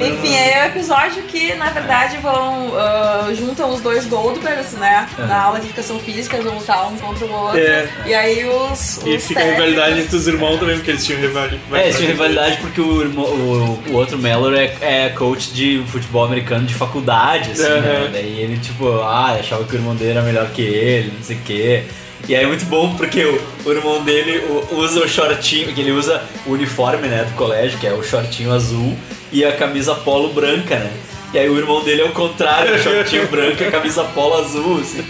Enfim, 0.00 0.34
é 0.34 0.64
o 0.64 0.66
episódio 0.66 1.22
que, 1.24 1.54
na 1.54 1.66
verdade, 1.70 2.16
vão. 2.16 2.72
ah, 2.76 3.30
juntam 3.32 3.70
os 3.72 3.80
dois 3.80 4.06
Goldbergs, 4.06 4.74
né? 4.76 5.06
É. 5.16 5.22
Na 5.26 5.40
aula 5.42 5.60
de 5.60 5.66
educação 5.66 6.00
física, 6.00 6.34
eles 6.36 6.46
vão 6.46 6.58
lutar 6.58 6.90
um 6.92 6.96
contra 6.96 7.24
o 7.26 7.30
outro. 7.32 7.60
É. 7.60 7.88
E 8.06 8.12
aí 8.14 8.44
os. 8.44 9.00
E 9.06 9.14
os 9.16 9.24
fica 9.24 9.38
a 9.40 9.42
técnicos- 9.44 9.66
rivalidade 9.68 10.00
entre 10.00 10.16
os 10.16 10.26
irmãos 10.26 10.58
também, 10.58 10.76
porque 10.76 10.90
eles 10.90 11.04
tinham 11.04 11.20
rivalidade. 11.20 11.60
É, 11.72 11.82
eles 11.84 11.96
tinham 11.96 12.10
rivalidade 12.10 12.56
porque 12.56 12.80
o, 12.80 13.02
irmão- 13.02 13.24
o, 13.26 13.82
o 13.90 13.92
outro 13.94 14.18
Mellor 14.18 14.54
é, 14.54 14.74
é 14.80 15.08
coach 15.10 15.52
de 15.52 15.80
futebol 15.86 16.24
americano 16.24 16.66
de 16.66 16.74
faculdade, 16.74 17.52
assim, 17.52 17.62
né? 17.62 18.02
Uhum. 18.06 18.12
Daí 18.12 18.40
ele, 18.40 18.58
tipo, 18.58 18.88
ah, 19.02 19.36
achava 19.38 19.62
que 19.64 19.74
o 19.74 19.78
irmão 19.78 19.94
dele 19.94 20.10
era 20.12 20.22
melhor 20.22 20.48
que 20.48 20.62
ele, 20.62 21.12
não 21.16 21.22
sei 21.22 21.36
o 21.36 21.40
quê. 21.40 21.84
E 22.28 22.36
aí 22.36 22.44
é 22.44 22.46
muito 22.46 22.64
bom 22.66 22.94
porque 22.94 23.24
o, 23.24 23.40
o 23.64 23.72
irmão 23.72 24.02
dele 24.04 24.42
usa 24.70 25.00
o 25.00 25.08
shortinho, 25.08 25.72
que 25.74 25.80
ele 25.80 25.90
usa 25.90 26.22
o 26.46 26.52
uniforme, 26.52 27.08
né, 27.08 27.24
do 27.24 27.34
colégio, 27.34 27.78
que 27.78 27.86
é 27.86 27.92
o 27.92 28.02
shortinho 28.02 28.52
azul 28.52 28.96
e 29.32 29.44
a 29.44 29.56
camisa 29.56 29.94
polo 29.94 30.32
branca, 30.32 30.78
né? 30.78 30.92
E 31.34 31.38
aí 31.38 31.48
o 31.48 31.56
irmão 31.56 31.82
dele 31.82 32.02
é 32.02 32.04
o 32.04 32.10
contrário, 32.12 32.74
o 32.74 32.78
shortinho 32.78 33.26
branco 33.28 33.62
e 33.62 33.66
a 33.66 33.70
camisa 33.70 34.04
polo 34.04 34.34
azul, 34.34 34.80
assim. 34.80 35.02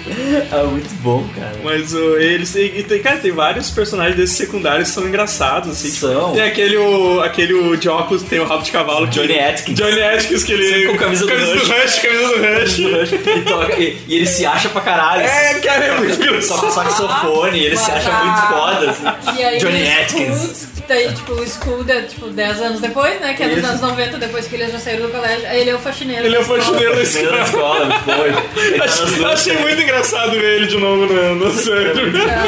É 0.52 0.62
muito 0.64 0.94
bom, 1.02 1.26
cara. 1.34 1.52
Mas 1.64 1.92
o, 1.92 2.16
eles. 2.16 2.54
E, 2.54 2.72
e 2.76 2.82
tem, 2.84 3.02
cara, 3.02 3.16
tem 3.18 3.32
vários 3.32 3.70
personagens 3.70 4.16
desses 4.16 4.36
secundários 4.36 4.88
que 4.88 4.94
são 4.94 5.04
engraçados, 5.08 5.70
assim. 5.72 5.90
tipo, 5.90 6.06
São. 6.06 6.32
tem 6.32 6.42
aquele, 6.42 6.76
o, 6.76 7.20
aquele 7.22 7.54
o 7.54 7.76
de 7.76 7.88
óculos 7.88 8.22
que 8.22 8.28
tem 8.28 8.38
o 8.38 8.44
rabo 8.46 8.62
de 8.62 8.70
cavalo. 8.70 9.06
Johnny 9.08 9.36
Atkins. 9.38 9.74
Johnny 9.76 10.00
Atkins, 10.00 10.44
que 10.44 10.52
ele. 10.52 10.68
Sempre 10.68 10.86
com 10.92 10.96
camisa 10.98 11.26
do 11.26 11.32
Rush. 11.34 11.68
Rush. 11.68 11.98
Camisa 11.98 12.28
do 12.28 13.00
Rush. 13.00 13.12
e, 13.12 13.40
toca- 13.42 13.80
e- 13.80 13.98
e 14.06 14.14
ele 14.16 14.26
se 14.26 14.46
acha 14.46 14.68
pra 14.68 14.80
caralho. 14.80 15.22
É, 15.24 15.54
cara, 15.54 15.84
é 15.86 15.98
muito 15.98 16.14
Só, 16.14 16.22
engraçado. 16.22 16.70
só 16.72 16.84
que 16.84 16.92
sofone, 16.94 17.64
ele 17.64 17.76
se 17.76 17.90
acha 17.90 18.10
muito 18.12 18.40
foda, 18.46 18.90
assim. 18.90 19.40
E 19.40 19.44
aí 19.44 19.58
Johnny 19.58 19.82
o 19.82 20.00
Atkins. 20.02 20.68
Daí, 20.89 21.12
tipo, 21.12 21.33
o 21.33 21.47
School 21.47 21.85
é 21.89 22.03
tipo 22.03 22.26
10 22.28 22.61
anos 22.61 22.80
depois, 22.80 23.20
né? 23.20 23.35
Que 23.35 23.43
é 23.45 23.47
nos 23.49 23.59
Isso. 23.59 23.66
anos 23.66 23.80
90, 23.80 24.18
depois 24.18 24.47
que 24.47 24.55
eles 24.57 24.72
já 24.72 24.78
saíram 24.78 25.07
do 25.07 25.12
colégio. 25.12 25.47
Aí 25.49 25.61
ele 25.61 25.70
é 25.70 25.74
o 25.74 25.78
faxineiro. 25.78 26.26
Ele 26.26 26.37
é 26.37 26.41
o 26.41 26.45
da 26.47 26.57
escola. 26.59 26.62
faxineiro 26.62 26.97
da 26.97 27.03
escola. 27.03 27.43
escola, 27.43 27.85
muito 27.87 28.05
bom. 28.05 28.61
Ele 28.61 28.78
tá 29.22 29.33
Achei, 29.33 29.57
muito 29.59 29.80
engraçado 29.83 30.30
ver 30.33 30.57
ele 30.57 30.66
de 30.66 30.76
novo 30.78 31.07
no, 31.07 31.35
no 31.37 31.53
sério. 31.53 31.95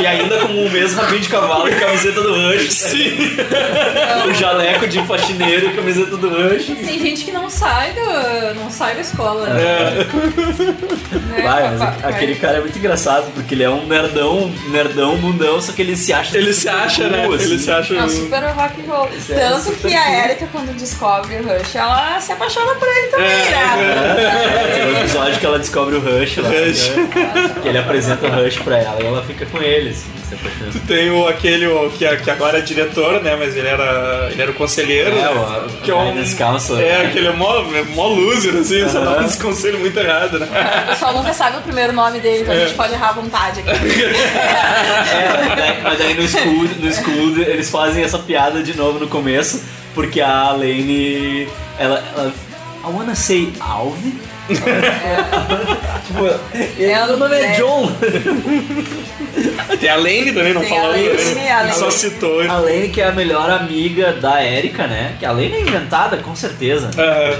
E 0.00 0.06
ainda 0.06 0.38
com 0.40 0.66
o 0.66 0.70
mesmo 0.70 1.00
rabinho 1.00 1.20
de 1.20 1.28
cavalo 1.28 1.68
e 1.68 1.74
camiseta 1.74 2.20
do 2.20 2.34
Rush. 2.34 2.72
Sim. 2.72 3.36
o 4.28 4.34
jaleco 4.34 4.86
de 4.86 5.02
faxineiro 5.06 5.66
e 5.68 5.72
camiseta 5.74 6.16
do 6.16 6.28
Rush. 6.28 6.66
Tem 6.66 6.98
gente 6.98 7.24
que 7.24 7.32
não 7.32 7.48
sai 7.48 7.92
do, 7.92 8.54
não 8.60 8.70
sai 8.70 8.94
da 8.94 9.00
escola. 9.00 9.46
Né? 9.46 9.62
É. 9.62 10.04
Né? 10.64 11.42
Vai, 11.42 11.62
mas 11.70 11.78
Vai- 11.78 11.94
aquele 12.04 12.34
cara 12.36 12.58
é 12.58 12.60
muito 12.60 12.78
engraçado, 12.78 13.30
porque 13.34 13.54
ele 13.54 13.62
é 13.62 13.70
um 13.70 13.86
nerdão, 13.86 14.52
nerdão, 14.68 15.16
mundão, 15.16 15.60
só 15.60 15.72
que 15.72 15.82
ele 15.82 15.96
se 15.96 16.12
acha 16.12 16.36
Ele 16.36 16.52
super 16.52 16.60
se 16.60 16.68
acha, 16.68 17.08
né? 17.08 17.26
Ele 17.26 17.58
se 17.58 17.70
acha. 17.70 17.94
Não, 17.94 18.08
super 18.24 18.42
rock 18.54 18.80
and 18.80 18.92
roll. 18.92 19.08
é 19.30 19.34
Tanto 19.48 19.60
super 19.62 19.88
que 19.90 19.94
a. 19.96 20.24
Erika, 20.24 20.48
quando 20.52 20.76
descobre 20.76 21.36
o 21.36 21.42
Rush, 21.42 21.74
ela 21.76 22.20
se 22.20 22.32
apaixona 22.32 22.74
por 22.74 22.88
ele 22.88 23.08
também, 23.08 23.30
É, 23.30 23.50
né? 23.50 24.74
Tem 24.74 24.86
um 24.94 24.98
episódio 24.98 25.38
que 25.38 25.46
ela 25.46 25.58
descobre 25.58 25.96
o 25.96 26.00
Rush 26.00 26.36
lá. 26.38 26.48
Rush. 26.48 26.88
né? 26.90 27.54
Que 27.62 27.68
ele 27.68 27.78
apresenta 27.78 28.26
o 28.26 28.30
Rush 28.30 28.58
pra 28.58 28.78
ela 28.78 29.02
e 29.02 29.06
ela 29.06 29.22
fica 29.24 29.46
com 29.46 29.58
ele, 29.62 29.90
assim. 29.90 30.06
Tu 30.72 30.78
tem 30.86 31.10
o, 31.10 31.26
aquele 31.28 31.66
o, 31.66 31.90
que, 31.90 32.06
que 32.16 32.30
agora 32.30 32.58
é 32.58 32.60
diretor, 32.60 33.22
né? 33.22 33.36
Mas 33.36 33.56
ele 33.56 33.68
era, 33.68 34.28
ele 34.30 34.42
era 34.42 34.50
o 34.50 34.54
conselheiro. 34.54 35.10
É, 35.16 35.20
né? 35.20 35.28
o- 35.30 35.82
que 35.82 35.90
é 35.90 35.94
um, 35.94 36.10
guidance 36.12 36.34
counselor. 36.36 36.80
É, 36.82 37.06
aquele 37.06 37.28
é 37.28 37.32
mó, 37.32 37.56
é 37.74 37.82
mó 37.94 38.08
loser, 38.08 38.54
assim, 38.56 38.88
só 38.88 39.00
dá 39.00 39.20
uns 39.20 39.36
conselhos 39.36 39.80
muito 39.80 39.98
errados, 39.98 40.40
né? 40.40 40.48
O 40.84 40.88
pessoal 40.90 41.12
nunca 41.14 41.32
sabe 41.32 41.58
o 41.58 41.62
primeiro 41.62 41.92
nome 41.92 42.20
dele, 42.20 42.42
então 42.42 42.54
a 42.54 42.56
É. 42.56 42.60
gente 42.66 42.74
pode 42.76 42.92
errar 42.92 43.08
à 43.10 43.12
vontade 43.12 43.60
aqui. 43.60 43.70
É, 45.14 45.54
daí- 45.56 45.82
mas 45.82 45.98
daí 45.98 46.14
no 46.14 46.28
school, 46.28 46.64
no 46.80 46.92
school 46.92 47.38
eles 47.42 47.70
fazem 47.70 48.02
essa 48.04 48.18
piada 48.18 48.62
de 48.62 48.76
novo 48.76 48.98
no 48.98 49.08
começo, 49.08 49.62
porque 49.94 50.20
a 50.20 50.50
Lane, 50.52 51.48
ela, 51.78 52.02
ela 52.16 52.32
I 52.84 52.86
wanna 52.90 53.14
say 53.14 53.52
Alvin, 53.60 54.18
tipo, 56.06 56.22
meu 56.78 57.16
nome 57.16 57.36
é 57.36 57.52
John. 57.56 57.90
Tem 59.80 59.88
a 59.90 59.96
Lane 59.96 60.32
também, 60.32 60.52
não 60.54 60.60
Tem 60.62 60.78
a 60.78 60.82
falando. 60.82 60.96
Lane, 61.02 61.34
né? 61.34 61.50
a 61.52 61.60
Lane. 61.62 61.72
Só 61.74 61.90
citou. 61.90 62.40
A 62.48 62.58
Lane, 62.58 62.88
que 62.88 63.00
é 63.00 63.08
a 63.08 63.12
melhor 63.12 63.50
amiga 63.50 64.12
da 64.12 64.44
Erika, 64.44 64.86
né? 64.86 65.16
Que 65.18 65.26
a 65.26 65.32
Lane 65.32 65.52
é 65.52 65.60
inventada, 65.60 66.18
com 66.18 66.36
certeza. 66.36 66.90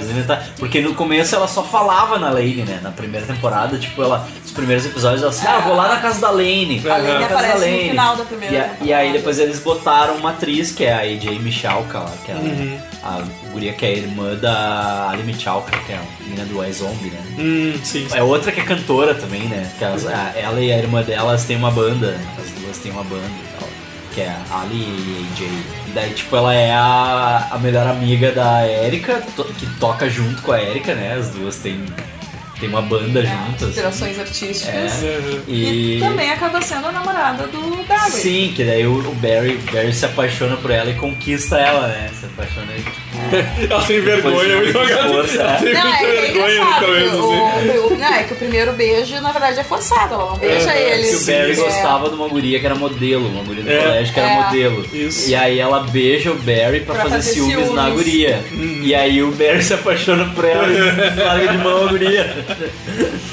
Inventaram- 0.03 0.43
Porque 0.59 0.81
no 0.81 0.95
começo 0.95 1.35
ela 1.35 1.47
só 1.47 1.63
falava 1.63 2.19
na 2.19 2.31
Lane, 2.31 2.65
né? 2.67 2.81
Na 2.83 2.91
primeira 2.91 3.27
temporada, 3.27 3.79
tipo, 3.79 4.03
ela. 4.03 4.27
Os 4.45 4.51
primeiros 4.53 4.85
episódios 4.87 5.23
ela 5.23 5.31
assim, 5.31 5.47
ah, 5.47 5.59
vou 5.61 5.75
lá 5.77 5.89
na 5.89 5.97
casa 6.01 6.21
da 6.21 6.31
Lane. 6.31 6.83
A 6.89 6.97
Lane 6.97 7.19
na 7.21 7.27
aparece 7.27 7.53
da 7.53 7.59
no 7.59 7.61
Lane. 7.77 7.89
final 7.91 8.17
da 8.17 8.25
primeira 8.25 8.55
E, 8.55 8.59
a- 8.59 8.71
e 8.83 8.93
aí 8.93 9.13
depois 9.13 9.39
eles 9.39 9.59
botaram 9.61 10.17
uma 10.17 10.31
atriz, 10.31 10.73
que 10.73 10.85
é 10.85 10.93
a 10.93 10.99
AJ 11.01 11.39
Michalka 11.41 11.99
lá, 11.99 12.13
que 12.25 12.31
é 12.33 12.35
a- 12.35 12.39
Uhum. 12.39 12.79
a, 13.03 13.23
guria 13.53 13.73
que 13.73 13.85
é 13.85 13.89
a 13.89 13.93
irmã 13.93 14.35
da 14.37 15.11
Ali 15.11 15.23
Michalka, 15.23 15.77
que 15.87 15.93
é 15.93 15.97
a 15.97 16.01
menina 16.35 16.45
do 16.47 16.65
iZombie, 16.65 17.11
né? 17.11 17.21
Hum, 17.39 17.75
sim, 17.83 18.07
É 18.13 18.23
outra 18.23 18.51
que 18.53 18.61
é 18.61 18.65
cantora 18.65 19.15
também, 19.15 19.43
né? 19.43 19.71
Que 19.79 19.85
elas- 19.85 20.07
a- 20.07 20.33
ela 20.37 20.61
e 20.61 20.73
a 20.73 20.79
irmã 20.79 21.03
delas 21.03 21.45
têm 21.45 21.57
uma 21.57 21.71
banda, 21.71 22.17
as 22.39 22.51
duas 22.61 22.79
têm 22.79 22.93
uma 22.93 23.05
banda 23.05 23.23
e 23.27 23.59
tal. 23.59 23.69
Que 24.15 24.21
é 24.23 24.29
a 24.51 24.61
Ali 24.61 24.77
e 24.77 25.27
a 25.29 25.33
AJ. 25.33 25.49
E 25.89 25.91
daí, 25.93 26.11
tipo, 26.15 26.37
ela 26.37 26.55
é 26.55 26.71
a, 26.73 27.49
a 27.53 27.59
melhor 27.59 27.87
amiga 27.87 28.31
da 28.33 28.67
Erika, 28.67 29.23
to- 29.37 29.45
que 29.45 29.67
toca 29.79 30.09
junto 30.09 30.41
com 30.43 30.53
a 30.53 30.63
Erika, 30.63 30.95
né? 30.95 31.15
As 31.19 31.31
duas 31.31 31.57
têm, 31.57 31.85
têm 32.61 32.69
uma 32.69 32.81
banda 32.83 33.25
juntas. 33.27 33.71
Inspirações 33.71 34.19
artísticas. 34.19 35.03
É. 35.03 35.21
E... 35.49 35.97
E, 35.97 36.01
também 36.01 36.31
acaba 36.31 36.63
sendo 36.63 36.87
a 36.87 36.93
namorada 36.93 37.49
do 37.49 37.85
Barry. 37.89 38.13
Sim, 38.13 38.53
que 38.55 38.63
daí 38.63 38.87
o, 38.87 38.99
o 38.99 39.15
Barry, 39.17 39.57
o 39.57 39.73
Barry 39.73 39.93
se 39.93 40.07
apaixona 40.07 40.57
por 40.59 40.71
ela 40.71 40.91
e 40.91 40.95
conquista 40.95 41.59
ela, 41.59 41.89
né? 41.89 42.09
Se 42.21 42.27
apaixona 42.27 42.73
e, 42.73 42.83
tipo. 42.83 43.04
Ela 43.71 43.83
tem 43.85 44.01
vergonha, 44.01 44.57
muito 44.57 44.73
força, 44.73 45.41
Ela 45.43 45.55
é. 45.55 45.57
tem 45.63 45.75
Não, 45.75 45.83
muita 45.83 45.97
é 45.97 45.99
que 45.99 46.05
é 46.07 46.21
vergonha 46.21 46.47
no 46.47 46.51
engraçado. 46.55 46.85
começo, 46.87 47.17
o, 47.17 47.47
assim. 47.47 47.79
o- 47.95 47.99
não, 47.99 48.15
é 48.15 48.23
que 48.25 48.33
o 48.33 48.37
primeiro 48.37 48.73
beijo, 48.73 49.21
na 49.21 49.33
verdade, 49.33 49.61
é 49.61 49.65
forçado. 49.65 50.15
Ela 50.15 50.25
não 50.31 50.37
beija 50.39 50.71
É, 50.73 50.99
ele. 50.99 51.09
que 51.09 51.17
o 51.17 51.21
Barry 51.27 51.53
É. 51.53 51.55
gostava 51.55 52.09
de 52.11 52.15
uma 52.15 52.29
guria 52.29 52.61
que 52.61 52.67
era 52.67 52.75
modelo, 52.75 53.29
uma 53.29 53.43
guria 53.43 53.63
do 53.63 53.71
É. 53.73 53.79
colégio 53.79 54.15
que 54.15 54.21
era 54.21 54.29
É. 54.31 54.43
modelo. 54.45 54.87
E 55.27 55.35
aí 55.35 55.59
ela 55.59 55.81
beija 55.81 56.33
o 56.33 56.37
Barry 56.37 56.81
pra, 56.81 56.95
Pra 56.95 57.03
fazer, 57.05 57.17
fazer 57.17 57.33
ciúmes, 57.33 57.55
ciúmes. 57.57 57.75
na 57.75 57.91
guria. 57.91 58.45
E 58.83 58.95
aí 58.95 59.23
o 59.23 59.31
Barry 59.33 59.63
se 59.63 59.75
apaixona 59.75 60.25
por 60.35 60.45
ela 60.45 60.67
e 60.69 60.77
larga 61.21 61.49
de 61.49 61.59
mão 61.59 61.87
a 61.87 61.89
guria. 61.89 62.35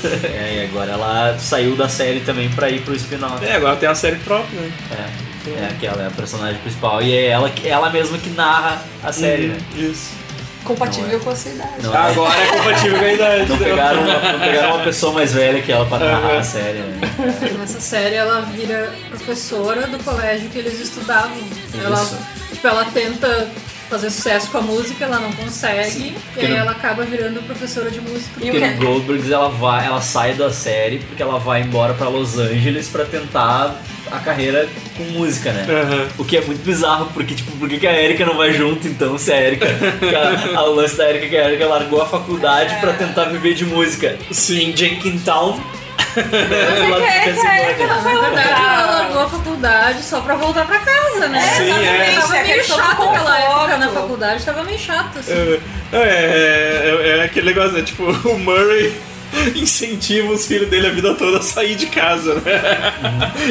É, 0.04 0.56
e 0.62 0.64
agora 0.66 0.94
ela 0.94 1.38
saiu 1.40 1.76
da 1.76 1.88
série 1.88 2.22
também 2.22 2.50
pra 2.50 2.70
ir 2.70 2.82
pro 2.82 2.96
spin-off. 2.96 3.46
É, 3.46 3.54
agora 3.56 3.76
tem 3.76 3.88
a 3.88 3.94
série 3.94 4.16
própria, 4.18 4.60
né? 4.60 4.72
É, 4.92 5.31
é 5.50 5.68
aquela 5.72 6.04
é 6.04 6.08
a 6.08 6.12
personagem 6.12 6.60
principal. 6.62 7.02
E 7.02 7.14
é 7.14 7.28
ela, 7.28 7.50
que- 7.50 7.68
ela 7.68 7.90
mesma 7.90 8.18
que 8.18 8.30
narra 8.30 8.82
a 9.04 9.12
série, 9.12 9.48
Uhum, 9.48 9.54
né? 9.54 9.60
Isso. 9.76 10.22
Compatível 10.64 11.20
com 11.22 11.32
a 11.32 11.36
sua 11.36 11.52
idade. 11.52 11.72
Não 11.82 11.92
Agora 11.94 12.40
é 12.40 12.46
compatível 12.48 13.00
com 13.00 13.06
a 13.06 13.14
idade. 13.14 13.50
Não 13.50 13.58
pegaram, 13.58 14.02
uma, 14.04 14.32
não 14.34 14.40
pegaram 14.40 14.76
uma 14.76 14.84
pessoa 14.84 15.14
mais 15.14 15.34
velha 15.34 15.60
que 15.62 15.72
ela 15.72 15.86
pra 15.88 15.98
narrar 15.98 16.38
a 16.38 16.44
série, 16.44 16.78
né? 16.78 17.00
Nessa 17.58 17.80
série 17.82 18.14
ela 18.16 18.42
vira 18.42 18.94
professora 19.10 19.88
do 19.88 19.98
colégio 20.04 20.50
que 20.50 20.60
eles 20.60 20.80
estudavam. 20.80 21.36
Ela, 21.84 22.02
Isso. 22.04 22.18
tipo, 22.54 22.68
ela 22.68 22.86
tenta 22.86 23.50
fazer 23.92 24.10
sucesso 24.10 24.50
com 24.50 24.58
a 24.58 24.62
música, 24.62 25.06
ela 25.06 25.20
não 25.20 25.32
consegue, 25.34 26.00
e 26.08 26.12
porque 26.12 26.46
aí 26.46 26.52
no- 26.52 26.58
ela 26.58 26.72
acaba 26.72 27.04
virando 27.04 27.42
professora 27.46 27.92
de 27.92 28.00
música. 28.02 28.32
Porque 28.40 28.50
no 28.60 28.78
Goldbergs 28.78 29.30
ela 29.32 29.50
vai, 29.50 29.86
ela 29.86 30.02
sai 30.02 30.34
da 30.34 30.50
série 30.52 31.00
porque 31.00 31.22
ela 31.22 31.38
vai 31.38 31.62
embora 31.62 31.94
pra 31.94 32.08
Los 32.08 32.38
Angeles 32.40 32.88
pra 32.88 33.04
tentar 33.06 33.76
a 34.12 34.20
carreira 34.20 34.68
com 34.98 35.04
música, 35.04 35.52
né? 35.54 35.66
Uhum. 35.70 36.08
O 36.20 36.26
que 36.26 36.36
é 36.38 36.42
muito 36.42 36.64
bizarro, 36.66 37.10
porque 37.14 37.34
tipo, 37.36 37.52
por 37.58 37.70
que 37.70 37.86
a 37.86 38.02
Erika 38.02 38.26
não 38.26 38.36
vai 38.36 38.52
junto 38.54 38.88
então, 38.88 39.18
se 39.18 39.32
a 39.32 39.40
Erika, 39.42 39.66
a, 39.66 40.60
a- 40.60 40.70
o 40.70 40.74
lance 40.76 40.96
da 40.98 41.10
Erika 41.10 41.26
é 41.26 41.30
que 41.30 41.38
a 41.38 41.48
Erika 41.50 41.66
largou 41.68 42.02
a 42.02 42.06
faculdade 42.06 42.76
pra 42.82 42.94
tentar 42.94 43.26
viver 43.26 43.54
de 43.54 43.66
música. 43.66 44.18
Sim. 44.32 44.72
Em 44.72 44.76
Jenkintown. 44.78 45.60
Na 47.88 47.98
verdade, 48.00 48.50
ela 48.50 48.92
largou 48.92 49.22
a 49.22 49.30
faculdade 49.30 50.04
só 50.04 50.22
pra 50.22 50.36
voltar 50.36 50.66
pra 50.66 50.80
casa, 50.80 51.28
né? 51.28 51.42
Sim, 51.42 51.72
é. 51.86 52.16
Tava 52.20 52.38
É 52.38 52.44
meio 52.44 52.64
chato 52.64 53.04
aquela 53.04 53.40
época 53.40 53.78
na 53.78 53.90
faculdade, 53.90 54.46
tava 54.46 54.64
meio 54.64 54.80
chato, 54.80 55.20
assim. 55.20 55.32
É, 55.32 55.60
é, 55.94 56.00
é, 56.00 57.18
é 57.20 57.24
aquele 57.24 57.48
negócio, 57.48 57.74
né? 57.74 57.82
Tipo, 57.84 58.04
o 58.30 58.40
Murray 58.40 58.94
incentiva 59.56 60.32
os 60.34 60.46
filhos 60.46 60.70
dele 60.70 60.88
a 60.88 60.92
vida 60.92 61.14
toda 61.16 61.38
a 61.40 61.42
sair 61.42 61.76
de 61.76 61.88
casa, 61.88 62.36
né? 62.36 62.62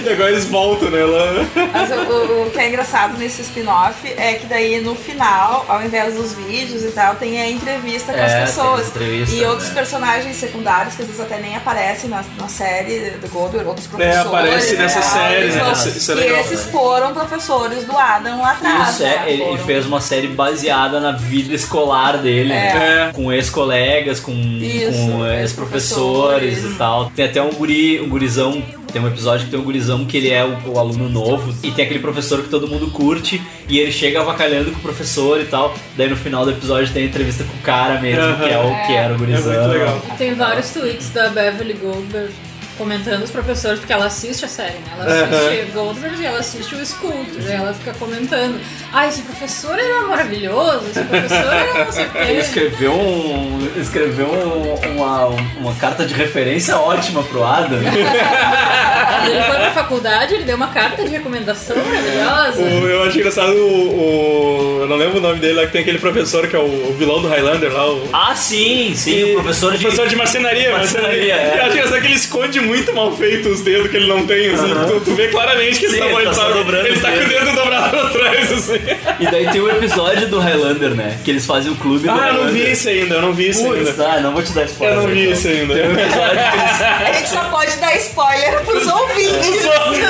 E 0.05 0.09
agora 0.09 0.31
eles 0.31 0.45
voltam, 0.47 0.91
né? 0.91 1.01
Ela... 1.01 1.47
Mas 1.72 1.91
o, 1.91 2.43
o- 2.47 2.51
que 2.51 2.59
é 2.59 2.68
engraçado 2.68 3.16
nesse 3.18 3.43
spin-off 3.43 3.95
é 4.16 4.35
que 4.35 4.47
daí 4.47 4.81
no 4.81 4.95
final, 4.95 5.64
ao 5.68 5.83
invés 5.85 6.14
dos 6.14 6.33
vídeos 6.35 6.83
e 6.85 6.91
tal, 6.91 7.14
tem 7.16 7.41
a 7.41 7.49
entrevista 7.51 8.12
com 8.12 8.18
É, 8.18 8.43
as 8.43 8.51
pessoas. 8.51 8.93
e 9.33 9.45
outros 9.45 9.68
né? 9.68 9.74
personagens 9.74 10.37
secundários 10.37 10.95
que 10.95 11.03
às 11.03 11.09
vezes 11.09 11.20
até 11.22 11.39
nem 11.39 11.57
aparecem 11.57 12.11
na, 12.11 12.24
na 12.39 12.49
série 12.49 13.11
do 13.20 13.28
Goldberg, 13.28 13.66
outros 13.68 13.87
É, 13.87 13.89
professores. 13.91 14.26
aparece 14.26 14.76
nessa 14.76 14.99
e 14.99 15.03
tal, 15.03 15.11
série, 15.12 15.47
né? 15.47 15.61
vão- 15.62 15.72
Isso- 15.72 15.89
isso 15.89 16.12
é 16.12 16.14
e 16.14 16.18
legal, 16.18 16.41
esses 16.41 16.66
né? 16.66 16.72
foram 16.72 17.14
professores 17.14 17.85
do 17.85 17.97
Adam 17.97 18.41
lá 18.41 18.51
atrás. 18.53 18.91
Isso, 18.91 19.03
né? 19.03 19.24
é, 19.26 19.33
ele, 19.33 19.45
Foram- 19.45 19.59
fez 19.64 19.87
uma 19.87 20.01
série 20.01 20.26
baseada 20.28 21.01
na 21.01 21.12
vida 21.12 21.55
escolar 21.55 22.18
dele, 22.18 22.53
É. 22.53 22.74
né? 22.74 23.11
com 23.14 23.33
ex-colegas, 23.33 24.20
com, 24.20 24.33
com 24.33 25.26
ex-professores 25.26 25.70
e 25.77 26.75
tal. 26.77 27.11
Tem 27.14 27.25
até 27.25 27.43
um 27.43 27.51
guri, 27.51 28.01
um 28.01 28.09
gurizão, 28.09 28.62
tem 28.93 29.01
um 29.01 29.07
episódio 29.09 29.45
que 29.47 29.51
tem 29.51 29.61
um 29.61 29.64
gurizão 29.64 30.05
que 30.05 30.16
ele 30.16 30.31
é 30.31 30.45
o, 30.45 30.73
o 30.73 30.79
aluno 30.79 31.09
novo 31.09 31.55
e 31.62 31.71
tem 31.71 31.85
aquele 31.85 32.01
professor 32.01 32.43
que 32.43 32.49
todo 32.49 32.66
mundo 32.66 32.91
curte 32.91 33.41
e 33.68 33.79
ele 33.79 33.93
chega 33.93 34.21
avacalhando 34.21 34.71
com 34.73 34.79
o 34.79 34.83
professor 34.83 35.41
e 35.41 35.45
tal. 35.45 35.75
Daí 35.97 36.09
no 36.09 36.16
final 36.16 36.45
do 36.45 36.51
episódio 36.51 36.93
tem 36.93 37.05
a 37.05 37.07
entrevista 37.07 37.45
com 37.45 37.57
o 37.57 37.61
cara 37.62 38.01
mesmo, 38.01 38.23
Aham. 38.23 38.45
que 38.45 38.53
é 38.53 38.59
o 38.59 38.87
que 38.87 38.93
era 38.93 39.14
o 39.14 39.18
gurizão. 39.18 39.53
É 39.53 39.59
muito 39.61 39.73
legal. 39.73 40.03
E 40.12 40.16
tem 40.16 40.35
vários 40.35 40.71
tweets 40.71 41.11
da 41.11 41.29
Beverly 41.29 41.75
Goldberg 41.75 42.33
comentando 42.81 43.22
os 43.22 43.31
professores, 43.31 43.78
porque 43.78 43.93
ela 43.93 44.07
assiste 44.07 44.43
a 44.47 44.49
série, 44.49 44.72
né? 44.78 44.91
Ela 44.99 45.05
assiste 45.26 45.70
Goldberg 45.72 46.18
e 46.22 46.24
ela 46.24 46.39
assiste 46.39 46.74
o 46.74 46.87
School, 46.87 47.26
e 47.39 47.53
ela 47.53 47.74
fica 47.74 47.93
comentando. 47.99 48.59
Ah, 48.91 49.07
esse 49.07 49.20
professor 49.20 49.78
era 49.78 50.01
maravilhoso, 50.07 50.87
esse 50.91 51.03
professor 51.05 51.53
era 51.53 51.85
não 51.85 51.93
sei 51.93 52.07
o 52.07 52.16
Ele 52.16 52.41
escreveu, 52.41 52.93
um, 52.93 53.68
escreveu 53.78 54.26
um- 54.26 54.97
uma, 54.97 55.26
uma 55.26 55.74
carta 55.74 56.07
de 56.07 56.14
referência 56.14 56.74
ótima 56.78 57.22
pro 57.24 57.45
Adam. 57.45 57.78
Ele 57.78 59.43
foi 59.43 59.57
pra 59.57 59.70
faculdade, 59.72 60.35
ele 60.35 60.45
deu 60.45 60.57
uma 60.57 60.68
carta 60.68 61.05
de 61.05 61.11
recomendação 61.11 61.76
maravilhosa. 61.76 62.62
O- 62.62 62.89
eu 62.89 63.03
acho 63.05 63.18
engraçado 63.18 63.53
o, 63.53 64.78
o- 64.78 64.81
Eu 64.81 64.89
não 64.89 64.97
lembro 64.97 65.18
o 65.18 65.20
nome 65.20 65.39
dele 65.39 65.53
lá, 65.55 65.66
que 65.66 65.72
tem 65.72 65.83
aquele 65.83 65.99
professor 65.99 66.47
que 66.49 66.57
é 66.57 66.59
o, 66.59 66.62
o 66.91 66.97
vilão 66.99 67.20
do 67.20 67.28
Highlander 67.28 67.70
lá. 67.72 67.87
O, 67.93 68.09
Ah, 68.12 68.35
sim, 68.35 68.93
sim, 68.95 69.11
E- 69.12 69.24
o 69.37 69.43
professor 69.43 69.72
de... 69.76 69.78
professor 69.83 70.09
de 70.09 70.16
marcenaria, 70.16 70.72
Marcenaria, 70.72 71.35
marcenaria. 71.35 71.35
é. 71.35 71.59
Eu 71.61 71.64
acho 71.66 71.76
engraçado 71.76 72.01
que 72.01 72.07
ele 72.07 72.14
esconde 72.14 72.61
muito 72.61 72.70
mal 72.95 73.16
feito 73.16 73.49
os 73.49 73.61
dedos 73.62 73.91
que 73.91 73.97
ele 73.97 74.07
não 74.07 74.27
tem, 74.27 74.51
assim. 74.53 74.71
Aham. 74.73 74.87
Tu, 74.87 75.01
tu 75.01 75.14
vê 75.14 75.29
claramente 75.29 75.79
que 75.79 75.87
ele 75.87 75.95
Sim, 75.95 75.99
tá, 76.01 76.07
ele 76.07 76.14
ele 76.16 76.25
tá 76.27 76.35
só 76.35 76.45
tá- 76.45 76.51
dobrando 76.51 76.87
ele 76.87 77.01
tá 77.01 77.11
com 77.11 77.18
o 77.18 77.29
dedo 77.29 77.55
dobrado 77.55 77.91
pra 77.97 78.09
trás, 78.11 78.53
assim. 78.53 78.81
E 79.21 79.27
daí 79.31 79.47
tem 79.49 79.61
o 79.61 79.71
episódio 79.71 80.29
do 80.29 80.39
Highlander, 80.39 80.91
né? 80.95 81.18
Que 81.25 81.31
eles 81.31 81.47
fazem 81.47 81.73
o 81.73 81.77
clube 81.77 82.05
do 82.07 82.11
Ah, 82.11 82.14
eu 82.14 82.21
Highlander. 82.21 82.45
não 82.47 82.53
vi 82.53 82.62
esse 82.71 82.89
ainda, 82.89 83.14
eu 83.16 83.23
não 83.23 83.33
vi 83.33 83.47
esse 83.49 83.62
Putz, 83.64 83.79
ainda. 83.79 83.93
tá, 83.93 84.21
não 84.21 84.33
vou 84.33 84.43
te 84.43 84.53
dar 84.53 84.64
spoiler. 84.64 84.97
Eu 84.97 85.03
não 85.03 85.09
vi 85.11 85.21
então. 85.23 85.33
esse 85.33 85.49
ainda. 85.49 85.75
Tem 85.75 85.87
um 85.89 85.93
episódio 85.93 86.31
que 86.31 86.59
eles... 86.59 86.81
A 87.11 87.12
gente 87.12 87.29
só 87.31 87.45
pode 87.45 87.77
dar 87.77 87.97
spoiler 87.97 88.61
pros 88.64 88.87
ouvintes. 88.87 89.64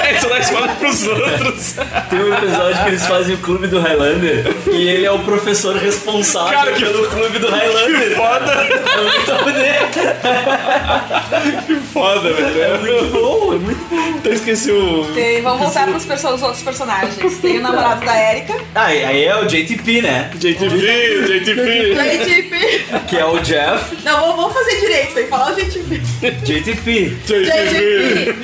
É, 0.05 0.19
só 0.21 0.29
dá 0.29 0.39
escola 0.39 0.69
pros 0.69 1.07
outros. 1.07 1.75
Tem 2.09 2.19
um 2.21 2.35
episódio 2.35 2.83
que 2.83 2.89
eles 2.89 3.07
fazem 3.07 3.35
o 3.35 3.39
clube 3.39 3.67
do 3.67 3.81
Highlander 3.81 4.45
e 4.73 4.89
ele 4.89 5.05
é 5.07 5.11
o 5.11 5.19
professor 5.21 5.77
responsável 5.77 6.59
Cara, 6.59 6.73
que- 6.73 6.85
pelo 6.85 7.07
clube 7.09 7.39
do 7.39 7.49
Highlander. 7.51 8.09
Que 8.11 8.15
foda! 8.17 8.51
É 8.91 9.03
muito. 9.03 9.31
Que 11.67 11.75
foda, 11.93 12.33
velho. 12.33 12.50
É 12.59 12.79
muito 12.79 13.05
bom, 13.13 13.53
é 13.55 13.57
muito 13.59 13.89
bom. 13.89 14.21
Eu 14.25 14.33
esqueci 14.33 14.71
o. 14.71 15.05
Tem- 15.15 15.41
vamos 15.43 15.61
voltar 15.61 15.87
pros 15.89 16.05
perso- 16.05 16.29
os 16.35 16.43
outros 16.43 16.63
personagens. 16.63 17.39
Tem 17.39 17.59
o 17.59 17.63
namorado 17.63 18.05
da 18.05 18.33
Erika, 18.33 18.55
Ah, 18.75 18.95
e 18.95 19.05
aí 19.05 19.25
é 19.25 19.37
o 19.37 19.45
JTP, 19.47 20.03
né? 20.03 20.31
JTP, 20.35 20.69
JTP. 21.27 21.95
JTP. 21.95 22.85
Que 23.09 23.17
é 23.17 23.25
o 23.25 23.39
Jeff 23.41 23.97
Não, 24.05 24.21
vamos, 24.21 24.37
vamos 24.37 24.53
fazer 24.55 24.81
direito, 24.81 25.15
tem 25.15 25.25
que 25.25 25.31
falar 25.31 25.53
o 25.53 25.55
JTP. 25.57 26.01
JTP. 26.45 27.17
JTP. 27.27 28.35
JTP! 28.37 28.41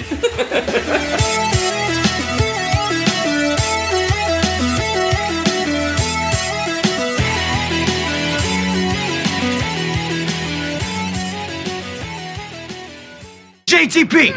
JTP! 13.76 14.32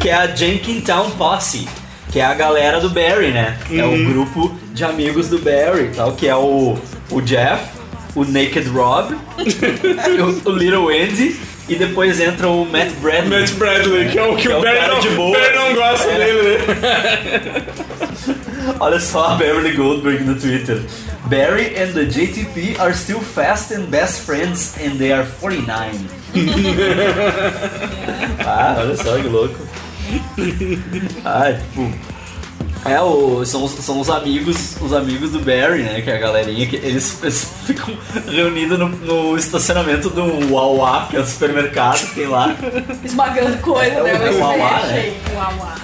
Que 0.00 0.08
é 0.08 0.12
a 0.12 0.26
Jenkintown 0.26 1.10
Posse. 1.10 1.68
Que 2.10 2.18
é 2.18 2.24
a 2.24 2.34
galera 2.34 2.80
do 2.80 2.90
Barry, 2.90 3.30
né? 3.30 3.56
É 3.70 3.84
o 3.84 3.96
grupo 4.08 4.58
de 4.72 4.82
amigos 4.82 5.28
do 5.28 5.38
Barry 5.38 5.92
tal. 5.94 6.14
Que 6.14 6.26
é 6.26 6.34
o, 6.34 6.76
o 7.12 7.20
Jeff, 7.20 7.62
o 8.16 8.24
Naked 8.24 8.68
Rob, 8.70 9.14
o 10.44 10.50
Little 10.50 10.88
Andy 10.88 11.38
E 11.68 11.76
depois 11.76 12.18
entra 12.18 12.48
o 12.48 12.64
Matt 12.64 12.90
Bradley. 13.00 13.40
Matt 13.40 13.50
Bradley, 13.52 14.08
que 14.08 14.18
é 14.18 14.22
o 14.24 14.34
que, 14.36 14.50
é 14.50 14.56
o 14.56 14.60
Barry 14.62 14.78
cara 14.78 14.94
não, 14.94 15.00
de 15.00 15.08
boa. 15.10 15.38
Barry 15.38 15.54
não 15.54 15.74
gosta 15.74 16.08
É. 16.08 16.18
dele, 16.18 16.42
né? 16.42 16.58
Olha 18.80 19.00
só 19.00 19.28
a 19.28 19.34
Beverly 19.34 19.72
Goldberg 19.72 20.24
no 20.24 20.34
Twitter. 20.34 20.82
Barry 21.26 21.74
and 21.76 21.92
the 21.92 22.04
JTP 22.04 22.76
are 22.78 22.94
still 22.94 23.20
fast 23.20 23.72
and 23.72 23.86
best 23.90 24.22
friends 24.22 24.76
and 24.80 24.96
they 24.98 25.12
are 25.12 25.24
49. 25.24 25.92
ah, 28.46 28.76
olha 28.78 28.96
só 28.96 29.16
que 29.16 29.28
louco. 29.28 29.58
Ah, 31.24 31.52
tipo. 31.52 31.90
É, 32.84 33.00
o, 33.00 33.44
são, 33.44 33.64
os- 33.64 33.72
são 33.72 34.00
os 34.00 34.08
amigos 34.08 34.76
os 34.80 34.92
amigos 34.92 35.30
do 35.30 35.40
Barry, 35.40 35.82
né? 35.82 36.00
Que 36.00 36.10
é 36.10 36.16
a 36.16 36.18
galerinha 36.18 36.66
que 36.66 36.76
eles, 36.76 37.18
eles 37.22 37.48
ficam 37.66 37.94
reunidos 38.26 38.78
no, 38.78 38.88
no 38.88 39.36
estacionamento 39.36 40.08
do 40.10 40.52
Wawa, 40.52 41.06
que 41.10 41.16
é 41.16 41.20
o 41.20 41.26
supermercado 41.26 41.98
que 42.08 42.14
tem 42.14 42.26
lá. 42.26 42.54
Esmagando 43.04 43.56
coisa, 43.58 43.90
É 43.92 44.00
o- 44.00 44.04
né? 44.04 44.12
é 44.12 44.18
o 44.18 44.22
Eles 44.26 44.36
Wawa, 44.38 44.80
né? 44.86 45.14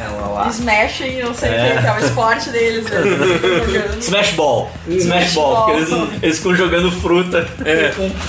É 0.00 0.08
o 0.08 0.20
Wawa. 0.22 0.42
Eles 0.44 0.60
mexem, 0.60 1.22
não 1.22 1.34
sei 1.34 1.50
o 1.50 1.54
É. 1.54 1.74
que, 1.74 1.80
que 1.82 1.86
é 1.86 1.92
o 1.94 1.98
esporte 2.04 2.50
deles. 2.50 2.84
né? 2.84 3.00
Smash 4.00 4.30
Ball. 4.32 4.70
Smash 4.88 5.32
Ball, 5.34 5.64
porque 5.66 5.80
eles, 5.80 6.08
eles 6.22 6.36
ficam 6.38 6.54
jogando 6.56 6.90
fruta 6.92 7.46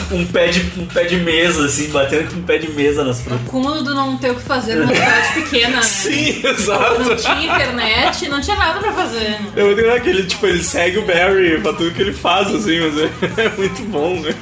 com 0.09 0.15
um 0.15 0.25
pé, 0.25 0.47
de, 0.47 0.79
um 0.79 0.85
pé 0.85 1.03
de 1.05 1.17
mesa, 1.17 1.65
assim, 1.65 1.89
batendo 1.89 2.29
com 2.33 2.39
um 2.39 2.43
pé 2.43 2.57
de 2.57 2.69
mesa 2.71 3.03
nas 3.03 3.21
frutas. 3.21 3.45
O 3.47 3.49
cúmulo 3.49 3.83
do 3.83 3.93
não 3.93 4.17
ter 4.17 4.31
o 4.31 4.35
que 4.35 4.41
fazer 4.43 4.75
numa 4.75 4.93
cidade 4.93 5.33
pequena, 5.33 5.75
né? 5.77 5.81
Sim, 5.83 6.41
exato. 6.45 7.03
Não 7.03 7.15
tinha 7.15 7.55
internet, 7.55 8.27
não 8.29 8.41
tinha 8.41 8.54
nada 8.55 8.79
pra 8.79 8.91
fazer. 8.93 9.37
É 9.55 9.63
muito 9.63 9.77
legal 9.81 9.99
que 9.99 10.09
ele, 10.09 10.23
tipo, 10.23 10.45
ele 10.47 10.63
segue 10.63 10.97
o 10.99 11.05
Barry 11.05 11.59
pra 11.61 11.73
tudo 11.73 11.91
que 11.91 12.01
ele 12.01 12.13
faz, 12.13 12.53
assim, 12.53 12.79
mas 12.79 12.97
é, 12.97 13.09
é 13.45 13.49
muito 13.57 13.81
bom, 13.83 14.19
né? 14.19 14.33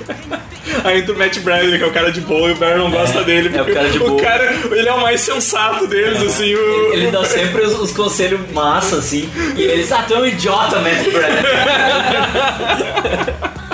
Aí 0.84 1.00
entra 1.00 1.14
o 1.14 1.18
Matt 1.18 1.40
Bradley, 1.40 1.78
que 1.78 1.84
é 1.84 1.88
o 1.88 1.92
cara 1.92 2.12
de 2.12 2.22
boa, 2.22 2.50
e 2.50 2.54
o 2.54 2.56
Barry 2.56 2.78
não 2.78 2.90
gosta 2.90 3.24
dele. 3.24 3.56
é 3.56 3.62
o 3.62 3.74
cara 3.74 3.90
de 3.90 4.00
boa. 4.00 4.22
cara, 4.22 4.54
ele 4.72 4.88
é 4.88 4.94
o 4.94 5.02
mais 5.02 5.22
sensato 5.22 5.88
deles, 5.88 6.22
assim. 6.22 6.54
O, 6.56 6.94
Ele 6.94 7.12
dá 7.12 7.24
sempre 7.26 7.62
os, 7.62 7.80
os 7.80 7.92
conselhos 7.92 8.40
massa, 8.52 8.98
assim, 8.98 9.30
e 9.56 9.62
eles, 9.62 9.92
ah, 9.92 10.04
tu 10.08 10.14
é 10.16 10.20
um 10.20 10.26
idiota, 10.26 10.80
Matt 10.80 11.04
Bradley. 11.12 11.44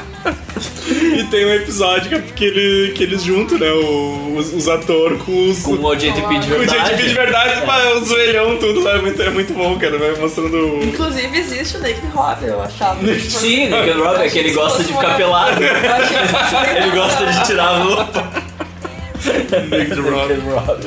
E 0.90 1.24
tem 1.26 1.46
um 1.46 1.54
episódio 1.54 2.10
que, 2.10 2.16
é 2.16 2.20
que, 2.22 2.46
ele, 2.46 2.92
que 2.94 3.04
eles 3.04 3.24
juntam, 3.24 3.58
né? 3.60 3.70
o- 3.72 4.36
os, 4.38 4.54
os 4.54 4.68
atores 4.68 5.22
com 5.22 5.50
os. 5.50 5.62
Com 5.64 5.72
o 5.74 5.96
JTP 5.96 6.12
de 6.40 6.48
Com 6.48 6.56
o 6.56 6.60
verdade. 6.60 6.90
JTP 6.96 7.08
de 7.08 7.14
verdade, 7.14 7.66
pá, 7.66 7.78
o 7.96 8.06
zoelhão, 8.06 8.58
tudo 8.58 8.82
lá. 8.82 8.92
É 8.96 9.02
muito, 9.02 9.22
é 9.22 9.30
muito 9.30 9.54
bom, 9.54 9.78
cara. 9.78 9.98
Vai 9.98 10.16
mostrando. 10.16 10.80
Inclusive 10.84 11.38
existe 11.38 11.78
o 11.78 11.82
Naked 11.82 12.08
Rob, 12.14 12.46
eu 12.46 12.62
achava. 12.62 13.00
Sim, 13.20 13.70
Nick 13.70 13.92
Rob 13.92 14.22
é 14.22 14.30
que 14.30 14.40
ele 14.40 14.52
gosta 14.54 14.84
de 14.84 14.94
ficar 14.94 15.16
pelado. 15.18 15.60
Ele 15.64 16.92
gosta 16.92 17.26
de 17.26 17.46
tirar 17.46 17.66
a 17.68 17.78
roupa. 17.84 18.30
Naked 19.70 20.00
Rob. 20.02 20.80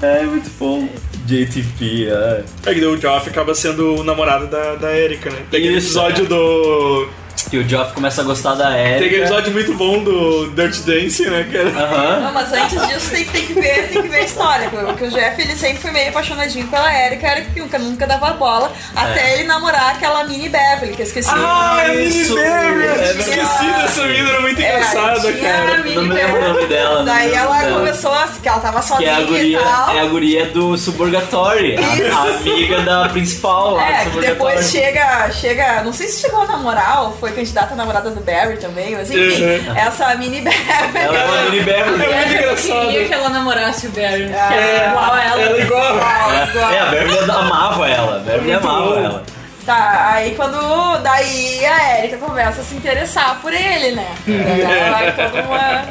É 0.02 0.22
muito 0.24 0.50
bom. 0.58 0.88
JTP, 1.26 2.08
é. 2.10 2.44
É 2.66 2.74
que 2.74 2.84
o 2.84 2.96
Joff 3.00 3.28
acaba 3.30 3.54
sendo 3.54 4.00
o 4.00 4.04
namorado 4.04 4.46
da, 4.46 4.74
da 4.74 4.94
Erika, 4.96 5.30
né? 5.30 5.38
Tem 5.50 5.60
aquele 5.60 5.78
episódio 5.78 6.24
é. 6.24 6.28
do. 6.28 7.08
Que 7.54 7.58
o 7.60 7.68
Geoff 7.68 7.92
começa 7.94 8.20
a 8.20 8.24
gostar 8.24 8.56
da 8.56 8.72
Tem 8.72 8.80
aquele 8.94 9.04
Erika. 9.04 9.16
episódio 9.26 9.52
muito 9.52 9.74
bom 9.74 10.02
do 10.02 10.48
Dirty 10.50 10.80
Dancing, 10.80 11.26
né, 11.30 11.48
cara? 11.52 11.68
Aham. 11.68 12.20
Não, 12.22 12.32
mas 12.32 12.52
antes 12.52 12.88
disso 12.88 13.10
tem, 13.12 13.24
tem 13.26 13.46
que 13.46 13.52
ver, 13.52 13.88
tem 13.92 14.02
que 14.02 14.08
ver 14.08 14.16
a 14.16 14.22
história. 14.22 14.68
Porque 14.70 15.04
o 15.04 15.10
Jeff 15.12 15.40
ele 15.40 15.54
sempre 15.54 15.78
foi 15.78 15.92
meio 15.92 16.08
apaixonadinho 16.08 16.66
pela 16.66 16.92
Erika, 16.92 17.28
a 17.28 17.32
Erika 17.38 17.52
nunca, 17.60 17.78
nunca 17.78 18.06
dava 18.08 18.32
bola, 18.32 18.72
até 18.96 19.34
ele 19.34 19.44
namorar 19.44 19.92
aquela 19.94 20.24
mini 20.24 20.48
Beverly, 20.48 20.94
que 20.96 21.02
eu 21.02 21.06
esqueci. 21.06 21.30
Ah, 21.32 21.76
é 21.86 21.90
a 21.90 21.94
Mini. 21.94 22.24
Beverly! 22.24 23.04
É 23.04 23.10
Esqueci 23.20 23.66
dessa 23.82 24.02
mina, 24.02 24.28
era 24.30 24.40
muito 24.40 24.60
É, 24.60 24.76
engraçada, 24.76 25.32
cara. 25.34 25.76
mini 25.78 25.94
Não 25.94 26.02
me 26.02 26.12
lembro 26.14 26.40
o 26.40 26.54
nome 26.54 26.66
dela. 26.66 26.98
não 26.98 27.04
Daí 27.04 27.32
ela 27.34 27.58
dela. 27.60 27.78
começou 27.78 28.12
assim, 28.14 28.40
que 28.40 28.48
ela 28.48 28.58
tava 28.58 28.80
Que 28.80 28.86
sozinha 28.88 29.10
é 29.10 29.14
a 29.14 29.20
guria, 29.20 29.60
e 29.60 29.62
tal. 29.62 29.90
é 29.96 30.00
a 30.00 30.04
guria 30.06 30.46
do 30.46 30.76
Suburgatory, 30.76 31.76
a, 31.76 32.16
a 32.16 32.22
amiga 32.36 32.80
da 32.80 33.08
principal 33.10 33.74
lá 33.74 33.88
É, 34.00 34.04
do 34.06 34.10
que 34.10 34.26
depois 34.26 34.68
chega, 34.72 35.30
chega, 35.30 35.84
não 35.84 35.92
sei 35.92 36.08
se 36.08 36.20
chegou 36.22 36.40
a 36.42 36.46
namorar 36.46 37.04
ou 37.04 37.12
foi 37.12 37.30
candidata 37.44 37.74
a 37.74 37.76
namorada 37.76 38.10
do 38.10 38.20
Barry 38.22 38.56
também, 38.56 38.96
mas 38.96 39.10
enfim, 39.10 39.44
Uhum. 39.68 39.76
essa 39.76 40.14
mini 40.14 40.40
Beverly. 40.40 40.98
Ela 40.98 41.18
é 41.18 41.24
uma 41.24 41.42
mini 41.50 41.62
Beverly. 41.62 42.04
É 42.04 42.16
muito 42.16 42.32
Eu 42.32 42.38
engraçado. 42.38 42.86
queria 42.86 43.04
que 43.08 43.14
ela 43.14 43.28
namorasse 43.28 43.86
o 43.86 43.90
Barry, 43.90 44.26
que 44.28 44.34
Ah. 44.34 44.54
é 44.54 44.88
igual 44.88 45.12
a 45.12 45.24
ela. 45.24 45.42
Ela 45.42 45.56
é 45.56 45.60
igual. 45.60 46.72
É, 46.72 46.80
a 46.80 46.84
Beverly 46.86 47.30
amava 47.30 47.88
ela. 47.88 48.16
A 48.16 48.38
Muito 48.38 48.56
amava 48.56 48.80
bom. 48.86 48.98
ela. 49.04 49.22
Tá, 49.66 50.10
aí 50.12 50.34
quando. 50.34 50.98
Daí 51.02 51.64
a 51.64 51.98
Erika 52.00 52.18
começa 52.18 52.60
a 52.60 52.64
se 52.64 52.74
interessar 52.74 53.38
por 53.40 53.50
ele, 53.52 53.92
né? 53.92 54.08
Daí 54.26 54.60
ela 54.60 54.90
vai 54.90 55.12
toda 55.12 55.42
uma, 55.42 55.84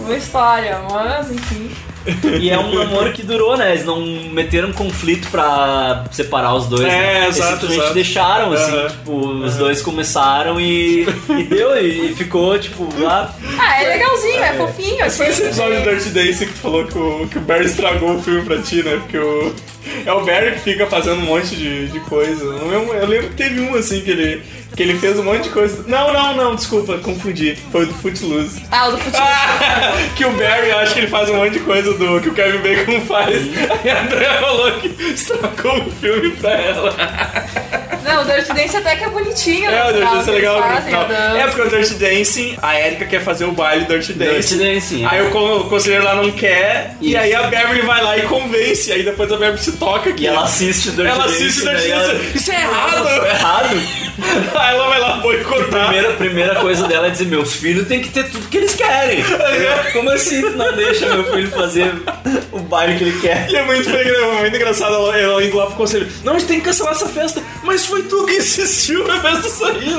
uma 0.00 0.16
história, 0.16 0.78
mas 0.90 1.30
enfim. 1.32 1.74
E 2.40 2.50
é 2.50 2.58
um 2.58 2.74
namoro 2.74 3.12
que 3.12 3.22
durou, 3.22 3.56
né? 3.56 3.72
Eles 3.72 3.84
não 3.84 4.00
meteram 4.30 4.72
conflito 4.72 5.28
pra 5.30 6.04
separar 6.10 6.54
os 6.54 6.66
dois. 6.66 6.84
É, 6.84 6.88
né? 6.88 7.24
Eles 7.24 7.36
exato, 7.36 7.52
simplesmente 7.52 7.80
exato. 7.80 7.94
deixaram, 7.94 8.52
assim, 8.52 8.72
Aham. 8.76 8.88
tipo, 8.88 9.12
os 9.28 9.56
dois 9.56 9.82
começaram 9.82 10.60
e, 10.60 11.06
e 11.30 11.42
deu, 11.44 11.76
e 11.84 12.14
ficou, 12.14 12.58
tipo, 12.58 12.88
lá. 13.00 13.34
Ah, 13.58 13.82
é 13.82 13.88
legalzinho, 13.88 14.42
é 14.42 14.52
fofinho. 14.54 14.96
Mas 15.00 15.16
foi 15.16 15.26
esse 15.28 15.42
assim. 15.42 15.62
episódio 15.62 15.82
do 15.82 15.90
Dirty 15.90 16.08
Dancing 16.10 16.46
que 16.46 16.52
tu 16.52 16.58
falou 16.58 16.84
que 16.84 16.98
o, 16.98 17.28
que 17.28 17.38
o 17.38 17.40
Barry 17.40 17.66
estragou 17.66 18.16
o 18.16 18.22
filme 18.22 18.42
pra 18.42 18.58
ti, 18.58 18.82
né? 18.82 18.96
Porque 18.96 19.18
o. 19.18 19.54
É 20.04 20.12
o 20.12 20.24
Barry 20.24 20.52
que 20.52 20.60
fica 20.60 20.86
fazendo 20.86 21.20
um 21.22 21.26
monte 21.26 21.54
de, 21.56 21.88
de 21.88 22.00
coisa. 22.00 22.44
Eu 22.44 22.68
lembro, 22.68 22.94
eu 22.94 23.06
lembro 23.06 23.28
que 23.28 23.34
teve 23.34 23.60
um 23.60 23.74
assim 23.74 24.00
que 24.00 24.10
ele, 24.10 24.42
que 24.74 24.82
ele 24.82 24.98
fez 24.98 25.18
um 25.18 25.24
monte 25.24 25.44
de 25.44 25.50
coisa. 25.50 25.84
Não, 25.86 26.12
não, 26.12 26.36
não, 26.36 26.54
desculpa, 26.54 26.98
confundi. 26.98 27.56
Foi 27.70 27.84
o 27.84 27.86
do 27.86 27.94
Footloose. 27.94 28.62
Ah, 28.70 28.88
o 28.88 28.92
do 28.92 28.98
futebol. 28.98 29.26
que 30.16 30.24
o 30.24 30.30
Barry 30.32 30.70
acha 30.72 30.92
que 30.94 31.00
ele 31.00 31.08
faz 31.08 31.28
um 31.30 31.36
monte 31.36 31.54
de 31.54 31.60
coisa 31.60 31.92
do 31.94 32.20
que 32.20 32.28
o 32.28 32.34
Kevin 32.34 32.58
Bacon 32.58 33.00
faz. 33.02 33.36
Aí 33.84 33.90
a 33.90 34.02
Andrea 34.02 34.40
falou 34.40 34.72
que 34.72 34.88
estragou 34.88 35.78
o 35.86 35.90
filme 35.92 36.30
pra 36.32 36.52
ela. 36.52 36.94
Não, 38.06 38.22
o 38.22 38.24
Dirty 38.24 38.52
Dance 38.52 38.76
até 38.76 38.96
que 38.96 39.04
é 39.04 39.08
bonitinho. 39.08 39.70
É, 39.70 39.84
o 39.84 39.92
Dirty 39.92 40.00
Dancing 40.14 40.18
é 40.20 40.24
que 40.24 40.30
legal. 40.32 40.62
fazem, 40.62 40.94
a 40.94 41.04
dança. 41.04 41.38
É 41.38 41.46
porque 41.46 41.60
o 41.62 41.68
Dirty 41.70 41.94
Dancing, 41.94 42.58
a 42.62 42.80
Erika 42.80 43.04
quer 43.06 43.20
fazer 43.20 43.44
o 43.46 43.52
baile 43.52 43.84
Dirty 43.84 44.12
Dancing. 44.12 44.58
Dirty 44.58 44.74
Dancing, 44.74 45.04
é. 45.04 45.08
Aí 45.08 45.22
o, 45.26 45.30
con- 45.30 45.56
o 45.60 45.64
conselheiro 45.68 46.04
lá 46.04 46.14
não 46.14 46.30
quer, 46.30 46.94
e 47.00 47.08
Isso. 47.10 47.18
aí 47.18 47.34
a 47.34 47.42
Beverly 47.44 47.82
vai 47.82 48.02
lá 48.02 48.16
e 48.16 48.22
convence. 48.22 48.92
Aí 48.92 49.02
depois 49.02 49.30
a 49.32 49.36
Beverly 49.36 49.58
se 49.62 49.72
toca 49.72 50.10
aqui. 50.10 50.24
E 50.24 50.26
ela 50.26 50.44
assiste 50.44 50.88
o 50.88 50.92
Dirty 50.92 51.08
Ela 51.10 51.24
Dancing, 51.26 51.34
assiste 51.46 51.58
o 51.62 51.64
Dirty 51.68 51.76
daí 51.82 51.90
ela- 51.90 52.12
Dancing. 52.14 52.30
Isso 52.38 52.52
é 52.52 52.54
errado! 52.60 53.08
Foi 53.18 53.28
errado. 53.28 53.76
Aí 54.56 54.74
ela 54.74 54.88
vai 54.88 54.98
lá 54.98 55.16
boicotar. 55.18 55.88
Primeira, 55.88 56.12
primeira 56.14 56.54
coisa 56.56 56.86
dela 56.88 57.06
é 57.08 57.10
dizer: 57.10 57.26
meus 57.26 57.52
filhos 57.54 57.86
têm 57.86 58.00
que 58.00 58.08
ter 58.08 58.24
tudo 58.30 58.48
que 58.48 58.56
eles 58.56 58.74
querem. 58.74 59.22
Como 59.92 60.10
assim 60.10 60.40
tu 60.40 60.50
não 60.56 60.72
deixa 60.74 61.06
meu 61.06 61.24
filho 61.32 61.50
fazer 61.50 61.92
o 62.50 62.58
baile 62.60 62.96
que 62.96 63.04
ele 63.04 63.20
quer? 63.20 63.46
E 63.50 63.56
é 63.56 63.62
muito, 63.62 63.88
é 63.90 64.40
muito 64.40 64.56
engraçado 64.56 64.94
ela, 64.94 65.18
ela 65.18 65.44
indo 65.44 65.54
lá 65.56 65.66
pro 65.66 65.74
conselho. 65.76 66.08
Não, 66.24 66.34
a 66.34 66.38
gente 66.38 66.48
tem 66.48 66.58
que 66.60 66.64
cancelar 66.64 66.92
essa 66.94 67.06
festa. 67.06 67.42
Mas 67.62 67.84
foi 67.84 67.95
tu 68.04 68.24
que 68.26 68.36
insistiu 68.36 69.06
na 69.06 69.20
festa 69.20 69.48
sair. 69.48 69.96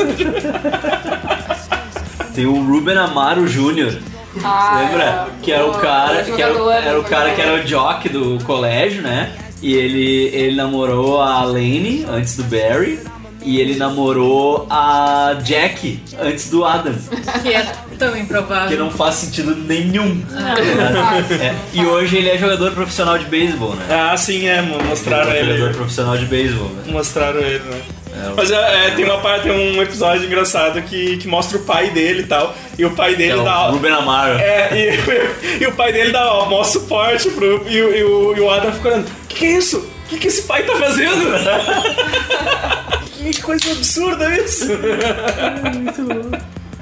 Tem 2.34 2.46
o 2.46 2.64
Ruben 2.64 2.98
Amaro 2.98 3.48
Jr. 3.48 4.00
Ah, 4.44 4.80
Lembra? 4.82 5.04
é. 5.04 5.26
Que 5.42 5.52
era 5.52 5.66
o 5.66 5.74
cara, 5.80 6.24
que 6.24 6.42
era, 6.42 6.54
era 6.76 7.00
o 7.00 7.04
cara 7.04 7.34
que 7.34 7.42
era 7.42 7.56
o 7.56 7.66
jock 7.66 8.08
do 8.10 8.38
colégio, 8.46 9.02
né? 9.02 9.32
E 9.62 9.74
ele, 9.74 10.26
ele 10.34 10.56
namorou 10.56 11.20
a 11.20 11.44
Lane 11.44 12.06
antes 12.08 12.38
do 12.38 12.44
Barry. 12.44 13.00
E 13.48 13.62
ele 13.62 13.76
namorou 13.78 14.68
a 14.70 15.38
Jack 15.44 16.00
antes 16.22 16.50
do 16.50 16.66
Adam. 16.66 16.94
Que 17.42 17.54
é 17.54 17.66
tão 17.98 18.16
improvável. 18.18 18.68
Que 18.68 18.76
não 18.76 18.92
faz 18.92 19.16
sentido 19.16 19.56
nenhum. 19.56 20.22
Ah. 20.36 20.54
É, 21.44 21.56
E 21.74 21.86
hoje 21.86 22.18
ele 22.18 22.30
é 22.30 22.38
jogador 22.38 22.72
profissional 22.72 23.18
de 23.18 23.24
beisebol, 23.26 23.74
né? 23.76 23.86
Ah, 23.90 24.18
sim, 24.18 24.48
é, 24.48 24.62
mostraram 24.62 25.30
Ele 25.32 25.38
é 25.38 25.42
ele. 25.44 25.58
jogador 25.60 25.76
profissional 25.78 26.18
de 26.18 26.26
beisebol, 26.26 26.68
né? 26.70 26.84
Mostraram 26.88 27.40
ele, 27.40 27.60
né? 27.60 27.82
É, 28.14 28.34
Mas 28.36 28.52
é, 28.52 28.88
é, 28.88 28.92
tem 28.92 29.06
uma 29.06 29.20
parte, 29.20 29.44
tem 29.44 29.78
um 29.78 29.82
episódio 29.82 30.26
engraçado 30.26 30.82
que, 30.82 31.18
que 31.18 31.28
mostra 31.28 31.58
o 31.58 31.62
pai 31.62 31.90
dele 31.92 32.22
e 32.24 32.26
tal. 32.26 32.54
E 32.78 32.84
o 32.84 32.92
pai 32.92 33.16
dele 33.16 33.32
É 33.32 33.36
o 33.38 33.44
dá. 33.44 33.68
Ruben 33.68 33.92
Amaro. 33.94 34.38
É, 34.40 34.70
e, 34.74 35.64
e 35.64 35.68
o 35.68 35.72
pai 35.72 35.94
dele 35.94 36.12
dá 36.12 36.34
ó, 36.34 36.46
maior 36.48 36.64
suporte 36.66 37.30
pro. 37.30 37.64
E, 37.70 37.82
o- 37.82 37.96
e 37.96 38.04
o, 38.04 38.36
e 38.38 38.42
o 38.42 38.50
Adam 38.52 38.72
fica 38.74 38.90
olhando: 38.90 39.08
O 39.08 39.28
que, 39.30 39.36
que 39.38 39.46
é 39.46 39.52
isso? 39.58 39.78
O 39.78 40.10
que, 40.10 40.18
que 40.18 40.28
esse 40.28 40.42
pai 40.44 40.64
tá 40.64 40.76
fazendo? 40.78 41.26
que 43.18 43.42
coisa 43.42 43.72
absurda 43.72 44.36
isso! 44.38 44.68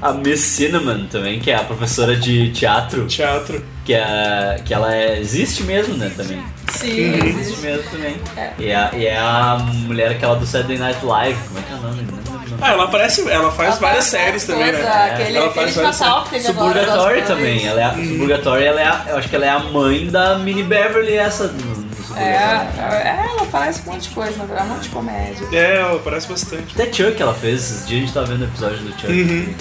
A 0.01 0.13
Miss 0.13 0.41
Cinnamon 0.41 1.05
também, 1.07 1.39
que 1.39 1.49
é 1.49 1.55
a 1.55 1.63
professora 1.63 2.15
de 2.15 2.51
teatro. 2.51 3.07
Teatro. 3.07 3.63
Que, 3.83 3.93
é, 3.93 4.61
que 4.65 4.73
ela 4.73 4.93
é, 4.95 5.19
existe 5.19 5.63
mesmo, 5.63 5.95
né, 5.95 6.11
também. 6.15 6.43
Sim, 6.71 7.13
Existe 7.13 7.39
existe. 7.39 7.61
mesmo 7.61 7.83
também. 7.91 8.15
É. 8.35 8.51
E, 8.59 8.65
é, 8.69 8.89
e 8.93 9.05
é 9.05 9.17
a 9.17 9.57
mulher 9.59 10.11
aquela 10.11 10.35
do 10.35 10.45
Saturday 10.45 10.77
Night 10.77 11.03
Live. 11.05 11.39
Como 11.47 11.59
é 11.59 11.61
que 11.61 11.71
é 11.71 11.75
o 11.75 11.79
nome? 11.79 12.01
Não 12.03 12.17
o. 12.17 12.57
Ah, 12.61 12.71
ela 12.71 12.83
aparece, 12.85 13.29
ela 13.29 13.51
faz 13.51 13.69
Ela 13.69 13.79
várias 13.79 14.09
faz 14.09 14.23
séries 14.23 14.45
coisa, 14.45 14.63
também, 14.63 14.73
né? 14.73 15.11
Aquele, 15.13 15.37
ela 15.37 15.47
aquele 15.47 15.71
faz 15.71 15.75
várias 15.75 15.99
Natal 15.99 16.23
que 16.23 16.29
teve 16.31 16.47
agora. 16.47 16.79
Suburgatory 16.79 17.21
também. 17.23 17.67
Ela 17.67 17.81
é 17.81 17.83
a, 17.83 17.93
Suburgatory, 17.93 18.63
ela 18.63 18.81
é 18.81 18.85
a, 18.85 19.05
eu 19.09 19.17
acho 19.17 19.29
que 19.29 19.35
ela 19.35 19.45
é 19.45 19.49
a 19.49 19.59
mãe 19.59 20.07
da 20.07 20.37
Mini 20.39 20.63
Beverly, 20.63 21.13
essa 21.13 21.47
do 21.47 21.84
É, 22.17 22.39
Suburgatory. 22.39 23.03
é, 23.07 23.25
ela 23.29 23.45
parece 23.51 23.81
um 23.87 23.91
monte 23.91 24.09
de 24.09 24.15
coisa, 24.15 24.37
na 24.37 24.45
verdade, 24.45 24.69
um 24.69 24.73
monte 24.73 24.83
de 24.83 24.89
comédia. 24.89 25.47
É, 25.51 25.75
ela 25.77 25.95
aparece 25.95 26.27
bastante. 26.27 26.73
Até 26.79 26.91
Chuck 26.93 27.21
ela 27.21 27.33
fez, 27.33 27.61
esses 27.71 27.87
dias 27.87 28.01
a 28.01 28.05
gente 28.05 28.13
tava 28.13 28.25
vendo 28.27 28.41
o 28.41 28.45
episódio 28.45 28.77
do 28.79 28.91
Chuck. 28.99 29.07
Uhum. 29.11 29.53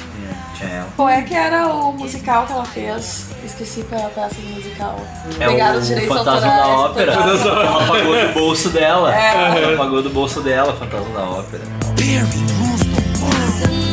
É. 0.62 0.82
Qual 0.96 1.08
é 1.08 1.20
que 1.20 1.34
era 1.34 1.66
o 1.68 1.92
musical 1.92 2.46
que 2.46 2.52
ela 2.52 2.64
fez? 2.64 3.26
Esqueci 3.44 3.82
qual 3.82 4.00
é 4.00 4.04
a 4.04 4.08
peça 4.08 4.36
do 4.36 4.48
musical. 4.54 4.98
É 5.38 5.46
Pegaram 5.46 5.76
o 5.76 5.80
os 5.80 5.86
direitos 5.86 6.16
Fantasma 6.16 6.48
autorais. 6.48 6.66
da 6.66 6.78
Ópera. 6.78 7.12
Fantasma. 7.12 7.50
Ela 7.50 7.86
pagou 7.86 8.14
do 8.28 8.32
bolso 8.32 8.68
dela. 8.70 9.14
É. 9.14 9.62
Ela 9.62 9.76
pagou 9.76 10.02
do 10.02 10.10
bolso 10.10 10.40
dela, 10.40 10.72
Fantasma 10.74 11.14
da 11.14 11.22
Ópera. 11.24 11.62
How 13.20 13.83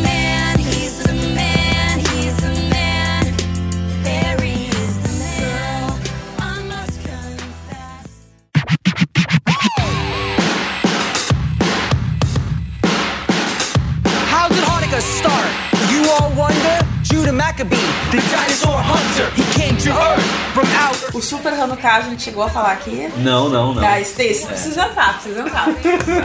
O 21.22 21.24
Super 21.24 21.54
Hanukkah 21.54 21.98
a 21.98 22.02
gente 22.02 22.24
chegou 22.24 22.42
a 22.42 22.50
falar 22.50 22.72
aqui. 22.72 23.08
Não, 23.18 23.48
não, 23.48 23.76
não. 23.76 23.88
Ah, 23.88 24.02
Stacy, 24.02 24.44
É. 24.44 24.48
precisa 24.48 24.86
entrar, 24.86 25.14
precisa 25.22 25.42
entrar. 25.42 25.68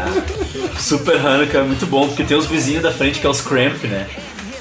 Super 0.81 1.17
Hanukkah 1.19 1.59
é 1.59 1.63
muito 1.65 1.85
bom, 1.85 2.07
porque 2.09 2.25
tem 2.25 2.35
os 2.35 2.47
vizinhos 2.47 2.83
da 2.83 2.91
frente 2.91 3.21
que 3.21 3.27
é 3.27 3.29
os 3.29 3.43
Cramp, 3.43 3.85
né? 3.85 4.07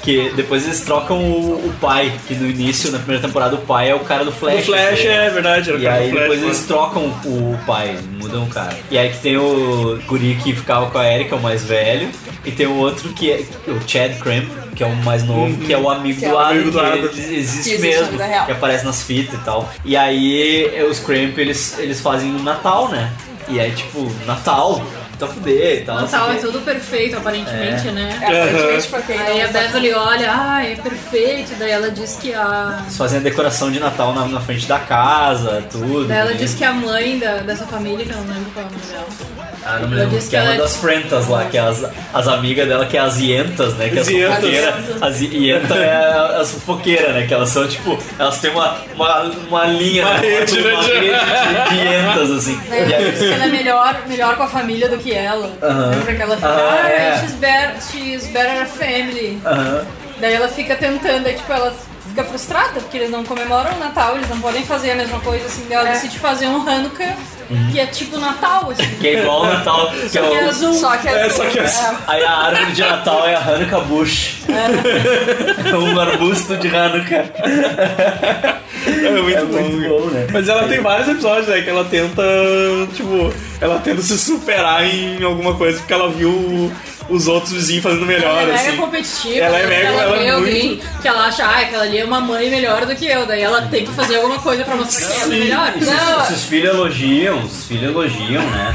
Que 0.02 0.30
depois 0.36 0.64
eles 0.66 0.80
trocam 0.82 1.18
o, 1.18 1.54
o 1.68 1.72
pai, 1.80 2.12
que 2.28 2.34
no 2.34 2.46
início, 2.50 2.92
na 2.92 2.98
primeira 2.98 3.26
temporada, 3.26 3.54
o 3.56 3.60
pai 3.62 3.88
é 3.90 3.94
o 3.94 4.00
cara 4.00 4.26
do 4.26 4.30
Flash. 4.30 4.60
O 4.60 4.66
Flash, 4.66 5.04
né? 5.04 5.26
é 5.26 5.30
verdade, 5.30 5.70
era 5.70 5.78
o 5.78 5.80
E 5.80 5.84
cara 5.84 5.96
do 5.96 6.02
aí 6.02 6.10
Flash, 6.10 6.20
depois 6.20 6.38
mano. 6.40 6.52
eles 6.52 6.66
trocam 6.66 7.04
o 7.24 7.58
pai, 7.66 7.98
mudam 8.20 8.44
o 8.44 8.46
cara. 8.46 8.76
E 8.90 8.98
aí 8.98 9.08
que 9.08 9.18
tem 9.18 9.38
o 9.38 9.98
guri 10.06 10.34
que 10.44 10.54
ficava 10.54 10.90
com 10.90 10.98
a 10.98 11.10
Erika, 11.10 11.34
o 11.34 11.40
mais 11.42 11.64
velho, 11.64 12.10
e 12.46 12.52
tem 12.52 12.66
o 12.66 12.76
outro 12.76 13.10
que 13.10 13.30
é 13.30 13.44
o 13.68 13.80
Chad 13.86 14.18
Cramp, 14.20 14.48
que 14.74 14.82
é 14.82 14.86
o 14.86 14.94
mais 14.96 15.22
novo, 15.24 15.56
que 15.58 15.72
é 15.72 15.78
o 15.78 15.88
amigo 15.90 16.18
Que 16.20 16.26
é 16.26 16.28
do 16.28 16.34
o 16.34 16.38
Adam, 16.38 16.50
amigo 16.52 16.70
do 16.70 16.78
que 16.78 16.84
Adam. 16.86 16.98
existe, 17.04 17.28
Que 17.28 17.36
existe 17.36 17.74
na 17.74 17.80
mesmo, 17.80 18.18
que 18.46 18.52
aparece 18.52 18.84
nas 18.84 19.02
fitas 19.02 19.34
e 19.40 19.42
tal. 19.44 19.68
E 19.84 19.96
aí 19.96 20.70
os 20.88 20.98
Cramp, 21.00 21.36
eles, 21.38 21.78
eles 21.78 22.00
fazem 22.00 22.34
o 22.34 22.42
Natal, 22.42 22.88
né? 22.88 23.10
E 23.48 23.60
aí, 23.60 23.70
tipo, 23.72 24.10
Natal, 24.26 24.82
tá 25.18 25.26
fuder 25.28 25.78
e 25.82 25.84
tal. 25.84 26.00
Natal 26.00 26.32
é 26.32 26.34
tudo 26.34 26.58
perfeito, 26.64 27.16
aparentemente, 27.16 27.88
É. 27.88 27.92
né? 27.92 28.18
É, 28.20 28.26
aparentemente 28.42 28.88
pra 28.88 29.02
quem 29.02 29.18
Aí 29.18 29.40
a 29.40 29.46
tá- 29.48 29.60
Beverly 29.60 29.92
olha, 29.94 30.30
ai, 30.32 30.72
é 30.72 30.76
perfeito. 30.76 31.54
Daí 31.58 31.70
ela 31.70 31.90
diz 31.90 32.16
que 32.20 32.34
a. 32.34 32.80
Eles 32.82 32.96
fazem 32.96 33.20
a 33.20 33.22
decoração 33.22 33.70
de 33.70 33.78
Natal 33.80 34.12
na, 34.12 34.26
na 34.26 34.40
frente 34.40 34.66
da 34.66 34.78
casa, 34.80 35.64
tudo. 35.70 36.06
Daí 36.08 36.18
ela 36.18 36.30
né? 36.32 36.36
diz 36.36 36.54
que 36.54 36.64
a 36.64 36.72
mãe 36.72 37.18
da, 37.18 37.36
dessa 37.38 37.64
família, 37.66 38.04
que 38.04 38.10
eu 38.12 38.16
não 38.18 38.34
lembro 38.34 38.50
qual 38.52 38.66
é 38.66 38.68
o 38.68 38.72
nome 38.72 38.84
dela. 38.92 39.06
Ah, 39.68 39.78
não 39.80 39.88
me 39.88 39.96
lembro. 39.96 40.16
Que 40.18 40.36
é 40.36 40.42
uma 40.42 40.54
é- 40.54 40.58
das 40.58 40.76
frentas 40.76 41.26
lá, 41.28 41.44
que 41.46 41.58
é 41.58 41.60
as, 41.60 41.84
as 42.14 42.28
amigas 42.28 42.68
dela, 42.68 42.86
que 42.86 42.96
é 42.96 43.00
as 43.00 43.18
ientas, 43.18 43.74
né? 43.74 43.88
Que 43.88 43.98
é 43.98 44.00
as 44.00 44.08
fofoqueiras. 44.08 44.74
As 45.02 45.20
ienta 45.20 45.74
é 45.74 45.92
a- 45.92 46.38
as 46.40 46.50
fofoqueiras, 46.52 47.14
né? 47.14 47.26
Que 47.26 47.34
elas 47.34 47.48
são 47.50 47.66
tipo. 47.66 47.98
Elas 48.18 48.38
têm 48.38 48.50
uma, 48.50 48.76
uma, 48.94 49.22
uma 49.48 49.64
linha, 49.66 50.04
Uma 50.06 50.14
né? 50.14 50.20
rede, 50.20 50.60
uma 50.60 50.82
né? 50.82 50.88
rede 50.88 51.68
de 51.70 51.84
ientas, 51.84 52.30
assim. 52.30 52.60
Daí 52.68 52.78
E 52.88 52.92
ela 52.92 53.04
aí, 53.08 53.32
ela 53.32 53.44
é 53.44 53.48
melhor, 53.48 53.96
melhor 54.06 54.36
com 54.36 54.42
a 54.44 54.48
família 54.48 54.88
do 54.88 54.98
que 54.98 55.12
ela. 55.12 55.50
Aham. 55.62 55.90
Lembra 55.90 56.14
que 56.14 56.22
ela 56.22 56.36
fica, 56.36 56.48
Ah, 56.48 56.80
ah, 56.84 56.88
é. 56.88 57.18
she's, 57.20 57.32
better, 57.32 57.74
she's 57.90 58.26
better 58.28 58.62
a 58.62 58.66
family. 58.66 59.40
Aham. 59.44 59.84
Daí 60.20 60.32
ela 60.34 60.48
fica 60.48 60.74
tentando, 60.76 61.26
aí 61.26 61.34
tipo, 61.34 61.52
ela 61.52 61.74
fica 62.08 62.24
frustrada, 62.24 62.80
porque 62.80 62.96
eles 62.96 63.10
não 63.10 63.22
comemoram 63.24 63.72
o 63.74 63.78
Natal, 63.78 64.16
eles 64.16 64.28
não 64.30 64.40
podem 64.40 64.64
fazer 64.64 64.92
a 64.92 64.94
mesma 64.94 65.20
coisa, 65.20 65.44
assim, 65.44 65.66
ela 65.70 65.88
É. 65.88 65.92
decide 65.92 66.18
fazer 66.18 66.46
um 66.46 66.66
Hanukkah, 66.66 67.14
que 67.72 67.78
é 67.80 67.86
tipo 67.86 68.18
Natal, 68.18 68.70
assim. 68.70 68.86
Que 69.00 69.08
é 69.08 69.20
igual 69.20 69.44
ao 69.44 69.46
Natal. 69.52 69.90
Que 69.92 70.08
Só 70.08 70.18
é 70.24 70.28
que 70.28 70.34
é 70.34 70.44
o- 70.44 70.48
azul. 70.48 70.74
Só 70.74 70.96
que 70.96 71.08
É, 71.08 71.28
só 71.30 71.44
que 71.44 71.58
é- 71.58 71.70
Aí 72.06 72.24
a 72.24 72.30
árvore 72.32 72.72
de 72.72 72.80
Natal 72.82 73.26
é 73.26 73.34
a 73.34 73.38
Hanukkah 73.38 73.80
Bush. 73.80 74.36
É 74.48 75.74
um 75.76 75.98
arbusto 76.00 76.56
de 76.56 76.68
Hanukkah. 76.74 77.24
É 78.86 79.10
muito, 79.10 79.38
É 79.38 79.44
bom, 79.44 79.62
muito 79.62 79.88
bom, 79.88 80.06
né? 80.10 80.26
Mas 80.32 80.48
ela 80.48 80.64
tem 80.68 80.80
vários 80.80 81.08
episódios, 81.08 81.48
né? 81.48 81.60
Que 81.62 81.70
ela 81.70 81.84
tenta, 81.84 82.22
tipo, 82.94 83.32
ela 83.60 83.78
tenta 83.80 84.02
se 84.02 84.18
superar 84.18 84.84
em 84.86 85.22
alguma 85.22 85.54
coisa 85.54 85.78
porque 85.78 85.92
ela 85.92 86.08
viu 86.10 86.70
os 87.08 87.26
outros 87.28 87.52
vizinhos 87.52 87.82
fazendo 87.82 88.04
melhor, 88.06 88.42
Ela 88.42 88.52
é 88.52 88.54
assim. 88.54 88.64
mega 88.70 88.76
competitiva, 88.82 89.38
Ela 89.44 89.58
é 89.58 89.66
mega- 89.66 89.88
ela 89.88 90.02
ela 90.02 90.16
é 90.16 90.18
vê 90.24 90.28
alguém 90.30 90.66
muito- 90.76 91.00
que 91.02 91.08
ela 91.08 91.26
acha, 91.26 91.44
ah, 91.44 91.60
aquela 91.60 91.82
ali 91.84 91.98
é 91.98 92.04
uma 92.04 92.20
mãe 92.20 92.50
melhor 92.50 92.84
do 92.86 92.94
que 92.96 93.06
eu, 93.06 93.24
daí 93.26 93.42
ela 93.42 93.62
tem 93.62 93.84
que 93.84 93.92
fazer 93.92 94.16
alguma 94.16 94.38
coisa 94.40 94.64
pra 94.64 94.74
mostrar 94.76 95.06
que 95.08 95.12
ela 95.22 95.24
é 95.34 95.38
melhor. 95.38 95.72
E 95.76 95.84
se, 95.84 95.90
Não. 95.90 96.24
se 96.24 96.32
os 96.32 96.44
filhos 96.44 96.74
elogiam, 96.74 97.38
os 97.44 97.64
filhos 97.66 97.84
elogiam, 97.84 98.42
né? 98.50 98.74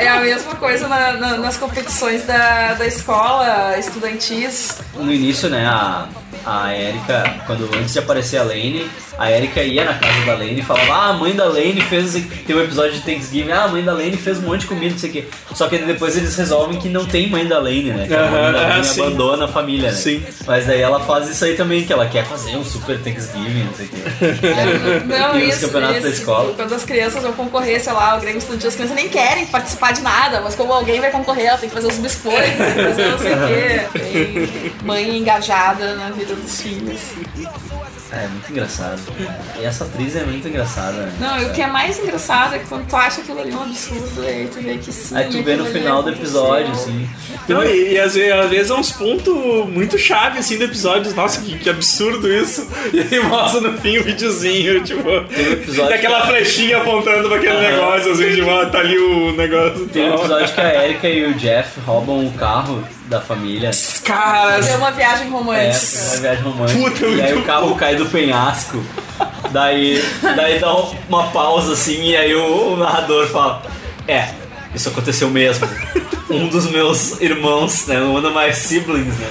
É, 0.00 0.04
é 0.04 0.08
a 0.08 0.20
mesma 0.20 0.54
coisa 0.56 0.88
na- 0.88 1.12
na- 1.12 1.36
nas 1.38 1.56
competições 1.56 2.24
da, 2.24 2.74
da 2.74 2.86
escola, 2.86 3.76
estudantis. 3.78 4.78
No 4.94 5.12
início, 5.12 5.48
né, 5.48 5.66
a, 5.66 6.06
a 6.44 6.74
Erika, 6.74 7.42
quando 7.46 7.64
antes 7.76 7.92
de 7.92 7.98
aparecer 7.98 8.38
a 8.38 8.42
Lane, 8.42 8.88
a 9.18 9.30
Erika 9.30 9.62
ia 9.62 9.84
na 9.84 9.94
casa 9.94 10.24
da 10.24 10.32
Lane 10.32 10.60
e 10.60 10.62
falava, 10.62 10.92
ah, 10.92 11.08
a 11.10 11.12
mãe 11.12 11.34
da 11.34 11.44
Lane 11.44 11.80
fez. 11.82 12.14
Tem 12.46 12.56
um 12.56 12.62
episódio 12.62 12.92
de 12.92 13.02
Thanksgiving, 13.02 13.50
ah, 13.50 13.64
a 13.64 13.68
mãe 13.68 13.84
da 13.84 13.92
Lane 13.92 14.16
fez 14.16 14.38
um 14.38 14.42
monte 14.42 14.62
de 14.62 14.66
comida, 14.66 14.92
não 14.92 14.98
sei 14.98 15.10
o 15.10 15.12
quê. 15.12 15.24
Só 15.54 15.68
que 15.68 15.76
depois 15.78 16.16
eles 16.16 16.34
resolvem 16.36 16.78
que 16.78 16.88
não 16.88 17.04
tem 17.04 17.28
mãe 17.28 17.46
da 17.46 17.58
Lane, 17.58 17.92
né? 17.92 18.06
Que 18.06 18.14
a 18.14 18.30
mãe 18.30 18.52
da 18.52 18.68
Lane 18.68 18.84
sim. 18.86 19.02
abandona 19.02 19.44
a 19.44 19.48
família, 19.48 19.90
né? 19.90 19.96
Sim. 19.96 20.24
Mas 20.46 20.66
daí 20.66 20.80
ela 20.80 21.00
faz 21.00 21.28
isso 21.28 21.44
aí 21.44 21.54
também, 21.54 21.84
que 21.84 21.92
ela 21.92 22.06
quer 22.06 22.24
fazer 22.24 22.56
um 22.56 22.64
super 22.64 22.98
Thanksgiving, 22.98 23.64
não 23.64 23.74
sei 23.74 23.86
o 23.86 23.88
quê. 23.90 23.96
Não, 25.20 25.38
e 25.38 25.48
os 25.48 25.54
isso, 25.54 25.66
campeonatos 25.66 26.02
da 26.02 26.08
isso. 26.08 26.20
escola. 26.20 26.54
Quando 26.54 26.74
as 26.74 26.84
crianças 26.84 27.22
vão 27.22 27.32
concorrer, 27.32 27.82
sei 27.82 27.92
lá, 27.92 28.16
o 28.16 28.20
Grêmio 28.20 28.38
Estudantil, 28.38 28.68
as 28.68 28.74
crianças 28.74 28.96
nem 28.96 29.08
querem 29.08 29.46
participar 29.46 29.92
de 29.92 30.00
nada, 30.00 30.40
mas 30.40 30.54
como 30.54 30.72
alguém 30.72 31.00
vai 31.00 31.10
concorrer, 31.10 31.46
ela 31.46 31.58
tem 31.58 31.68
que 31.68 31.74
fazer 31.74 31.88
os 31.88 31.98
biscoitos, 31.98 32.56
tem 32.56 32.74
que 32.74 32.82
fazer 32.82 33.08
não 33.08 33.18
sei 33.18 33.32
o 33.32 33.46
quê. 33.46 34.00
Tem 34.00 34.72
mãe 34.84 35.18
engajada 35.18 35.94
na 35.96 36.10
vida 36.20 36.34
dos 36.34 36.60
filhos. 36.60 37.00
É, 38.12 38.26
muito 38.26 38.50
engraçado. 38.50 39.00
E 39.60 39.64
essa 39.64 39.84
atriz 39.84 40.16
é 40.16 40.24
muito 40.24 40.46
engraçada, 40.48 40.92
né? 40.92 41.12
Não, 41.20 41.38
e 41.40 41.44
o 41.46 41.52
que 41.52 41.62
é 41.62 41.66
mais 41.66 41.98
engraçado 41.98 42.54
é 42.56 42.58
que 42.58 42.66
quando 42.66 42.86
tu 42.88 42.96
acha 42.96 43.20
aquilo 43.20 43.40
ali 43.40 43.52
um 43.54 43.62
absurdo, 43.62 44.22
aí 44.22 44.48
tu 44.52 44.60
vê 44.60 44.78
que 44.78 44.92
sim. 44.92 45.16
Aí 45.16 45.28
tu 45.30 45.42
vê 45.42 45.54
no 45.56 45.64
ali 45.64 45.72
final 45.72 46.02
do 46.02 46.10
episódio, 46.10 46.72
assim. 46.72 47.08
Não, 47.48 47.62
e, 47.64 47.92
e 47.92 48.00
às, 48.00 48.14
vezes, 48.14 48.32
às 48.32 48.50
vezes 48.50 48.70
é 48.70 48.74
uns 48.74 48.90
pontos 48.92 49.34
muito 49.68 49.96
chave 49.96 50.38
assim 50.40 50.58
do 50.58 50.64
episódio. 50.64 51.14
Nossa, 51.14 51.40
que, 51.40 51.58
que 51.58 51.70
absurdo 51.70 52.32
isso. 52.32 52.68
E 52.92 53.00
aí 53.00 53.20
mostra 53.22 53.60
no 53.60 53.78
fim 53.78 53.98
o 53.98 54.02
videozinho, 54.04 54.82
tipo, 54.82 55.08
episódio 55.08 55.90
daquela 55.90 56.22
que- 56.22 56.26
flechinha 56.28 56.78
apontando 56.78 57.28
pra 57.28 57.38
aquele 57.38 57.60
negócio, 57.60 58.12
assim, 58.12 58.34
tipo, 58.34 58.50
ah, 58.50 58.66
tá 58.66 58.78
ali 58.80 58.98
o 58.98 59.32
negócio. 59.36 59.86
Tem 59.86 60.10
um 60.10 60.14
episódio 60.14 60.52
que 60.52 60.60
a 60.60 60.84
Erika 60.84 61.08
e 61.08 61.24
o 61.26 61.34
Jeff 61.34 61.78
roubam 61.80 62.26
o 62.26 62.32
carro 62.32 62.82
da 63.10 63.20
família. 63.20 63.70
Cara, 64.04 64.64
É 64.64 64.76
uma 64.76 64.92
viagem 64.92 65.26
É, 65.26 65.30
romântica. 65.30 66.02
uma 66.12 66.16
viagem 66.20 66.44
romântica. 66.44 66.78
Puta, 66.80 67.06
e 67.06 67.20
aí 67.20 67.34
o 67.34 67.42
carro 67.44 67.74
cai 67.74 67.96
do 67.96 68.06
penhasco. 68.06 68.82
Daí, 69.50 70.02
daí 70.36 70.60
dá 70.60 70.72
uma 71.08 71.26
pausa 71.28 71.72
assim 71.72 72.04
e 72.10 72.16
aí 72.16 72.32
o, 72.34 72.74
o 72.74 72.76
narrador 72.76 73.26
fala: 73.26 73.62
É, 74.06 74.28
isso 74.74 74.88
aconteceu 74.88 75.28
mesmo. 75.28 75.68
Um 76.30 76.48
dos 76.48 76.70
meus 76.70 77.20
irmãos, 77.20 77.86
né? 77.86 78.00
Um 78.00 78.16
of 78.16 78.28
my 78.28 78.52
siblings, 78.52 79.14
né? 79.18 79.28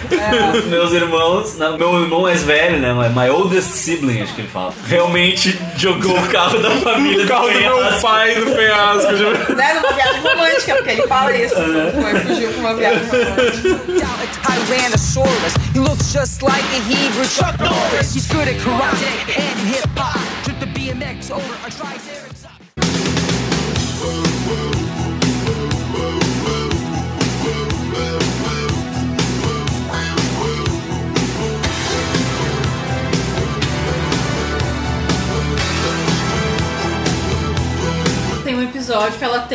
Um 0.49 0.51
dos 0.51 0.65
meus 0.65 0.91
irmãos, 0.93 1.57
não, 1.57 1.77
meu 1.77 2.01
irmão 2.01 2.21
mais 2.23 2.43
velho, 2.43 2.79
né? 2.79 2.93
My 3.15 3.29
oldest 3.29 3.71
sibling, 3.71 4.21
acho 4.21 4.35
que 4.35 4.41
ele 4.41 4.49
fala. 4.49 4.73
Realmente 4.85 5.57
jogou 5.77 6.17
o 6.17 6.27
carro 6.27 6.59
da 6.59 6.71
família 6.77 7.25
o 7.25 7.27
carro 7.27 7.49
do 7.49 7.59
meu 7.59 7.77
penhasco. 7.77 8.01
pai 8.01 8.35
do 8.35 8.51
penhasco. 8.51 9.15
tipo. 9.15 9.53
Né, 9.53 9.73
numa 9.73 9.93
viagem 9.93 10.21
romântica, 10.21 10.75
porque 10.75 10.89
ele 10.91 11.07
fala 11.07 11.37
isso. 11.37 11.55
Foi, 11.55 12.19
fugiu 12.21 12.49
pra 12.51 12.59
uma 12.59 12.73
viagem 12.75 13.01
romântica. 13.07 13.79
Tyrannosaurus. 14.69 15.55
He 15.73 15.79
looks 15.79 16.11
just 16.13 16.43
like 16.43 16.63
a 16.63 16.79
Hebrew 16.87 17.25
Chuck 17.25 17.57
Norris. 17.59 18.13
He's 18.13 18.27
good 18.27 18.47
at 18.47 18.55
karate 18.61 19.03
and 19.35 19.59
hip 19.67 19.89
hop. 19.97 20.19
Took 20.43 20.59
the 20.59 20.67
BMX 20.67 21.31
over 21.31 21.53
a 21.65 21.71
Triceratops. 21.71 22.18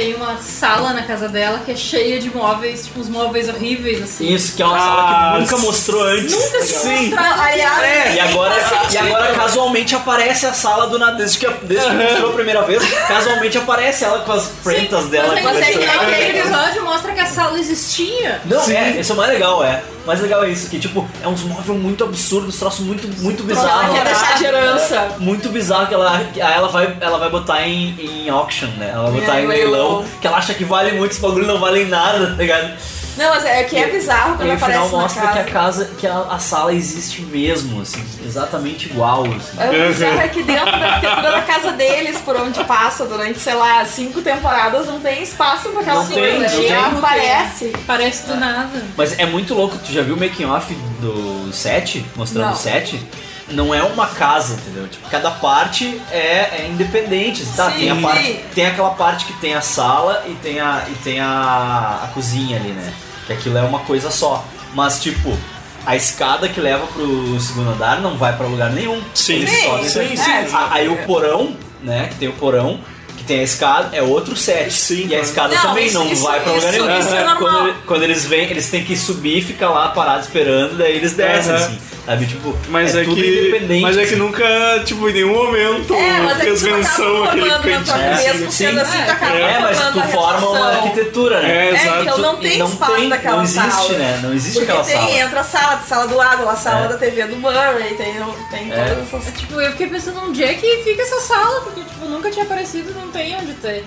Tem 0.04 0.14
uma 0.14 0.36
sala 0.38 0.92
na 0.92 1.02
casa 1.02 1.28
dela 1.28 1.60
que 1.64 1.72
é 1.72 1.76
cheia 1.76 2.18
de 2.20 2.28
móveis, 2.34 2.84
tipo 2.86 3.00
uns 3.00 3.08
móveis 3.08 3.48
horríveis, 3.48 4.02
assim. 4.02 4.32
Isso, 4.32 4.54
que 4.56 4.62
é 4.62 4.66
uma 4.66 4.78
sala 4.78 5.02
Ah, 5.02 5.32
que 5.34 5.40
nunca 5.40 5.58
mostrou 5.58 6.02
antes. 6.02 6.32
Nunca 6.34 6.62
se 6.62 6.74
Sim. 6.74 7.06
mostrado. 7.08 7.40
Aliás, 7.40 8.14
E 8.14 8.20
agora, 8.20 8.54
e 8.92 8.98
agora 8.98 9.34
casualmente 9.34 9.94
aparece 9.94 10.46
a 10.46 10.52
sala 10.52 10.86
do 10.88 10.98
nada. 10.98 11.16
Desde 11.16 11.38
que, 11.38 11.46
desde 11.64 11.86
que 11.88 11.94
mostrou 11.94 12.30
a 12.30 12.34
primeira 12.34 12.62
vez, 12.62 12.82
casualmente 13.08 13.56
aparece 13.56 14.04
ela 14.04 14.20
com 14.20 14.32
as 14.32 14.48
frentas 14.62 15.06
dela. 15.08 15.34
Mas 15.42 15.58
daquele 15.58 15.86
que- 15.86 16.38
episódio 16.38 16.84
mostra 16.84 17.12
que 17.12 17.20
a 17.20 17.26
sala 17.26 17.58
existia. 17.58 18.40
Não, 18.44 18.62
é, 18.68 18.90
isso 19.00 19.12
é 19.12 19.14
o 19.14 19.18
mais 19.18 19.30
legal, 19.30 19.64
é. 19.64 19.82
Mais 20.06 20.20
legal 20.20 20.44
é 20.44 20.50
isso, 20.50 20.68
que 20.68 20.78
tipo, 20.78 21.06
é 21.22 21.26
uns 21.28 21.42
móveis 21.44 21.78
muito 21.80 22.04
absurdos, 22.04 22.58
troço 22.58 22.82
muito, 22.82 23.08
muito 23.22 23.42
bizarro. 23.42 23.84
ela 23.86 23.94
quer 23.94 24.04
deixar 24.04 24.36
de 24.36 24.44
herança. 24.44 25.16
Muito 25.18 25.48
bizarro 25.48 25.86
que 25.86 25.94
ela, 25.94 26.20
que 26.32 26.40
ela 26.40 26.68
vai, 26.68 26.96
ela 27.00 27.18
vai 27.18 27.30
botar 27.30 27.66
em, 27.66 27.94
em 27.98 28.28
auction, 28.28 28.68
né? 28.76 28.90
Ela 28.92 29.10
vai 29.10 29.20
botar 29.20 29.38
É, 29.38 29.44
em 29.44 29.46
leilão, 29.46 29.72
leilão. 29.98 30.04
que 30.20 30.26
ela 30.26 30.36
acha 30.36 30.52
que 30.54 30.64
vale 30.64 30.92
muito, 30.92 31.12
esse 31.12 31.20
bagulho 31.20 31.46
não 31.46 31.58
vale 31.58 31.86
nada, 31.86 32.26
tá 32.28 32.34
ligado? 32.34 32.72
Não, 33.16 33.30
mas 33.30 33.44
é 33.44 33.62
que 33.64 33.76
é 33.76 33.88
bizarro 33.88 34.34
E 34.34 34.36
quando 34.36 34.50
aí, 34.50 34.56
o 34.56 34.58
final 34.58 34.70
aparece 34.86 34.92
na 34.92 35.00
mostra 35.02 35.22
casa. 35.22 35.34
que 35.34 35.38
a 35.38 35.52
casa, 35.52 35.90
que 35.98 36.06
a, 36.06 36.18
a 36.30 36.38
sala 36.38 36.74
existe 36.74 37.22
mesmo, 37.22 37.80
assim, 37.80 38.04
exatamente 38.24 38.86
igual. 38.86 39.24
Assim. 39.24 39.58
É, 39.60 39.84
O 39.84 39.88
bizarro 39.88 40.20
é 40.20 40.28
que 40.28 40.42
dentro 40.42 40.64
da 40.66 40.86
arquitetura 40.94 41.30
da 41.32 41.42
casa 41.42 41.72
deles, 41.72 42.18
por 42.20 42.36
onde 42.36 42.62
passa 42.64 43.06
durante, 43.06 43.38
sei 43.38 43.54
lá, 43.54 43.84
cinco 43.84 44.20
temporadas, 44.20 44.86
não 44.86 45.00
tem 45.00 45.22
espaço 45.22 45.68
pra 45.70 45.80
aquela 45.80 46.04
coisa. 46.04 46.48
não 46.48 46.62
e 46.62 46.72
aparece. 46.72 47.72
Parece 47.86 48.26
do 48.26 48.36
nada. 48.36 48.82
Mas 48.96 49.18
é 49.18 49.26
muito 49.26 49.54
louco, 49.54 49.76
tu 49.78 49.92
já 49.92 50.02
viu 50.02 50.14
o 50.16 50.18
making 50.18 50.46
off 50.46 50.74
do 51.00 51.52
set, 51.52 52.04
mostrando 52.16 52.46
Não. 52.46 52.52
o 52.52 52.56
set? 52.56 53.00
Não 53.48 53.74
é 53.74 53.82
uma 53.82 54.06
casa, 54.06 54.54
entendeu? 54.54 54.88
Tipo, 54.88 55.08
cada 55.10 55.30
parte 55.30 56.00
é, 56.10 56.62
é 56.62 56.68
independente. 56.70 57.44
Tá, 57.54 57.70
Sim. 57.70 57.78
tem, 57.78 57.90
a 57.90 57.96
parte, 57.96 58.40
tem 58.54 58.66
aquela 58.66 58.90
parte 58.90 59.26
que 59.26 59.32
tem 59.34 59.54
a 59.54 59.60
sala 59.60 60.24
e 60.26 60.32
tem 60.36 60.60
a, 60.60 60.84
e 60.88 60.94
tem 61.04 61.20
a, 61.20 62.00
a 62.04 62.06
cozinha 62.14 62.56
ali, 62.58 62.70
né? 62.70 62.92
Que 63.26 63.34
aquilo 63.34 63.58
é 63.58 63.62
uma 63.62 63.80
coisa 63.80 64.10
só. 64.10 64.42
Mas 64.74 65.02
tipo, 65.02 65.36
a 65.84 65.94
escada 65.94 66.48
que 66.48 66.58
leva 66.58 66.86
pro 66.86 67.38
segundo 67.38 67.70
andar 67.72 68.00
não 68.00 68.16
vai 68.16 68.34
pra 68.34 68.46
lugar 68.46 68.70
nenhum. 68.72 69.02
Sim. 69.14 69.46
Sim, 69.46 69.88
sim, 69.90 70.16
sim. 70.16 70.30
Aí 70.70 70.88
o 70.88 70.96
porão, 71.04 71.54
né? 71.82 72.08
Que 72.08 72.14
tem 72.16 72.28
o 72.28 72.32
porão. 72.32 72.80
Que 73.18 73.24
tem 73.24 73.40
a 73.40 73.42
escada, 73.44 73.94
é 73.94 74.02
outro 74.02 74.34
set. 74.34 74.72
Sim, 74.72 75.06
e 75.08 75.14
a 75.14 75.20
escada 75.20 75.54
Não, 75.54 75.62
também 75.62 75.86
isso- 75.86 75.98
não 75.98 76.08
isso- 76.10 76.22
vai 76.24 76.40
pra 76.40 76.52
lugar 76.52 76.72
nenhum. 76.72 76.98
isso 76.98 77.14
é. 77.14 77.24
Quando, 77.38 77.74
quando 77.86 78.02
eles 78.02 78.24
vêm, 78.24 78.50
eles 78.50 78.68
têm 78.70 78.82
que 78.84 78.96
subir 78.96 79.38
e 79.38 79.42
ficar 79.42 79.68
lá 79.68 79.88
parado 79.90 80.20
esperando, 80.22 80.76
daí 80.78 80.96
eles 80.96 81.12
descem, 81.12 81.52
Aham. 81.54 81.64
assim. 81.64 81.78
Sabe, 82.04 82.26
tipo, 82.26 82.54
Mas 82.68 82.94
é, 82.94 83.02
tudo 83.02 83.16
que. 83.16 83.26
independente. 83.48 83.80
Mas 83.80 83.96
é 83.96 84.04
que 84.04 84.14
nunca, 84.16 84.44
tipo, 84.84 85.08
em 85.08 85.12
nenhum 85.14 85.32
momento 85.34 85.94
É, 85.94 86.26
é 86.26 86.34
que 86.34 86.40
fez 86.44 86.60
tu 86.60 86.66
acaba 86.66 86.76
menção 86.76 87.24
na 87.24 87.30
tua 87.30 87.48
cantinho. 87.60 87.84
cabeça, 87.86 88.30
assim. 88.30 88.50
sendo 88.50 88.80
assim, 88.80 88.98
acaba 88.98 89.34
É, 89.38 89.58
mas 89.60 89.78
tu 89.90 90.00
a 90.00 90.02
forma 90.08 90.50
uma 90.50 90.68
arquitetura, 90.68 91.40
né? 91.40 91.68
É, 91.70 91.74
exato. 91.74 92.02
então 92.02 92.18
não 92.18 92.34
E 92.34 92.40
tem 92.48 92.58
não 92.58 92.66
espaço 92.68 92.92
tem- 92.94 93.08
daquela 93.08 93.36
não 93.38 93.44
existe, 93.44 93.70
sala. 93.70 93.92
né? 93.94 94.20
Não 94.22 94.34
existe 94.34 94.58
Porque 94.58 94.70
aquela 94.70 94.84
tem, 94.84 94.96
sala. 94.96 95.10
entra 95.26 95.40
a 95.40 95.44
sala, 95.44 95.76
tem 95.78 95.86
sala 95.88 96.06
do 96.06 96.14
lado, 96.16 96.48
a 96.50 96.56
sala 96.56 96.84
É. 96.84 96.88
da 96.88 96.96
TV 96.98 97.24
do 97.24 97.36
Murray, 97.36 97.94
tem, 97.94 98.14
tem 98.50 98.70
É. 98.72 98.84
todas 98.84 99.14
essas... 99.24 99.34
Tipo, 99.40 99.60
eu 99.62 99.70
fiquei 99.70 99.86
pensando 99.86 100.20
onde 100.26 100.44
é 100.44 100.52
que 100.52 100.82
fica 100.84 101.00
essa 101.00 101.20
sala, 101.20 101.62
porque 101.62 101.80
tipo, 101.80 102.04
nunca 102.04 102.30
tinha 102.30 102.44
aparecido, 102.44 102.92
não 102.92 103.08
tem 103.10 103.34
onde 103.36 103.54
ter. 103.54 103.82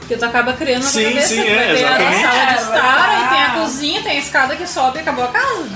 Porque 0.00 0.16
tu 0.16 0.24
acaba 0.24 0.54
criando 0.54 0.82
na 0.82 0.90
tua 0.90 1.00
Sim, 1.02 1.08
cabeça 1.10 1.28
sim, 1.28 1.42
que 1.44 1.48
é, 1.50 1.74
ter 1.76 1.84
a 1.84 1.88
sala 1.88 1.98
de 1.98 2.04
É, 2.04 2.62
estar, 2.62 3.08
aí 3.10 3.28
tem 3.28 3.42
a 3.44 3.50
cozinha, 3.60 4.02
tem 4.02 4.12
a 4.16 4.18
escada 4.18 4.56
que 4.56 4.66
sobe 4.66 4.98
e 4.98 5.00
acabou 5.02 5.24
a 5.24 5.28
casa. 5.28 5.68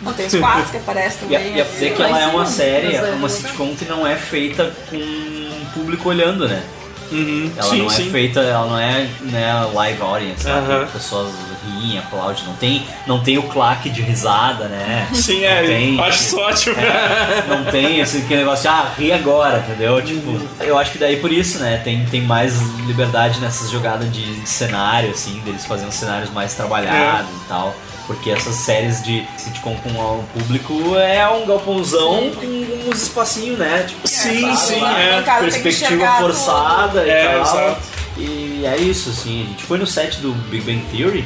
Não 0.00 0.12
tem 0.12 0.26
os 0.26 0.34
quartos 0.36 0.70
que 0.70 0.76
aparecem 0.76 1.28
E 1.28 1.34
também. 1.34 1.56
e 1.56 1.60
a 1.60 1.64
dizer 1.64 1.94
que 1.94 2.02
ela 2.02 2.20
é 2.20 2.26
uma 2.26 2.46
série, 2.46 2.94
é 2.94 2.96
é 2.96 3.12
uma 3.12 3.28
sitcom 3.28 3.74
que 3.74 3.84
não 3.84 4.06
é 4.06 4.16
feita 4.16 4.72
com 4.88 4.96
um 4.96 5.64
público 5.74 6.08
olhando, 6.08 6.48
né? 6.48 6.62
Uhum. 7.10 7.50
Ela 7.56 7.70
sim, 7.70 7.78
não 7.78 7.86
é 7.86 7.90
sim. 7.90 8.10
feita, 8.10 8.40
ela 8.40 8.66
não 8.66 8.78
é 8.78 9.08
né, 9.22 9.70
live 9.72 10.02
audience. 10.02 10.44
Que 10.44 10.92
pessoas 10.92 11.32
riem, 11.80 11.98
aplaudem, 11.98 12.44
não 12.44 12.54
tem, 12.54 12.86
não 13.06 13.20
tem 13.20 13.38
o 13.38 13.42
claque 13.44 13.90
de 13.90 14.02
risada, 14.02 14.66
né? 14.68 15.08
Sim, 15.12 15.40
Não 15.40 15.48
é. 15.48 15.62
tem, 15.66 16.00
acho 16.00 16.22
isso 16.22 16.38
ótimo. 16.38 16.76
É, 16.88 17.44
não 17.48 17.64
tem 17.64 18.00
esse 18.00 18.18
aquele 18.18 18.40
negócio, 18.40 18.62
de, 18.62 18.68
ah, 18.68 18.92
ri 18.96 19.12
agora, 19.12 19.58
entendeu? 19.58 20.00
Tipo, 20.02 20.40
eu 20.60 20.78
acho 20.78 20.92
que 20.92 20.98
daí 20.98 21.16
por 21.16 21.30
isso, 21.32 21.58
né? 21.58 21.80
Tem, 21.82 22.04
tem 22.06 22.22
mais 22.22 22.60
liberdade 22.86 23.40
nessas 23.40 23.70
jogadas 23.70 24.10
de, 24.12 24.40
de 24.40 24.48
cenário, 24.48 25.10
assim, 25.10 25.40
deles 25.40 25.64
fazendo 25.66 25.92
cenários 25.92 26.30
mais 26.30 26.54
trabalhados 26.54 27.30
e 27.30 27.48
tal. 27.48 27.74
Porque 28.08 28.30
essas 28.30 28.54
séries 28.56 29.02
de 29.04 29.24
sitcom 29.36 29.76
com 29.76 29.90
o 29.90 30.24
público 30.32 30.96
é 30.96 31.28
um 31.28 31.46
galpãozão 31.46 32.30
com 32.32 32.90
uns 32.90 33.02
espacinhos, 33.02 33.58
né? 33.58 33.84
Tipo, 33.86 34.08
Sim, 34.08 34.40
sabe, 34.40 34.56
sim, 34.56 34.80
lá, 34.80 35.00
é. 35.00 35.22
Que 35.22 35.40
Perspectiva 35.40 36.06
forçada 36.18 37.04
e 37.06 37.10
É, 37.10 37.28
tal. 37.28 37.42
exato. 37.42 37.80
E 38.16 38.64
é 38.66 38.76
isso, 38.78 39.10
assim, 39.10 39.44
a 39.44 39.46
gente 39.50 39.62
foi 39.62 39.78
no 39.78 39.86
set 39.86 40.18
do 40.20 40.32
Big 40.32 40.64
Bang 40.64 40.82
Theory 40.90 41.24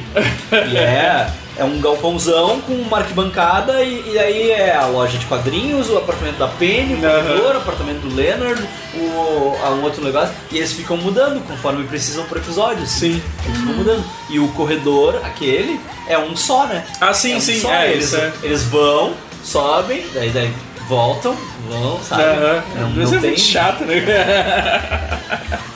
e 0.70 0.76
é, 0.76 1.30
é 1.56 1.64
um 1.64 1.80
galpãozão 1.80 2.60
com 2.60 2.74
uma 2.74 2.98
arquibancada 2.98 3.82
e, 3.82 4.10
e 4.12 4.18
aí 4.18 4.50
é 4.50 4.74
a 4.76 4.84
loja 4.86 5.16
de 5.16 5.24
quadrinhos, 5.24 5.88
o 5.88 5.96
apartamento 5.96 6.36
da 6.36 6.48
Penny, 6.48 6.94
o 6.94 7.00
corredor, 7.00 7.54
o 7.54 7.58
apartamento 7.58 8.00
do 8.00 8.14
Leonard, 8.14 8.62
o, 8.94 9.56
a 9.64 9.70
um 9.70 9.82
outro 9.82 10.02
negócio, 10.04 10.34
e 10.50 10.58
eles 10.58 10.72
ficam 10.72 10.96
mudando 10.96 11.40
conforme 11.46 11.84
precisam 11.84 12.24
pro 12.24 12.38
episódio. 12.38 12.82
assim. 12.84 13.14
Sim. 13.14 13.22
Eles 13.46 13.58
ficam 13.58 13.74
mudando. 13.74 14.04
E 14.28 14.38
o 14.38 14.48
corredor, 14.48 15.20
aquele, 15.24 15.80
é 16.06 16.18
um 16.18 16.36
só, 16.36 16.66
né? 16.66 16.84
Ah, 17.00 17.12
sim, 17.14 17.32
É 17.32 17.36
um 17.36 17.40
sim, 17.40 17.60
só, 17.60 17.72
é, 17.72 17.92
eles, 17.92 18.12
é. 18.14 18.32
eles 18.42 18.64
vão, 18.64 19.14
sobem, 19.44 20.04
daí, 20.14 20.30
daí 20.30 20.52
voltam, 20.88 21.36
vão, 21.68 22.00
sabe? 22.02 22.22
Aham. 22.22 22.62
Não, 22.76 22.90
não 22.90 23.02
é 23.02 23.06
tem. 23.10 23.20
muito 23.20 23.40
chato, 23.40 23.84
né? 23.84 23.94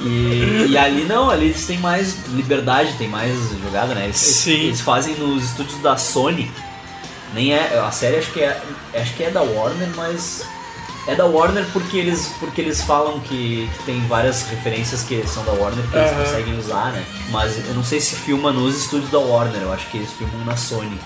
E, 0.00 0.66
e 0.70 0.78
ali 0.78 1.04
não, 1.04 1.30
ali 1.30 1.46
eles 1.46 1.66
têm 1.66 1.78
mais 1.78 2.16
liberdade, 2.28 2.92
tem 2.98 3.08
mais 3.08 3.32
jogada, 3.64 3.94
né? 3.94 4.04
Eles, 4.04 4.16
Sim. 4.16 4.66
eles 4.66 4.80
fazem 4.80 5.14
nos 5.14 5.44
estúdios 5.44 5.80
da 5.80 5.96
Sony. 5.96 6.50
Nem 7.34 7.54
é. 7.54 7.78
A 7.78 7.90
série 7.90 8.16
acho 8.16 8.30
que 8.30 8.40
é. 8.40 8.60
Acho 8.94 9.14
que 9.14 9.24
é 9.24 9.30
da 9.30 9.42
Warner, 9.42 9.88
mas. 9.96 10.44
É 11.08 11.14
da 11.14 11.24
Warner 11.24 11.64
porque 11.72 11.96
eles, 11.98 12.32
porque 12.40 12.60
eles 12.60 12.82
falam 12.82 13.20
que, 13.20 13.68
que 13.78 13.84
tem 13.84 14.00
várias 14.08 14.42
referências 14.48 15.02
que 15.04 15.24
são 15.26 15.44
da 15.44 15.52
Warner 15.52 15.84
que 15.88 15.96
eles 15.96 16.10
conseguem 16.10 16.58
usar, 16.58 16.90
né? 16.92 17.04
Mas 17.30 17.56
eu 17.68 17.74
não 17.74 17.84
sei 17.84 18.00
se 18.00 18.16
filma 18.16 18.52
nos 18.52 18.76
estúdios 18.76 19.10
da 19.10 19.18
Warner, 19.18 19.62
eu 19.62 19.72
acho 19.72 19.86
que 19.88 19.98
eles 19.98 20.10
filmam 20.12 20.44
na 20.44 20.56
Sony. 20.56 20.90
né? 20.90 20.98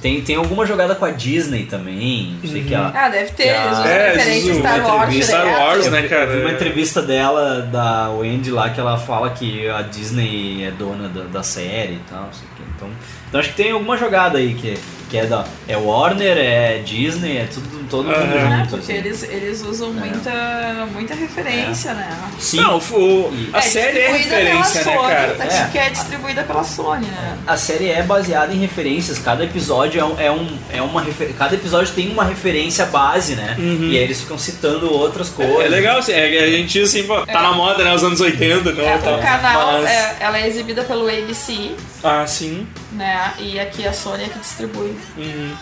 Tem, 0.00 0.20
tem 0.22 0.36
alguma 0.36 0.64
jogada 0.64 0.94
com 0.94 1.04
a 1.04 1.10
Disney 1.10 1.64
também, 1.64 2.38
não 2.42 2.50
sei 2.50 2.62
que 2.62 2.72
a, 2.74 2.92
Ah, 2.94 3.08
deve 3.08 3.32
ter, 3.32 3.48
a- 3.50 3.64
eles 3.64 3.72
usam 3.78 3.86
É, 3.86 4.12
referência 4.12 4.54
Star 4.54 4.78
uma 4.78 4.86
Wars 4.88 5.02
entrevista- 5.02 5.32
Star 5.32 5.44
direto. 5.44 5.60
Wars, 5.60 5.86
né, 5.90 6.02
cara? 6.08 6.22
eu 6.24 6.32
vi 6.36 6.40
uma 6.44 6.52
entrevista 6.52 7.02
dela, 7.02 7.62
da 7.62 8.10
Wendy 8.10 8.50
lá, 8.52 8.70
que 8.70 8.78
ela 8.80 8.96
fala 8.96 9.30
que 9.30 9.68
a 9.68 9.82
Disney 9.82 10.64
é 10.64 10.70
dona 10.70 11.08
da, 11.08 11.24
da 11.24 11.42
série 11.42 11.94
e 11.94 12.00
tal. 12.08 12.30
Então, 12.76 12.88
então 13.28 13.40
acho 13.40 13.48
que 13.50 13.56
tem 13.56 13.72
alguma 13.72 13.96
jogada 13.96 14.38
aí 14.38 14.54
que, 14.54 14.78
que 15.12 15.18
é 15.18 15.26
da. 15.26 15.44
É 15.68 15.76
Warner, 15.76 16.38
é 16.38 16.78
Disney, 16.78 17.36
é 17.36 17.44
tudo, 17.44 17.86
todo 17.90 18.04
mundo. 18.06 18.16
É, 18.34 18.56
junto. 18.56 18.68
porque 18.70 18.92
assim. 18.92 18.94
eles, 18.94 19.22
eles 19.24 19.62
usam 19.62 19.92
muita, 19.92 20.88
muita 20.90 21.14
referência, 21.14 21.92
né? 21.92 22.08
Sim. 22.38 22.56
Não, 22.62 22.78
o- 22.78 23.32
a 23.52 23.58
É 23.58 23.60
série 23.60 23.98
é 24.00 24.10
referência, 24.12 24.80
pela 24.82 24.94
né, 24.94 24.96
Sony, 24.96 25.08
cara? 25.14 25.34
tá? 25.34 25.44
É. 25.44 25.68
Que 25.70 25.78
é 25.78 25.90
distribuída 25.90 26.42
pela 26.44 26.64
Sony, 26.64 27.06
né? 27.06 27.36
A 27.46 27.56
série 27.58 27.90
é 27.90 28.02
baseada 28.02 28.54
em 28.54 28.58
referências, 28.58 29.18
cada 29.18 29.44
episódio 29.44 30.00
é, 30.00 30.04
um, 30.04 30.18
é, 30.20 30.30
um, 30.32 30.58
é 30.72 30.80
uma 30.80 31.02
refer... 31.02 31.34
cada 31.34 31.54
episódio 31.54 31.92
tem 31.94 32.10
uma 32.10 32.24
referência 32.24 32.86
base, 32.86 33.34
né? 33.34 33.54
E 33.58 33.96
aí 33.98 34.04
eles 34.04 34.22
ficam 34.22 34.38
citando 34.38 34.90
outras 34.90 35.28
coisas. 35.28 35.60
É 35.64 35.68
legal, 35.68 35.98
assim, 35.98 36.12
é, 36.12 36.44
a 36.44 36.50
gente 36.50 36.80
assim, 36.80 37.02
pô, 37.04 37.20
tá 37.26 37.42
na 37.42 37.52
moda, 37.52 37.84
né, 37.84 37.94
os 37.94 38.02
anos 38.02 38.18
80, 38.20 38.72
né, 38.72 38.84
É, 38.94 38.96
tal. 38.98 39.18
o 39.18 39.22
canal, 39.22 39.72
Mas- 39.82 39.90
é, 39.90 40.16
ela 40.20 40.38
é 40.38 40.48
exibida 40.48 40.82
pelo 40.84 41.06
ABC, 41.06 41.72
Ah, 42.02 42.26
sim. 42.26 42.66
né? 42.92 43.34
E 43.38 43.60
aqui 43.60 43.86
a 43.86 43.92
Sony 43.92 44.24
é 44.24 44.28
que 44.28 44.38
distribui. 44.38 44.94
Uhum. 45.16 45.52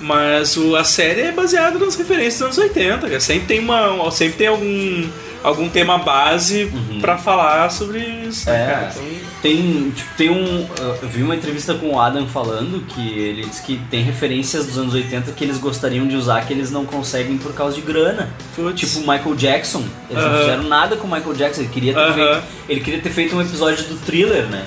Mas 0.00 0.56
o, 0.56 0.76
a 0.76 0.84
série 0.84 1.20
é 1.20 1.32
baseada 1.32 1.78
nas 1.78 1.94
referências 1.94 2.38
dos 2.38 2.58
anos 2.58 2.58
80, 2.58 3.06
cara. 3.06 3.20
Sempre 3.20 3.46
tem 3.46 3.60
uma. 3.60 4.10
Sempre 4.10 4.38
tem 4.38 4.46
algum. 4.46 5.08
algum 5.44 5.68
tema 5.68 5.98
base 5.98 6.72
pra 7.00 7.18
falar 7.18 7.70
sobre 7.70 7.98
isso, 8.00 8.48
né, 8.48 8.62
É, 8.62 8.66
cara? 8.66 8.92
Então, 8.94 9.30
tem, 9.42 9.90
tipo, 9.94 10.14
tem 10.16 10.30
um. 10.30 10.66
Eu 11.02 11.08
vi 11.08 11.22
uma 11.22 11.36
entrevista 11.36 11.74
com 11.74 11.94
o 11.94 12.00
Adam 12.00 12.26
falando 12.26 12.82
que 12.86 13.18
ele 13.18 13.44
disse 13.44 13.62
que 13.62 13.78
tem 13.90 14.02
referências 14.02 14.66
dos 14.66 14.78
anos 14.78 14.94
80 14.94 15.32
que 15.32 15.44
eles 15.44 15.58
gostariam 15.58 16.06
de 16.06 16.16
usar 16.16 16.46
que 16.46 16.52
eles 16.54 16.70
não 16.70 16.86
conseguem 16.86 17.36
por 17.36 17.52
causa 17.52 17.74
de 17.74 17.82
grana. 17.82 18.30
Tipo 18.74 18.98
o 18.98 19.00
Michael 19.00 19.34
Jackson. 19.34 19.84
Eles 20.08 20.24
não 20.24 20.38
fizeram 20.38 20.62
nada 20.64 20.96
com 20.96 21.06
o 21.06 21.10
Michael 21.10 21.34
Jackson. 21.34 21.60
Ele 21.60 21.70
queria 21.70 21.94
ter, 21.94 22.14
feito, 22.14 22.42
ele 22.70 22.80
queria 22.80 23.00
ter 23.00 23.10
feito 23.10 23.36
um 23.36 23.42
episódio 23.42 23.84
do 23.84 23.96
thriller, 23.96 24.46
né? 24.46 24.64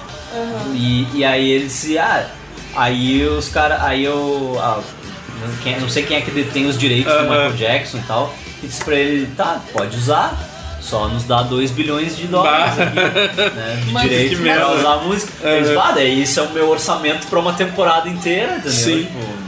E, 0.76 1.08
e 1.20 1.26
aí 1.26 1.52
ele 1.52 1.66
disse, 1.66 1.98
ah, 1.98 2.28
aí 2.76 3.26
os 3.26 3.50
caras. 3.50 3.82
Aí 3.82 4.04
eu. 4.04 4.58
ah, 4.62 4.80
não, 5.42 5.56
quem- 5.58 5.80
não 5.80 5.90
sei 5.90 6.04
quem 6.04 6.18
é 6.18 6.22
que 6.22 6.32
detém 6.32 6.66
os 6.68 6.78
direitos 6.78 7.12
do 7.12 7.20
Aham. 7.20 7.30
Michael 7.30 7.54
Jackson 7.54 7.98
e 7.98 8.02
tal. 8.04 8.34
E 8.62 8.68
disse 8.68 8.84
pra 8.84 8.96
ele, 8.96 9.28
tá, 9.36 9.60
pode 9.74 9.98
usar. 9.98 10.34
Só 10.82 11.08
nos 11.08 11.24
dá 11.24 11.42
2 11.44 11.72
bilhões 11.72 12.18
de 12.18 12.28
dólares 12.28 12.76
Bah. 12.76 12.84
aqui, 12.84 12.96
né, 13.56 13.82
de 13.86 13.92
Mas 13.94 14.04
direito 14.04 14.36
pra 14.36 14.44
merda. 14.44 14.70
usar 14.72 14.94
a 14.94 14.98
música. 14.98 15.32
Aham. 15.48 15.54
Eles, 15.56 15.78
ah, 15.78 15.92
daí 15.94 16.22
isso 16.24 16.40
é 16.42 16.44
o 16.44 16.50
meu 16.50 16.70
orçamento 16.70 17.28
pra 17.28 17.40
uma 17.40 17.54
temporada 17.54 18.10
inteira, 18.10 18.54
entendeu? 18.58 18.72
Sim. 18.72 19.04
Tipo, 19.06 19.44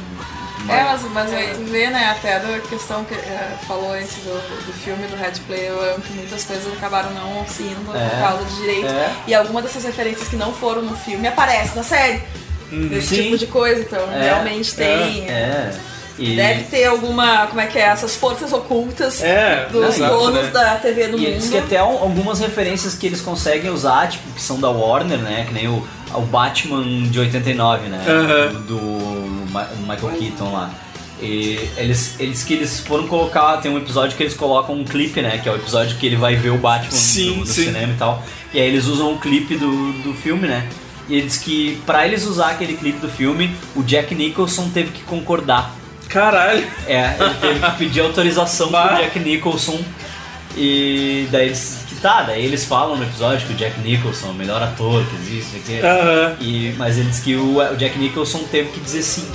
É, 0.71 0.83
mas, 0.85 1.01
mas 1.11 1.33
aí 1.33 1.53
tu 1.53 1.65
vê, 1.69 1.87
né, 1.89 2.09
até 2.17 2.39
da 2.39 2.57
questão 2.59 3.03
que 3.03 3.13
eh, 3.13 3.51
falou 3.67 3.91
antes 3.93 4.15
do, 4.23 4.31
do 4.65 4.73
filme 4.83 5.05
do 5.07 5.15
Red 5.17 5.33
Player 5.45 5.73
One, 5.77 6.01
que 6.01 6.13
muitas 6.13 6.43
coisas 6.45 6.73
acabaram 6.73 7.11
não 7.11 7.45
se 7.45 7.63
indo 7.63 7.95
É. 7.95 8.09
por 8.09 8.17
causa 8.19 8.45
de 8.45 8.55
direito. 8.55 8.87
É. 8.87 9.11
E 9.27 9.35
alguma 9.35 9.61
dessas 9.61 9.83
referências 9.83 10.27
que 10.29 10.37
não 10.37 10.53
foram 10.53 10.81
no 10.83 10.95
filme 10.95 11.27
aparecem 11.27 11.75
na 11.75 11.83
série. 11.83 12.23
Desse 12.71 13.15
Sim. 13.15 13.23
tipo 13.23 13.37
de 13.37 13.47
coisa, 13.47 13.81
então 13.81 13.99
É, 14.11 14.23
realmente 14.23 14.73
tem. 14.75 15.27
É. 15.29 15.71
E, 16.17 16.35
Deve 16.37 16.63
ter 16.63 16.85
alguma, 16.85 17.45
como 17.47 17.59
é 17.59 17.65
que 17.67 17.77
é, 17.77 17.81
essas 17.87 18.15
forças 18.15 18.53
ocultas 18.53 19.21
É, 19.21 19.67
dos 19.69 19.95
exato, 19.97 20.15
donos 20.15 20.43
né? 20.45 20.49
da 20.49 20.75
TV 20.75 21.07
do 21.09 21.17
E 21.19 21.25
eles 21.25 21.43
mundo. 21.43 21.51
que 21.51 21.57
até 21.57 21.77
al- 21.77 21.97
algumas 22.01 22.39
referências 22.39 22.95
que 22.95 23.05
eles 23.05 23.19
conseguem 23.19 23.69
usar, 23.69 24.07
tipo, 24.07 24.23
que 24.31 24.41
são 24.41 24.57
da 24.59 24.69
Warner, 24.69 25.17
né? 25.17 25.43
Que 25.45 25.53
nem 25.53 25.67
o, 25.67 25.85
o 26.13 26.21
Batman 26.21 26.83
de 27.09 27.19
89, 27.19 27.89
né? 27.89 28.01
Aham. 28.07 28.53
Do, 28.53 28.59
do 28.61 29.51
Ma- 29.51 29.67
Michael 29.81 30.13
Keaton 30.17 30.53
lá. 30.53 30.69
E 31.21 31.59
eles, 31.77 32.15
eles 32.19 32.43
que 32.45 32.53
eles 32.53 32.79
foram 32.79 33.07
colocar, 33.07 33.57
tem 33.57 33.69
um 33.71 33.77
episódio 33.77 34.15
que 34.15 34.23
eles 34.23 34.33
colocam 34.35 34.73
um 34.75 34.85
clipe, 34.85 35.21
né? 35.21 35.37
Que 35.43 35.49
é 35.49 35.51
o 35.51 35.55
episódio 35.55 35.97
que 35.97 36.05
ele 36.05 36.15
vai 36.15 36.35
ver 36.37 36.51
o 36.51 36.57
Batman 36.57 36.91
Sim, 36.91 37.33
do, 37.33 37.39
do 37.41 37.45
sim. 37.47 37.65
cinema 37.65 37.91
e 37.93 37.97
tal. 37.97 38.23
E 38.53 38.59
aí 38.61 38.67
eles 38.67 38.85
usam 38.85 39.11
o 39.13 39.17
clipe 39.19 39.55
do, 39.57 39.91
do 40.01 40.13
filme, 40.13 40.47
né? 40.47 40.65
E 41.07 41.15
ele 41.17 41.27
diz 41.27 41.37
que 41.37 41.79
pra 41.85 42.05
eles 42.07 42.25
usar 42.25 42.49
aquele 42.51 42.75
clipe 42.75 42.99
do 42.99 43.07
filme, 43.09 43.55
o 43.75 43.83
Jack 43.83 44.13
Nicholson 44.15 44.69
teve 44.69 44.91
que 44.91 45.03
concordar. 45.03 45.71
Caralho. 46.09 46.65
É, 46.87 47.15
ele 47.19 47.33
teve 47.41 47.59
que 47.59 47.71
pedir 47.77 47.99
autorização 48.01 48.69
pro 48.69 48.79
Jack 48.97 49.19
Nicholson. 49.19 49.79
E 50.57 51.27
daí 51.31 51.47
eles. 51.47 51.79
Que 51.89 51.95
tá, 51.95 52.23
daí 52.23 52.43
eles 52.45 52.65
falam 52.65 52.95
no 52.97 53.03
episódio 53.03 53.45
que 53.47 53.53
o 53.53 53.55
Jack 53.55 53.79
Nicholson 53.81 54.27
é 54.27 54.29
o 54.31 54.33
melhor 54.33 54.61
ator 54.63 55.03
que 55.05 55.15
existe 55.15 55.57
aqui. 55.57 55.79
Aham. 55.85 56.35
E, 56.39 56.73
mas 56.77 56.97
ele 56.97 57.09
diz 57.09 57.19
que 57.19 57.35
o, 57.35 57.57
o 57.59 57.75
Jack 57.75 57.97
Nicholson 57.99 58.39
teve 58.51 58.69
que 58.71 58.79
dizer 58.79 59.03
sim. 59.03 59.27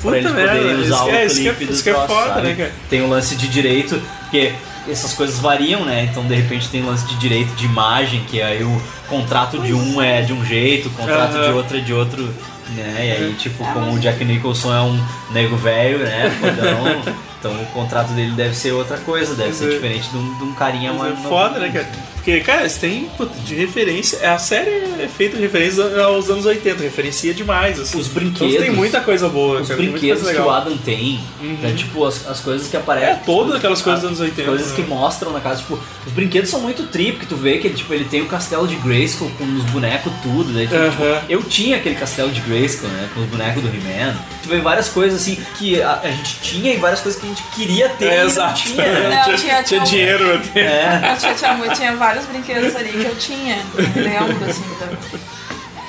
Puta 0.00 0.08
pra 0.10 0.18
eles 0.18 0.32
merda, 0.32 0.56
poderem 0.56 0.80
usar 0.80 1.04
que 1.04 1.10
o 1.10 1.14
é- 1.14 1.26
isso 1.26 1.40
que 1.42 1.48
é- 1.48 1.52
clipe 1.54 1.72
do 1.72 1.82
que 1.82 1.90
é 1.90 1.94
foda, 1.94 2.40
né? 2.40 2.72
Tem 2.90 3.02
o 3.02 3.08
lance 3.08 3.36
de 3.36 3.46
direito, 3.48 4.02
porque 4.22 4.52
essas 4.88 5.12
coisas 5.12 5.38
variam, 5.38 5.84
né? 5.84 6.08
Então 6.10 6.26
de 6.26 6.34
repente 6.34 6.68
tem 6.68 6.82
lance 6.82 7.06
de 7.06 7.16
direito 7.16 7.54
de 7.54 7.64
imagem, 7.64 8.24
que 8.24 8.40
aí 8.40 8.62
o 8.62 8.82
contrato 9.08 9.58
de 9.58 9.72
um 9.72 10.00
é 10.00 10.22
de 10.22 10.32
um 10.32 10.44
jeito, 10.44 10.88
o 10.88 10.92
contrato 10.92 11.36
Aham. 11.36 11.46
de 11.46 11.52
outro 11.52 11.76
é 11.76 11.80
de 11.80 11.92
outro. 11.94 12.34
Né? 12.74 12.94
E 12.96 13.12
aí, 13.12 13.34
tipo, 13.38 13.62
como 13.72 13.92
o 13.92 13.98
Jack 13.98 14.24
Nicholson 14.24 14.74
é 14.74 14.80
um 14.80 14.98
nego 15.30 15.56
velho, 15.56 15.98
né? 15.98 16.30
Fodão, 16.40 17.14
então 17.38 17.52
o 17.52 17.66
contrato 17.66 18.12
dele 18.12 18.32
deve 18.32 18.54
ser 18.54 18.72
outra 18.72 18.96
coisa, 18.98 19.34
deve 19.34 19.52
ser 19.52 19.66
é- 19.66 19.74
diferente 19.74 20.08
de 20.08 20.16
um, 20.16 20.38
de 20.38 20.44
um 20.44 20.54
carinha 20.54 20.92
mais. 20.92 21.12
é 21.12 21.28
foda, 21.28 21.58
né, 21.58 21.68
cara? 21.68 21.86
Porque, 22.24 22.38
cara, 22.40 22.68
você 22.68 22.78
tem 22.78 23.04
puta, 23.16 23.34
de 23.40 23.54
referência. 23.56 24.32
A 24.32 24.38
série 24.38 24.70
é 25.00 25.08
feita 25.08 25.36
de 25.36 25.42
referência 25.42 25.82
aos 26.04 26.30
anos 26.30 26.46
80, 26.46 26.80
referencia 26.80 27.34
demais. 27.34 27.80
Assim. 27.80 27.98
Os 27.98 28.06
brinquedos. 28.06 28.54
Então 28.54 28.62
tem 28.66 28.70
muita 28.72 29.00
coisa 29.00 29.28
boa, 29.28 29.60
Os 29.60 29.66
cara, 29.68 29.80
brinquedos 29.82 30.28
que 30.30 30.36
o. 30.36 30.48
Adam 30.50 30.76
tem, 30.78 31.18
Uhum. 31.40 31.56
né, 31.60 31.74
tipo, 31.76 32.04
as, 32.06 32.24
as 32.28 32.38
coisas 32.38 32.68
que 32.68 32.76
aparecem. 32.76 33.10
É, 33.10 33.14
todas 33.26 33.56
aquelas 33.56 33.82
coisas 33.82 34.04
as 34.04 34.10
dos 34.10 34.20
anos 34.20 34.30
80, 34.30 34.48
Coisas 34.48 34.68
né? 34.68 34.76
que 34.76 34.82
mostram 34.82 35.32
na 35.32 35.40
casa, 35.40 35.62
tipo, 35.62 35.76
os 36.06 36.12
brinquedos 36.12 36.48
são 36.48 36.60
muito 36.60 36.84
trip, 36.84 37.18
que 37.18 37.26
tu 37.26 37.34
vê 37.34 37.58
que 37.58 37.66
ele, 37.66 37.74
tipo, 37.74 37.92
ele 37.92 38.04
tem 38.04 38.22
o 38.22 38.26
castelo 38.26 38.68
de 38.68 38.76
Grayskull 38.76 39.30
com 39.36 39.44
os 39.44 39.64
bonecos 39.64 40.12
tudo, 40.22 40.52
daí 40.52 40.68
tu, 40.68 40.74
tipo, 40.90 41.02
eu 41.28 41.42
tinha 41.42 41.76
aquele 41.78 41.96
castelo 41.96 42.30
de 42.30 42.40
Grayskull, 42.42 42.88
né, 42.90 43.08
com 43.12 43.20
os 43.20 43.26
bonecos 43.26 43.60
do 43.62 43.68
He-Man. 43.68 44.14
Tu 44.44 44.48
vê 44.48 44.58
várias 44.58 44.88
coisas 44.88 45.20
assim 45.22 45.36
que 45.58 45.82
a, 45.82 46.00
a 46.04 46.08
gente 46.10 46.36
tinha 46.40 46.72
e 46.74 46.76
várias 46.76 47.00
coisas 47.00 47.20
que 47.20 47.26
a 47.26 47.28
gente 47.30 47.42
queria 47.54 47.88
ter 47.88 48.06
É, 48.06 48.14
e 48.14 48.18
não 48.20 48.26
exato. 48.26 48.60
tinha. 48.62 48.76
né? 48.84 49.10
Não, 49.10 49.24
tinha- 49.24 49.36
tinha 49.36 49.62
tinha 49.64 49.80
um- 49.80 49.84
dinheiro 49.84 50.24
pra 50.24 50.38
ter. 50.52 50.60
É. 50.66 51.00
Eu 51.12 51.16
tinha, 51.18 51.34
tinha, 51.34 51.54
muito- 51.54 51.74
tinha 51.74 51.96
vários 52.12 52.26
brinquedos 52.26 52.76
ali 52.76 52.90
que 52.90 53.04
eu 53.04 53.16
tinha. 53.16 53.56
Eu 53.96 54.02
lembro, 54.02 54.44
assim. 54.44 54.62
Da... 54.78 55.32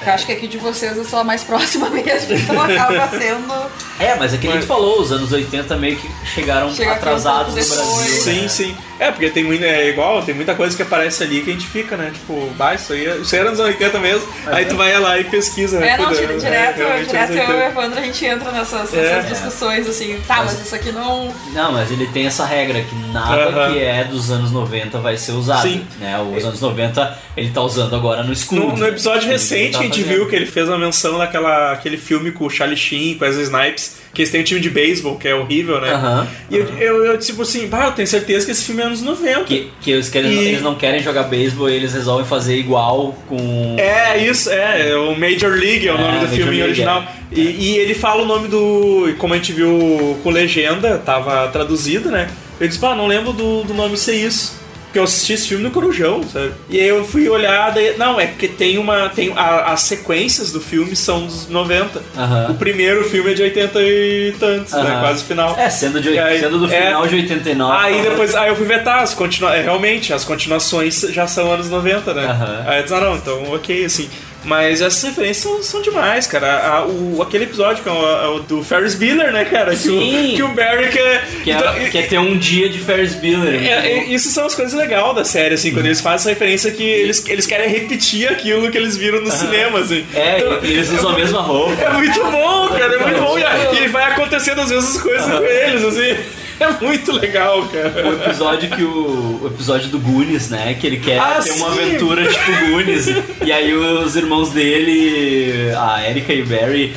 Eu 0.06 0.14
acho 0.14 0.26
que 0.26 0.32
aqui 0.34 0.48
de 0.48 0.58
vocês 0.58 0.98
eu 0.98 1.06
sou 1.06 1.20
a 1.20 1.24
mais 1.24 1.44
próxima 1.44 1.88
mesmo, 1.92 2.34
então 2.34 2.62
acaba 2.62 3.08
sendo. 3.18 3.54
É, 4.00 4.16
mas 4.16 4.34
é 4.34 4.38
que 4.38 4.48
nem 4.48 4.60
tu 4.60 4.66
falou, 4.66 5.02
os 5.02 5.12
anos 5.12 5.32
80 5.32 5.76
meio 5.78 5.98
que 5.98 6.10
chegaram 6.34 6.74
Chega 6.74 6.94
atrasados 6.94 7.48
no 7.50 7.54
Brasil. 7.54 7.76
depois. 7.78 8.26
né? 8.26 8.34
Sim, 8.34 8.48
sim. 8.50 8.78
É, 9.08 9.12
porque 9.12 9.30
tem 9.30 9.44
muita, 9.44 9.66
é 9.66 9.90
igual, 9.90 10.22
tem 10.24 10.34
muita 10.36 10.56
coisa 10.56 10.76
que 10.76 10.82
aparece 10.82 11.24
ali 11.24 11.42
que 11.42 11.50
a 11.50 11.54
gente 11.54 11.68
fica, 11.68 11.96
né? 11.98 12.12
Tipo, 12.14 12.48
bah, 12.58 12.74
isso 12.76 12.94
aí, 12.94 13.06
é- 13.06 13.18
isso 13.18 13.34
aí 13.36 13.42
era 13.42 13.50
nos 13.52 13.60
anos 13.60 13.74
80 13.74 14.00
mesmo. 14.00 14.28
aí 14.48 14.66
tu 14.66 14.76
vai 14.76 14.98
lá 15.00 15.20
e 15.20 15.24
pesquisa, 15.26 15.80
né? 15.80 15.90
É, 15.90 15.98
não, 15.98 16.14
tira- 16.14 16.34
é, 16.34 16.38
direto, 16.38 16.78
realmente 16.78 17.08
direto 17.08 17.30
eu 17.32 17.36
e 17.38 17.40
o 17.40 17.44
80. 17.50 17.66
Evandro 17.66 18.00
a 18.00 18.02
gente 18.04 18.26
entra 18.26 18.52
nessas, 18.52 18.94
É. 18.94 19.02
nessas 19.02 19.30
discussões 19.30 19.88
assim, 19.88 20.20
tá, 20.28 20.38
mas 20.44 20.60
isso 20.62 20.76
aqui 20.76 20.92
não. 20.92 21.34
Não, 21.54 21.72
mas 21.72 21.92
ele 21.92 22.08
tem 22.08 22.26
essa 22.26 22.46
regra 22.46 22.82
que 22.82 22.96
nada 23.12 23.44
Aham. 23.50 23.74
que 23.74 23.80
é 23.84 24.04
dos 24.04 24.32
anos 24.32 24.52
90 24.52 25.00
vai 25.00 25.18
ser 25.18 25.32
usado. 25.34 25.64
Sim. 25.68 25.86
Né? 26.00 26.18
Os 26.20 26.44
anos 26.46 26.62
90 26.62 27.18
ele 27.36 27.50
tá 27.52 27.62
usando 27.62 27.96
agora 27.96 28.24
no 28.24 28.32
escudo. 28.34 28.62
No, 28.62 28.78
no 28.78 28.88
episódio 28.88 29.24
Ele 29.24 29.34
recente 29.34 29.76
a 29.78 29.82
gente 29.82 30.02
fazendo. 30.02 30.16
viu 30.18 30.28
que 30.30 30.36
ele 30.36 30.46
fez 30.46 30.68
uma 30.68 30.78
menção 30.78 31.18
naquela 31.18 31.72
aquele 31.74 31.98
filme 31.98 32.32
com 32.32 32.46
o 32.46 32.50
Charlie 32.50 32.78
Sheen, 32.78 33.16
com 33.18 33.26
as 33.26 33.36
Snipes, 33.36 33.98
que 34.14 34.22
eles 34.22 34.32
têm 34.32 34.42
um 34.42 34.44
time 34.44 34.60
de 34.60 34.70
beisebol, 34.70 35.18
que 35.18 35.28
é 35.28 35.34
horrível, 35.34 35.82
né? 35.82 36.28
E 36.50 36.56
eu, 36.58 36.68
eu, 36.78 37.06
eu, 37.06 37.18
tipo 37.18 37.42
assim, 37.42 37.68
bah, 37.68 37.86
eu 37.88 37.92
tenho 37.94 38.08
certeza 38.08 38.46
que 38.46 38.52
esse 38.52 38.64
filme 38.64 38.82
é 38.82 38.86
anos 38.86 39.02
90. 39.02 39.44
Que, 39.46 39.70
que 39.82 39.90
eles, 39.92 40.08
querem, 40.10 40.32
E- 40.32 40.48
eles 40.50 40.62
não 40.62 40.76
querem 40.76 41.02
jogar 41.02 41.24
beisebol 41.24 41.70
e 41.70 41.74
eles 41.74 41.94
resolvem 41.94 42.26
fazer 42.26 42.56
igual 42.56 43.18
com. 43.28 43.76
É, 43.80 44.18
isso, 44.24 44.50
é, 44.52 44.92
é 44.92 44.96
o 44.96 45.16
Major 45.18 45.52
League 45.52 45.88
é 45.88 45.92
o 45.92 45.96
É, 45.96 45.98
nome 45.98 46.12
do 46.14 46.22
Major 46.22 46.30
filme 46.36 46.52
League, 46.52 46.64
original. 46.64 47.04
E, 47.32 47.42
e 47.42 47.78
ele 47.78 47.96
fala 47.96 48.22
o 48.22 48.26
nome 48.26 48.48
do. 48.48 49.10
e 49.10 49.14
Como 49.14 49.34
a 49.34 49.38
gente 49.38 49.52
viu 49.52 50.20
com 50.22 50.30
legenda, 50.30 51.00
tava 51.00 51.48
traduzido, 51.48 52.12
né? 52.12 52.30
Eu 52.60 52.68
disse, 52.68 52.80
pá, 52.80 52.94
não 52.96 53.08
lembro 53.08 53.34
do, 53.34 53.64
do 53.64 53.74
nome 53.74 53.98
ser 53.98 54.14
isso. 54.14 54.62
Porque 54.94 55.00
eu 55.00 55.06
assisti 55.06 55.34
esse 55.34 55.48
filme 55.48 55.64
no 55.64 55.72
Corujão, 55.72 56.22
sabe? 56.32 56.52
E 56.70 56.80
aí 56.80 56.88
eu 56.88 57.04
fui 57.04 57.28
olhar, 57.28 57.72
daí, 57.72 57.98
não, 57.98 58.20
é 58.20 58.28
porque 58.28 58.48
tem 58.48 58.78
uma. 58.78 59.10
Tem, 59.10 59.34
a- 59.36 59.72
as 59.74 59.82
sequências 59.82 60.52
do 60.52 60.62
filme 60.62 60.96
são 60.96 61.26
dos 61.26 61.48
90. 61.50 62.00
Aham. 62.16 62.52
O 62.52 62.54
primeiro 62.54 63.04
filme 63.10 63.32
é 63.32 63.34
de 63.34 63.42
80 63.42 63.80
e 63.82 64.36
tantos, 64.40 64.72
né? 64.72 64.82
Aham. 64.82 65.00
Quase 65.00 65.24
final. 65.24 65.56
É, 65.58 65.68
sendo, 65.68 66.00
de, 66.00 66.12
E 66.12 66.20
aí- 66.20 66.40
sendo 66.40 66.60
do 66.60 66.72
é. 66.72 66.86
final 66.86 67.08
de 67.08 67.16
89. 67.16 67.76
Aí 67.76 68.02
depois, 68.04 68.36
aí 68.36 68.50
eu 68.50 68.56
fui 68.56 68.68
ver, 68.68 68.84
tá, 68.84 69.00
as 69.00 69.16
continua 69.16 69.56
é, 69.56 69.64
realmente, 69.64 70.14
as 70.14 70.24
continuações 70.24 71.02
já 71.10 71.26
são 71.26 71.52
anos 71.52 71.72
90, 71.72 72.14
né? 72.14 72.26
Aham. 72.26 72.64
Aí 72.68 72.78
eu 72.78 72.84
disse, 72.84 72.94
ah 72.94 73.02
não, 73.02 73.16
então 73.16 73.52
ok, 73.52 73.86
assim. 73.86 74.08
Mas 74.44 74.82
essas 74.82 75.02
referências 75.04 75.38
são, 75.38 75.64
são 75.64 75.82
demais, 75.82 76.28
cara. 76.28 76.58
A- 76.68 76.86
o, 76.86 77.22
aquele 77.22 77.46
episódio 77.46 77.82
que 77.84 77.90
é 77.90 77.92
o, 77.92 77.96
é 78.24 78.28
o 78.28 78.40
do 78.40 78.64
Ferris 78.64 78.94
Bueller, 78.96 79.32
né, 79.32 79.46
cara? 79.46 79.76
Que 79.76 79.90
o, 79.90 80.00
Sim. 80.00 80.34
que 80.36 80.44
o 80.44 80.50
Barry 80.50 80.90
quer. 80.90 81.26
Que 81.44 81.52
é, 81.52 81.56
então, 81.56 81.74
que 81.92 81.98
é 81.98 82.02
ter 82.04 82.20
um 82.20 82.38
dia 82.38 82.68
de 82.70 82.80
Ferris 82.80 83.16
Bueller. 83.16 83.64
é, 83.64 83.88
é, 83.90 84.04
isso 84.06 84.30
são 84.30 84.46
as 84.46 84.54
coisas 84.56 84.74
legais 84.74 85.16
da 85.16 85.24
série, 85.26 85.56
assim, 85.56 85.72
quando 85.72 85.86
eles 85.86 86.00
fazem 86.02 86.16
essa 86.16 86.30
referência 86.30 86.72
que 86.72 86.84
eles, 86.84 87.28
eles 87.28 87.46
querem 87.46 87.68
repetir 87.70 88.30
aquilo 88.30 88.70
que 88.72 88.78
eles 88.78 88.96
viram 88.98 89.22
no 89.22 89.32
cinema, 89.32 89.80
assim. 89.80 90.06
É, 90.14 90.38
Então, 90.40 90.60
eles 90.64 90.90
usam 90.92 91.10
a 91.12 91.16
mesma 91.16 91.42
roupa. 91.42 91.82
É 91.82 91.90
muito 91.94 92.20
bom, 92.24 92.70
cara, 92.70 92.96
é 92.96 93.00
muito 93.00 93.22
bom. 93.22 93.38
E, 93.40 93.84
e 93.84 93.88
vai 93.88 94.12
acontecendo 94.12 94.62
às 94.62 94.70
vezes 94.70 94.96
as 94.96 95.02
coisas 95.02 95.26
com 95.26 95.44
eles, 95.44 95.84
assim. 95.84 96.18
É 96.60 96.86
muito 96.86 97.12
legal, 97.14 97.64
cara. 97.68 98.08
O 98.08 98.14
episódio 98.14 98.70
que 98.70 98.84
o, 98.84 99.40
o 99.44 99.48
episódio 99.48 99.90
do 99.90 100.00
Goonies, 100.00 100.50
né? 100.50 100.76
Que 100.80 100.88
ele 100.88 100.98
quer 100.98 101.20
Ah, 101.20 101.40
ter 101.44 101.52
uma 101.54 101.72
sim! 101.72 101.80
aventura 101.82 102.26
tipo 102.26 102.52
Goonies. 102.70 103.08
e 103.44 103.52
aí 103.52 103.74
os 103.74 104.16
irmãos 104.16 104.50
dele, 104.52 105.72
a 105.76 106.08
Erika 106.10 106.32
e 106.34 106.42
o 106.42 106.46
Barry, 106.46 106.96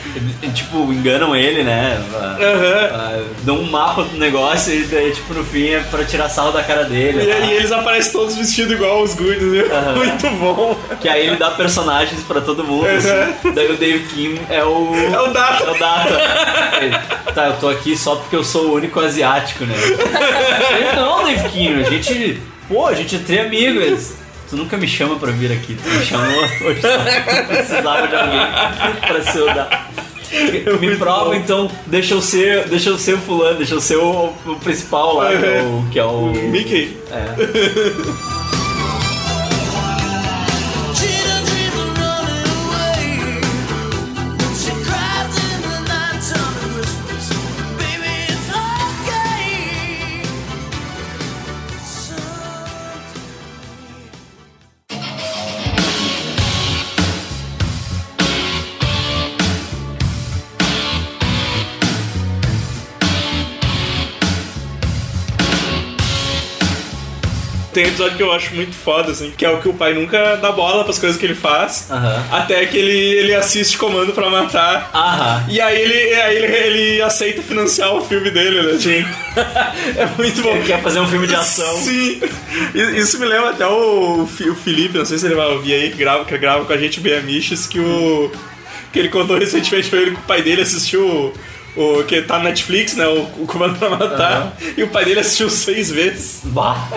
tipo, 0.54 0.92
enganam 0.92 1.34
ele, 1.34 1.62
né? 1.62 2.00
Ah, 2.14 3.20
Dão 3.42 3.58
um 3.60 3.70
mapa 3.70 4.02
do 4.04 4.16
negócio 4.18 4.72
e 4.74 4.84
daí, 4.84 5.10
tipo, 5.12 5.32
no 5.34 5.44
fim 5.44 5.68
é 5.70 5.80
pra 5.90 6.04
tirar 6.04 6.28
sarro 6.28 6.52
da 6.52 6.62
cara 6.62 6.84
dele. 6.84 7.22
E, 7.22 7.26
tá? 7.26 7.38
e 7.46 7.52
eles 7.54 7.72
aparecem 7.72 8.12
todos 8.12 8.36
vestidos 8.36 8.72
igual 8.72 9.02
os 9.02 9.14
Goonies, 9.14 9.42
né? 9.42 9.64
Muito 9.96 10.30
bom. 10.38 10.78
Que 11.00 11.08
aí 11.08 11.26
ele 11.26 11.36
dá 11.36 11.50
personagens 11.50 12.20
pra 12.22 12.40
todo 12.40 12.62
mundo. 12.64 12.86
Uhum. 12.86 12.96
assim. 12.96 13.52
Daí 13.54 13.70
o 13.70 13.76
Dave 13.76 14.00
Kim 14.08 14.38
é 14.50 14.62
o. 14.64 14.92
É 14.94 15.20
o 15.20 15.28
Data. 15.32 15.64
É 15.64 15.70
o 15.70 15.78
Data. 15.78 17.16
Tá, 17.36 17.48
eu 17.48 17.56
tô 17.58 17.68
aqui 17.68 17.94
só 17.94 18.16
porque 18.16 18.34
eu 18.34 18.42
sou 18.42 18.68
o 18.68 18.74
único 18.76 18.98
asiático, 18.98 19.45
né? 19.64 19.74
Ele, 20.70 20.92
não, 20.96 21.48
Kim, 21.50 21.80
a 21.80 21.82
gente. 21.90 22.40
Pô, 22.68 22.86
a 22.86 22.94
gente 22.94 23.16
é 23.16 23.18
tri 23.18 23.38
amigo. 23.38 23.80
Eles, 23.80 24.16
tu 24.48 24.56
nunca 24.56 24.76
me 24.76 24.88
chama 24.88 25.16
pra 25.16 25.30
vir 25.30 25.52
aqui. 25.52 25.76
Tu 25.82 25.88
me 25.88 26.04
chamou 26.04 26.42
hoje 26.64 26.80
tu 26.80 27.46
precisava 27.46 28.08
de 28.08 28.16
alguém 28.16 28.40
pra 29.06 29.22
ser 29.22 29.42
o 29.42 29.46
Data. 29.46 29.86
Me 30.80 30.96
prova 30.96 31.36
então, 31.36 31.70
deixa 31.86 32.14
eu 32.14 32.20
ser, 32.20 32.68
deixa 32.68 32.90
eu 32.90 32.98
ser 32.98 33.14
o 33.14 33.18
fulano, 33.18 33.58
deixa 33.58 33.74
eu 33.74 33.80
ser 33.80 33.96
o, 33.96 34.32
o 34.44 34.56
principal 34.56 35.16
lá, 35.16 35.28
que 35.28 35.44
é 35.44 35.62
o. 35.62 35.84
Que 35.92 35.98
é 35.98 36.04
o 36.04 36.32
Mickey. 36.32 36.96
É. 37.10 38.36
Tem 67.76 67.84
um 67.84 67.88
episódio 67.88 68.16
que 68.16 68.22
eu 68.22 68.32
acho 68.32 68.54
muito 68.54 68.74
foda, 68.74 69.12
assim, 69.12 69.30
que 69.36 69.44
é 69.44 69.50
o 69.50 69.60
que 69.60 69.68
o 69.68 69.74
pai 69.74 69.92
nunca 69.92 70.36
dá 70.36 70.50
bola 70.50 70.82
pras 70.82 70.98
coisas 70.98 71.18
que 71.18 71.26
ele 71.26 71.34
faz. 71.34 71.88
Aham. 71.90 72.24
Até 72.32 72.64
que 72.64 72.76
ele, 72.78 72.90
ele 73.18 73.34
assiste 73.34 73.76
comando 73.76 74.12
pra 74.14 74.30
matar. 74.30 74.90
Aham. 74.94 75.44
E 75.50 75.60
aí 75.60 75.78
ele, 75.82 76.14
aí 76.14 76.36
ele, 76.36 76.46
ele 76.56 77.02
aceita 77.02 77.42
financiar 77.42 77.92
o 77.94 78.00
filme 78.00 78.30
dele, 78.30 78.62
né? 78.62 78.78
Sim. 78.78 79.04
é 79.94 80.06
muito 80.16 80.40
bom. 80.40 80.56
Ele 80.56 80.64
quer 80.64 80.80
fazer 80.80 81.00
um 81.00 81.06
filme 81.06 81.26
de 81.26 81.34
ação. 81.34 81.76
Sim. 81.76 82.18
I- 82.74 82.98
Isso 82.98 83.18
me 83.20 83.26
lembra 83.26 83.50
até 83.50 83.66
o, 83.66 84.26
Fi- 84.26 84.48
o 84.48 84.54
Felipe, 84.54 84.96
não 84.96 85.04
sei 85.04 85.18
se 85.18 85.26
ele 85.26 85.34
vai 85.34 85.46
ouvir 85.48 85.74
aí, 85.74 85.90
que 85.90 85.98
grava, 85.98 86.24
que 86.24 86.38
grava 86.38 86.64
com 86.64 86.72
a 86.72 86.78
gente 86.78 86.98
bem 87.00 87.18
Amiches, 87.18 87.66
que 87.66 87.78
o. 87.78 88.32
que 88.90 88.98
ele 88.98 89.10
contou 89.10 89.36
recentemente 89.38 89.90
pra 89.90 89.98
ele 90.00 90.12
que 90.12 90.16
o 90.16 90.24
pai 90.24 90.40
dele 90.40 90.62
assistiu. 90.62 91.06
o- 91.06 91.32
O, 91.78 92.04
que 92.04 92.22
tá 92.22 92.38
no 92.38 92.44
Netflix, 92.44 92.94
né? 92.96 93.06
O, 93.06 93.42
o 93.42 93.46
Comando 93.46 93.78
pra 93.78 93.90
Matar. 93.90 94.56
E 94.78 94.82
o 94.82 94.88
pai 94.88 95.04
dele 95.04 95.20
assistiu 95.20 95.50
seis 95.50 95.90
vezes. 95.90 96.40
Bah. 96.44 96.88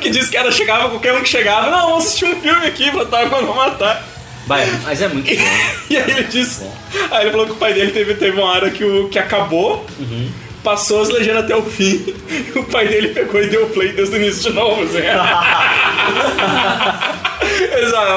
Que 0.00 0.10
disse 0.10 0.30
que 0.30 0.36
era, 0.36 0.50
chegava, 0.52 0.88
qualquer 0.90 1.14
um 1.14 1.22
que 1.22 1.28
chegava, 1.28 1.70
não, 1.70 1.88
vamos 1.90 2.04
assistir 2.06 2.24
um 2.26 2.40
filme 2.40 2.66
aqui 2.66 2.90
pra 2.90 3.04
pra 3.06 3.40
Matar. 3.42 4.04
Vai, 4.46 4.66
mas 4.84 5.00
é 5.00 5.08
muito 5.08 5.28
bom. 5.34 5.42
E 5.90 5.96
aí 5.96 6.10
ele 6.10 6.24
disse. 6.24 6.64
Aí 7.10 7.22
ele 7.22 7.30
falou 7.30 7.46
que 7.46 7.52
o 7.52 7.56
pai 7.56 7.72
dele 7.74 7.92
teve, 7.92 8.14
teve 8.14 8.36
uma 8.38 8.50
hora 8.50 8.70
que, 8.70 8.84
o, 8.84 9.08
que 9.08 9.18
acabou, 9.18 9.86
passou 10.64 11.00
as 11.02 11.08
legendas 11.08 11.44
até 11.44 11.54
o 11.56 11.62
fim, 11.62 12.04
e 12.28 12.52
o 12.58 12.64
pai 12.64 12.86
dele 12.88 13.08
pegou 13.08 13.40
e 13.42 13.46
deu 13.48 13.66
play 13.68 13.92
desde 13.92 14.16
o 14.16 14.18
início 14.22 14.42
de 14.50 14.56
novo, 14.56 14.82
assim. 14.82 14.98
Exato, 17.82 18.12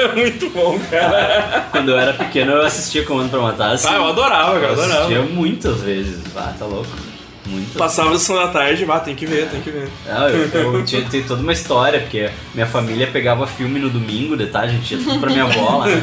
é 0.00 0.14
muito 0.14 0.48
bom, 0.50 0.78
cara. 0.90 1.66
Quando 1.70 1.90
eu 1.90 1.98
era 1.98 2.12
pequeno 2.14 2.52
eu 2.52 2.62
assistia 2.66 3.04
Comando 3.04 3.30
pra 3.30 3.40
Matar. 3.40 3.72
assim. 3.72 3.88
Ah, 3.90 3.96
eu 3.96 4.06
adorava, 4.08 4.52
cara, 4.54 4.66
eu 4.66 4.72
adorava. 4.72 4.94
assistia 5.00 5.22
muitas 5.22 5.80
vezes. 5.80 6.18
Ah, 6.36 6.52
tá 6.58 6.64
louco. 6.64 6.88
Muitas. 7.50 7.74
Passava 7.74 8.10
a 8.14 8.18
sessão 8.18 8.36
da 8.36 8.48
tarde, 8.48 8.84
vá, 8.84 9.00
tem 9.00 9.14
que 9.16 9.26
ver, 9.26 9.48
tem 9.48 9.60
que 9.60 9.70
ver. 9.70 9.88
Não, 10.06 10.28
eu, 10.28 10.48
eu 10.48 10.84
tinha, 10.86 11.02
tem 11.02 11.22
toda 11.22 11.42
uma 11.42 11.52
história, 11.52 11.98
porque 12.00 12.30
minha 12.54 12.66
família 12.66 13.08
pegava 13.08 13.46
filme 13.46 13.80
no 13.80 13.90
domingo 13.90 14.36
de 14.36 14.46
tarde, 14.46 14.74
a 14.74 14.76
gente 14.76 14.94
ia 14.94 15.02
tudo 15.02 15.18
pra 15.18 15.30
minha 15.30 15.44
avó 15.44 15.78
lá. 15.78 15.86
né? 15.86 16.02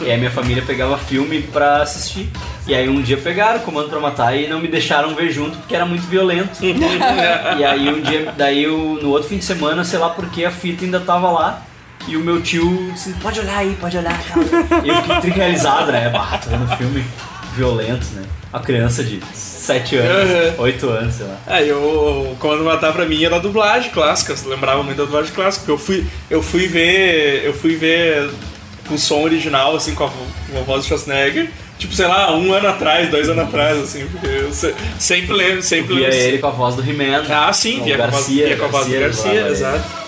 E 0.02 0.10
aí 0.10 0.16
minha 0.18 0.30
família 0.30 0.62
pegava 0.66 0.96
filme 0.96 1.42
pra 1.42 1.82
assistir. 1.82 2.28
E 2.66 2.74
aí 2.74 2.88
um 2.88 3.00
dia 3.02 3.16
pegaram 3.16 3.60
Comando 3.60 3.88
pra 3.88 4.00
Matar 4.00 4.34
e 4.36 4.48
não 4.48 4.58
me 4.60 4.68
deixaram 4.68 5.14
ver 5.14 5.30
junto 5.30 5.58
porque 5.58 5.74
era 5.74 5.84
muito 5.86 6.06
violento. 6.06 6.58
e 6.64 7.64
aí 7.64 7.88
um 7.88 8.00
dia, 8.00 8.32
daí 8.36 8.64
eu, 8.64 8.98
no 9.02 9.10
outro 9.10 9.28
fim 9.28 9.38
de 9.38 9.44
semana, 9.44 9.84
sei 9.84 9.98
lá 9.98 10.08
porque 10.10 10.44
a 10.44 10.50
fita 10.50 10.84
ainda 10.84 11.00
tava 11.00 11.30
lá. 11.30 11.62
E 12.08 12.16
o 12.16 12.20
meu 12.20 12.40
tio 12.40 12.90
disse, 12.92 13.12
pode 13.14 13.40
olhar 13.40 13.58
aí, 13.58 13.76
pode 13.80 13.98
olhar. 13.98 14.16
Cara. 14.22 14.40
E 14.84 14.88
eu 14.88 14.96
fiquei 15.02 15.20
trivializado, 15.22 15.90
né? 15.90 16.08
Bah, 16.08 16.38
tô 16.42 16.50
vendo 16.50 16.68
filme 16.76 17.04
violento, 17.54 18.06
né? 18.14 18.22
Uma 18.56 18.64
criança 18.64 19.04
de 19.04 19.20
7 19.34 19.96
anos, 19.96 20.30
Uhum. 20.30 20.54
8 20.62 20.88
anos, 20.88 21.14
sei 21.14 21.26
lá. 21.26 21.36
É, 21.46 21.62
eu, 21.64 22.36
quando 22.40 22.64
matar 22.64 22.92
pra 22.92 23.04
mim 23.04 23.22
era 23.22 23.38
dublagem 23.38 23.90
clássica, 23.90 24.34
eu 24.44 24.50
lembrava 24.50 24.82
muito 24.82 24.96
da 24.96 25.04
dublagem 25.04 25.32
clássica, 25.32 25.64
porque 25.66 25.72
eu 25.72 25.78
fui, 25.78 26.06
eu 26.30 26.42
fui 26.42 26.66
ver. 26.66 27.42
Eu 27.44 27.52
fui 27.52 27.76
ver 27.76 28.30
com 28.88 28.94
o 28.94 28.98
som 28.98 29.22
original, 29.22 29.74
assim, 29.76 29.94
com 29.94 30.04
a, 30.04 30.08
com 30.08 30.58
a 30.58 30.62
voz 30.62 30.82
do 30.84 30.86
Schwarzenegger, 30.86 31.50
tipo, 31.76 31.92
sei 31.92 32.06
lá, 32.06 32.34
um 32.36 32.52
ano 32.52 32.68
atrás, 32.68 33.10
dois 33.10 33.28
anos 33.28 33.44
atrás, 33.44 33.76
assim, 33.78 34.06
porque 34.06 34.26
eu 34.26 34.52
se- 34.52 34.74
sempre 34.98 35.34
lembro, 35.34 35.60
sempre 35.62 35.94
Via 35.96 36.08
lembro. 36.08 36.24
ele 36.24 36.38
com 36.38 36.46
a 36.46 36.50
voz 36.50 36.76
do 36.76 36.82
He-Man. 36.88 37.24
Ah, 37.28 37.52
sim, 37.52 37.82
via, 37.82 37.96
com 37.96 38.04
a 38.04 38.06
voz, 38.06 38.26
via 38.28 38.56
com 38.56 38.64
a 38.64 38.68
voz 38.68 38.86
do 38.86 38.92
Garcia 38.92 39.24
Garcia, 39.24 39.40
ele. 39.40 39.50
exato. 39.50 40.05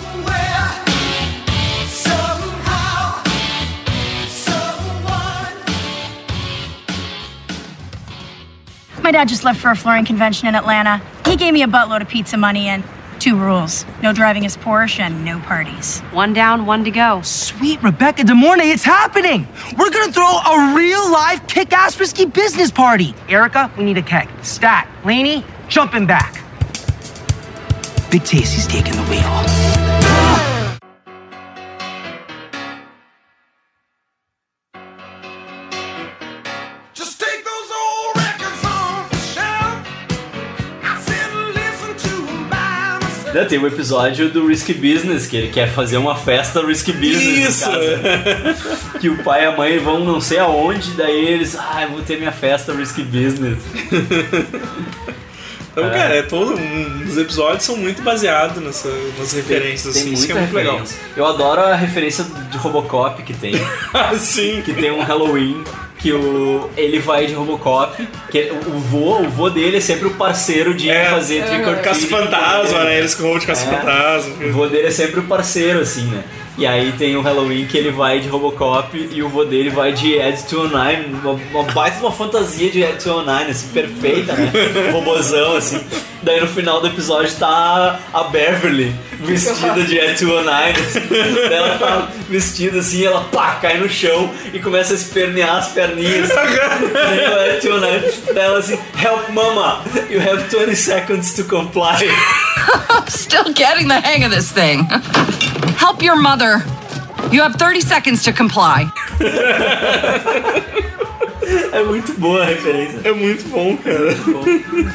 My 9.09 9.13
dad 9.13 9.27
just 9.27 9.43
left 9.43 9.59
for 9.59 9.71
a 9.71 9.75
flooring 9.75 10.05
convention 10.05 10.49
in 10.49 10.55
Atlanta. 10.55 11.01
He 11.25 11.37
gave 11.37 11.55
me 11.55 11.63
a 11.63 11.67
buttload 11.67 12.03
of 12.03 12.09
pizza 12.09 12.37
money 12.37 12.69
and 12.69 12.85
two 13.19 13.39
rules 13.39 13.87
no 14.03 14.13
driving 14.13 14.43
his 14.43 14.55
Porsche 14.59 15.01
and 15.01 15.25
no 15.25 15.41
parties. 15.41 16.01
One 16.13 16.35
down, 16.35 16.67
one 16.67 16.85
to 16.85 16.91
go. 16.91 17.23
Sweet 17.23 17.83
Rebecca 17.83 18.25
De 18.25 18.35
Mornay, 18.35 18.69
it's 18.69 18.85
happening! 18.85 19.49
We're 19.79 19.89
gonna 19.89 20.13
throw 20.13 20.27
a 20.27 20.75
real 20.77 21.11
live 21.11 21.47
kick 21.47 21.73
ass 21.73 21.99
risky 21.99 22.27
business 22.27 22.71
party! 22.71 23.15
Erica, 23.31 23.73
we 23.79 23.85
need 23.85 23.97
a 23.97 24.03
keg. 24.03 24.29
Stat, 24.43 24.87
Laney, 25.07 25.43
jumping 25.71 26.07
back. 26.07 26.45
Big 28.11 28.25
Tasty's 28.25 28.67
taking 28.67 28.93
the 28.93 29.05
wheel. 29.05 29.88
Não, 43.39 43.47
tem 43.47 43.59
um 43.59 43.67
episódio 43.67 44.29
do 44.31 44.47
Risky 44.47 44.75
Business, 44.75 45.27
que 45.27 45.37
ele 45.37 45.49
quer 45.49 45.69
fazer 45.71 45.97
uma 45.97 46.17
festa 46.17 46.61
Risky 46.65 46.93
Business 46.93 47.49
Isso! 47.49 47.65
casa. 47.65 48.99
que 49.01 49.09
o 49.09 49.23
pai 49.23 49.45
e 49.45 49.47
a 49.47 49.53
mãe 49.57 49.79
vão 49.79 50.05
não 50.05 50.21
sei 50.21 50.39
aonde, 50.39 50.91
daí 50.93 51.25
eles, 51.27 51.57
ah, 51.57 51.83
eu 51.83 51.91
vou 51.91 52.03
ter 52.03 52.19
minha 52.19 52.33
festa 52.33 52.73
Risky 52.73 53.03
Business. 53.03 53.59
Então, 55.71 55.91
É. 55.91 55.91
cara, 55.97 56.15
é 56.17 56.23
todo, 56.23 56.57
um, 56.59 57.05
os 57.05 57.17
episódios 57.17 57.63
são 57.63 57.77
muito 57.77 58.03
baseados 58.03 58.61
nessa, 58.61 58.89
nas 59.17 59.33
referências, 59.33 59.95
Tem 59.95 60.03
assim, 60.03 60.13
isso 60.13 60.27
que 60.27 60.33
é 60.33 60.35
muito 60.35 60.53
legal. 60.53 60.79
referência. 60.79 61.01
Eu 61.17 61.25
adoro 61.25 61.61
a 61.61 61.75
referência 61.77 62.25
de 62.51 62.57
Robocop 62.59 63.23
que 63.23 63.33
tem. 63.33 63.53
Sim. 64.19 64.61
Que 64.65 64.75
tem 64.75 64.91
um 64.91 65.03
Halloween 65.03 65.63
que 65.99 66.13
o, 66.13 66.71
ele 66.77 66.99
vai 67.01 67.27
de 67.27 67.35
Robocop, 67.35 68.07
que 68.31 68.53
o 68.53 68.69
o 68.69 68.79
vô, 68.79 69.19
o 69.21 69.29
vô 69.29 69.51
dele 69.51 69.79
é 69.79 69.81
sempre 69.81 70.07
o 70.07 70.15
parceiro 70.15 70.75
de 70.75 70.89
É, 70.89 71.07
fazer 71.07 71.45
trick 71.45 71.61
or 71.63 71.79
treat. 71.79 71.83
Caça-fantasma, 71.83 72.85
né? 72.85 72.99
Eles 72.99 73.15
com 73.15 73.35
o 73.35 73.39
de 73.39 73.47
caça-fantasma. 73.47 74.35
O 74.45 74.53
vô 74.53 74.67
dele 74.69 74.89
é 74.89 74.91
sempre 74.91 75.21
o 75.21 75.25
parceiro, 75.25 75.81
assim, 75.81 76.05
né? 76.05 76.23
E 76.59 76.67
aí 76.67 76.91
tem 76.91 77.17
o 77.17 77.21
Halloween 77.21 77.67
que 77.67 77.79
ele 77.79 77.93
vai 77.93 78.19
de 78.19 78.27
Robocop 78.27 79.09
e 79.13 79.23
o 79.23 79.29
vô 79.29 79.45
dele 79.45 79.71
vai 79.71 79.93
de 79.93 80.15
Ed 80.15 80.43
209, 80.51 81.05
uma, 81.23 81.31
uma 81.31 81.63
baita 81.73 82.01
uma 82.01 82.11
fantasia 82.11 82.69
de 82.69 82.83
Ed 82.83 82.97
209, 82.97 83.51
assim, 83.53 83.69
perfeita, 83.69 84.33
né? 84.33 84.51
Robozão, 84.91 85.57
assim. 85.57 85.81
Daí 86.21 86.41
no 86.41 86.49
final 86.49 86.81
do 86.81 86.89
episódio 86.89 87.33
tá 87.37 88.01
a 88.13 88.25
Beverly 88.25 88.93
vestida 89.21 89.85
de 89.85 89.99
Ed 89.99 90.19
209, 90.19 90.81
assim. 90.81 91.55
Ela 91.55 91.79
tá 91.79 92.09
vestida 92.29 92.81
assim, 92.81 93.07
ela 93.07 93.21
pá, 93.31 93.55
cai 93.63 93.79
no 93.79 93.89
chão 93.89 94.29
e 94.53 94.59
começa 94.59 94.95
a 94.95 94.97
espernear 94.97 95.59
as 95.59 95.69
perninhas. 95.69 96.29
Daí 96.29 97.29
o 97.29 97.41
Ed 97.41 97.61
209, 97.61 98.33
daí 98.35 98.45
ela 98.45 98.59
assim, 98.59 98.77
help 99.01 99.29
mama, 99.31 99.85
you 100.11 100.21
have 100.21 100.43
20 100.51 100.75
seconds 100.75 101.35
to 101.35 101.45
comply. 101.45 101.99
Still 103.07 103.53
getting 103.55 103.87
the 103.87 104.01
hang 104.01 104.25
of 104.25 104.35
this 104.35 104.51
thing. 104.51 104.89
Help 105.77 106.03
your 106.03 106.17
mother. 106.17 106.59
You 107.31 107.43
have 107.43 107.57
30 107.57 107.81
seconds 107.81 108.25
to 108.25 108.33
comply. 108.33 108.91
É 111.73 111.83
muito 111.83 112.13
boa 112.19 112.43
a 112.43 112.47
referência. 112.47 112.99
É 113.05 113.13
muito 113.13 113.49
bom, 113.49 113.77
cara. 113.77 114.15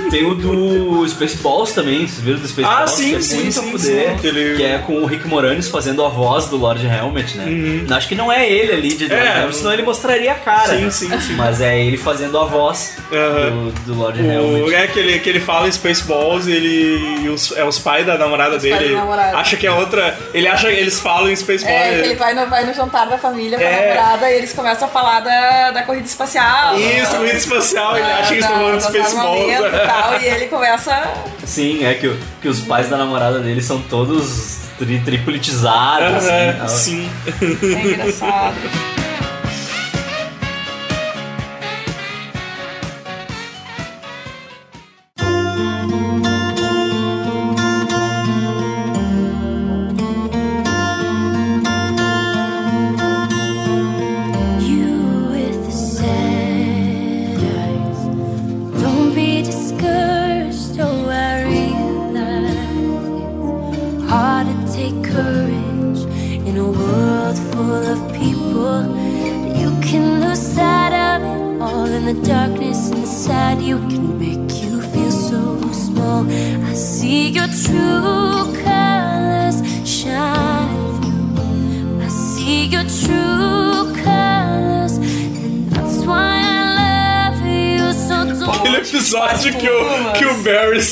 Tem 0.10 0.26
o 0.26 0.34
do 0.36 1.08
Spaceballs 1.08 1.72
também, 1.74 2.00
vocês 2.08 2.20
viram 2.20 2.40
do 2.40 2.48
Spaceballs? 2.48 2.84
Ah, 2.84 2.88
sim, 2.96 3.10
que 3.12 3.16
é 3.16 3.22
sim, 3.22 3.36
muito 3.44 3.60
a 3.60 3.64
sim, 3.64 3.72
fuder, 3.72 4.10
sim. 4.10 4.16
Aquele- 4.16 4.56
Que 4.58 4.64
é 4.64 4.78
com 4.80 4.94
o 5.02 5.06
Rick 5.06 5.28
Moranis 5.28 5.68
fazendo 5.70 6.04
a 6.04 6.10
voz 6.10 6.46
do 6.48 6.58
Lord 6.58 6.86
Helmet, 6.86 7.38
né? 7.38 7.86
Acho 7.96 8.08
que 8.08 8.16
não 8.16 8.32
é 8.32 8.50
ele 8.50 8.72
ali 8.74 8.90
de 8.94 9.08
Lord 9.08 9.14
Uhum. 9.24 9.32
É. 9.34 9.40
Helmet, 9.42 9.56
senão 9.58 9.74
ele 9.74 9.84
mostraria 9.84 10.32
a 10.32 10.36
cara. 10.36 10.68
Sim, 10.76 10.82
né? 10.86 10.92
sim, 10.92 11.20
sim. 11.20 11.34
Mas 11.36 11.62
é 11.62 11.80
ele 11.80 11.98
fazendo 11.98 12.38
a 12.40 12.46
voz 12.46 12.98
Aham. 13.12 13.50
do, 13.52 13.72
do 13.86 13.96
Lord 14.00 14.22
O, 14.22 14.26
Helmet. 14.32 14.74
é 14.76 14.88
que 14.88 15.00
ele, 15.00 15.20
que 15.20 15.30
ele 15.30 15.40
fala 15.40 15.68
em 15.68 15.72
Spaceballs 15.72 16.48
e 16.48 16.52
ele. 16.52 17.24
E 17.24 17.30
os, 17.30 17.52
é 17.56 17.64
os 17.64 17.80
pais 17.80 18.06
da 18.06 18.18
namorada 18.18 18.58
Os 18.58 18.62
dele. 18.64 18.90
da 18.90 19.00
namorada. 19.00 19.38
Acha 19.38 19.56
que 19.56 19.66
é 19.68 19.72
outra. 19.72 20.18
Ele 20.34 20.48
acha 20.48 20.68
que 20.68 20.76
eles 20.76 21.00
falam 21.00 21.30
em 21.32 21.36
Spaceballs. 21.36 21.82
É, 21.82 22.02
que 22.02 22.08
ele 22.10 22.16
vai 22.16 22.34
no, 22.34 22.48
vai 22.48 22.66
no 22.66 22.74
jantar 22.74 23.08
da 23.08 23.18
família 23.18 23.58
com 23.58 23.64
a 23.64 23.68
É. 23.68 23.94
namorada 23.96 24.32
e 24.32 24.38
eles 24.38 24.54
começam 24.54 24.88
a 24.88 24.92
falar 24.92 25.20
da, 25.22 25.72
da 25.72 25.84
corrida 25.84 26.06
espacial. 26.06 26.43
Isso, 26.78 27.16
corrida 27.16 27.38
espacial, 27.38 27.98
ele 27.98 28.06
acha 28.06 28.28
que 28.28 28.34
eles 28.34 28.46
estão 28.46 28.58
falando 28.60 28.78
de 28.78 28.84
Spaceballs. 28.84 29.52
armamentos 29.54 30.22
e 30.22 30.26
ele 30.26 30.46
começa. 30.48 31.14
Sim, 31.46 31.86
é 31.86 31.94
que, 31.94 32.18
que 32.42 32.48
os 32.48 32.62
pais 32.62 32.90
da 32.90 32.98
namorada 32.98 33.40
dele 33.40 33.62
são 33.62 33.82
todos 33.82 34.60
tri 34.78 35.00
tripolitizados, 35.00 36.26
Aham, 36.26 36.64
assim. 36.64 37.10
sim. 37.40 37.76
É 37.76 37.82
engraçado. 37.88 38.56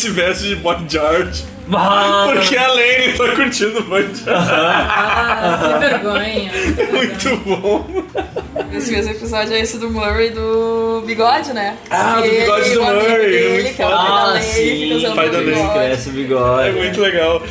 Se 0.01 0.09
veste 0.09 0.47
de 0.49 0.55
Bon 0.55 0.75
George. 0.89 1.43
Porque 2.33 2.57
a 2.57 2.67
Lane 2.67 3.13
tá 3.17 3.29
curtindo 3.35 3.79
o 3.79 3.83
Bon 3.83 3.97
George. 3.97 4.23
Ah, 4.27 5.59
que 5.61 5.79
vergonha. 5.89 6.51
Muito 6.91 7.37
bom. 7.45 8.03
Esse 8.73 8.91
mesmo 8.91 9.11
episódio 9.11 9.53
é 9.53 9.59
esse 9.61 9.77
do 9.77 9.89
Murray 9.89 10.31
do 10.31 11.03
bigode, 11.05 11.53
né? 11.53 11.77
Ah, 11.89 12.15
do 12.19 12.25
Ele 12.25 12.39
bigode 12.41 12.69
e 12.69 12.73
do 12.73 12.81
o 12.81 12.87
amigo 12.87 13.09
Murray, 13.09 13.31
Dele, 13.31 13.61
muito 13.63 13.75
que 13.75 13.81
é 13.81 13.85
o 13.85 13.89
foda. 13.89 14.01
pai 14.01 14.09
da 14.09 14.17
Ah, 14.21 14.25
Lane, 14.33 14.43
sim, 14.43 14.93
usando 14.95 15.15
pai 15.15 15.29
da 15.29 15.37
o 15.37 15.41
Lane 15.41 15.51
bigode. 15.55 15.73
Cresce 15.79 16.09
o 16.09 16.11
bigode. 16.13 16.67
É 16.67 16.71
muito 16.71 17.01
legal. 17.01 17.43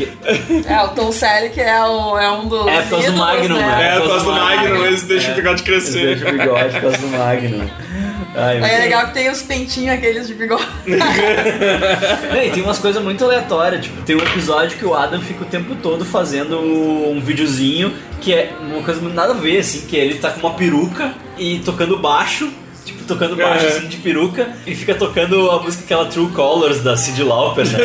É, 0.69 0.83
o 0.85 0.89
Tom 0.89 1.13
Selleck 1.13 1.61
é, 1.61 1.85
o, 1.85 2.19
é 2.19 2.31
um 2.33 2.49
dos. 2.49 2.67
É 2.67 2.83
por 2.83 2.91
causa 2.91 3.11
do 3.13 3.17
Magnum, 3.19 3.57
né? 3.57 3.67
né? 3.67 3.97
É, 3.97 4.01
por 4.01 4.09
causa 4.09 4.25
do 4.25 4.33
Magnum, 4.33 4.87
eles 4.87 5.03
deixam 5.05 5.31
É. 5.31 5.33
o 5.33 5.37
bigode 5.37 5.63
crescer. 5.63 6.17
Deixa 6.17 6.29
o 6.29 6.33
bigode 6.39 6.73
por 6.73 6.81
causa 6.83 6.99
do 6.99 7.09
Magnum. 7.09 7.71
Ai, 8.35 8.63
Aí 8.63 8.71
é 8.73 8.79
legal 8.79 9.07
que 9.09 9.15
tem 9.15 9.29
os 9.31 9.43
pentinhos 9.43 9.95
aqueles 9.97 10.27
de 10.27 10.35
bigode. 10.35 10.65
E 12.43 12.51
tem 12.51 12.63
umas 12.63 12.79
coisas 12.79 13.03
muito 13.03 13.25
aleatórias, 13.25 13.85
tipo, 13.85 14.01
tem 14.03 14.17
um 14.17 14.21
episódio 14.21 14.79
que 14.79 14.85
o 14.85 14.95
Adam 14.95 15.21
fica 15.21 15.43
o 15.43 15.47
tempo 15.47 15.75
todo 15.77 16.05
fazendo 16.05 16.59
um 16.59 17.21
videozinho 17.21 17.93
que 18.21 18.33
é 18.35 18.53
uma 18.61 18.83
coisa 18.83 19.01
muito 19.01 19.15
nada 19.15 19.33
a 19.33 19.37
ver, 19.37 19.59
assim, 19.59 19.87
que 19.87 19.97
ele 19.97 20.17
tá 20.17 20.31
com 20.31 20.41
uma 20.41 20.55
peruca 20.55 21.15
e 21.39 21.59
tocando 21.61 21.99
baixo, 21.99 22.53
tipo, 22.91 23.05
tocando 23.05 23.37
baixo, 23.37 23.67
É. 23.67 23.69
assim, 23.69 23.87
de 23.89 23.97
peruca, 23.99 24.49
e 24.67 24.75
fica 24.75 24.95
tocando 24.95 25.51
a 25.51 25.63
música 25.63 25.85
aquela 25.85 26.07
True 26.07 26.29
Colors 26.31 26.83
da 26.83 26.97
Cyndi 26.97 27.23
Lauper, 27.23 27.67
né? 27.67 27.79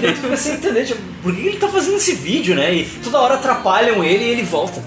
e 0.00 0.06
aí 0.06 0.12
tu 0.14 0.20
começa 0.22 0.50
a 0.50 0.54
entender, 0.54 0.84
tipo, 0.84 1.00
por 1.22 1.34
que 1.34 1.46
ele 1.46 1.56
tá 1.56 1.68
fazendo 1.68 1.96
esse 1.96 2.14
vídeo, 2.14 2.54
né? 2.54 2.74
E 2.74 2.84
toda 3.02 3.18
hora 3.18 3.34
atrapalham 3.34 4.04
ele 4.04 4.24
e 4.24 4.28
ele 4.30 4.42
volta. 4.42 4.82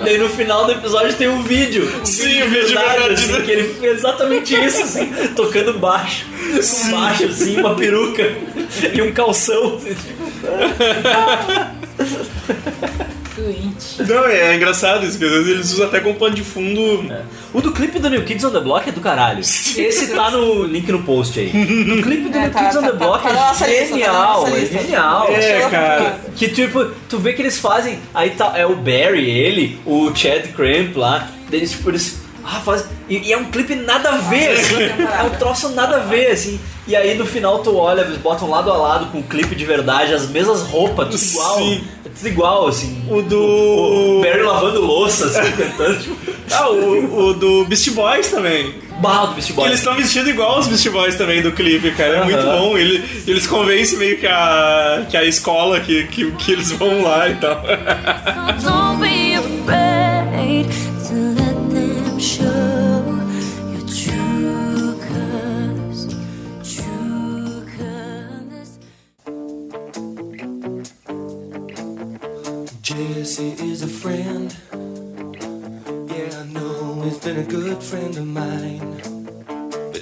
Daí 0.00 0.18
no 0.18 0.28
final 0.28 0.66
do 0.66 0.72
episódio 0.72 1.14
tem 1.14 1.28
um 1.28 1.42
vídeo. 1.42 1.90
Um 2.02 2.04
Sim, 2.04 2.42
o 2.42 2.48
vídeo 2.48 2.66
de 2.66 2.74
verdade, 2.74 3.12
assim, 3.14 3.42
que 3.42 3.50
ele 3.50 3.74
fez 3.74 3.98
exatamente 3.98 4.54
isso, 4.54 4.82
assim, 4.82 5.06
tocando 5.36 5.78
baixo. 5.78 6.26
Com 6.82 6.90
baixo, 6.90 7.24
assim, 7.24 7.58
uma 7.60 7.74
peruca 7.74 8.34
e 8.92 9.02
um 9.02 9.12
calção. 9.12 9.80
Doente. 13.36 14.02
Não, 14.08 14.24
é 14.26 14.54
engraçado 14.54 15.04
isso, 15.06 15.18
que 15.18 15.24
às 15.24 15.30
vezes 15.30 15.48
eles 15.48 15.72
usam 15.72 15.86
até 15.86 16.00
como 16.00 16.14
pano 16.14 16.34
de 16.34 16.42
fundo. 16.42 17.04
O 17.52 17.60
do 17.60 17.72
clipe 17.72 17.98
do 17.98 18.08
New 18.10 18.22
Kids 18.24 18.44
on 18.44 18.50
the 18.50 18.60
Block 18.60 18.88
é 18.88 18.92
do 18.92 19.00
caralho. 19.00 19.40
Esse 19.40 20.08
tá 20.14 20.30
no 20.30 20.64
link 20.64 20.90
no 20.90 21.02
post 21.02 21.38
aí. 21.40 21.48
O 21.48 22.02
clipe 22.02 22.28
do 22.28 22.38
É, 22.38 22.42
New 22.42 22.50
tá- 22.50 22.60
Kids 22.64 22.76
on 22.76 22.80
tá- 22.80 22.86
the 22.86 22.92
tá- 22.92 23.04
Block 23.04 23.22
tá 23.22 23.30
é 23.30 23.32
tá 23.34 23.52
na 23.60 23.66
genial, 23.66 24.46
é 24.48 24.60
genial. 24.66 25.28
É, 25.30 25.68
cara. 25.70 26.18
Que 26.36 26.48
tipo, 26.48 26.84
tu 27.08 27.18
vê 27.18 27.32
que 27.32 27.42
eles 27.42 27.58
fazem. 27.58 27.98
Aí 28.14 28.30
tá, 28.30 28.52
é 28.56 28.64
o 28.66 28.74
Barry, 28.76 29.28
ele, 29.30 29.78
o 29.84 30.14
Chad 30.14 30.46
Cramp 30.54 30.96
lá. 30.96 31.28
daí 31.50 31.60
Eles, 31.60 31.72
tipo, 31.72 31.90
eles. 31.90 32.23
Ah, 32.46 32.60
faz, 32.64 32.84
e, 33.08 33.18
e 33.28 33.32
é 33.32 33.38
um 33.38 33.46
clipe 33.46 33.74
nada 33.74 34.10
a 34.10 34.16
ver, 34.18 34.50
assim, 34.50 34.82
é 34.82 35.22
um 35.24 35.30
troço 35.38 35.70
nada 35.70 35.96
a 35.96 36.00
ver, 36.00 36.30
assim. 36.32 36.60
E 36.86 36.94
aí 36.94 37.14
no 37.16 37.24
final 37.24 37.60
tu 37.60 37.74
olha, 37.74 38.02
eles 38.02 38.18
botam 38.18 38.50
lado 38.50 38.70
a 38.70 38.76
lado 38.76 39.06
com 39.06 39.18
o 39.20 39.22
clipe 39.22 39.54
de 39.54 39.64
verdade, 39.64 40.12
as 40.12 40.28
mesmas 40.28 40.60
roupas, 40.62 41.08
tudo 41.08 41.22
igual. 41.24 41.56
Sim. 41.58 41.84
É 42.04 42.08
tudo 42.14 42.28
igual, 42.28 42.66
assim. 42.68 43.02
O 43.10 43.22
do. 43.22 44.18
O 44.18 44.20
Barry 44.22 44.42
lavando 44.42 44.82
louça, 44.82 45.24
assim, 45.26 45.50
cantando. 45.52 45.98
Tipo, 46.00 46.16
Ah, 46.52 46.68
o, 46.70 47.28
o 47.28 47.34
do 47.34 47.64
Beast 47.64 47.88
Boys 47.92 48.28
também. 48.30 48.74
barra 49.00 49.26
do 49.28 49.32
Beast 49.34 49.46
Que 49.48 49.54
Boys. 49.54 49.68
eles 49.68 49.80
estão 49.80 49.94
vestidos 49.94 50.28
igual 50.28 50.58
os 50.58 50.66
Beast 50.68 50.86
Boys 50.90 51.16
também 51.16 51.40
do 51.40 51.52
clipe, 51.52 51.90
cara. 51.92 52.18
É 52.18 52.24
muito 52.24 52.38
Aham. 52.38 52.58
bom. 52.58 52.76
Ele, 52.76 53.02
eles 53.26 53.46
convencem 53.46 53.96
meio 53.98 54.18
que 54.18 54.26
a, 54.26 55.06
que 55.08 55.16
a 55.16 55.24
escola 55.24 55.80
que, 55.80 56.04
que, 56.08 56.30
que 56.32 56.52
eles 56.52 56.70
vão 56.72 57.02
lá 57.02 57.26
e 57.30 57.34
tal. 57.36 57.62
Don't 58.62 59.00
be 59.00 59.34
afraid 59.36 60.68
Jesse 72.96 73.54
is 73.58 73.82
a 73.82 73.88
friend. 73.88 74.54
Yeah, 74.72 76.42
I 76.42 76.46
know 76.46 77.02
he's 77.02 77.18
been 77.18 77.38
a 77.38 77.42
good 77.42 77.82
friend 77.82 78.16
of 78.16 78.24
mine. 78.24 79.13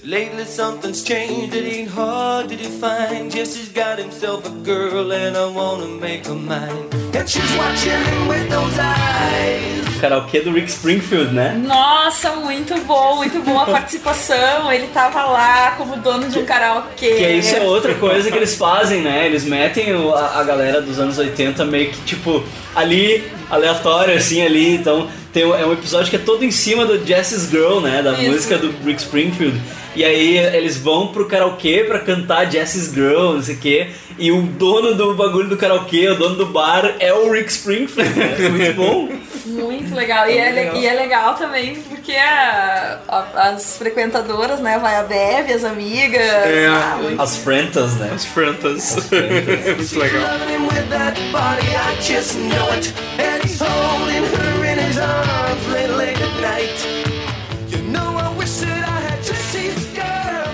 Lately 0.05 0.45
something's 0.47 1.05
changed, 1.05 1.55
it 1.55 1.65
ain't 1.65 1.89
hard 1.89 2.49
to 2.49 2.57
define. 2.57 3.31
Jesse's 3.31 3.69
got 3.69 4.01
himself 4.01 4.45
a 4.45 4.51
girl, 4.65 5.13
and 5.13 5.37
I 5.37 5.47
wanna 5.47 5.87
make 5.87 6.27
her 6.27 6.35
mine. 6.35 6.89
And 7.15 7.29
she's 7.29 7.49
watching 7.57 7.93
him 7.93 8.27
with 8.27 8.51
those 8.51 8.77
eyes. 8.81 10.01
Karaokê 10.01 10.41
do 10.41 10.51
Rick 10.51 10.69
Springfield, 10.73 11.33
né? 11.33 11.55
Nossa, 11.65 12.35
muito 12.35 12.75
bom, 12.81 13.15
muito 13.19 13.39
boa 13.45 13.63
a 13.63 13.67
participação. 13.71 14.73
Ele 14.73 14.89
tava 14.89 15.23
lá 15.25 15.77
como 15.79 15.97
dono 15.99 16.29
de 16.29 16.41
um 16.41 16.45
karaokê. 16.45 17.15
Que 17.15 17.29
isso 17.35 17.55
é 17.55 17.61
outra 17.63 17.95
coisa 17.95 18.29
que 18.29 18.37
eles 18.37 18.57
fazem, 18.57 19.03
né? 19.03 19.25
Eles 19.27 19.45
metem 19.45 19.95
o- 19.95 20.13
a, 20.13 20.41
a 20.41 20.43
galera 20.43 20.81
dos 20.83 20.99
anos 20.99 21.17
80 21.17 21.65
meio 21.65 21.93
que, 21.93 22.01
tipo, 22.05 22.43
ali, 22.75 23.23
aleatório, 23.49 24.17
assim, 24.17 24.43
ali. 24.45 24.75
Então, 24.75 25.09
tem, 25.33 25.45
um- 25.45 25.55
é 25.55 25.65
um 25.67 25.73
episódio 25.73 26.11
que 26.11 26.17
é 26.17 26.19
todo 26.19 26.45
em 26.45 26.51
cima 26.51 26.85
do 26.85 27.05
Jess's 27.07 27.49
Girl, 27.51 27.81
né? 27.81 28.03
Da 28.03 28.13
Isso. 28.13 28.31
música 28.31 28.59
do 28.59 28.71
Rick 28.85 29.01
Springfield. 29.01 29.61
E 29.95 30.03
aí 30.05 30.39
eles 30.39 30.79
vão 30.79 31.09
pro 31.09 31.27
karaokê 31.27 31.85
pra 31.85 31.99
cantar 31.99 32.51
Jess's 32.51 32.93
Girl, 32.95 33.35
não 33.35 33.43
sei 33.43 33.55
o 33.57 33.59
quê. 33.59 33.89
E 34.19 34.31
o 34.33 34.41
dono 34.43 34.95
do 34.95 35.15
bagulho 35.15 35.49
do 35.49 35.57
karaokê, 35.57 36.09
o 36.09 36.15
dono 36.15 36.35
do 36.37 36.47
bar, 36.47 36.95
é 36.99 37.13
o 37.13 37.31
Rick 37.31 37.51
Springfield. 37.51 38.11
Né? 38.19 38.37
É 38.41 38.49
muito 38.49 38.75
bom. 38.75 39.09
Muito 39.45 39.95
legal. 39.95 40.29
E 40.31 40.39
é, 40.39 40.49
le- 40.51 40.53
legal. 40.55 40.77
e 40.77 40.87
é 40.87 40.95
legal 40.95 41.35
também 41.35 41.75
porque 41.83 42.13
a- 42.13 43.01
a- 43.09 43.49
as 43.51 43.77
frequentadoras, 43.77 44.61
né? 44.61 44.79
Vai 44.79 44.97
a 44.97 45.03
Bebe, 45.03 45.53
as 45.53 45.65
amigas. 45.65 46.23
É, 46.23 46.67
ah, 46.69 46.99
As 47.19 47.37
Frentas, 47.37 47.95
né? 47.97 48.13
As 48.15 48.25
Frentas. 48.25 48.97
muito 49.11 49.99
legal. 49.99 50.23
Night. 54.95 56.79
Girl. 57.71 57.93
Girl. 59.95 60.49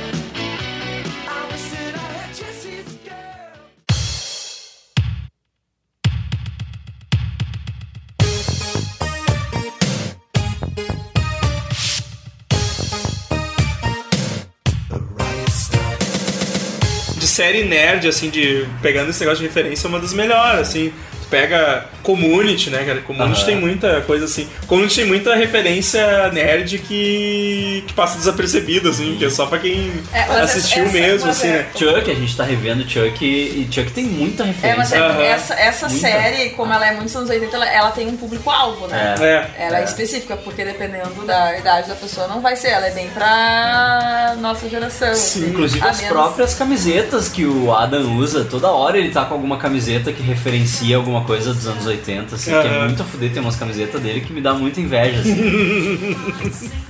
de 17.19 17.27
série 17.27 17.65
nerd, 17.65 18.07
assim, 18.07 18.31
de 18.31 18.67
pegando 18.81 19.11
esse 19.11 19.21
negócio 19.21 19.41
de 19.41 19.49
referência, 19.49 19.87
é 19.87 19.89
uma 19.89 19.99
das 19.99 20.13
melhores, 20.13 20.61
assim. 20.61 20.93
Pega 21.31 21.85
Community, 22.03 22.71
né, 22.71 22.85
cara? 22.85 23.01
Community 23.03 23.45
tem 23.45 23.57
muita 23.57 24.01
coisa 24.03 24.25
assim. 24.25 24.49
Community 24.67 24.97
tem 24.97 25.05
muita 25.07 25.35
referência 25.35 26.31
nerd 26.33 26.79
que, 26.79 27.85
que 27.87 27.93
passa 27.93 28.17
desapercebida, 28.19 28.89
assim, 28.91 29.17
que 29.19 29.25
é 29.25 29.31
só 29.31 29.47
pra 29.47 29.59
quem 29.59 29.93
É, 30.13 30.23
assistiu 30.41 30.85
essa- 30.85 30.93
mesmo, 30.93 31.27
mas 31.27 31.37
assim, 31.39 31.49
é- 31.49 31.53
né? 31.59 31.67
Chuck, 31.75 32.11
a 32.11 32.15
gente 32.15 32.37
tá 32.37 32.45
revendo 32.45 32.89
Chuck 32.89 33.25
e 33.25 33.69
Chuck 33.71 33.91
tem 33.93 34.05
muita 34.05 34.45
É, 34.63 34.75
mas 34.75 34.91
referência. 34.91 35.23
é- 35.23 35.29
essa, 35.29 35.55
essa 35.55 35.89
série, 35.89 36.51
como 36.51 36.73
ela 36.73 36.87
é 36.87 36.93
muito 36.93 37.05
dos 37.05 37.17
anos 37.17 37.29
80, 37.31 37.57
ela, 37.57 37.67
ela 37.71 37.91
tem 37.91 38.07
um 38.09 38.17
público-alvo, 38.17 38.87
né? 38.87 39.15
É. 39.21 39.67
Ela 39.67 39.81
é. 39.81 39.85
específica, 39.85 40.37
porque 40.37 40.65
dependendo 40.65 41.25
da 41.27 41.57
idade 41.59 41.89
da 41.89 41.95
pessoa, 41.95 42.27
não 42.27 42.41
vai 42.41 42.57
ser. 42.57 42.69
Ela 42.69 42.87
é 42.87 42.91
bem 42.91 43.09
pra 43.09 44.37
nossa 44.41 44.69
geração. 44.69 45.11
assim. 45.11 45.49
Inclusive 45.51 45.85
A 45.87 45.91
as 45.91 45.97
menos- 46.01 46.13
próprias 46.13 46.55
camisetas 46.55 47.29
que 47.29 47.45
o 47.45 47.75
Adam 47.75 48.17
usa, 48.17 48.45
toda 48.45 48.71
hora 48.71 48.99
ele 48.99 49.11
tá 49.11 49.25
com 49.25 49.35
alguma 49.35 49.57
camiseta 49.59 50.13
que 50.13 50.23
referencia 50.23 50.97
alguma 50.97 51.18
coisa 51.25 51.53
dos 51.55 51.67
anos 51.67 51.87
80, 51.87 52.35
assim, 52.35 52.51
que 52.51 52.57
é 52.57 52.85
muito 52.85 53.03
a 53.03 53.05
fuder, 53.05 53.33
tem 53.33 53.43
umas 53.43 53.57
camisetas 53.57 54.01
dele 54.01 54.21
que 54.21 54.33
me 54.33 54.41
dá 54.41 54.55
muita 54.55 54.81
inveja, 54.81 55.21
assim. 55.21 56.69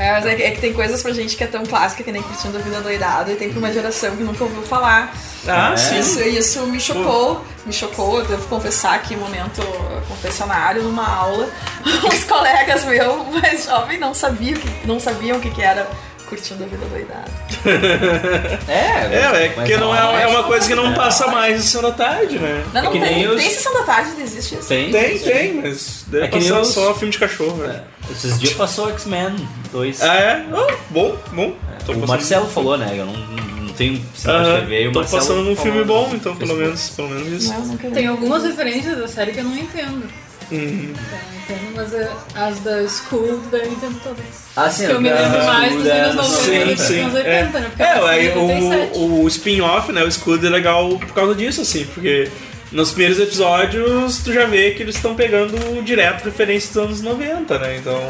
É, 0.00 0.12
mas 0.12 0.26
é 0.26 0.34
que, 0.36 0.42
é 0.44 0.50
que 0.52 0.60
tem 0.60 0.72
coisas 0.72 1.02
pra 1.02 1.12
gente 1.12 1.34
que 1.36 1.42
é 1.42 1.46
tão 1.48 1.66
clássica 1.66 2.04
que 2.04 2.12
nem 2.12 2.22
curtindo 2.22 2.56
a 2.56 2.60
vida 2.60 2.80
doidada 2.80 3.32
e 3.32 3.34
tem 3.34 3.50
pra 3.50 3.58
uma 3.58 3.72
geração 3.72 4.14
que 4.16 4.22
nunca 4.22 4.44
ouviu 4.44 4.62
falar. 4.62 5.12
Ah, 5.44 5.72
É. 5.72 5.76
sim. 5.76 5.98
Isso, 5.98 6.22
isso 6.22 6.66
me 6.68 6.78
chocou, 6.78 7.44
me 7.66 7.72
chocou, 7.72 8.20
eu 8.20 8.24
devo 8.24 8.46
confessar 8.46 8.94
aqui, 8.94 9.16
momento 9.16 9.60
confessionário, 10.06 10.84
numa 10.84 11.04
aula, 11.04 11.48
uns 11.84 12.22
colegas 12.22 12.84
meus 12.84 13.26
mais 13.42 13.64
jovens 13.64 13.98
não 13.98 14.14
sabiam, 14.14 14.56
não 14.84 15.00
sabiam 15.00 15.38
o 15.38 15.40
que, 15.40 15.50
que 15.50 15.62
era 15.62 15.90
curtindo 16.28 16.64
a 16.64 16.66
vida 16.66 16.84
doidada. 16.86 17.30
É, 18.68 19.14
É, 19.14 19.46
é 19.46 19.48
porque 19.50 19.76
não 19.76 19.94
é, 19.94 20.22
é 20.22 20.26
uma 20.26 20.44
coisa 20.44 20.66
que 20.66 20.74
não 20.74 20.92
passa 20.94 21.26
mais 21.28 21.56
na 21.56 21.62
sessão 21.62 21.82
da 21.82 21.92
tarde, 21.92 22.38
né? 22.38 22.64
Não, 22.72 22.82
não 22.84 22.92
que 22.92 23.00
tem, 23.00 23.14
nem 23.16 23.28
os- 23.28 23.40
tem 23.40 23.50
sessão 23.50 23.72
da 23.74 23.82
tarde, 23.82 24.10
existe 24.20 24.56
isso. 24.56 24.68
Tem? 24.68 24.90
Tem, 24.90 25.18
tem, 25.18 25.54
mas 25.54 26.04
deve 26.06 26.24
É 26.24 26.28
que 26.28 26.38
nem 26.38 26.48
passar 26.48 26.60
os- 26.60 26.68
só 26.68 26.94
filme 26.94 27.12
de 27.12 27.18
cachorro, 27.18 27.56
né? 27.56 27.82
Esses 28.10 28.38
dias 28.38 28.52
passou 28.54 28.88
X-Men 28.90 29.36
2. 29.72 30.02
Ah, 30.02 30.14
é? 30.16 30.46
Oh, 30.52 30.72
bom, 30.90 31.16
bom. 31.32 31.54
Tô 31.84 31.92
o 31.92 32.06
Marcelo 32.06 32.46
falou, 32.48 32.76
né? 32.76 32.90
Eu 32.96 33.06
não, 33.06 33.12
não 33.14 33.72
tenho 33.74 34.00
sinal 34.14 34.42
de 34.42 34.48
Aham, 34.50 34.60
TV 34.60 34.88
e 34.88 34.92
Tô 34.92 35.04
passando 35.04 35.42
num 35.42 35.56
filme 35.56 35.84
bom, 35.84 36.10
então, 36.14 36.36
pelo 36.36 36.54
menos, 36.54 36.90
pelo 36.90 37.08
menos 37.08 37.44
isso. 37.44 37.52
Não. 37.52 37.90
Tem 37.92 38.06
algumas 38.06 38.42
referências 38.44 38.98
da 38.98 39.08
série 39.08 39.32
que 39.32 39.40
eu 39.40 39.44
não 39.44 39.56
entendo. 39.56 40.06
Uhum. 40.50 40.94
Não 40.94 41.38
entendo, 41.56 41.72
mas 41.76 41.92
é- 41.94 42.10
as 42.34 42.58
da 42.60 42.88
School 42.88 43.40
daí 43.50 43.62
eu 43.62 43.72
entendo 43.72 44.00
todas. 44.02 44.24
Ah, 44.56 44.70
sim, 44.70 44.86
que 44.86 44.92
eu 44.92 45.00
me 45.00 45.08
da- 45.10 45.20
lembro 45.20 45.44
mais 45.44 45.74
dos 45.74 45.84
da- 45.84 45.92
anos 45.94 46.16
90 46.16 46.36
Sim, 46.42 46.58
do 46.58 46.66
que 46.68 46.74
dos 46.74 46.90
anos 46.90 47.14
É, 47.14 47.40
80, 47.40 47.58
né? 47.60 47.66
Porque 47.68 47.82
é 47.82 47.86
aí 47.92 48.28
87. 48.28 48.98
o, 48.98 49.22
o 49.22 49.28
spin-off, 49.28 49.92
né, 49.92 50.02
o 50.04 50.10
Scud 50.10 50.46
é 50.46 50.50
legal 50.50 50.88
por 50.98 51.12
causa 51.14 51.34
disso, 51.34 51.60
assim, 51.62 51.84
porque 51.94 52.28
nos 52.72 52.90
primeiros 52.90 53.18
episódios 53.20 54.18
tu 54.24 54.32
já 54.32 54.46
vê 54.46 54.72
que 54.72 54.82
eles 54.82 54.96
estão 54.96 55.14
pegando 55.14 55.82
direto 55.82 56.24
referências 56.24 56.72
dos 56.74 56.82
anos 56.82 57.00
90, 57.02 57.58
né, 57.58 57.76
então... 57.76 58.00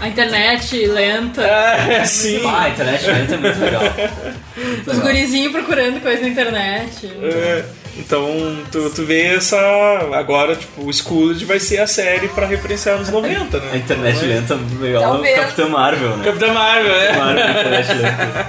A 0.00 0.08
internet 0.08 0.86
lenta. 0.86 1.42
É, 1.42 2.04
sim. 2.04 2.42
Ah, 2.44 2.64
a 2.64 2.68
internet 2.70 3.06
lenta 3.06 3.34
é 3.34 3.38
muito 3.38 3.58
legal. 3.60 3.82
Os 4.86 4.98
gurizinhos 4.98 5.52
procurando 5.52 6.00
coisa 6.02 6.20
na 6.20 6.28
internet. 6.28 7.06
É, 7.22 7.64
Então, 7.96 8.26
tu, 8.72 8.90
tu 8.90 9.04
vê 9.04 9.22
essa. 9.36 9.56
Agora, 10.14 10.56
tipo, 10.56 10.82
o 10.88 10.92
Schooled 10.92 11.44
vai 11.44 11.60
ser 11.60 11.78
a 11.78 11.86
série 11.86 12.28
pra 12.28 12.46
referenciar 12.46 12.96
anos 12.96 13.08
90, 13.08 13.58
né? 13.60 13.70
A 13.72 13.76
internet 13.76 14.16
Mas- 14.16 14.26
lenta 14.28 14.56
melhor 14.56 15.00
o 15.00 15.12
Talvez. 15.12 15.36
Capitão 15.38 15.68
Marvel, 15.70 16.16
né? 16.16 16.24
Capitão 16.24 16.54
Marvel, 16.54 16.94
é. 16.94 17.16
Marvel, 17.16 17.50
internet 17.50 17.92
lenta. 17.94 18.46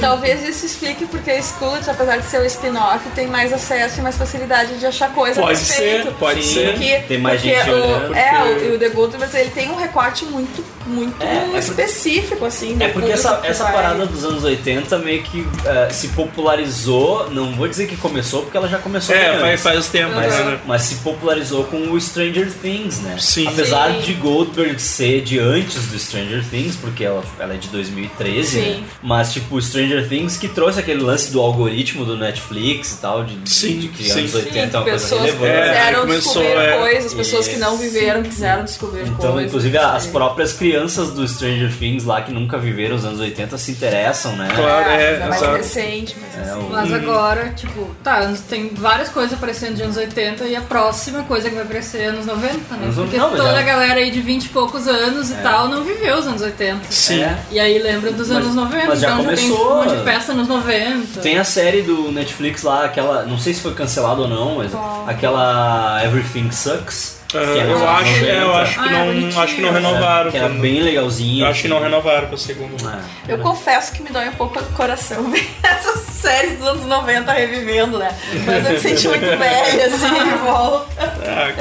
Talvez 0.00 0.42
isso 0.48 0.66
explique 0.66 1.06
porque 1.06 1.30
a 1.30 1.40
Schooled, 1.40 1.88
apesar 1.88 2.16
de 2.16 2.24
ser 2.26 2.40
o 2.40 2.44
spin-off, 2.44 3.08
tem 3.14 3.28
mais 3.28 3.52
acesso 3.52 4.00
e 4.00 4.02
mais 4.02 4.16
facilidade 4.16 4.78
de 4.78 4.86
achar 4.86 5.10
coisa 5.12 5.40
Pode 5.40 5.58
ser, 5.58 6.04
pode 6.18 6.42
ser. 6.42 6.72
Porque, 6.72 6.98
Tem 7.06 7.18
mais 7.18 7.40
porque 7.40 7.54
gente 7.54 7.70
o, 7.70 7.74
olhando, 7.74 8.14
É, 8.16 8.30
porque- 8.30 8.66
o, 8.66 8.74
o 8.74 8.78
The 8.78 8.88
Good, 8.88 9.16
mas 9.20 9.34
ele 9.34 9.50
tem 9.50 9.70
um 9.70 9.76
recorte 9.76 10.24
muito, 10.24 10.64
muito 10.86 11.22
É, 11.22 11.54
é 11.54 11.58
específico, 11.58 12.44
assim. 12.44 12.76
É 12.80 12.88
porque 12.88 13.12
essa, 13.12 13.40
essa 13.44 13.62
vai- 13.64 13.72
parada 13.74 14.06
dos 14.06 14.24
anos 14.24 14.42
80 14.42 14.98
meio 14.98 15.22
que 15.22 15.46
eh, 15.64 15.88
se 15.92 16.08
popularizou, 16.08 17.30
não 17.30 17.52
vou 17.54 17.68
dizer 17.68 17.86
que 17.86 17.96
começou, 17.96 18.45
porque 18.46 18.56
ela 18.56 18.68
já 18.68 18.78
começou 18.78 19.14
É, 19.14 19.38
faz- 19.38 19.60
faz 19.62 19.88
tempo, 19.88 20.14
mas, 20.14 20.32
né? 20.38 20.58
mas 20.66 20.82
se 20.82 20.94
popularizou 20.96 21.64
com 21.64 21.90
o 21.90 22.00
Stranger 22.00 22.50
Things, 22.52 23.00
né? 23.00 23.16
Sim. 23.18 23.46
Apesar 23.48 23.92
Sim. 23.92 24.00
de 24.00 24.14
Goldberg 24.14 24.80
ser 24.80 25.22
de 25.22 25.38
antes 25.38 25.86
do 25.88 25.98
Stranger 25.98 26.44
Things, 26.48 26.76
porque 26.76 27.04
ela, 27.04 27.22
ela 27.38 27.54
é 27.54 27.56
de 27.56 27.68
2013, 27.68 28.46
Sim. 28.48 28.60
né? 28.80 28.82
Mas 29.02 29.32
tipo, 29.32 29.56
o 29.56 29.62
Stranger 29.62 30.08
Things 30.08 30.36
que 30.36 30.48
trouxe 30.48 30.80
aquele 30.80 31.02
lance 31.02 31.30
do 31.32 31.40
algoritmo 31.40 32.04
do 32.04 32.16
Netflix 32.16 32.92
e 32.92 32.96
tal, 33.00 33.24
de, 33.24 33.36
de- 33.36 33.50
Sim, 33.50 33.78
de 33.78 33.88
que 33.88 34.04
sim. 34.04 34.20
anos 34.20 34.34
80 34.34 34.58
é 34.58 34.80
uma 34.80 34.88
coisa 34.90 34.98
pessoas 35.04 35.20
relevante. 35.22 35.46
É, 35.52 35.68
quiseram 35.68 36.00
começou, 36.00 36.42
descobrir 36.42 36.62
é. 36.66 36.78
coisas, 36.78 37.14
pessoas 37.14 37.48
que 37.48 37.56
não 37.56 37.76
viveram 37.76 38.22
quiseram 38.22 38.64
descobrir 38.64 39.02
Então, 39.02 39.32
coisas. 39.32 39.48
inclusive, 39.48 39.78
as 39.78 40.06
próprias 40.06 40.52
crianças 40.52 41.10
do 41.10 41.26
Stranger 41.26 41.72
Things 41.76 42.04
lá 42.04 42.22
que 42.22 42.32
nunca 42.32 42.58
viveram 42.58 42.96
os 42.96 43.04
anos 43.04 43.20
80 43.20 43.58
se 43.58 43.70
interessam, 43.72 44.34
né? 44.36 44.48
Claro, 44.54 44.90
é, 44.90 45.14
é 45.14 45.18
mais 45.28 45.42
exato. 45.42 45.56
recente, 45.56 46.16
mas 46.20 46.46
É, 46.46 46.50
assim. 46.50 46.68
Mas 46.70 46.92
agora, 46.92 47.48
tipo, 47.56 47.90
tá, 48.02 48.18
anos- 48.18 48.35
tem 48.40 48.70
várias 48.74 49.08
coisas 49.08 49.32
aparecendo 49.34 49.74
de 49.76 49.82
anos 49.82 49.96
80 49.96 50.44
e 50.44 50.56
a 50.56 50.60
próxima 50.60 51.22
coisa 51.24 51.48
que 51.48 51.54
vai 51.54 51.64
aparecer 51.64 52.02
é 52.02 52.04
anos 52.06 52.26
90, 52.26 52.48
né? 52.76 52.84
Anos 52.84 52.94
Porque 52.96 53.18
toda 53.18 53.42
é- 53.52 53.58
a 53.58 53.62
galera 53.62 54.00
aí 54.00 54.10
de 54.10 54.20
20 54.20 54.44
e 54.44 54.48
poucos 54.48 54.86
anos 54.86 55.30
e 55.30 55.34
tal 55.36 55.68
não 55.68 55.82
viveu 55.84 56.16
os 56.18 56.26
anos 56.26 56.42
80. 56.42 56.80
Sim. 56.90 57.22
É. 57.22 57.38
E 57.50 57.58
aí 57.60 57.78
lembra 57.78 58.12
dos 58.12 58.28
Mas- 58.28 58.38
anos 58.38 58.54
90, 58.54 58.86
mas 58.86 59.00
já 59.00 59.12
então 59.12 59.24
já 59.24 59.36
tem 59.36 59.48
começou. 59.48 59.72
um 59.72 59.84
monte 59.84 59.96
de 59.96 60.04
festa 60.04 60.32
nos 60.34 60.48
90. 60.48 61.20
Tem 61.20 61.38
a 61.38 61.44
série 61.44 61.82
do 61.82 62.10
Netflix 62.12 62.62
lá, 62.62 62.84
aquela. 62.84 63.24
Não 63.24 63.38
sei 63.38 63.54
se 63.54 63.60
foi 63.60 63.74
cancelado 63.74 64.22
ou 64.22 64.28
não, 64.28 64.56
mas 64.56 64.72
aquela 65.06 66.02
Everything 66.04 66.50
Sucks. 66.50 67.15
Ah, 67.34 67.38
eu 67.38 67.88
acho, 67.88 68.24
é, 68.24 68.36
eu 68.42 68.46
90, 68.46 68.58
acho 68.62 68.72
que 68.74 68.78
Ah, 68.80 68.86
é 68.86 68.90
não, 68.92 69.06
bonitinho. 69.06 69.42
acho 69.42 69.54
que 69.56 69.60
não 69.60 69.72
renovaram. 69.72 70.30
Que 70.30 70.36
era 70.36 70.48
quando- 70.48 70.60
bem 70.60 70.80
legalzinho. 70.80 71.44
Eu 71.44 71.50
acho 71.50 71.62
que 71.62 71.68
não 71.68 71.80
renovaram 71.82 72.28
pra 72.28 72.36
segundo. 72.38 72.76
É. 72.88 73.32
Eu 73.32 73.38
confesso 73.38 73.92
que 73.92 74.02
me 74.02 74.10
dói 74.10 74.28
um 74.28 74.32
pouco 74.32 74.58
o 74.58 74.62
coração 74.72 75.24
ver 75.30 75.46
essas 75.62 76.00
séries 76.16 76.58
dos 76.58 76.66
anos 76.68 76.86
90 76.86 77.32
revivendo, 77.32 77.98
né? 77.98 78.10
Mas 78.46 78.64
eu 78.66 78.72
me 78.72 78.78
senti 78.80 79.08
muito 79.08 79.20
velha, 79.36 79.86
assim, 79.86 80.14
de 80.24 80.38
volta. 80.44 80.86
Ah. 81.26 81.52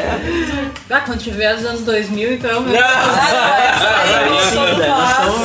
Ah, 0.90 1.02
quando 1.02 1.20
tiver 1.20 1.56
os 1.56 1.66
anos 1.66 1.82
2000, 1.82 2.34
então... 2.34 2.62
meu 2.62 2.80
Ah, 2.80 4.04
aí, 4.04 4.40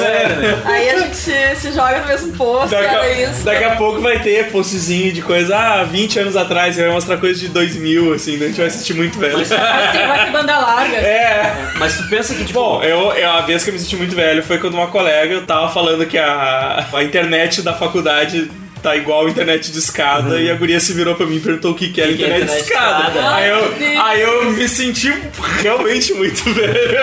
né? 0.00 0.62
Né? 0.64 0.90
A 0.92 0.98
gente 1.00 1.16
se, 1.16 1.56
se 1.56 1.72
joga 1.72 2.00
no 2.00 2.06
mesmo 2.06 2.32
posto, 2.36 2.70
Daqui 2.70 2.84
era 2.84 3.00
a, 3.02 3.10
isso. 3.22 3.42
daqui 3.44 3.64
a 3.64 3.76
pouco 3.76 4.00
vai 4.00 4.18
ter 4.20 4.50
postzinho 4.50 5.12
de 5.12 5.22
coisa, 5.22 5.56
ah, 5.56 5.84
20 5.84 6.18
anos 6.18 6.36
atrás, 6.36 6.76
e 6.78 6.82
vai 6.82 6.90
mostrar 6.90 7.16
coisa 7.18 7.38
de 7.40 7.48
2000, 7.48 8.14
assim, 8.14 8.32
daí 8.38 8.44
a 8.44 8.48
gente 8.48 8.56
vai 8.58 8.66
assistir 8.66 8.94
muito 8.94 9.18
velho. 9.18 9.38
Vai 10.16 10.30
banda 10.30 10.58
larga. 10.58 10.96
É. 10.96 11.54
Mas 11.76 11.96
tu 11.96 12.08
pensa 12.08 12.34
que, 12.34 12.44
tipo. 12.44 12.58
Bom, 12.60 12.82
eu, 12.82 13.12
eu, 13.12 13.30
a 13.30 13.40
vez 13.42 13.62
que 13.64 13.70
eu 13.70 13.74
me 13.74 13.80
senti 13.80 13.96
muito 13.96 14.14
velho 14.14 14.42
foi 14.42 14.58
quando 14.58 14.74
uma 14.74 14.88
colega 14.88 15.40
tava 15.42 15.68
falando 15.70 16.06
que 16.06 16.18
a, 16.18 16.86
a 16.92 17.02
internet 17.04 17.62
da 17.62 17.72
faculdade 17.74 18.50
tá 18.82 18.96
igual 18.96 19.26
a 19.26 19.30
internet 19.30 19.70
de 19.70 19.78
escada 19.78 20.40
e 20.40 20.50
a 20.50 20.54
guria 20.54 20.80
se 20.80 20.94
virou 20.94 21.14
pra 21.14 21.26
mim 21.26 21.36
e 21.36 21.40
perguntou 21.40 21.72
o 21.72 21.74
que, 21.74 21.90
que 21.90 22.00
era 22.00 22.10
Uhum. 22.10 22.16
que 22.16 22.24
é 22.24 22.26
internet, 22.28 22.46
de 22.46 22.62
internet 22.62 22.66
de 22.66 22.72
escada. 22.72 23.34
Aí, 23.34 23.48
eu, 23.50 23.72
Deus. 23.74 24.00
aí 24.04 24.20
eu 24.22 24.50
me 24.52 24.68
senti 24.68 25.12
realmente 25.62 26.14
muito 26.14 26.42
velho. 26.54 26.98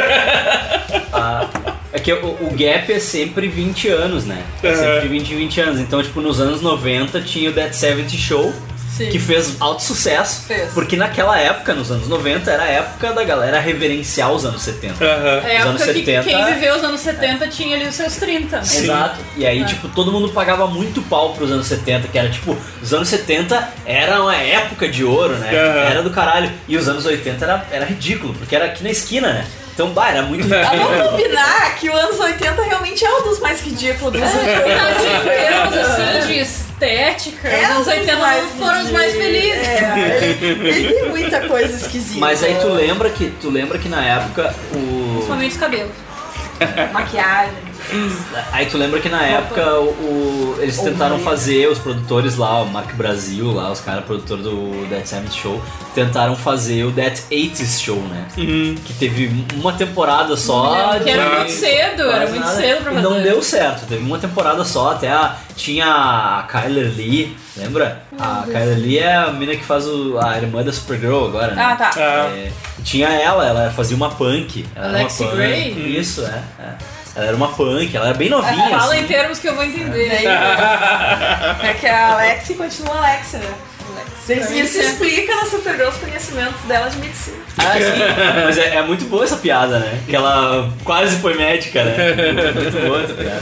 Ah, 1.14 1.48
é 1.94 2.00
que 2.00 2.12
o, 2.14 2.26
o 2.42 2.50
gap 2.58 2.92
é 2.92 3.00
sempre 3.00 3.48
20 3.48 3.88
anos, 3.90 4.26
né? 4.26 4.42
É 4.64 4.70
É. 4.70 4.76
sempre 4.76 5.02
de 5.02 5.08
20 5.08 5.32
em 5.34 5.38
20 5.38 5.62
anos. 5.62 5.80
Então, 5.80 6.02
tipo, 6.02 6.20
nos 6.22 6.40
anos 6.40 6.62
90 6.62 7.22
tinha 7.22 7.50
o 7.50 7.54
Dead 7.54 7.72
70 7.74 8.10
Show. 8.10 8.54
Sim. 8.98 9.10
Que 9.10 9.20
fez 9.20 9.56
alto 9.60 9.82
sucesso. 9.84 10.44
Fez. 10.48 10.72
Porque 10.74 10.96
naquela 10.98 11.38
época, 11.40 11.74
nos 11.74 11.92
anos 11.92 12.08
90, 12.08 12.50
era 12.52 12.64
a 12.64 12.68
época 12.68 13.14
da 13.14 13.24
galera 13.24 13.60
reverenciar 13.60 14.32
os 14.32 14.46
anos 14.46 14.62
70. 14.64 15.04
Aham. 15.04 15.42
É 15.48 15.58
a 15.58 15.60
Os 15.62 15.66
anos 15.68 15.82
época 15.84 15.94
que 16.00 16.06
70. 16.06 16.24
quem 16.24 16.46
viveu 16.54 16.76
os 16.76 16.84
anos 16.84 17.02
70 17.02 17.48
tinha 17.48 17.76
ali 17.76 17.88
os 17.88 17.96
seus 17.96 18.16
30. 18.16 18.64
Sim. 18.64 18.84
Exato. 18.84 19.20
E 19.36 19.46
aí, 19.46 19.62
É. 19.62 19.66
tipo, 19.66 19.88
todo 19.90 20.12
mundo 20.12 20.30
pagava 20.30 20.68
muito 20.68 21.02
pau 21.04 21.34
pros 21.34 21.52
anos 21.52 21.68
70, 21.68 22.08
que 22.08 22.18
era 22.18 22.30
tipo, 22.30 22.58
os 22.82 22.94
anos 22.94 23.08
70 23.08 23.68
era 23.86 24.22
uma 24.22 24.36
época 24.36 24.88
de 24.88 25.04
ouro, 25.04 25.36
né? 25.36 25.50
Aham. 25.52 25.80
Era 25.92 26.02
do 26.04 26.10
caralho. 26.10 26.52
E 26.68 26.76
os 26.78 26.88
anos 26.88 27.06
80 27.06 27.46
era, 27.46 27.66
era 27.72 27.86
ridículo, 27.86 28.34
porque 28.34 28.56
era 28.56 28.66
aqui 28.66 28.84
na 28.84 28.90
esquina, 28.90 29.32
né? 29.32 29.46
Então, 29.74 29.92
bah, 29.92 30.10
era 30.10 30.24
muito 30.24 30.44
Ah, 30.52 30.72
vamos 30.72 30.88
ridículo. 30.90 31.10
combinar 31.12 31.76
que 31.76 31.88
o 31.88 31.96
anos 31.96 32.20
80 32.20 32.64
realmente 32.64 33.06
é 33.06 33.14
um 33.16 33.22
dos 33.30 33.40
mais 33.40 33.62
ridículos 33.62 34.12
dos 34.20 34.32
termos 34.32 34.42
assim 34.42 34.97
de 34.97 34.97
estética, 36.78 37.48
É 37.48 37.64
os 37.64 37.70
anos 37.72 37.86
dos 37.86 37.88
80 37.88 38.16
mais 38.18 38.52
foram 38.52 38.84
os 38.84 38.92
mais 38.92 39.14
felizes. 39.14 39.68
É, 39.68 40.20
ele, 40.42 40.70
ele 40.70 40.94
tem 40.94 41.10
muita 41.10 41.48
coisa 41.48 41.76
esquisita. 41.76 42.20
Mas 42.20 42.44
aí 42.44 42.56
tu 42.62 42.68
lembra 42.70 43.10
que 43.10 43.32
tu 43.42 43.50
lembra 43.50 43.78
que 43.80 43.90
na 43.90 44.04
época 44.04 44.54
o 44.74 45.14
Principalmente 45.16 45.52
os 45.52 45.58
cabelos. 45.58 45.92
Maquiagem. 46.94 47.54
Aí 48.52 48.66
tu 48.66 48.78
lembra 48.78 49.00
que 49.00 49.10
na 49.10 49.24
época 49.24 49.64
o, 49.80 49.86
o- 49.90 50.56
eles 50.60 50.78
tentaram 50.80 51.20
fazer 51.20 51.68
os 51.70 51.78
produtores 51.80 52.36
lá, 52.36 52.62
o 52.62 52.66
Mark 52.68 52.94
Brasil 52.96 53.52
lá, 53.54 53.72
os 53.72 53.80
caras 53.80 54.04
produtores 54.06 54.44
do 54.44 54.86
Dead 54.90 55.06
70 55.06 55.32
Show, 55.32 55.62
tentaram 55.94 56.36
fazer 56.36 56.84
o 56.84 56.92
Dead 56.92 57.16
80s 57.32 57.82
Show, 57.82 57.96
né? 58.02 58.26
Uhum. 58.38 58.76
Que 58.84 58.94
teve 58.94 59.46
uma 59.56 59.74
temporada 59.74 60.36
só. 60.36 60.98
Que 61.04 61.10
era 61.10 61.30
de- 61.30 61.36
muito 61.38 61.52
cedo, 61.52 62.02
era 62.04 62.28
muito 62.28 62.40
nada. 62.46 62.56
cedo 62.56 62.82
pra 62.84 62.92
E 62.92 62.96
fazer. 62.96 63.08
não 63.10 63.22
deu 63.22 63.42
certo, 63.44 63.86
teve 63.88 64.04
uma 64.04 64.18
temporada 64.20 64.64
só, 64.66 64.92
até 64.92 65.10
a, 65.10 65.36
tinha 65.56 65.86
a 65.88 66.44
Kyler 66.44 66.92
Lee, 66.96 67.36
lembra? 67.56 68.04
a 68.20 68.44
Kyler 68.46 68.78
Lee 68.78 69.00
é 69.00 69.16
a 69.16 69.32
mina 69.32 69.56
que 69.56 69.64
faz 69.64 69.86
o, 69.88 70.18
a 70.20 70.38
irmã 70.38 70.64
da 70.64 70.74
Supergirl 70.74 71.26
agora, 71.26 71.54
né? 71.54 71.64
Ah, 71.64 71.76
tá. 71.76 71.92
Ah. 71.96 72.30
É, 72.36 72.52
tinha 72.84 73.08
ela, 73.10 73.46
ela 73.46 73.72
fazia 73.72 73.96
uma 73.96 74.10
punk. 74.10 74.66
Ela 74.76 74.88
era 74.88 75.00
Alexi 75.00 75.22
uma 75.24 75.32
punk. 75.32 75.38
Gray? 75.42 75.98
Isso, 76.00 76.22
é, 76.26 76.42
é. 76.60 76.97
Ela 77.18 77.26
era 77.26 77.36
uma 77.36 77.48
punk, 77.48 77.98
ela 77.98 78.10
era 78.10 78.18
bem 78.18 78.30
novinha. 78.30 78.70
Fala 78.70 78.94
assim. 78.94 79.04
em 79.04 79.08
termos 79.08 79.40
que 79.40 79.48
eu 79.48 79.56
vou 79.56 79.64
entender. 79.64 80.08
Daí, 80.08 80.28
é 81.68 81.74
que 81.74 81.88
a 81.88 82.14
Alexi 82.14 82.54
continua 82.54 82.96
Alexia, 82.96 83.40
né? 83.40 83.54
Isso 84.30 84.78
explica 84.78 85.34
na 85.36 85.46
Supergirl 85.46 85.90
os 85.90 85.96
conhecimentos 85.96 86.62
dela 86.68 86.90
de 86.90 86.98
medicina. 86.98 87.38
Ah, 87.58 87.74
sim. 87.74 88.44
Mas 88.46 88.58
é, 88.58 88.76
é 88.76 88.82
muito 88.84 89.06
boa 89.06 89.24
essa 89.24 89.38
piada, 89.38 89.80
né? 89.80 90.00
Que 90.08 90.16
ela 90.16 90.72
quase 90.84 91.16
foi 91.18 91.36
médica, 91.36 91.84
né? 91.84 91.96
Muito 92.54 92.88
boa 92.88 93.02
essa 93.02 93.14
piada. 93.14 93.42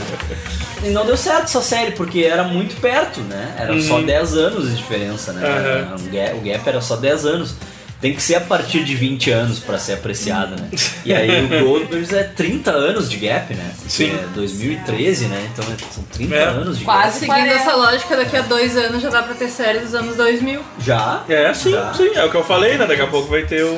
E 0.82 0.88
não 0.90 1.04
deu 1.04 1.16
certo 1.16 1.44
essa 1.44 1.60
série, 1.60 1.90
porque 1.92 2.20
era 2.20 2.44
muito 2.44 2.80
perto, 2.80 3.20
né? 3.20 3.56
Era 3.58 3.78
só 3.80 4.00
10 4.00 4.36
anos 4.36 4.70
de 4.70 4.76
diferença, 4.76 5.32
né? 5.32 5.46
Aham. 5.46 5.96
O, 5.96 6.10
gap, 6.10 6.34
o 6.36 6.40
gap 6.40 6.68
era 6.68 6.80
só 6.80 6.96
10 6.96 7.26
anos. 7.26 7.54
Tem 8.00 8.14
que 8.14 8.22
ser 8.22 8.34
a 8.34 8.40
partir 8.42 8.84
de 8.84 8.94
20 8.94 9.30
anos 9.30 9.58
pra 9.58 9.78
ser 9.78 9.94
apreciada, 9.94 10.54
né? 10.54 10.68
E 11.04 11.14
aí 11.14 11.44
o 11.46 11.64
Goldbergs 11.66 12.12
é 12.14 12.24
30 12.24 12.70
anos 12.70 13.08
de 13.10 13.16
gap, 13.16 13.54
né? 13.54 13.70
Porque 13.74 13.88
Sim. 13.90 14.12
É 14.14 14.26
2013, 14.34 15.24
né? 15.26 15.48
Então 15.52 15.64
é- 15.72 15.92
são 15.94 16.04
30 16.04 16.34
É. 16.34 16.44
anos 16.44 16.78
de 16.78 16.84
Quase. 16.84 17.20
Seguindo 17.20 17.34
40. 17.36 17.54
essa 17.54 17.74
lógica, 17.74 18.16
daqui 18.16 18.36
a 18.36 18.42
dois 18.42 18.76
anos 18.76 19.00
já 19.02 19.08
dá 19.08 19.22
pra 19.22 19.34
ter 19.34 19.48
série 19.48 19.78
dos 19.78 19.94
anos 19.94 20.14
2000. 20.16 20.60
gap. 20.60 20.66
Já? 20.84 21.22
É, 21.28 21.54
sim, 21.54 21.72
Já. 21.72 21.94
sim, 21.94 22.10
é 22.14 22.24
o 22.24 22.30
que 22.30 22.36
eu 22.36 22.44
falei, 22.44 22.76
né? 22.76 22.86
Daqui 22.86 23.02
a 23.02 23.06
pouco 23.06 23.28
vai 23.28 23.44
ter 23.44 23.62
o. 23.64 23.76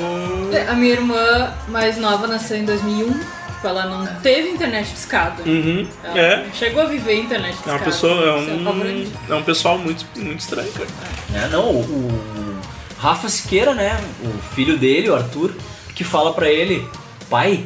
A 0.68 0.74
minha 0.74 0.92
irmã 0.94 1.52
mais 1.68 1.96
nova 1.96 2.26
nasceu 2.26 2.56
em 2.56 2.64
2001. 2.64 3.12
Tipo, 3.12 3.66
ela 3.68 3.86
não 3.86 4.06
teve 4.20 4.50
internet 4.50 4.86
de 4.88 4.98
escada. 4.98 5.42
Uhum. 5.44 5.86
É. 6.14 6.44
chegou 6.54 6.82
a 6.82 6.86
viver 6.86 7.14
internet 7.20 7.56
de 7.56 7.68
É 7.68 7.72
uma 7.72 7.78
pessoa, 7.80 8.12
é 8.12 8.40
Isso 8.42 8.50
um, 8.52 8.60
apavorante. 8.62 9.12
é 9.30 9.34
um 9.34 9.42
pessoal 9.42 9.78
muito, 9.78 10.04
muito 10.16 10.38
estranho, 10.40 10.70
cara. 10.72 10.88
É, 11.34 11.48
não, 11.48 11.70
o 11.70 12.47
Rafa 12.98 13.28
Siqueira, 13.28 13.74
né? 13.74 13.98
O 14.22 14.54
filho 14.54 14.76
dele, 14.76 15.08
o 15.08 15.14
Arthur, 15.14 15.52
que 15.94 16.04
fala 16.04 16.32
pra 16.32 16.48
ele, 16.50 16.86
pai, 17.30 17.64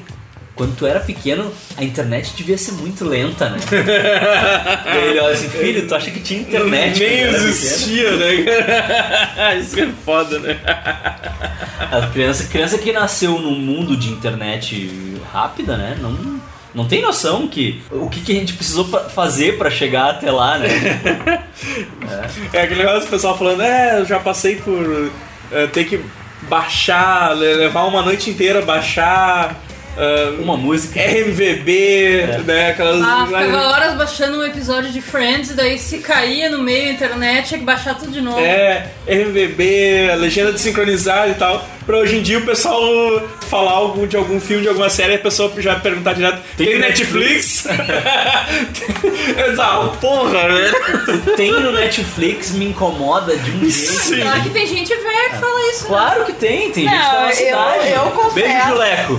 quando 0.55 0.77
tu 0.77 0.87
era 0.87 1.01
pequeno, 1.01 1.51
a 1.77 1.83
internet 1.83 2.35
devia 2.37 2.59
ser 2.59 2.73
muito 2.73 3.05
lenta, 3.05 3.49
né? 3.49 3.59
e 3.73 5.09
ele 5.09 5.21
olha 5.21 5.33
assim, 5.33 5.49
filho, 5.49 5.89
tu 5.89 5.95
acha 5.95 6.11
que 6.11 6.21
tinha 6.21 6.41
internet? 6.41 6.99
Nem 6.99 7.21
existia, 7.21 8.11
né? 8.17 8.43
cara? 8.43 9.55
Isso 9.57 9.81
é 9.81 9.89
foda, 10.05 10.39
né? 10.39 10.55
pequeno?" 10.55 11.91
A 11.91 12.07
criança, 12.13 12.45
criança 12.45 12.79
que 12.79 12.93
nasceu 12.93 13.39
num 13.39 13.59
mundo 13.59 13.97
de 13.97 14.11
internet 14.11 15.19
rápida, 15.33 15.77
né? 15.77 15.97
Não, 16.01 16.41
não 16.75 16.87
tem 16.87 17.03
noção 17.03 17.47
que 17.49 17.83
o 17.91 18.09
que, 18.09 18.21
que 18.21 18.33
a 18.33 18.35
gente 18.35 18.55
precisou 18.55 18.87
pra 18.87 19.01
fazer 19.01 19.59
pra 19.59 19.71
chegar 19.71 20.11
até 20.11 20.31
lá, 20.31 20.59
né? 20.59 20.69
É 22.53 22.63
aquele 22.63 22.81
negócio 22.81 23.03
do 23.03 23.07
pessoal 23.11 23.39
falando, 23.39 23.63
é, 23.63 24.01
eu 24.01 24.05
já 24.05 24.19
passei 24.19 24.57
por 24.57 25.11
é, 25.53 25.67
ter 25.69 25.85
que 25.85 26.01
baixar, 26.49 27.37
le- 27.37 27.55
levar 27.55 27.85
uma 27.85 28.03
noite 28.03 28.29
inteira, 28.31 28.63
baixar 28.63 29.55
Uma 30.39 30.57
música. 30.57 31.01
RMVB, 31.01 32.43
né? 32.47 32.71
Aquelas. 32.71 33.03
Ah, 33.03 33.27
ficava 33.27 33.63
horas 33.69 33.95
baixando 33.95 34.39
um 34.39 34.45
episódio 34.45 34.91
de 34.91 35.01
Friends, 35.03 35.51
e 35.51 35.55
daí 35.55 35.79
se 35.79 35.99
caía 35.99 36.49
no 36.51 36.59
meio 36.63 36.87
da 36.87 36.93
internet, 36.93 37.49
tinha 37.49 37.59
que 37.61 37.65
baixar 37.67 37.95
tudo 37.97 38.11
de 38.11 38.21
novo. 38.21 38.41
É, 38.41 38.87
RMVB, 39.07 40.11
a 40.13 40.17
legenda 40.17 40.53
desincronizada 40.53 41.29
e 41.29 41.35
tal. 41.35 41.65
Pra 41.85 41.99
hoje 41.99 42.17
em 42.19 42.23
dia 42.23 42.39
o 42.39 42.43
pessoal 42.43 42.81
falar 43.51 43.73
algo 43.73 44.07
de 44.07 44.17
algum 44.17 44.41
filme, 44.41 44.63
de 44.63 44.69
alguma 44.69 44.89
série, 44.89 45.15
a 45.15 45.19
pessoa 45.19 45.53
já 45.59 45.75
perguntar 45.75 46.13
direto: 46.15 46.41
tem, 46.57 46.79
Netflix? 46.79 47.67
Exato, 49.51 49.97
porra, 50.01 50.49
velho. 50.49 51.37
Tem 51.37 51.51
no 51.51 51.73
Netflix, 51.73 52.53
me 52.53 52.67
incomoda 52.67 53.37
de 53.37 53.51
um 53.51 53.69
jeito. 53.69 54.23
Claro 54.23 54.43
que 54.43 54.51
tem 54.51 54.67
gente 54.67 54.95
velha 54.95 55.31
que 55.31 55.37
fala 55.39 55.71
isso. 55.71 55.83
né? 55.83 55.89
Claro 55.89 56.25
que 56.25 56.33
tem, 56.35 56.71
tem 56.71 56.85
gente 56.89 56.95
Não, 56.97 57.13
da 57.13 57.21
nossa 57.23 57.43
eu- 57.43 57.47
cidade. 57.49 57.91
eu 57.91 58.11
confesso. 58.13 58.35
Beijo, 58.35 58.69
Juleco. 58.69 59.17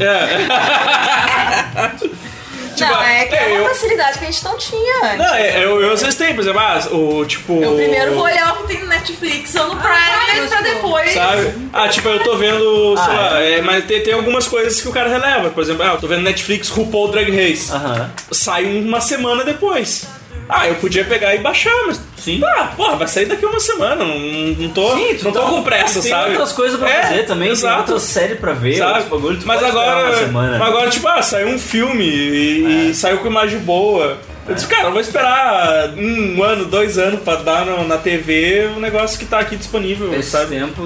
não, 2.80 3.02
é 3.03 3.26
que 3.26 3.35
é, 3.35 3.44
é, 3.44 3.48
uma 3.60 3.60
eu- 3.60 3.65
facilidade 3.69 4.18
que 4.19 4.26
a 4.26 4.31
gente 4.31 4.44
não 4.44 4.57
tinha 4.57 4.95
antes. 5.06 5.18
Não, 5.18 5.35
é, 5.35 5.64
eu, 5.64 5.81
eu 5.81 5.94
às 5.94 6.02
vezes 6.02 6.15
tenho, 6.15 6.34
por 6.34 6.41
exemplo, 6.41 6.60
ah, 6.60 6.80
o 6.91 7.26
tipo. 7.26 7.61
Eu 7.61 7.76
primeiro 7.76 8.14
vou 8.15 8.23
olhar 8.23 8.53
o 8.53 8.57
que 8.57 8.68
tem 8.68 8.80
no 8.81 8.88
Netflix 8.88 9.53
ou 9.56 9.68
no 9.68 9.76
Prime 9.77 10.48
pra 10.49 10.61
depois. 10.61 11.14
Sabe? 11.14 11.53
Ah, 11.72 11.88
tipo, 11.88 12.10
eu 12.10 12.23
tô 12.23 12.35
vendo, 12.38 12.95
sei 12.98 13.14
Ah, 13.14 13.30
lá, 13.31 13.40
é, 13.41 13.61
mas 13.61 13.85
tem, 13.85 14.02
tem 14.02 14.14
algumas 14.14 14.48
coisas 14.48 14.81
que 14.81 14.88
o 14.88 14.91
cara 14.91 15.10
releva. 15.10 15.49
Por 15.52 15.61
exemplo, 15.64 15.84
ah, 15.84 15.94
eu 15.94 15.98
tô 15.99 16.07
vendo 16.07 16.22
Netflix 16.23 16.69
RuPaul 16.69 17.11
Drag 17.11 17.30
Race. 17.30 17.72
Sai 18.31 18.65
uma 18.65 18.99
semana 19.02 19.44
depois. 19.44 20.07
Ah, 20.49 20.68
eu 20.68 20.76
podia 20.76 21.03
pegar 21.06 21.34
e 21.36 21.40
baixar, 21.40 21.74
mas. 21.88 21.99
Sim. 22.18 22.41
Ah, 22.45 22.72
porra, 22.78 22.95
vai 22.95 23.07
sair 23.07 23.26
daqui 23.26 23.45
uma 23.45 23.60
semana. 23.60 23.95
Não, 24.06 24.18
não 24.18 24.70
tô, 24.70 24.95
Sim, 24.95 25.18
não 25.24 25.32
tô 25.34 25.41
tá- 25.41 25.49
com 25.49 25.61
pressa, 25.64 26.02
tem 26.02 26.10
sabe? 26.11 26.30
outras 26.32 26.52
coisas 26.53 26.80
pra 26.80 26.90
É, 26.90 27.02
fazer 27.03 27.24
também, 27.24 27.48
tem 27.49 27.52
exato. 27.57 27.80
outras 27.80 28.02
séries 28.03 28.40
pra 28.40 28.53
ver, 28.53 28.78
Sabe? 28.78 29.03
bagulho, 29.10 29.40
mas 29.44 29.61
agora, 29.64 30.06
uma 30.10 30.18
semana. 30.18 30.57
mas 30.57 30.68
agora, 30.70 30.90
tipo, 30.90 31.07
ah, 31.07 31.22
saiu 31.22 31.49
um 31.49 31.60
filme 31.60 32.06
e, 32.06 32.90
e 32.90 32.94
saiu 32.94 33.18
com 33.18 33.28
imagem 33.28 33.60
boa. 33.60 34.18
Eu 34.48 34.56
disse, 34.56 34.68
cara, 34.68 34.88
eu 34.88 34.91
vou 34.91 35.02
esperar 35.02 35.90
um 35.98 36.41
ano, 36.44 36.65
dois 36.65 36.98
anos 36.98 37.22
pra 37.22 37.36
dar 37.36 37.65
no- 37.65 37.86
na 37.88 37.98
TV 37.98 38.70
o 38.76 38.80
negócio 38.80 39.18
que 39.20 39.26
tá 39.26 39.40
aqui 39.40 39.56
disponível, 39.57 40.14
Esse 40.14 40.32
sabe? 40.32 40.56
tempo, 40.57 40.82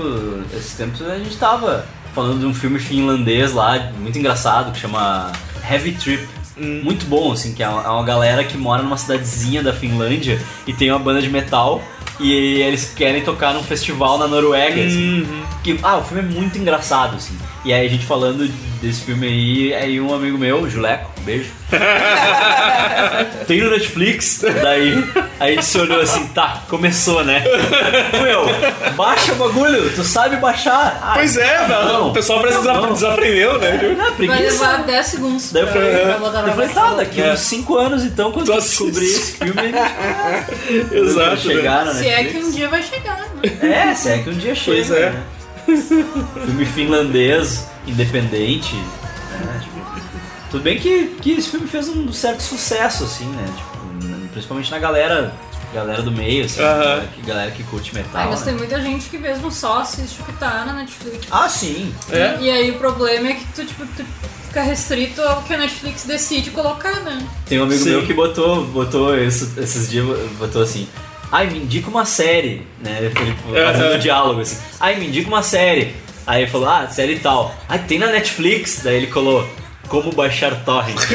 esses 0.55 0.73
tempos 0.73 1.01
a 1.07 1.17
gente 1.17 1.35
tava 1.37 1.85
falando 2.15 2.39
de 2.39 2.45
um 2.47 2.53
filme 2.53 2.79
finlandês 2.79 3.53
lá, 3.53 3.77
muito 3.99 4.17
engraçado, 4.17 4.71
que 4.71 4.79
chama 4.79 5.31
Heavy 5.69 5.91
Trip. 5.93 6.27
Hum. 6.59 6.81
Muito 6.83 7.05
bom, 7.05 7.31
assim, 7.31 7.53
que 7.53 7.61
é 7.61 7.69
uma, 7.69 7.83
é 7.83 7.89
uma 7.89 8.03
galera 8.03 8.43
que 8.43 8.57
mora 8.57 8.81
numa 8.81 8.97
cidadezinha 8.97 9.61
da 9.61 9.73
Finlândia 9.73 10.41
e 10.65 10.73
tem 10.73 10.89
uma 10.91 10.99
banda 10.99 11.21
de 11.21 11.29
metal 11.29 11.81
e 12.19 12.61
eles 12.61 12.93
querem 12.95 13.23
tocar 13.23 13.53
num 13.53 13.63
festival 13.63 14.17
na 14.17 14.27
Noruega, 14.27 14.83
assim. 14.83 15.21
Uhum. 15.21 15.43
Que, 15.63 15.79
ah, 15.83 15.97
o 15.97 16.03
filme 16.03 16.23
é 16.23 16.25
muito 16.25 16.57
engraçado, 16.57 17.15
assim. 17.15 17.37
E 17.67 17.73
aí 17.73 17.85
a 17.85 17.89
gente 17.89 18.05
falando 18.05 18.47
desse 18.81 19.01
filme 19.01 19.27
aí, 19.27 19.73
aí 19.73 19.99
um 19.99 20.13
amigo 20.15 20.37
meu, 20.37 20.69
Juleco, 20.69 21.11
beijo. 21.25 21.51
Tem 23.45 23.59
no 23.61 23.71
Netflix, 23.71 24.39
daí 24.61 25.03
aí 25.37 25.55
gente 25.55 25.65
se 25.65 25.77
olhou 25.77 25.99
assim, 25.99 26.27
tá, 26.27 26.63
começou, 26.69 27.25
né? 27.25 27.43
Meu, 28.23 28.45
baixa 28.95 29.33
o 29.33 29.35
bagulho, 29.35 29.91
tu 29.93 30.01
sabe 30.01 30.37
baixar. 30.37 30.97
Ah, 31.03 31.11
Pois 31.15 31.35
é, 31.35 31.67
não, 31.67 32.07
o 32.07 32.13
pessoal 32.13 32.39
que 32.39 32.45
não. 32.87 32.93
desaprendeu, 32.93 33.59
né? 33.59 33.81
É 33.83 33.95
Vai 33.95 34.11
preguiça. 34.13 34.63
levar 34.65 34.83
10 34.83 35.05
segundos 35.05 35.51
Daí 35.51 35.63
eu 35.63 35.67
falei, 35.67 35.91
pra 36.05 36.17
botar 36.19 36.47
eu 36.47 36.53
falei, 36.53 36.69
tá, 36.69 36.93
daqui 36.93 37.21
É. 37.21 37.33
uns 37.33 37.39
5 37.41 37.77
anos 37.77 38.03
então, 38.05 38.31
quando 38.31 38.45
Tu 38.45 38.53
eu 38.53 38.61
descobrir 38.61 39.05
esse 39.07 39.31
filme, 39.33 39.59
a 39.59 40.45
gente 40.71 40.95
Exato, 40.95 41.19
vai 41.27 41.37
chegar 41.37 41.83
na 41.83 41.93
Se 41.93 42.07
é 42.07 42.23
que 42.23 42.37
um 42.37 42.49
dia 42.49 42.69
vai 42.69 42.81
chegar, 42.81 43.17
né? 43.19 43.89
É, 43.91 43.93
se 43.93 44.07
é 44.09 44.19
que 44.19 44.29
um 44.29 44.33
dia 44.37 44.55
chega. 44.55 44.77
Pois 44.77 44.91
é. 44.91 45.09
né? 45.09 45.23
Filme 46.45 46.65
finlandês, 46.65 47.67
independente. 47.85 48.75
né? 48.75 49.61
Tipo, 49.63 49.77
tudo 50.49 50.63
bem 50.63 50.79
que, 50.79 51.07
que 51.21 51.31
esse 51.31 51.49
filme 51.49 51.67
fez 51.67 51.89
um 51.89 52.11
certo 52.13 52.41
sucesso, 52.41 53.03
assim, 53.03 53.25
né? 53.25 53.45
Tipo, 53.55 54.27
principalmente 54.31 54.71
na 54.71 54.79
galera, 54.79 55.33
galera 55.73 56.01
do 56.01 56.11
meio, 56.11 56.45
assim, 56.45 56.61
né? 56.61 57.07
que 57.13 57.21
galera 57.21 57.51
que 57.51 57.63
curte 57.63 57.93
metal. 57.93 58.11
Ai, 58.13 58.29
mas 58.29 58.39
né? 58.39 58.45
tem 58.45 58.55
muita 58.55 58.81
gente 58.81 59.09
que 59.09 59.17
mesmo 59.17 59.51
só 59.51 59.81
assiste 59.81 60.21
o 60.21 60.23
que 60.23 60.33
tá 60.33 60.63
na 60.65 60.73
Netflix. 60.73 61.27
Ah, 61.29 61.49
sim. 61.49 61.93
É? 62.11 62.37
E 62.39 62.49
aí 62.49 62.71
o 62.71 62.77
problema 62.77 63.29
é 63.29 63.33
que 63.33 63.45
tu, 63.53 63.65
tipo, 63.65 63.85
tu 63.87 64.05
fica 64.47 64.61
restrito 64.61 65.21
ao 65.21 65.41
que 65.43 65.53
a 65.53 65.57
Netflix 65.57 66.05
decide 66.05 66.51
colocar, 66.51 67.01
né? 67.01 67.27
Tem 67.45 67.59
um 67.59 67.63
amigo 67.63 67.83
Sim. 67.83 67.89
meu 67.91 68.05
que 68.05 68.13
botou, 68.13 68.65
botou 68.65 69.17
isso, 69.17 69.53
esses 69.57 69.89
dias, 69.89 70.05
botou 70.39 70.61
assim. 70.61 70.87
Ai, 71.31 71.47
me 71.47 71.59
indica 71.59 71.89
uma 71.89 72.05
série, 72.05 72.65
né? 72.79 72.97
Ele 73.01 73.13
fazendo 73.65 73.95
um 73.95 73.99
diálogo 73.99 74.41
assim. 74.41 74.57
Ai, 74.79 74.95
me 74.95 75.07
indica 75.07 75.27
uma 75.27 75.43
série. 75.43 75.95
Aí 76.25 76.41
ele 76.43 76.51
falou, 76.51 76.69
ah, 76.69 76.87
série 76.89 77.19
tal. 77.19 77.53
Ai, 77.69 77.79
tem 77.79 77.99
na 77.99 78.07
Netflix. 78.07 78.81
Daí 78.83 78.95
ele 78.97 79.07
colou, 79.07 79.47
como 79.87 80.11
baixar 80.13 80.55
torrent. 80.65 80.97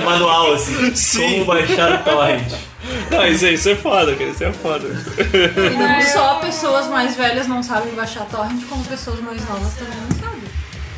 Um 0.00 0.04
manual 0.04 0.52
assim, 0.54 0.94
Sim. 0.94 1.30
como 1.32 1.44
baixar 1.46 2.04
torrent. 2.04 2.52
Não, 3.10 3.26
isso, 3.26 3.46
é- 3.46 3.52
isso 3.52 3.68
é 3.70 3.74
foda, 3.74 4.14
cara. 4.14 4.30
Isso 4.30 4.44
é 4.44 4.52
foda. 4.52 4.86
E 4.88 5.76
não 5.76 6.02
só 6.02 6.34
pessoas 6.36 6.86
mais 6.88 7.16
velhas 7.16 7.46
não 7.48 7.62
sabem 7.62 7.92
baixar 7.94 8.24
torrent, 8.26 8.62
como 8.68 8.84
pessoas 8.84 9.20
mais 9.20 9.40
novas 9.48 9.74
também 9.74 9.96
não 10.08 10.16
sabem. 10.16 10.25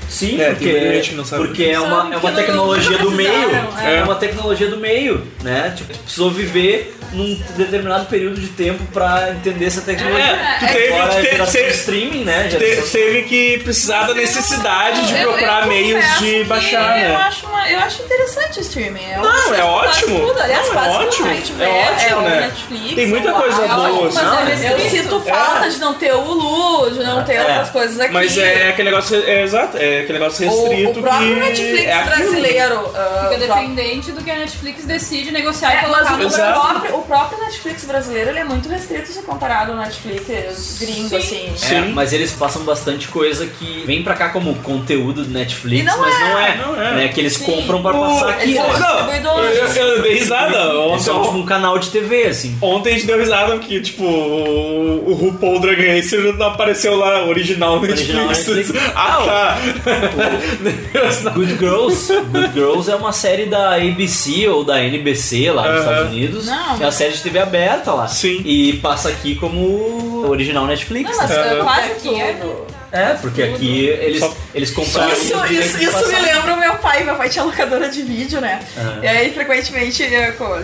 Sim, 0.08 0.40
É, 0.40 0.50
porque, 0.50 0.64
tem 0.64 0.72
muita 0.74 0.94
gente 0.94 1.10
que 1.10 1.16
não 1.16 1.24
sabe 1.24 1.46
porque 1.46 1.64
é 1.64 1.78
uma, 1.80 1.96
Sabe 2.02 2.14
é 2.16 2.18
que 2.18 2.26
uma 2.26 2.30
não- 2.30 2.38
tecnologia 2.38 2.98
do 2.98 3.10
meio. 3.10 3.30
precisaram, 3.30 3.78
É. 3.88 3.96
é. 3.98 4.02
uma 4.02 4.14
tecnologia 4.14 4.68
do 4.68 4.76
meio, 4.78 5.26
né? 5.42 5.72
Tipo, 5.76 5.92
tu 5.92 5.98
precisou 6.00 6.30
viver 6.30 6.94
num 7.12 7.40
determinado 7.56 8.04
período 8.04 8.38
de 8.38 8.48
tempo 8.48 8.84
pra 8.92 9.30
entender 9.30 9.64
essa 9.64 9.80
tecnologia. 9.80 10.24
É, 10.26 10.56
tu 10.60 10.72
teve- 10.72 10.92
Agora 10.92 11.08
tu 11.08 11.18
a 11.18 11.22
teve- 11.22 11.46
teve- 11.46 11.70
streaming, 11.70 12.24
né? 12.24 12.48
Te- 12.50 12.90
teve 12.90 13.22
que 13.22 13.58
precisar 13.60 14.06
da 14.06 14.12
necessidade 14.12 15.06
de 15.06 15.14
Eu- 15.16 15.28
procurar 15.30 15.62
eu 15.62 15.68
meios 15.68 16.04
confesso 16.04 16.24
de 16.24 16.44
baixar, 16.44 17.02
Eu 17.02 17.08
né? 17.08 17.14
acho, 17.16 17.46
uma- 17.46 17.70
eu 17.70 17.78
acho 17.80 18.02
interessante 18.02 18.58
o 18.58 18.60
streaming. 18.60 19.10
Eu 19.16 19.22
Não, 19.22 19.30
assisto 19.30 19.54
é 19.54 19.64
ótimo. 19.64 20.20
Tudo. 20.20 20.40
Aliás, 20.40 20.68
Não, 20.68 20.84
é 20.84 20.88
ótimo. 20.90 21.28
gente 21.28 21.52
É 21.52 21.54
vê 21.56 21.64
ótimo, 21.66 22.20
né? 22.28 22.40
Netflix. 22.40 22.94
Tem 22.94 23.06
muita 23.06 23.32
coisa 23.32 23.56
boa, 23.68 24.04
Mas 24.04 24.16
assim. 24.18 24.66
é 24.66 24.72
Eu 24.72 24.90
sinto 24.90 25.22
É. 25.26 25.30
falta 25.32 25.70
de 25.70 25.78
não 25.78 25.94
ter 25.94 26.12
o 26.12 26.20
Hulu, 26.20 26.90
de 26.90 26.98
não 27.04 27.24
ter 27.24 27.34
É. 27.36 27.40
outras 27.40 27.70
coisas 27.70 27.98
aqui. 27.98 28.12
Mas 28.12 28.36
é 28.36 28.68
aquele 28.68 28.90
negócio, 28.90 29.16
é, 29.26 29.42
exato, 29.42 29.78
é 29.78 29.97
aquele 30.00 30.18
negócio 30.18 30.44
restrito 30.48 30.98
o, 30.98 31.00
o 31.00 31.02
próprio 31.02 31.34
que 31.34 31.40
Netflix 31.40 31.84
é 31.84 32.04
brasileiro. 32.04 32.90
ah, 32.94 33.28
Fica 33.30 33.46
dependente 33.46 34.12
do 34.12 34.22
que 34.22 34.30
a 34.30 34.36
Netflix 34.38 34.84
decide 34.84 35.30
negociar 35.30 35.74
e 35.74 35.76
É, 35.76 35.80
colocar 35.82 36.10
mas 36.16 36.18
no 36.20 36.26
o 36.26 36.52
próprio, 36.52 36.96
o 36.96 37.02
próprio 37.02 37.40
Netflix 37.40 37.84
brasileiro 37.84 38.30
ele 38.30 38.38
é 38.40 38.44
muito 38.44 38.68
restrito 38.68 39.08
se 39.08 39.22
comparado 39.22 39.72
ao 39.72 39.78
Netflix 39.78 40.78
gringo, 40.80 41.16
assim. 41.16 41.50
É, 41.70 41.80
mas 41.92 42.12
eles 42.12 42.32
passam 42.32 42.62
bastante 42.62 43.08
coisa 43.08 43.46
que 43.46 43.84
vem 43.86 44.02
pra 44.02 44.14
cá 44.14 44.28
como 44.30 44.54
conteúdo 44.56 45.24
do 45.24 45.30
Netflix, 45.30 45.82
E 45.82 45.84
não 45.84 45.98
mas 45.98 46.14
é, 46.14 46.18
não 46.18 46.38
é, 46.38 46.56
não 46.56 46.82
é. 46.82 46.94
né? 46.94 47.08
Que 47.08 47.20
eles 47.20 47.34
Sim. 47.34 47.44
compram 47.44 47.82
pra 47.82 47.92
O- 47.96 48.00
passar 48.00 48.30
aqui, 48.30 48.42
eles 48.44 48.56
são 48.56 48.68
Não, 48.68 49.06
distribuidores. 49.08 49.76
eu, 49.76 49.86
eu 49.86 50.02
dei 50.02 50.14
risada. 50.14 50.78
Ontem, 50.78 51.02
são 51.04 51.22
tipo 51.22 51.36
um 51.36 51.44
canal 51.46 51.78
de 51.78 51.90
TV, 51.90 52.24
assim. 52.26 52.56
ontem 52.60 52.90
a 52.90 52.92
gente 52.92 53.06
deu 53.06 53.18
risada 53.18 53.52
porque, 53.56 53.80
tipo, 53.80 54.04
o, 54.04 55.14
RuPaul 55.14 55.60
Drag 55.60 55.80
Race 55.86 56.16
não 56.16 56.46
apareceu 56.48 56.96
lá, 56.96 57.24
original 57.24 57.78
Original 57.80 58.26
Netflix. 58.26 58.68
Netflix. 58.70 58.88
Ah, 58.94 59.22
tá. 59.24 59.58
Good 61.34 61.56
Girls. 61.58 62.12
Good 62.12 62.52
Girls 62.52 62.90
é 62.90 62.94
uma 62.96 63.12
série 63.12 63.46
da 63.46 63.74
ABC 63.76 64.48
ou 64.48 64.64
da 64.64 64.82
NBC 64.82 65.50
lá 65.50 65.68
nos. 65.70 65.80
Estados 65.80 66.08
Unidos. 66.10 66.46
Não. 66.46 66.72
É 66.74 66.84
uma 66.84 66.92
série 66.92 67.12
de 67.12 67.22
TV 67.22 67.38
aberta 67.38 67.92
lá. 67.92 68.08
Sim. 68.08 68.42
E 68.44 68.74
passa 68.74 69.08
aqui 69.08 69.34
como 69.36 70.26
original 70.28 70.66
Netflix. 70.66 71.10
Não, 71.10 71.16
mas 71.16 71.30
né? 71.30 71.60
quase 71.62 71.92
Aqui 71.92 72.20
é- 72.20 72.32
tudo. 72.34 72.78
É, 72.90 73.12
porque 73.20 73.42
aqui 73.42 73.84
eles, 73.86 74.20
Só- 74.20 74.34
eles 74.54 74.70
compraram. 74.70 75.12
Isso, 75.12 75.34
isso, 75.52 75.82
isso 75.82 76.08
me 76.08 76.20
lembra 76.20 76.54
o 76.54 76.58
meu 76.58 76.74
pai. 76.76 77.04
Meu 77.04 77.16
pai 77.16 77.28
tinha 77.28 77.44
locadora 77.44 77.86
de 77.90 78.00
vídeo, 78.02 78.40
né? 78.40 78.60
Aham. 78.78 79.00
E 79.02 79.06
aí, 79.06 79.30
frequentemente, 79.34 80.02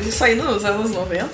isso 0.09 0.24
aí 0.24 0.34
nos 0.34 0.64
anos 0.64 0.90
90, 0.90 1.28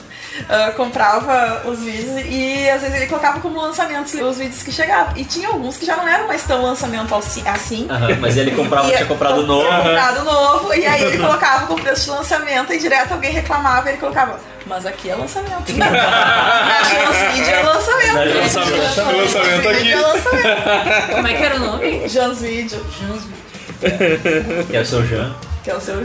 ah, 0.49 0.73
comprava 0.77 1.63
os 1.69 1.81
vídeos 1.81 2.21
e 2.27 2.69
às 2.71 2.81
vezes 2.83 2.97
ele 2.97 3.07
colocava 3.07 3.41
como 3.41 3.61
lançamentos 3.61 4.15
os 4.15 4.39
vídeos 4.39 4.63
que 4.63 4.73
chegavam. 4.73 5.17
E 5.17 5.25
tinha 5.25 5.49
alguns 5.49 5.77
que 5.77 5.85
já 5.87 5.97
não 5.97 6.07
eram 6.09 6.27
mais 6.27 6.43
tão 6.45 6.63
lançamento 6.63 7.15
assim. 7.15 7.87
Aham, 7.91 8.17
mas 8.21 8.37
ele 8.37 8.51
comprava, 8.53 8.89
E- 8.89 8.93
tinha 8.93 9.07
comprado 9.07 9.47
novo. 9.47 9.67
Tinha 9.69 9.79
comprado 9.83 10.25
novo, 10.25 10.75
e 10.75 10.87
aí 10.87 11.03
ele 11.05 11.19
colocava 11.23 11.67
com 11.67 11.75
preço 11.77 12.05
de 12.05 12.11
lançamento, 12.11 12.73
e 12.73 12.79
direto 12.79 13.13
alguém 13.13 13.33
reclamava, 13.33 13.89
e 13.89 13.93
ele 13.93 13.99
colocava, 13.99 14.39
mas 14.67 14.87
aqui 14.87 15.11
é 15.11 15.15
lançamento. 15.15 15.73
Na 15.77 16.83
Jans 16.83 17.33
Video 17.35 17.51
é 17.55 17.63
lançamento. 17.63 18.15
Na 18.15 18.25
é 18.25 18.35
lançamento. 18.35 19.69
Aqui. 19.69 19.93
É 19.93 19.97
lançamento. 20.01 21.13
Como 21.15 21.27
é 21.29 21.35
que 21.35 21.43
era 21.43 21.57
o 21.57 21.59
nome? 21.59 22.09
Jans 22.09 22.41
Video. 22.41 22.85
Jans 23.01 23.23
Video. 23.25 24.67
Que 24.71 24.77
é 24.77 24.81
o 24.81 24.87
seu 24.87 25.07
Jean. 25.07 25.35
Que 25.63 25.71
é 25.71 25.77
o 25.77 25.81
seu. 25.81 25.97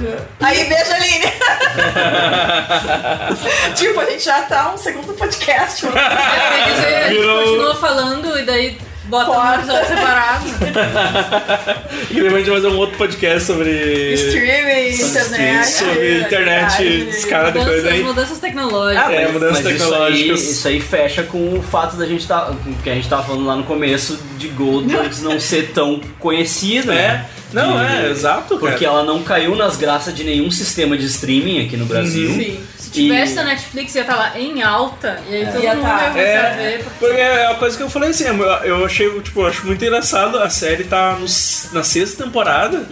Aí, 0.42 0.66
beijo, 0.66 0.92
Aline! 0.92 1.26
tipo, 3.76 4.00
a 4.00 4.06
gente 4.06 4.24
já 4.24 4.42
tá 4.42 4.74
um 4.74 4.78
segundo 4.78 5.14
podcast. 5.14 5.86
mano. 5.86 5.98
Quer 5.98 6.74
dizer, 6.74 6.96
a 6.96 7.10
gente 7.10 7.26
continua 7.26 7.76
falando 7.76 8.38
e 8.38 8.44
daí 8.44 8.78
bota 9.06 9.32
um 9.32 9.34
Corta. 9.34 9.56
episódio 9.60 9.88
separado. 9.88 10.46
E 12.12 12.16
depois 12.16 12.34
a 12.34 12.38
gente 12.38 12.50
vai 12.50 12.62
fazer 12.62 12.68
um 12.68 12.78
outro 12.78 12.98
podcast 12.98 13.46
sobre. 13.46 14.14
Streaming, 14.14 14.90
internet. 14.90 15.68
Sobre 15.68 16.20
internet, 16.22 16.84
verdade. 16.84 17.10
esse 17.10 17.28
cara 17.28 17.52
de 17.52 17.60
coisa 17.60 17.72
Mudanças, 17.72 17.92
aí. 17.92 18.04
mudanças 18.04 18.40
tecnológicas. 18.40 19.14
É, 19.14 19.28
mudanças 19.28 19.64
mas 19.64 19.74
tecnológicas. 19.74 20.40
Isso 20.40 20.48
aí, 20.48 20.52
isso 20.52 20.68
aí 20.68 20.82
fecha 20.82 21.24
com 21.24 21.58
o 21.58 21.62
fato 21.62 21.96
da 21.98 22.06
gente 22.06 22.28
tá, 22.28 22.54
que 22.84 22.90
a 22.90 22.94
gente 22.94 23.10
tava 23.10 23.24
falando 23.24 23.46
lá 23.46 23.56
no 23.56 23.64
começo 23.64 24.20
de 24.38 24.48
Goldbergs 24.50 25.20
não 25.24 25.40
ser 25.40 25.72
tão 25.74 26.00
conhecido, 26.20 26.94
né? 26.94 27.26
Não, 27.56 27.82
é, 27.82 28.10
exato, 28.12 28.58
Porque 28.58 28.86
cara. 28.86 28.98
ela 28.98 29.04
não 29.04 29.24
caiu 29.24 29.56
nas 29.56 29.78
graças 29.78 30.14
de 30.14 30.24
nenhum 30.24 30.52
sistema 30.52 30.98
de 30.98 31.06
streaming 31.06 31.66
aqui 31.66 31.78
no 31.78 31.86
Brasil. 31.86 32.30
Sim. 32.34 32.60
Se 32.78 32.90
tivesse 32.92 33.34
na 33.36 33.44
Netflix 33.46 33.96
ia 33.96 34.02
estar 34.02 34.16
lá 34.16 34.40
em 34.40 34.62
alta, 34.62 35.20
e 35.30 35.36
aí 35.36 35.46
todo 35.48 35.64
Ia 35.64 35.74
mundo 35.76 35.84
tá. 35.84 36.02
ia 36.04 36.10
começar 36.12 36.20
a 36.20 36.22
É, 36.62 36.78
ver. 36.78 36.86
porque 37.00 37.16
é 37.22 37.46
a 37.48 37.56
coisa 37.56 37.76
que 37.78 37.84
eu 37.84 37.90
falei 37.90 38.10
assim, 38.12 38.26
eu, 38.64 38.86
achei, 38.86 39.10
tipo, 39.22 39.42
eu 39.42 39.48
acho 39.48 39.66
muito 39.66 39.84
engraçado 39.84 40.38
a 40.40 40.50
série 40.50 40.84
tá 40.84 41.14
no, 41.14 41.26
na 41.74 41.84
sexta 41.84 42.24
temporada 42.24 42.86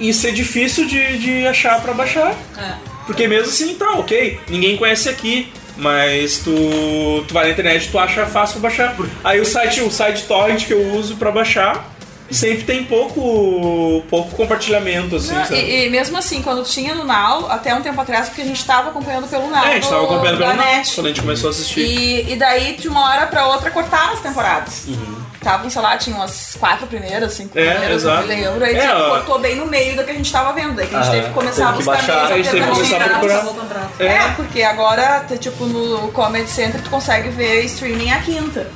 e 0.00 0.12
ser 0.12 0.32
difícil 0.32 0.86
de, 0.86 1.18
de 1.18 1.46
achar 1.46 1.80
pra 1.80 1.92
baixar. 1.94 2.34
É. 2.58 2.74
Porque 3.06 3.26
mesmo 3.28 3.48
assim, 3.48 3.74
tá, 3.74 3.92
ok, 3.92 4.40
ninguém 4.48 4.76
conhece 4.76 5.08
aqui, 5.08 5.52
mas 5.76 6.38
tu, 6.38 7.24
tu 7.26 7.32
vai 7.34 7.44
na 7.46 7.50
internet 7.50 7.88
tu 7.90 7.98
acha 7.98 8.26
fácil 8.26 8.60
pra 8.60 8.68
baixar. 8.70 8.96
Aí 9.24 9.40
o 9.40 9.44
site, 9.44 9.80
o 9.80 9.90
site 9.90 10.24
torrent 10.24 10.66
que 10.66 10.72
eu 10.72 10.94
uso 10.94 11.16
pra 11.16 11.30
baixar 11.30 11.91
sempre 12.32 12.64
tem 12.64 12.84
pouco, 12.84 14.02
pouco 14.08 14.30
compartilhamento, 14.36 15.16
assim, 15.16 15.32
Não, 15.34 15.44
sabe? 15.44 15.56
e, 15.60 15.86
e 15.86 15.90
mesmo 15.90 16.16
assim, 16.16 16.42
quando 16.42 16.62
tinha 16.64 16.94
no 16.94 17.04
Now, 17.04 17.50
até 17.50 17.74
um 17.74 17.82
tempo 17.82 18.00
atrás, 18.00 18.28
porque 18.28 18.42
a 18.42 18.46
gente 18.46 18.64
tava 18.64 18.90
acompanhando 18.90 19.28
pelo 19.28 19.48
Now. 19.48 19.64
É, 19.64 19.70
a 19.70 19.74
gente 19.74 19.88
tava 19.88 20.00
do- 20.00 20.06
acompanhando 20.12 20.38
pelo 20.38 20.54
Now, 20.54 20.64
net. 20.64 20.94
quando 20.94 21.06
a 21.06 21.08
gente 21.10 21.20
começou 21.20 21.48
a 21.48 21.50
assistir. 21.50 21.80
E, 21.80 22.32
e 22.32 22.36
daí, 22.36 22.76
de 22.76 22.88
uma 22.88 23.04
hora 23.08 23.26
pra 23.26 23.46
outra, 23.46 23.70
cortaram 23.70 24.14
as 24.14 24.20
temporadas. 24.20 24.84
Uhum. 24.88 25.22
Estavam, 25.34 25.68
sei 25.68 25.82
lá, 25.82 25.96
tinha 25.96 26.14
umas 26.14 26.56
quatro 26.60 26.86
primeiras, 26.86 27.32
cinco 27.32 27.58
É, 27.58 27.70
primeiras, 27.72 28.02
exato. 28.02 28.20
não 28.28 28.28
me 28.28 28.42
lembro. 28.42 28.64
Aí 28.64 28.76
É, 28.76 28.80
tipo, 28.86 29.08
cortou 29.10 29.38
bem 29.40 29.56
no 29.56 29.66
meio 29.66 29.96
da 29.96 30.04
que 30.04 30.12
a 30.12 30.14
gente 30.14 30.30
tava 30.30 30.52
vendo. 30.52 30.74
Daí 30.74 30.86
que 30.86 30.94
a 30.94 30.98
gente 30.98 31.06
Aham. 31.08 31.16
teve 31.16 31.26
que 31.28 31.34
começar 31.34 31.64
a 31.64 31.72
Teve 31.72 31.78
que 31.78 31.84
buscar 31.84 31.96
baixar, 32.06 32.14
mesmo 32.22 32.32
a 32.32 32.36
gente 32.36 32.50
teve 32.50 32.64
que 32.64 32.70
começar 32.72 32.96
a 33.02 33.08
procurar. 33.08 33.46
É. 33.98 34.06
É. 34.06 34.28
porque 34.36 34.62
agora, 34.62 35.26
tipo, 35.40 35.64
no 35.66 36.12
Comedy 36.12 36.48
Center 36.48 36.80
tu 36.80 36.90
consegue 36.90 37.28
ver 37.30 37.64
streaming 37.64 38.12
a 38.12 38.20
quinta. 38.20 38.70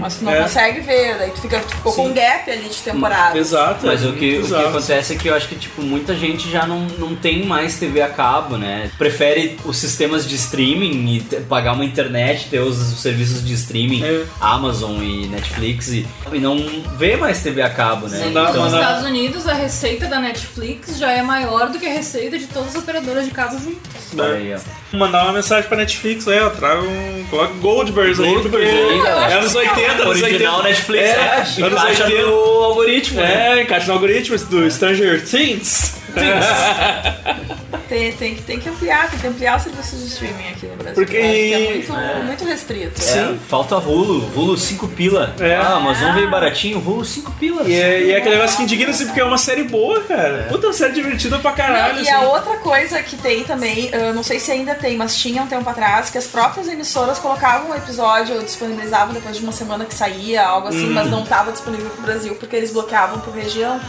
Mas 0.00 0.16
tu 0.16 0.24
não 0.24 0.32
É. 0.32 0.42
consegue 0.42 0.80
ver, 0.80 1.18
daí 1.18 1.30
tu, 1.30 1.40
fica, 1.40 1.60
tu 1.60 1.76
ficou 1.76 1.92
com 1.92 2.06
um 2.08 2.12
gap 2.14 2.50
ali 2.50 2.68
de 2.68 2.76
temporada. 2.82 3.38
Exato. 3.38 3.86
Mas 3.86 4.02
é 4.02 4.06
o 4.08 4.12
que, 4.14 4.38
o 4.38 4.46
que 4.46 4.54
acontece 4.54 5.12
é 5.14 5.16
que 5.16 5.28
eu 5.28 5.34
acho 5.34 5.48
que 5.48 5.56
tipo, 5.56 5.82
muita 5.82 6.14
gente 6.14 6.50
já 6.50 6.66
não, 6.66 6.80
não 6.98 7.14
tem 7.14 7.44
mais 7.44 7.78
TV 7.78 8.00
a 8.02 8.08
cabo, 8.08 8.56
né? 8.56 8.90
Prefere 8.98 9.58
os 9.64 9.76
sistemas 9.76 10.26
de 10.26 10.34
streaming 10.36 11.14
e 11.16 11.20
te- 11.20 11.36
pagar 11.40 11.72
uma 11.72 11.84
internet, 11.84 12.48
ter 12.48 12.60
os, 12.60 12.78
os 12.92 13.00
serviços 13.02 13.44
de 13.44 13.52
streaming, 13.54 14.02
É. 14.04 14.24
Amazon 14.40 15.02
e 15.02 15.26
Netflix 15.26 15.88
e, 15.88 16.06
e 16.32 16.38
não 16.38 16.56
vê 16.96 17.16
mais 17.16 17.42
TV 17.42 17.60
a 17.62 17.70
cabo, 17.70 18.08
né? 18.08 18.18
Sim, 18.18 18.30
nos 18.30 18.72
Estados 18.72 19.04
Unidos, 19.04 19.46
a 19.46 19.52
receita 19.54 20.06
da 20.06 20.20
Netflix 20.20 20.98
já 20.98 21.10
é 21.12 21.22
maior 21.22 21.68
do 21.70 21.78
que 21.78 21.86
a 21.86 21.92
receita 21.92 22.38
de 22.38 22.46
todas 22.46 22.70
as 22.74 22.82
operadoras 22.82 23.24
de 23.24 23.30
cabo 23.30 23.58
juntas. 23.58 24.02
Aí, 24.18 24.54
ó. 24.54 24.83
Mandar 24.92 25.24
uma 25.24 25.32
mensagem 25.32 25.68
pra 25.68 25.76
Netflix, 25.76 26.28
aí, 26.28 26.40
ó, 26.40 26.50
traga 26.50 26.82
um. 26.82 27.24
Coloca 27.28 27.52
Goldbergs 27.54 28.20
aí. 28.20 28.32
Goldbergs 28.32 28.72
aí, 28.72 29.02
galera. 29.02 29.32
É 29.32 29.38
anos 29.38 29.54
80, 29.54 29.80
anos 29.80 30.06
80. 30.06 30.26
Original 30.26 30.62
Netflix, 30.62 31.04
é, 31.04 31.10
é, 31.10 31.38
anos 31.38 31.82
encaixa 31.82 32.04
80. 32.04 32.22
no 32.22 32.34
algoritmo, 32.62 33.20
né? 33.20 33.58
É, 33.58 33.62
encaixa 33.62 33.86
no 33.88 33.92
algoritmo 33.94 34.38
do 34.38 34.70
Stranger 34.70 35.24
Things. 35.24 35.96
Tem, 37.88 38.12
tem, 38.12 38.34
que- 38.34 38.42
tem 38.42 38.58
que 38.60 38.68
ampliar, 38.68 39.10
tem 39.10 39.18
que 39.18 39.26
ampliar 39.26 39.56
os 39.56 39.62
serviços 39.64 40.00
de 40.00 40.06
streaming 40.08 40.48
aqui 40.48 40.66
no 40.66 40.76
Brasil. 40.76 40.94
Porque- 40.94 41.16
é 41.16 41.58
muito, 41.72 41.92
É. 41.94 42.22
muito 42.22 42.44
restrito. 42.44 43.00
É, 43.02 43.34
falta 43.48 43.76
Hulu, 43.76 44.30
Hulu 44.34 44.56
5 44.56 44.88
pila. 44.88 45.34
É. 45.38 45.54
Ah, 45.56 45.74
Amazon 45.76 46.14
veio 46.14 46.30
baratinho, 46.30 46.78
Hulu 46.78 47.04
5 47.04 47.30
pila. 47.32 47.62
E 47.64 47.74
é, 47.74 48.02
e 48.02 48.12
é 48.12 48.16
aquele 48.16 48.36
negócio 48.36 48.56
que 48.56 48.62
indigna 48.62 48.90
assim, 48.90 49.04
porque 49.06 49.20
é 49.20 49.24
uma 49.24 49.38
série 49.38 49.64
boa, 49.64 50.00
cara. 50.04 50.46
Puta, 50.48 50.66
uma 50.68 50.72
série 50.72 50.92
divertida 50.92 51.38
pra 51.38 51.52
caralho. 51.52 51.94
Não, 51.94 52.02
e 52.02 52.08
assim. 52.08 52.10
a 52.10 52.28
outra 52.28 52.56
coisa 52.58 53.02
que 53.02 53.16
tem 53.16 53.44
também, 53.44 53.90
eu 53.92 54.14
não 54.14 54.22
sei 54.22 54.38
se 54.40 54.50
ainda 54.50 54.74
tem, 54.74 54.96
mas 54.96 55.16
tinha 55.16 55.42
um 55.42 55.46
tempo 55.46 55.68
atrás, 55.68 56.10
que 56.10 56.18
as 56.18 56.26
próprias 56.26 56.68
emissoras 56.68 57.18
colocavam 57.18 57.70
o 57.70 57.74
episódio, 57.74 58.42
disponibilizavam 58.42 59.12
depois 59.14 59.36
de 59.36 59.42
uma 59.42 59.52
semana 59.52 59.84
que 59.84 59.94
saía, 59.94 60.44
algo 60.46 60.68
assim, 60.68 60.88
Hum. 60.88 60.92
mas 60.94 61.10
não 61.10 61.22
estava 61.22 61.52
disponível 61.52 61.90
pro 61.90 62.02
Brasil 62.02 62.34
porque 62.36 62.56
eles 62.56 62.72
bloqueavam 62.72 63.20
por 63.20 63.34
região. 63.34 63.80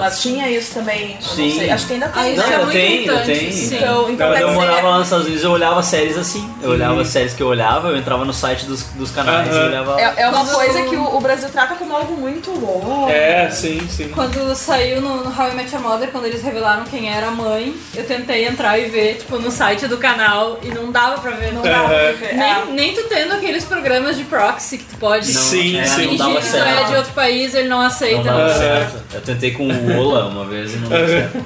Mas 0.00 0.20
tinha 0.20 0.48
isso 0.50 0.74
também. 0.74 1.16
Sim. 1.20 1.48
Não 1.50 1.58
sei, 1.58 1.70
acho 1.70 1.86
que 1.86 1.92
ainda 1.94 2.08
tem. 2.08 2.36
Não, 2.36 2.46
né? 2.48 2.56
eu 2.60 2.66
tenho, 2.70 3.12
Então, 3.48 4.10
então 4.10 4.28
Quando 4.28 4.40
eu 4.40 4.52
morava 4.52 4.88
lá 4.88 4.94
nos 4.98 5.06
Estados 5.06 5.26
Unidos, 5.26 5.44
eu 5.44 5.50
olhava 5.50 5.82
séries 5.82 6.16
assim. 6.18 6.48
Eu 6.62 6.70
olhava 6.70 7.00
as 7.02 7.08
séries 7.08 7.32
que 7.34 7.42
eu 7.42 7.46
olhava, 7.48 7.88
eu 7.88 7.96
entrava 7.96 8.24
no 8.24 8.32
site 8.32 8.64
dos, 8.66 8.82
dos 8.94 9.10
canais 9.10 9.48
e 9.54 9.58
olhava. 9.58 10.00
É, 10.00 10.22
é 10.22 10.28
uma 10.28 10.44
Quando- 10.44 10.54
coisa 10.54 10.82
que 10.82 10.96
o, 10.96 11.16
o 11.16 11.20
Brasil 11.20 11.48
trata 11.50 11.74
como 11.74 11.94
algo 11.96 12.14
muito 12.16 12.50
bom. 12.58 13.08
É, 13.10 13.50
sim, 13.50 13.80
sim. 13.88 14.08
Quando 14.08 14.54
saiu 14.54 15.00
no, 15.00 15.24
no 15.24 15.30
How 15.40 15.48
I 15.50 15.54
Met 15.54 15.74
Your 15.74 15.82
Mother, 15.82 16.10
quando 16.10 16.26
eles 16.26 16.42
revelaram 16.42 16.84
quem 16.84 17.10
era 17.12 17.28
a 17.28 17.30
mãe, 17.30 17.74
eu 17.94 18.04
tentei 18.04 18.46
entrar 18.46 18.78
e 18.78 18.86
ver, 18.88 19.16
tipo, 19.18 19.38
no 19.38 19.50
site 19.50 19.86
do 19.86 19.96
canal 19.98 20.58
e 20.62 20.68
não 20.68 20.90
dava 20.90 21.20
pra 21.20 21.32
ver, 21.32 21.52
não 21.52 21.62
dava 21.62 21.88
pra 21.88 22.12
ver. 22.12 22.34
Nem, 22.34 22.66
nem 22.74 22.94
tu 22.94 23.02
tendo 23.08 23.32
aqueles 23.34 23.64
programas 23.64 24.16
de 24.16 24.24
proxy 24.24 24.78
que 24.78 24.84
tu 24.84 24.96
pode 24.96 25.32
Não, 25.32 25.40
Sim, 25.40 25.78
é, 25.78 25.84
sim. 25.84 26.06
não 26.06 26.16
dava 26.16 26.40
fingir 26.40 26.42
que 26.42 26.50
tu 26.50 26.56
é 26.56 26.74
certo. 26.76 26.88
de 26.90 26.96
outro 26.96 27.12
país, 27.12 27.54
ele 27.54 27.68
não 27.68 27.80
aceita. 27.80 28.16
Não 28.30 28.38
dava 28.38 28.54
certo. 28.54 29.02
Eu 29.14 29.20
tentei 29.20 29.50
com 29.52 29.66
o 29.68 29.98
Ola 29.98 30.26
uma 30.26 30.44
vez 30.44 30.74
e 30.74 30.76
não 30.76 30.88
deu 30.88 31.06
certo. 31.08 31.38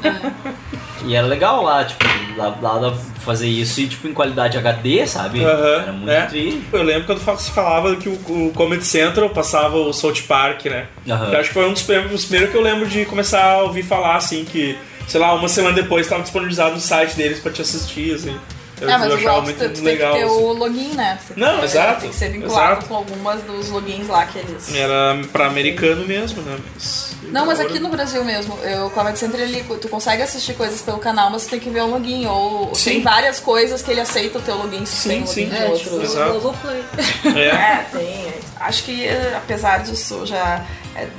E 1.04 1.14
era 1.14 1.26
legal 1.26 1.62
lá, 1.62 1.84
tipo, 1.86 2.04
lá, 2.36 2.58
lá 2.60 2.94
fazer 3.24 3.48
isso 3.48 3.80
e 3.80 3.88
tipo 3.88 4.06
em 4.08 4.12
qualidade 4.12 4.56
HD, 4.58 5.06
sabe? 5.06 5.42
Aham, 5.44 5.82
Era 5.82 5.92
muito 5.92 6.10
é. 6.10 6.26
tri. 6.26 6.62
Eu 6.72 6.82
lembro 6.82 7.06
quando 7.06 7.38
se 7.40 7.50
falava 7.50 7.96
que 7.96 8.08
o, 8.08 8.12
o 8.12 8.52
Comedy 8.54 8.84
Central 8.84 9.30
passava 9.30 9.76
o 9.76 9.92
South 9.92 10.22
Park, 10.28 10.66
né? 10.66 10.86
Eu 11.06 11.14
acho 11.38 11.48
que 11.48 11.54
foi 11.54 11.66
um 11.68 11.72
dos 11.72 11.82
primeiros, 11.82 12.26
que 12.50 12.56
eu 12.56 12.62
lembro 12.62 12.86
de 12.86 13.04
começar 13.06 13.42
a 13.42 13.62
ouvir 13.62 13.82
falar, 13.82 14.16
assim, 14.16 14.44
que, 14.44 14.76
sei 15.08 15.20
lá, 15.20 15.34
uma 15.34 15.48
semana 15.48 15.74
depois 15.74 16.06
estava 16.06 16.22
disponibilizado 16.22 16.74
no 16.74 16.80
site 16.80 17.14
deles 17.16 17.38
pra 17.40 17.50
te 17.52 17.62
assistir, 17.62 18.14
assim. 18.14 18.36
Eu, 18.78 18.90
É, 18.90 18.98
mas 18.98 19.10
eu 19.10 19.18
igual 19.18 19.36
achava 19.40 19.40
tu, 19.40 19.44
muito 19.58 19.58
tu 19.58 19.68
tem 19.68 19.72
que 19.74 19.80
legal. 20.02 20.12
ter 20.14 20.22
assim. 20.24 20.34
o 20.34 20.52
login, 20.52 20.88
né? 20.94 21.18
Tem 21.26 21.36
Não, 21.42 21.58
ter- 21.60 21.64
exato, 21.64 22.00
Tem 22.02 22.10
que 22.10 22.16
ser 22.16 22.28
vinculado 22.30 22.72
exato. 22.72 22.86
com 22.86 22.94
algumas 22.94 23.42
dos 23.42 23.70
logins 23.70 24.06
lá 24.06 24.26
que 24.26 24.38
eles. 24.38 24.74
Era 24.74 25.18
pra 25.32 25.46
americano 25.46 26.04
mesmo, 26.06 26.42
né? 26.42 26.58
Mas... 26.74 27.15
Não, 27.26 27.46
mas 27.46 27.60
aqui 27.60 27.78
no 27.78 27.88
Brasil 27.88 28.24
mesmo, 28.24 28.56
eu- 28.62 28.86
o 28.86 28.90
Comedy 28.90 29.18
Center 29.18 29.40
ele, 29.40 29.62
tu 29.80 29.88
consegue 29.88 30.22
assistir 30.22 30.54
coisas 30.54 30.80
pelo 30.82 30.98
canal, 30.98 31.30
mas 31.30 31.44
tu 31.44 31.50
tem 31.50 31.60
que 31.60 31.68
ver 31.70 31.82
o 31.82 31.86
login. 31.86 32.26
Ou 32.26 32.74
Sim. 32.74 32.90
tem 32.90 33.02
várias 33.02 33.40
coisas 33.40 33.82
que 33.82 33.90
ele 33.90 34.00
aceita 34.00 34.38
o 34.38 34.42
teu 34.42 34.56
login 34.56 34.84
se 34.86 35.02
tu 35.02 35.08
tem 35.08 35.26
sim, 35.26 35.44
login 35.44 35.56
de 35.56 35.62
é, 35.62 35.64
outros. 35.68 35.82
tipo, 35.82 36.02
Exato. 36.02 36.30
Globoplay. 36.32 36.84
É. 37.36 37.46
É, 37.48 37.86
tem. 37.92 38.34
Acho 38.60 38.82
que 38.84 39.04
eh, 39.06 39.34
apesar 39.36 39.82
disso 39.82 40.24
já 40.26 40.64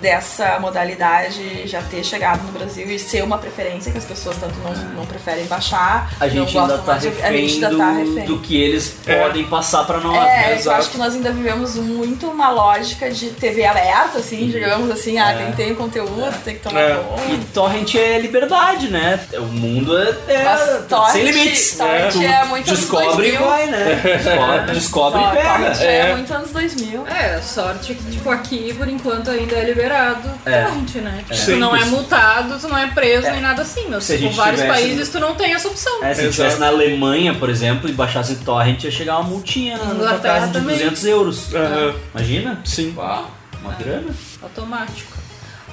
dessa 0.01 0.59
modalidade 0.59 1.67
já 1.67 1.81
ter 1.81 2.03
chegado 2.03 2.43
no 2.43 2.51
Brasil 2.51 2.87
e 2.89 2.97
ser 2.99 3.23
uma 3.23 3.37
preferência 3.37 3.91
que 3.91 3.97
as 3.97 4.05
pessoas 4.05 4.37
tanto 4.37 4.55
não, 4.59 4.73
não 4.93 5.05
preferem 5.05 5.45
baixar, 5.45 6.11
A 6.19 6.27
gente 6.27 6.53
não 6.55 6.63
ainda 6.63 6.77
tá 6.79 6.91
mais 6.93 7.01
de- 7.01 7.07
a 7.07 7.11
gente 7.11 7.21
refém 7.23 7.53
ainda 7.65 7.69
tá 7.77 7.91
do, 7.91 7.97
refém. 7.99 8.25
do 8.25 8.39
que 8.39 8.61
eles 8.61 8.95
É. 9.05 9.15
podem 9.23 9.45
passar 9.45 9.83
pra 9.85 9.99
nós. 9.99 10.15
É, 10.17 10.55
né? 10.55 10.61
eu 10.63 10.71
acho 10.71 10.89
que 10.89 10.97
nós 10.97 11.13
ainda 11.15 11.31
vivemos 11.31 11.75
muito 11.75 12.27
uma 12.27 12.49
lógica 12.49 13.09
de 13.11 13.29
TV 13.31 13.65
aberta, 13.65 14.19
assim, 14.19 14.49
digamos 14.49 14.89
assim, 14.89 15.17
ah, 15.19 15.31
É. 15.31 15.37
quem 15.37 15.51
tem 15.53 15.75
conteúdo 15.75 16.33
tem 16.43 16.55
que 16.55 16.61
tomar 16.61 16.79
É. 16.81 16.95
conta. 16.95 17.21
E 17.31 17.37
torrent 17.53 17.95
é 17.95 18.19
liberdade, 18.19 18.89
né? 18.89 19.19
O 19.37 19.41
mundo 19.45 19.97
é, 19.97 20.09
é 20.27 20.81
torrent- 20.87 21.11
sem 21.13 21.23
limites. 21.23 21.77
torrent 21.77 22.11
Tu 22.13 22.21
é 22.21 22.45
muito 22.45 22.67
anos 22.67 22.79
descobre 22.79 23.07
e 23.27 23.31
2000. 23.31 23.39
vai, 23.45 23.65
né? 23.67 24.01
Descobre, 24.17 24.73
descobre 24.73 25.19
e 25.21 25.23
Torrent 25.23 25.77
pega. 25.77 25.83
é, 25.83 25.97
É. 26.09 26.15
muito 26.15 26.33
anos 26.33 26.51
2000. 26.51 27.05
É, 27.07 27.35
a 27.35 27.41
sorte 27.41 27.91
é 27.91 27.95
que, 27.95 28.03
tipo, 28.11 28.29
aqui, 28.29 28.73
por 28.73 28.87
enquanto, 28.87 29.29
ainda 29.31 29.55
é 29.55 29.63
liberado 29.67 30.29
É. 30.45 30.61
né? 31.01 31.23
Tipo, 31.23 31.35
Sim, 31.35 31.51
tu 31.53 31.57
não 31.59 31.75
é 31.75 31.85
multado, 31.85 32.57
tu 32.59 32.67
não 32.67 32.77
é 32.77 32.87
preso 32.87 33.29
nem 33.29 33.41
nada 33.41 33.61
assim, 33.61 33.85
mas 33.89 34.03
Se 34.03 34.13
a 34.13 34.17
tipo, 34.17 34.33
vários 34.33 34.61
tivesse- 34.61 34.81
países 34.81 35.09
tu 35.09 35.19
não 35.19 35.35
tem 35.35 35.53
essa 35.53 35.67
opção. 35.67 36.03
É, 36.03 36.13
se 36.13 36.21
Exato. 36.21 36.29
estivesse 36.29 36.59
na 36.59 36.67
Alemanha, 36.67 37.35
por 37.35 37.49
exemplo, 37.49 37.89
e 37.89 37.93
baixasse 37.93 38.35
torrent, 38.37 38.83
ia 38.83 38.91
chegar 38.91 39.19
uma 39.19 39.29
multinha 39.29 39.77
na, 39.77 39.83
na 39.85 39.89
tua 39.89 39.95
Inglaterra 40.05 40.33
casa 40.35 40.47
de 40.47 40.53
também. 40.53 40.77
200 40.77 41.05
euros. 41.05 41.53
Aham. 41.53 41.95
Imagina? 42.15 42.61
Sim. 42.65 42.93
Uau, 42.97 43.31
uma 43.61 43.73
grana. 43.73 44.07
Automático. 44.41 45.17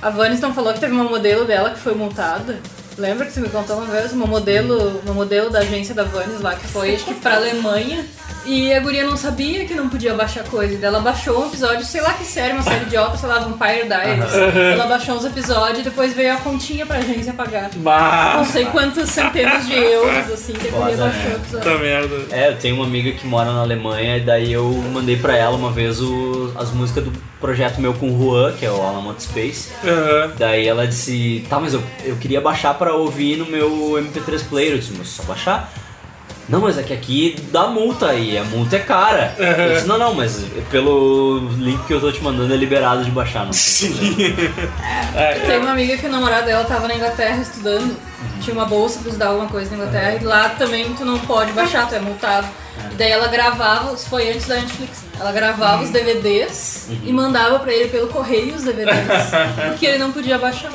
A 0.03 0.11
Vanis 0.11 0.41
não 0.41 0.53
falou 0.53 0.73
que 0.75 0.81
teve 0.81 0.93
uma 0.93 1.05
modelo 1.05 1.45
dela 1.45 1.71
que 1.71 1.79
foi 1.79 1.95
multada. 1.95 2.59
Lembra 2.99 3.27
que 3.27 3.33
você 3.33 3.41
me 3.41 3.49
contou 3.49 3.77
uma 3.79 3.87
vez? 3.87 4.13
Uma 4.13 4.27
modelo, 4.27 5.01
uma 5.05 5.15
modelo 5.15 5.51
da 5.51 5.61
agência 5.61 5.95
da 5.95 6.05
Vanis 6.05 6.41
lá 6.41 6.55
que 6.55 6.67
foi, 6.67 6.95
acho 6.95 7.05
que 7.07 7.15
pra 7.15 7.37
Alemanha. 7.37 8.05
E 8.47 8.75
a 8.75 8.81
guria 8.81 9.05
não 9.05 9.17
sabia 9.17 9.65
que 9.65 9.75
não 9.75 9.89
podia 9.89 10.13
baixar 10.13 10.45
coisa. 10.45 10.75
E 10.75 10.77
daí 10.77 10.89
ela 10.89 11.01
baixou 11.01 11.43
um 11.43 11.47
episódio, 11.47 11.83
sei 11.83 12.03
lá 12.03 12.13
que 12.13 12.25
série, 12.25 12.53
uma 12.53 12.63
série 12.63 12.85
idiota, 12.85 13.17
sei 13.17 13.27
lá, 13.29 13.39
Vampire 13.39 13.87
Diaries. 13.87 14.35
Ela 14.75 14.87
baixou 14.87 15.15
uns 15.17 15.25
episódios 15.25 15.79
e 15.79 15.83
depois 15.83 16.13
veio 16.13 16.35
a 16.35 16.37
continha 16.37 16.85
pra 16.85 16.99
agência 16.99 17.33
pagar. 17.33 17.71
Bah, 17.77 18.35
Não 18.37 18.45
sei 18.45 18.67
quantas 18.67 19.09
centenas 19.09 19.67
de 19.67 19.73
euros, 19.75 20.31
assim, 20.31 20.53
que 20.53 20.69
a 20.69 20.71
guria 20.71 20.97
Foda, 20.97 21.05
baixou 21.05 21.23
o 21.23 21.29
né? 21.29 21.35
episódio. 21.37 21.71
puta 21.71 21.79
merda. 21.83 22.17
É, 22.31 22.49
eu 22.51 22.57
tenho 22.59 22.77
uma 22.77 22.85
amiga 22.85 23.13
que 23.13 23.27
mora 23.27 23.51
na 23.51 23.61
Alemanha 23.63 24.19
e 24.19 24.21
daí 24.21 24.53
eu 24.53 24.65
mandei 24.93 25.17
pra 25.17 25.35
ela 25.35 25.57
uma 25.57 25.71
vez 25.73 26.03
o- 26.03 26.53
as 26.55 26.71
músicas 26.71 27.03
do 27.05 27.13
projeto 27.41 27.81
meu 27.81 27.95
com 27.95 28.11
o 28.11 28.19
Juan, 28.19 28.53
que 28.53 28.67
é 28.67 28.71
o 28.71 28.75
Alamont 28.83 29.23
Space. 29.23 29.71
Aham. 29.83 30.33
Daí 30.39 30.67
ela 30.69 30.87
disse, 30.87 31.47
tá, 31.49 31.59
mas 31.59 31.73
eu, 31.73 31.83
eu 32.05 32.17
queria 32.17 32.43
baixar 32.43 32.75
pra 32.75 32.95
ouvir 32.95 33.39
no 33.39 33.47
meu 33.47 33.97
MP3 33.99 34.43
player. 34.49 34.73
Eu 34.73 34.79
disse, 34.79 34.93
mas 34.99 35.09
só 35.09 35.23
baixar? 35.23 35.73
Não, 36.49 36.61
mas 36.61 36.77
é 36.79 36.83
que 36.83 36.93
aqui 36.93 37.37
dá 37.51 37.67
multa 37.67 38.15
e 38.15 38.37
a 38.37 38.45
multa 38.45 38.77
é 38.77 38.79
cara. 38.81 39.35
Eu 39.39 39.75
disse, 39.75 39.87
não, 39.87 39.99
não, 39.99 40.15
mas 40.15 40.45
pelo 40.71 41.49
link 41.59 41.85
que 41.87 41.95
eu 41.95 42.01
tô 42.01 42.13
te 42.13 42.23
mandando 42.23 42.53
é 42.53 42.57
liberado 42.57 43.05
de 43.05 43.11
baixar. 43.11 43.47
Não 43.47 43.53
tem 43.53 43.91
problema." 43.91 44.55
Tem 45.47 45.59
uma 45.59 45.71
amiga 45.73 45.97
que 45.97 46.07
o 46.07 46.11
namorado 46.11 46.47
dela 46.47 46.65
tava 46.65 46.87
na 46.89 46.95
Inglaterra 46.95 47.41
estudando. 47.41 47.97
Tinha 48.41 48.55
uma 48.55 48.67
bolsa 48.67 48.99
pra 48.99 49.09
estudar 49.09 49.29
alguma 49.29 49.49
coisa 49.49 49.71
na 49.71 49.77
Inglaterra. 49.85 50.19
E 50.21 50.25
lá 50.25 50.49
também 50.51 50.93
tu 50.95 51.05
não 51.05 51.19
pode 51.21 51.53
baixar, 51.53 51.89
tu 51.89 51.95
é 51.95 52.01
multado. 52.01 52.47
E 52.93 52.95
daí 52.97 53.11
ela 53.11 53.29
gravava, 53.29 53.95
isso 53.95 54.09
foi 54.09 54.31
antes 54.31 54.47
da 54.47 54.57
Netflix, 54.57 55.05
ela 55.19 55.33
gravava 55.33 55.83
os 55.83 55.91
DVDs 55.91 56.89
e 57.05 57.13
mandava 57.13 57.59
pra 57.61 57.73
ele 57.73 57.89
pelo 57.89 58.09
correio 58.09 58.55
os 58.55 58.65
DVDs, 58.65 58.97
porque 59.71 59.87
ele 59.87 59.99
não 59.99 60.13
podia 60.13 60.39
baixar. 60.39 60.71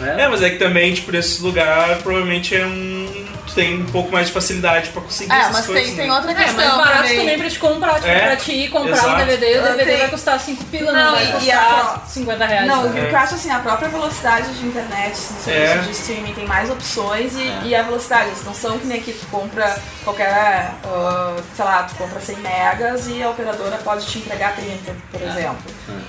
É. 0.00 0.28
mas 0.28 0.42
é 0.42 0.50
que 0.50 0.56
também, 0.56 0.92
tipo, 0.94 1.12
nesse 1.12 1.42
lugar 1.42 1.98
provavelmente 1.98 2.56
é 2.56 2.66
um. 2.66 3.21
Tem 3.54 3.82
um 3.82 3.86
pouco 3.86 4.10
mais 4.10 4.28
de 4.28 4.32
facilidade 4.32 4.88
pra 4.90 5.02
conseguir 5.02 5.32
É, 5.32 5.38
essas 5.40 5.52
mas 5.52 5.66
coisas. 5.66 5.84
tem, 5.84 5.94
né? 5.96 6.02
tem 6.02 6.10
outra 6.10 6.30
É, 6.30 6.34
mas 6.34 6.44
questão 6.44 6.76
barato 6.78 6.96
também. 7.02 7.18
também 7.18 7.38
pra 7.38 7.50
te 7.50 7.58
comprar, 7.58 7.94
tipo, 7.96 8.06
É, 8.08 8.18
pra 8.20 8.36
ti 8.36 8.52
ir 8.52 8.68
comprar 8.70 8.92
exato. 8.92 9.08
um 9.10 9.16
DVD, 9.18 9.58
o 9.58 9.62
DVD 9.62 9.84
tem- 9.84 9.98
vai 9.98 10.08
custar 10.08 10.40
5 10.40 10.64
pila, 10.64 10.92
não, 10.92 11.02
Não, 11.04 11.12
vai 11.12 11.24
e- 11.24 11.28
e 11.28 11.32
custar 11.32 11.56
a- 12.02 12.06
50 12.06 12.46
reais. 12.46 12.66
Não, 12.66 12.84
né? 12.84 13.02
o 13.02 13.06
que 13.08 13.12
eu 13.14 13.18
acho 13.18 13.34
assim, 13.34 13.50
a 13.50 13.58
própria 13.58 13.88
velocidade 13.88 14.52
de 14.54 14.66
internet, 14.66 15.12
assim, 15.12 15.34
serviço 15.44 15.72
É. 15.74 15.78
de 15.78 15.90
streaming 15.90 16.32
tem 16.34 16.46
mais 16.46 16.70
opções 16.70 17.34
e, 17.36 17.42
É. 17.42 17.60
e 17.64 17.74
a 17.74 17.82
velocidade, 17.82 18.28
eles 18.28 18.44
não 18.44 18.54
são 18.54 18.78
que 18.78 18.86
nem 18.86 18.98
aqui 18.98 19.12
tu 19.12 19.26
compra 19.26 19.76
qualquer, 20.04 20.70
ah, 20.84 21.36
sei 21.54 21.64
lá, 21.64 21.82
tu 21.84 21.94
compra 21.96 22.20
100 22.20 22.36
megas 22.38 23.06
e 23.08 23.22
a 23.22 23.30
operadora 23.30 23.76
pode 23.78 24.06
te 24.06 24.18
entregar 24.18 24.54
30, 24.54 24.94
por 25.10 25.20
É. 25.22 25.26
exemplo. 25.26 25.62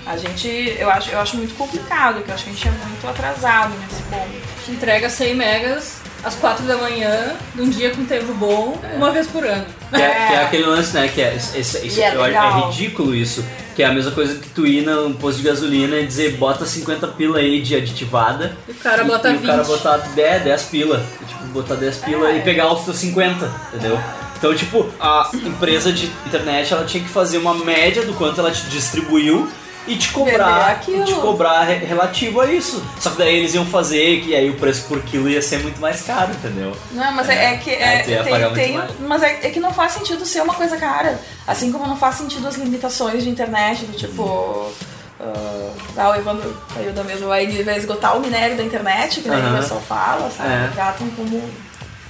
A 0.05 0.17
gente, 0.17 0.75
eu 0.79 0.89
acho, 0.89 1.09
eu 1.09 1.19
acho 1.19 1.35
muito 1.37 1.55
complicado, 1.55 2.21
que 2.23 2.29
eu 2.29 2.35
acho 2.35 2.43
que 2.45 2.49
a 2.49 2.53
gente 2.53 2.67
é 2.67 2.71
muito 2.71 3.07
atrasado 3.07 3.73
nesse 3.79 4.01
ponto. 4.03 4.43
Te 4.65 4.71
entrega 4.71 5.09
100 5.09 5.35
megas 5.35 5.95
às 6.23 6.35
4 6.35 6.65
da 6.65 6.77
manhã, 6.77 7.33
num 7.55 7.69
dia 7.69 7.89
com 7.91 8.05
tempo 8.05 8.33
bom, 8.33 8.79
uma 8.95 9.11
vez 9.11 9.27
por 9.27 9.45
ano. 9.45 9.65
Que 9.93 10.01
é, 10.01 10.27
que 10.27 10.33
é 10.33 10.43
aquele 10.43 10.63
lance, 10.65 10.93
né? 10.93 11.07
Que 11.13 11.21
é, 11.21 11.35
esse- 11.35 11.57
isso- 11.85 11.99
E 11.99 12.01
é 12.01 12.07
é 12.15 12.65
ridículo 12.65 13.13
isso. 13.13 13.43
Que 13.75 13.81
é 13.83 13.87
a 13.87 13.91
mesma 13.91 14.11
coisa 14.11 14.35
que 14.35 14.49
tu 14.49 14.65
ir 14.67 14.85
num 14.85 15.13
posto 15.13 15.37
de 15.41 15.43
gasolina 15.47 15.97
e 15.97 16.05
dizer 16.05 16.37
bota 16.37 16.65
50 16.65 17.07
pila 17.07 17.39
aí 17.39 17.59
de 17.61 17.75
aditivada. 17.75 18.55
E 18.67 18.71
o 18.71 18.75
cara 18.75 19.03
bota 19.03 19.29
e, 19.31 19.35
o 19.35 19.39
cara 19.41 19.57
20. 19.63 19.67
botar 19.67 19.97
10, 19.97 20.43
10 20.43 20.63
pila. 20.63 21.03
E, 21.21 21.25
tipo, 21.25 21.43
botar 21.45 21.75
10 21.75 21.97
pila 21.97 22.29
É. 22.31 22.37
e 22.37 22.41
pegar 22.41 22.71
os 22.71 22.85
teus 22.85 22.97
50, 22.97 23.51
entendeu? 23.73 23.99
Então, 24.37 24.53
tipo, 24.55 24.87
a 24.99 25.29
empresa 25.33 25.91
de 25.91 26.05
internet 26.27 26.71
ela 26.73 26.85
tinha 26.85 27.01
que 27.03 27.09
fazer 27.09 27.37
uma 27.39 27.53
média 27.55 28.03
do 28.03 28.13
quanto 28.13 28.39
ela 28.41 28.51
te 28.51 28.63
distribuiu 28.69 29.49
e 29.85 29.97
te 29.97 30.11
cobrar, 30.11 30.79
te 30.79 31.13
cobrar 31.15 31.63
re- 31.63 31.85
relativo 31.85 32.39
a 32.41 32.51
isso. 32.51 32.83
Só 32.99 33.09
que 33.11 33.17
daí 33.17 33.35
eles 33.35 33.53
iam 33.53 33.65
fazer 33.65 34.21
que 34.21 34.35
aí 34.35 34.49
o 34.49 34.55
preço 34.55 34.85
por 34.87 35.01
quilo 35.03 35.29
ia 35.29 35.41
ser 35.41 35.59
muito 35.59 35.79
mais 35.81 36.01
caro, 36.01 36.31
entendeu? 36.31 36.75
Não, 36.91 37.11
mas 37.11 37.29
é, 37.29 37.53
é 37.53 37.57
que 37.57 37.69
é, 37.71 38.23
pagar 38.23 38.53
tem, 38.53 38.79
tem- 38.79 38.95
mas 39.01 39.21
é, 39.23 39.39
é 39.43 39.49
que 39.49 39.59
não 39.59 39.73
faz 39.73 39.91
sentido 39.93 40.25
ser 40.25 40.41
uma 40.41 40.53
coisa 40.53 40.77
cara. 40.77 41.19
Assim 41.45 41.71
como 41.71 41.85
não 41.87 41.97
faz 41.97 42.15
sentido 42.15 42.47
as 42.47 42.55
limitações 42.55 43.23
de 43.23 43.29
internet, 43.29 43.85
do 43.85 43.97
tipo. 43.97 44.71
ah, 45.19 45.73
ah, 45.97 46.09
o 46.11 46.15
Evandro 46.15 46.55
saiu 46.73 46.93
da 46.93 47.03
mesa, 47.03 47.25
vai, 47.25 47.45
vai 47.63 47.77
esgotar 47.77 48.15
o 48.15 48.21
minério 48.21 48.55
da 48.55 48.63
internet, 48.63 49.19
que 49.21 49.27
nem 49.29 49.39
Aham. 49.39 49.55
o 49.55 49.61
pessoal 49.61 49.81
fala, 49.81 50.31
sabe? 50.31 50.49
É. 50.49 50.69
Tratam 50.73 51.09
como. 51.11 51.43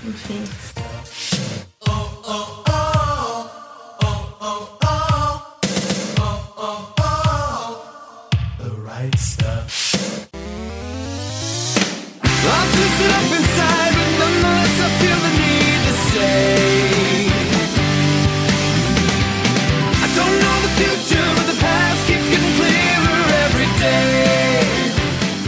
Enfim. 0.05 0.43
The 1.85 2.72
right 9.03 9.19
stuff. 9.19 10.19
I'm 12.23 12.67
twisted 12.75 13.11
up 13.11 13.27
inside, 13.39 13.93
but 13.97 14.09
nonetheless 14.19 14.75
I 14.80 14.89
feel 14.99 15.19
the 15.25 15.34
need 15.43 15.80
to 15.88 15.93
say. 16.11 17.27
I 20.03 20.07
don't 20.17 20.35
know 20.43 20.57
the 20.65 20.71
future, 20.80 21.27
but 21.38 21.45
the 21.51 21.57
past 21.59 21.99
keeps 22.07 22.27
getting 22.30 22.53
clearer 22.59 23.19
every 23.45 23.69
day. 23.80 24.63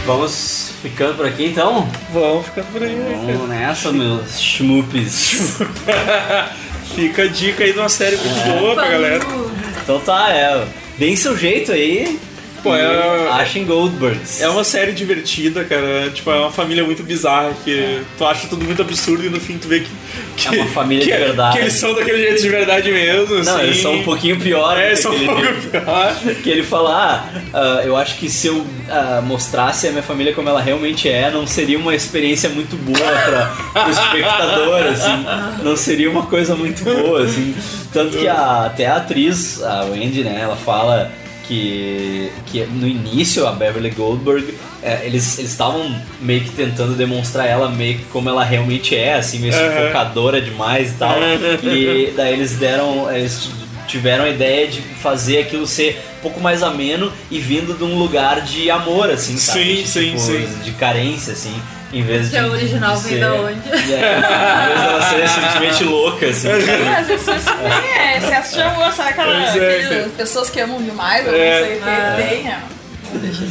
Vamos 0.06 0.70
ficando 0.82 1.14
por 1.16 1.26
aqui 1.26 1.46
então? 1.46 1.88
Vamos 2.12 2.46
ficando 2.46 2.66
por 2.72 2.82
aí. 2.82 2.96
Vamos 3.26 3.48
nessa, 3.48 3.92
meus 3.92 4.38
schmupes. 4.40 5.58
Fica 6.94 7.22
a 7.24 7.26
dica 7.28 7.64
aí 7.64 7.72
de 7.72 7.78
uma 7.78 7.88
série 7.90 8.16
muito 8.16 8.38
É. 8.38 8.58
boa 8.58 8.74
pra 8.74 8.88
galera. 8.88 9.24
Então 9.82 10.00
tá, 10.00 10.30
é. 10.30 10.66
Deem 10.98 11.14
seu 11.16 11.36
jeito 11.36 11.72
aí. 11.72 12.18
Pô, 12.66 12.74
é- 12.76 13.30
Achem 13.40 13.64
Goldbergs. 13.64 14.42
É 14.42 14.48
uma 14.48 14.64
série 14.64 14.92
divertida, 14.92 15.64
cara. 15.64 16.10
Tipo, 16.12 16.30
é 16.30 16.38
uma 16.40 16.50
família 16.50 16.82
muito 16.84 17.02
bizarra 17.02 17.52
que 17.64 18.00
tu 18.18 18.24
acha 18.26 18.48
tudo 18.48 18.64
muito 18.64 18.82
absurdo 18.82 19.24
e 19.24 19.28
no 19.28 19.38
fim 19.40 19.56
tu 19.58 19.68
vê 19.68 19.80
que. 19.80 19.90
que 20.36 20.48
É 20.48 20.50
uma 20.62 20.66
família 20.70 21.04
que, 21.04 21.10
de 21.12 21.16
verdade. 21.18 21.56
Que 21.56 21.62
eles 21.62 21.74
são 21.74 21.94
daquele 21.94 22.18
jeito 22.18 22.42
de 22.42 22.48
verdade 22.48 22.90
mesmo. 22.90 23.34
Não, 23.44 23.54
assim. 23.56 23.62
eles 23.64 23.82
são 23.82 23.94
um 23.94 24.02
pouquinho 24.02 24.38
pior. 24.40 24.76
É, 24.78 24.90
que 24.90 24.96
são 24.96 25.14
um 25.14 25.26
pouco 25.26 25.42
pior. 25.70 26.16
Que 26.42 26.50
ele 26.50 26.62
fala, 26.62 26.90
ah, 27.34 27.40
ah, 27.54 27.82
eu 27.84 27.96
acho 27.96 28.16
que 28.16 28.28
se 28.28 28.48
eu 28.48 28.66
ah, 28.90 29.20
mostrasse 29.24 29.86
a 29.86 29.90
minha 29.90 30.02
família 30.02 30.32
como 30.32 30.48
ela 30.48 30.60
realmente 30.60 31.08
é, 31.08 31.30
não 31.30 31.46
seria 31.46 31.78
uma 31.78 31.94
experiência 31.94 32.48
muito 32.48 32.76
boa 32.76 32.98
para 32.98 33.86
o 33.86 33.90
espectador, 33.90 34.82
assim. 34.92 35.62
Não 35.62 35.76
seria 35.76 36.10
uma 36.10 36.26
coisa 36.26 36.54
muito 36.56 36.82
boa, 36.84 37.22
assim. 37.24 37.54
Tanto 37.92 38.16
que 38.18 38.26
a- 38.28 38.66
até 38.66 38.86
a 38.86 38.96
atriz, 38.96 39.62
a 39.62 39.84
Wendy, 39.84 40.22
né, 40.24 40.40
ela 40.42 40.56
fala 40.56 41.10
que, 41.46 42.30
que 42.46 42.64
no 42.66 42.86
início 42.86 43.46
a 43.46 43.52
Beverly 43.52 43.90
Goldberg, 43.90 44.54
é, 44.82 45.06
eles 45.06 45.38
estavam 45.38 45.94
meio 46.20 46.42
que 46.42 46.50
tentando 46.50 46.94
demonstrar 46.94 47.46
ela 47.46 47.68
meio 47.68 47.98
que 47.98 48.04
como 48.04 48.28
ela 48.28 48.44
realmente 48.44 48.94
é, 48.94 49.14
assim, 49.14 49.38
meio 49.38 49.52
sufocadora 49.52 50.40
demais 50.40 50.92
e 50.92 50.94
tal. 50.94 51.16
E 51.62 52.12
daí 52.16 52.32
eles 52.34 52.56
deram. 52.56 53.10
Eles 53.10 53.48
tiveram 53.86 54.24
a 54.24 54.28
ideia 54.28 54.66
de 54.66 54.80
fazer 54.80 55.38
aquilo 55.38 55.66
ser 55.66 56.00
um 56.18 56.22
pouco 56.22 56.40
mais 56.40 56.62
ameno 56.62 57.12
e 57.30 57.38
vindo 57.38 57.74
de 57.76 57.84
um 57.84 57.96
lugar 57.98 58.40
de 58.40 58.70
amor, 58.70 59.10
assim, 59.10 59.36
sabe? 59.38 59.60
Sim, 59.60 59.82
De, 59.82 59.88
sim, 59.88 60.00
tipo, 60.10 60.18
sim. 60.18 60.48
De 60.64 60.70
carência, 60.72 61.32
assim. 61.32 61.54
Em 61.92 62.02
vez 62.02 62.24
Que 62.24 62.30
de. 62.32 62.38
a 62.38 62.46
original 62.48 62.96
de 62.96 63.02
vem 63.08 63.20
da 63.20 63.32
onde? 63.34 63.60
É, 63.70 63.72
em 63.72 63.78
vez 63.78 64.80
dela 64.80 65.02
ser 65.02 65.28
simplesmente 65.28 65.84
louca, 65.84 66.26
assim. 66.26 66.48
Mas 66.48 67.08
isso, 67.08 67.30
é 67.30 69.08
aquela, 69.08 69.32
Pois 69.52 69.62
é, 69.62 69.76
aquele- 69.76 69.88
cara. 69.88 70.08
pessoas 70.16 70.50
que 70.50 70.60
amam 70.60 70.82
demais, 70.82 71.26
eu 71.26 71.34
É. 71.34 71.60
não 71.60 71.66
sei 71.66 71.76
o 71.76 71.80
que 72.42 72.48
é. 72.48 72.58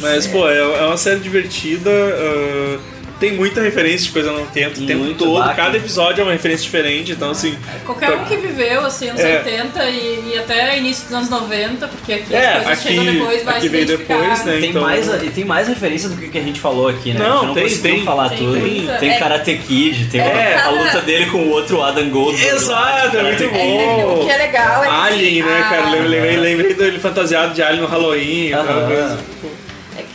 Mas, 0.02 0.28
pô, 0.28 0.48
é, 0.50 0.58
é 0.60 0.86
uma 0.86 0.98
série 0.98 1.20
divertida. 1.22 1.90
ah, 1.90 2.78
tem 3.20 3.34
muita 3.34 3.62
referência 3.62 4.08
de 4.08 4.12
coisa 4.12 4.32
não 4.32 4.46
tento 4.46 4.82
o 4.82 4.86
tempo 4.86 5.04
Muito, 5.04 5.24
todo. 5.24 5.40
vaca. 5.40 5.54
Cada 5.56 5.78
episódio 5.78 6.22
é 6.22 6.24
uma 6.24 6.32
referência 6.34 6.64
diferente, 6.64 7.12
então 7.14 7.32
assim. 7.32 7.58
Qualquer 7.86 8.12
um 8.12 8.26
que 8.26 8.36
viveu, 8.38 8.86
assim, 8.86 9.10
anos 9.10 9.22
É. 9.22 9.38
80 9.38 9.84
e, 9.90 10.32
e 10.34 10.38
até 10.38 10.78
início 10.78 11.06
dos 11.06 11.14
anos 11.14 11.30
90, 11.30 11.88
porque 11.88 12.14
aqui 12.14 12.36
É, 12.36 12.46
as 12.48 12.54
coisas 12.64 12.72
aqui- 12.86 12.88
chegam 12.98 13.06
depois, 13.06 13.44
vai 13.44 13.54
aqui 13.54 13.62
se 13.62 13.70
veio 13.70 13.86
depois, 13.86 14.46
né? 14.46 14.58
Tem, 14.60 14.70
Então- 14.70 14.82
mais, 14.82 15.08
e 15.24 15.30
tem 15.30 15.46
mais 15.46 15.68
referência 15.68 16.10
do 16.10 16.18
que 16.18 16.28
que 16.30 16.38
a 16.38 16.42
gente 16.42 16.60
falou 16.60 16.88
aqui, 16.90 17.14
né? 17.14 17.20
Não, 17.20 17.48
não 17.48 17.54
tem- 17.54 17.78
tem- 17.78 18.04
falar 18.04 18.30
tem- 18.30 18.38
tudo. 18.40 18.54
tem. 18.62 18.88
Tem, 19.00 19.10
É- 19.12 19.20
Karate 19.20 19.56
Kid, 19.58 20.06
tem 20.12 20.22
É. 20.22 20.58
a 20.62 20.70
luta 20.70 21.02
dele 21.02 21.28
com 21.28 21.38
o 21.38 21.50
outro 21.50 21.82
Adam 21.82 22.10
Goldberg. 22.10 22.48
Exato, 22.56 23.18
é 23.18 23.24
muito 23.24 23.44
É, 23.44 23.48
bom. 23.48 24.22
o 24.22 24.26
que 24.26 24.32
é 24.32 24.38
legal 24.38 24.84
é 24.84 24.88
Alien, 24.90 25.44
né, 25.44 25.66
cara? 25.70 25.90
Lembrei, 25.90 26.08
lembrei, 26.20 26.38
lembrei 26.38 26.74
dele 26.74 27.00
fantasiado 27.00 27.54
de 27.54 27.62
Alien 27.64 27.82
no 27.82 27.88
Halloween. 27.88 28.54
aquela 28.54 28.86
coisa. 28.88 29.35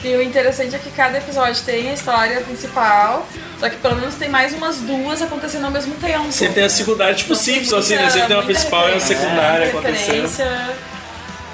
É 0.01 0.09
que 0.09 0.17
o 0.17 0.23
interessante 0.23 0.75
é 0.75 0.79
que 0.79 0.91
cada 0.91 1.19
episódio 1.19 1.63
tem 1.63 1.91
a 1.91 1.93
história 1.93 2.41
principal, 2.41 3.29
só 3.59 3.69
que 3.69 3.77
pelo 3.77 3.97
menos 3.97 4.15
tem 4.15 4.31
mais 4.31 4.55
umas 4.55 4.79
duas 4.79 5.21
acontecendo 5.21 5.67
ao 5.67 5.71
mesmo 5.71 5.95
tempo. 5.97 6.33
Sempre 6.33 6.55
tem 6.55 6.65
a 6.65 6.71
secundária, 6.71 7.15
tipo 7.15 7.33
Então, 7.33 7.43
Simpsons, 7.43 7.85
assim, 7.85 7.97
né? 7.97 8.09
Sempre 8.09 8.29
tem 8.29 8.37
uma 8.37 8.43
principal 8.43 8.89
e 8.89 8.93
uma 8.93 9.01
secundária 9.01 9.71
muita 9.73 9.89
acontecendo. 9.89 10.43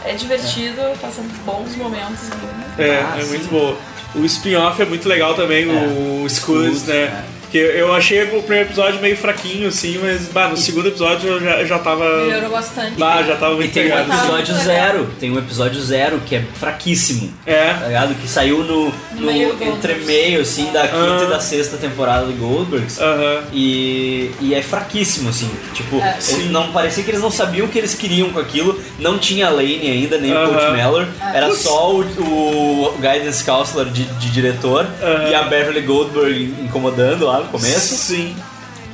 É 0.05 0.13
divertido, 0.15 0.81
passando 1.01 1.29
bons 1.45 1.75
momentos. 1.75 2.21
É, 2.79 3.01
Ah, 3.01 3.17
é 3.19 3.23
sim. 3.23 3.29
muito 3.29 3.49
boa. 3.51 3.77
O 4.15 4.25
spin-off 4.25 4.81
é 4.81 4.85
muito 4.85 5.09
legal 5.09 5.35
também, 5.35 5.67
o 5.69 6.25
Scuds, 6.29 6.33
Scuds, 6.37 6.85
né? 6.85 7.25
Porque 7.57 7.79
eu 7.79 7.93
achei 7.95 8.23
o 8.25 8.43
primeiro 8.43 8.69
episódio 8.69 9.01
meio 9.01 9.17
fraquinho, 9.17 9.69
assim, 9.69 9.99
mas 10.03 10.29
bah, 10.29 10.49
no 10.49 10.57
segundo 10.57 10.89
episódio 10.89 11.31
eu 11.31 11.41
já, 11.41 11.61
eu 11.61 11.67
já 11.67 11.79
tava. 11.79 12.05
Melhorou 12.27 12.51
bastante. 12.51 12.99
Bah, 12.99 13.23
já 13.23 13.37
tava 13.37 13.55
E 13.55 13.57
muito 13.57 13.73
tem 13.73 13.87
um 13.87 13.91
pegado. 13.91 14.13
episódio 14.13 14.55
zero, 14.57 15.09
tem 15.19 15.31
um 15.31 15.39
episódio 15.39 15.81
zero 15.81 16.21
que 16.27 16.37
é 16.37 16.45
fraquíssimo. 16.55 17.33
É. 17.47 17.73
Tá 17.73 17.87
ligado? 17.87 18.15
Que 18.17 18.29
saiu 18.29 18.59
no, 18.65 18.93
no 19.15 19.27
meio 19.27 19.55
do 19.55 19.65
entremeio, 19.65 20.41
assim, 20.43 20.71
da 20.73 20.87
quinta 20.87 21.25
e 21.25 21.29
da 21.29 21.41
sexta 21.41 21.77
temporada 21.79 22.27
do 22.27 22.33
Goldbergs. 22.35 23.01
Aham. 23.01 23.45
E, 23.53 24.31
e 24.41 24.55
é 24.55 24.61
fraquíssimo, 24.63 25.31
assim. 25.31 25.51
Tipo, 25.73 25.97
É. 26.01 26.17
não 26.51 26.73
parecia 26.73 27.03
que 27.05 27.11
eles 27.11 27.23
não 27.23 27.31
sabiam 27.31 27.67
o 27.67 27.69
que 27.71 27.79
eles 27.79 27.95
queriam 27.95 28.31
com 28.31 28.39
aquilo. 28.39 28.79
Não 28.99 29.19
tinha 29.19 29.47
a 29.47 29.51
Lane 29.51 29.91
ainda, 29.91 30.19
nem 30.19 30.33
o. 30.33 30.47
Coach 30.49 30.73
Mellor. 30.73 31.07
É. 31.33 31.37
Era 31.39 31.55
só 31.55 31.93
o, 31.95 32.01
o 32.01 32.93
Guidance 32.99 33.43
Counselor 33.45 33.87
de, 33.87 34.05
de 34.05 34.31
diretor 34.31 34.87
Aham. 35.03 35.29
e 35.31 35.35
a 35.35 35.43
Beverly 35.45 35.81
Goldberg 35.83 36.55
incomodando 36.63 37.27
lá 37.27 37.46
no 37.47 37.53
começo. 37.53 37.95
Sim. 37.97 38.37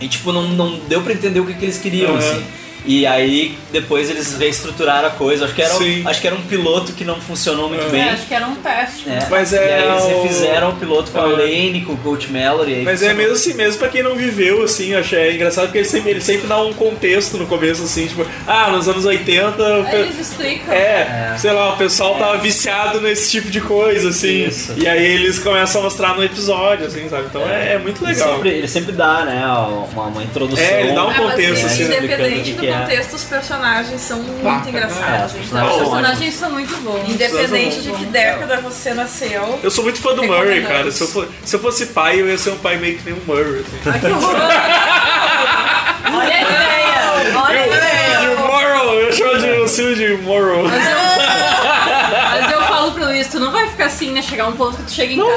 E 0.00 0.08
tipo, 0.08 0.32
não, 0.32 0.48
não 0.48 0.78
deu 0.80 1.02
pra 1.02 1.12
entender 1.12 1.40
o 1.40 1.46
que, 1.46 1.54
que 1.54 1.64
eles 1.64 1.78
queriam, 1.78 2.10
Aham. 2.14 2.18
assim. 2.18 2.44
E 2.84 3.06
aí 3.06 3.56
depois 3.70 4.10
eles 4.10 4.36
reestruturaram 4.36 5.08
a 5.08 5.10
coisa. 5.10 5.44
Acho 5.44 5.54
que 5.54 5.62
era, 5.62 5.74
um- 5.74 6.08
acho 6.08 6.20
que 6.20 6.26
era 6.26 6.36
um 6.36 6.42
piloto 6.42 6.92
que 6.92 7.04
não 7.04 7.20
funcionou 7.20 7.68
muito 7.68 7.84
É, 7.86 7.88
bem. 7.88 8.02
acho 8.10 8.26
que 8.26 8.34
era 8.34 8.46
um 8.46 8.56
teste. 8.56 9.08
É. 9.08 9.26
Mas 9.30 9.52
e 9.52 9.56
é 9.56 9.58
aí 9.74 9.88
eles 9.88 10.02
o- 10.04 10.22
refizeram 10.22 10.70
o 10.70 10.76
piloto 10.76 11.10
com 11.10 11.20
a 11.20 11.24
É. 11.24 11.26
Lane, 11.36 11.82
com 11.86 11.92
o 11.92 11.96
Coach 11.98 12.30
Mellor 12.30 12.68
e 12.68 12.74
aí 12.74 12.82
Mas 12.82 13.02
é 13.02 13.14
mesmo 13.14 13.34
assim, 13.34 13.54
mesmo 13.54 13.78
pra 13.78 13.88
quem 13.88 14.02
não 14.02 14.14
viveu, 14.16 14.62
assim, 14.62 14.92
eu 14.92 15.00
achei 15.00 15.18
é 15.18 15.34
engraçado 15.34 15.64
porque 15.66 15.78
ele 15.78 15.88
sempre, 15.88 16.10
ele 16.10 16.20
sempre 16.20 16.46
dá 16.46 16.60
um 16.60 16.72
contexto 16.72 17.36
no 17.36 17.46
começo, 17.46 17.82
assim, 17.82 18.06
tipo, 18.06 18.26
ah, 18.46 18.70
nos 18.70 18.88
anos 18.88 19.04
80. 19.04 19.62
o 19.80 19.84
pe- 19.84 19.90
Aí 19.90 20.00
eles 20.02 20.18
explicam. 20.18 20.74
É, 20.74 21.36
sei 21.38 21.52
lá, 21.52 21.72
o 21.74 21.76
pessoal 21.76 22.16
tava 22.16 22.36
viciado 22.38 23.00
nesse 23.00 23.30
tipo 23.30 23.50
de 23.50 23.60
coisa, 23.60 24.08
assim. 24.08 24.46
Isso. 24.46 24.74
E 24.76 24.88
aí 24.88 25.04
eles 25.04 25.38
começam 25.38 25.80
a 25.80 25.84
mostrar 25.84 26.16
no 26.16 26.24
episódio, 26.24 26.86
assim, 26.86 27.08
sabe? 27.08 27.26
Então 27.26 27.42
é, 27.48 27.74
é 27.74 27.78
muito 27.78 28.02
Ele 28.04 28.12
legal. 28.12 28.34
sempre, 28.34 28.48
ele 28.50 28.68
sempre 28.68 28.92
dá, 28.92 29.24
né, 29.24 29.44
uma, 29.92 30.04
uma 30.06 30.22
introdução. 30.22 30.64
É, 30.64 30.80
ele 30.82 30.92
dá 30.92 31.06
um 31.06 31.12
É, 31.12 31.14
contexto, 31.14 31.66
assim, 31.66 31.82
explicando 31.82 32.02
o 32.02 32.04
independente 32.06 32.42
que 32.44 32.52
do 32.52 32.60
que 32.60 32.66
é. 32.66 32.70
é. 32.70 32.71
Contexto, 32.80 33.14
os 33.14 33.24
personagens 33.24 34.00
são 34.00 34.18
muito 34.18 34.42
Bah, 34.42 34.62
é, 34.64 34.68
engraçados. 34.68 35.34
os 35.34 35.46
então, 35.46 35.66
Os 35.70 35.76
personagens 35.76 36.34
são 36.34 36.50
muito 36.50 36.76
bons. 36.78 37.08
Independente 37.08 37.80
de 37.82 37.90
que 37.92 38.04
década 38.06 38.56
você 38.60 38.94
nasceu. 38.94 39.58
Eu 39.62 39.70
sou 39.70 39.84
muito 39.84 40.00
fã 40.00 40.14
do. 40.14 40.22
Murray, 40.24 40.62
cara. 40.64 40.90
Se 40.90 41.02
eu, 41.02 41.08
for- 41.08 41.28
se 41.44 41.56
eu 41.56 41.60
fosse 41.60 41.86
pai, 41.86 42.20
eu 42.20 42.28
ia 42.28 42.38
ser 42.38 42.50
um 42.50 42.58
pai 42.58 42.76
meio 42.78 42.96
que 42.98 43.04
nem 43.10 43.14
o 43.14 43.22
Murray. 43.26 43.60
Assim. 43.60 43.76
Olha 46.14 46.34
a 46.34 46.42
ideia! 46.42 47.38
Olha 47.38 47.60
a 47.60 47.66
ideia! 47.66 48.36
Moral, 48.36 48.94
eu 48.94 49.12
chamo 49.12 49.38
de 49.38 49.46
o 49.60 49.68
Silvio 49.68 50.16
de 50.16 50.22
Moral. 50.22 50.62
Luiz, 53.22 53.28
tu 53.28 53.38
não 53.38 53.52
vai 53.52 53.68
ficar 53.68 53.86
assim, 53.86 54.10
né? 54.10 54.20
Chegar 54.20 54.48
um 54.48 54.52
ponto 54.52 54.76
que 54.78 54.82
tu 54.82 54.90
chega 54.90 55.12
em 55.12 55.18
casa. 55.18 55.30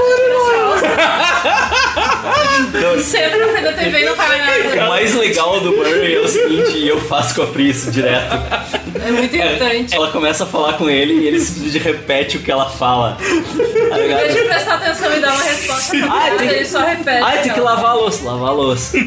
Sempre 3.04 3.38
na 3.46 3.48
frente 3.50 3.64
da 3.64 3.74
TV 3.74 4.02
e 4.02 4.06
não 4.06 4.16
fala 4.16 4.38
nada. 4.38 4.86
O 4.86 4.90
mais 4.90 5.14
legal 5.14 5.60
do 5.60 5.72
Murray 5.72 6.16
é 6.16 6.20
o 6.20 6.28
seguinte, 6.28 6.78
e 6.78 6.88
eu 6.88 7.00
faço 7.00 7.36
com 7.36 7.44
a 7.44 7.48
Pri 7.48 7.70
isso 7.70 7.92
direto. 7.92 8.36
É 9.04 9.12
muito 9.12 9.36
irritante. 9.36 9.94
Ela 9.96 10.10
começa 10.12 10.44
a 10.44 10.48
falar 10.48 10.74
com 10.74 10.90
ele 10.90 11.14
e 11.14 11.28
ele 11.28 11.40
simplesmente 11.40 11.84
repete 11.84 12.38
o 12.38 12.42
que 12.42 12.52
ela 12.52 12.70
fala. 12.70 13.18
Tá 13.20 13.26
Em 14.00 14.02
ligado? 14.04 14.20
vez 14.22 14.34
de 14.36 14.42
prestar 14.44 14.76
atenção 14.76 15.16
e 15.16 15.20
dar 15.20 15.34
uma 15.34 15.44
resposta 15.44 15.98
Ah, 15.98 16.06
rápida, 16.08 16.38
tem 16.38 16.48
ele 16.50 16.66
só 16.66 16.80
repete. 16.80 17.24
Ai, 17.24 17.42
tem 17.42 17.54
que 17.54 17.60
lavar 17.60 17.92
a 17.92 17.94
louça, 17.94 18.24
lavar 18.26 18.50
a 18.50 18.54
louça. 18.54 18.98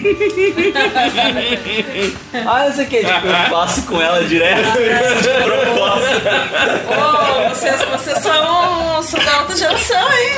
ah, 2.46 2.64
não 2.66 2.72
sei 2.74 2.84
o 2.84 2.88
que, 2.88 2.98
tipo, 2.98 3.26
eu 3.26 3.50
faço 3.50 3.82
com 3.86 4.00
ela 4.00 4.24
direto, 4.24 4.72
de 4.72 5.44
propósito. 5.44 6.22
Ô, 6.88 7.48
vocês, 7.48 7.82
vocês 7.84 8.18
são, 8.18 9.02
são 9.02 9.24
da 9.24 9.34
alta 9.34 9.56
geração, 9.56 10.08
hein? 10.12 10.28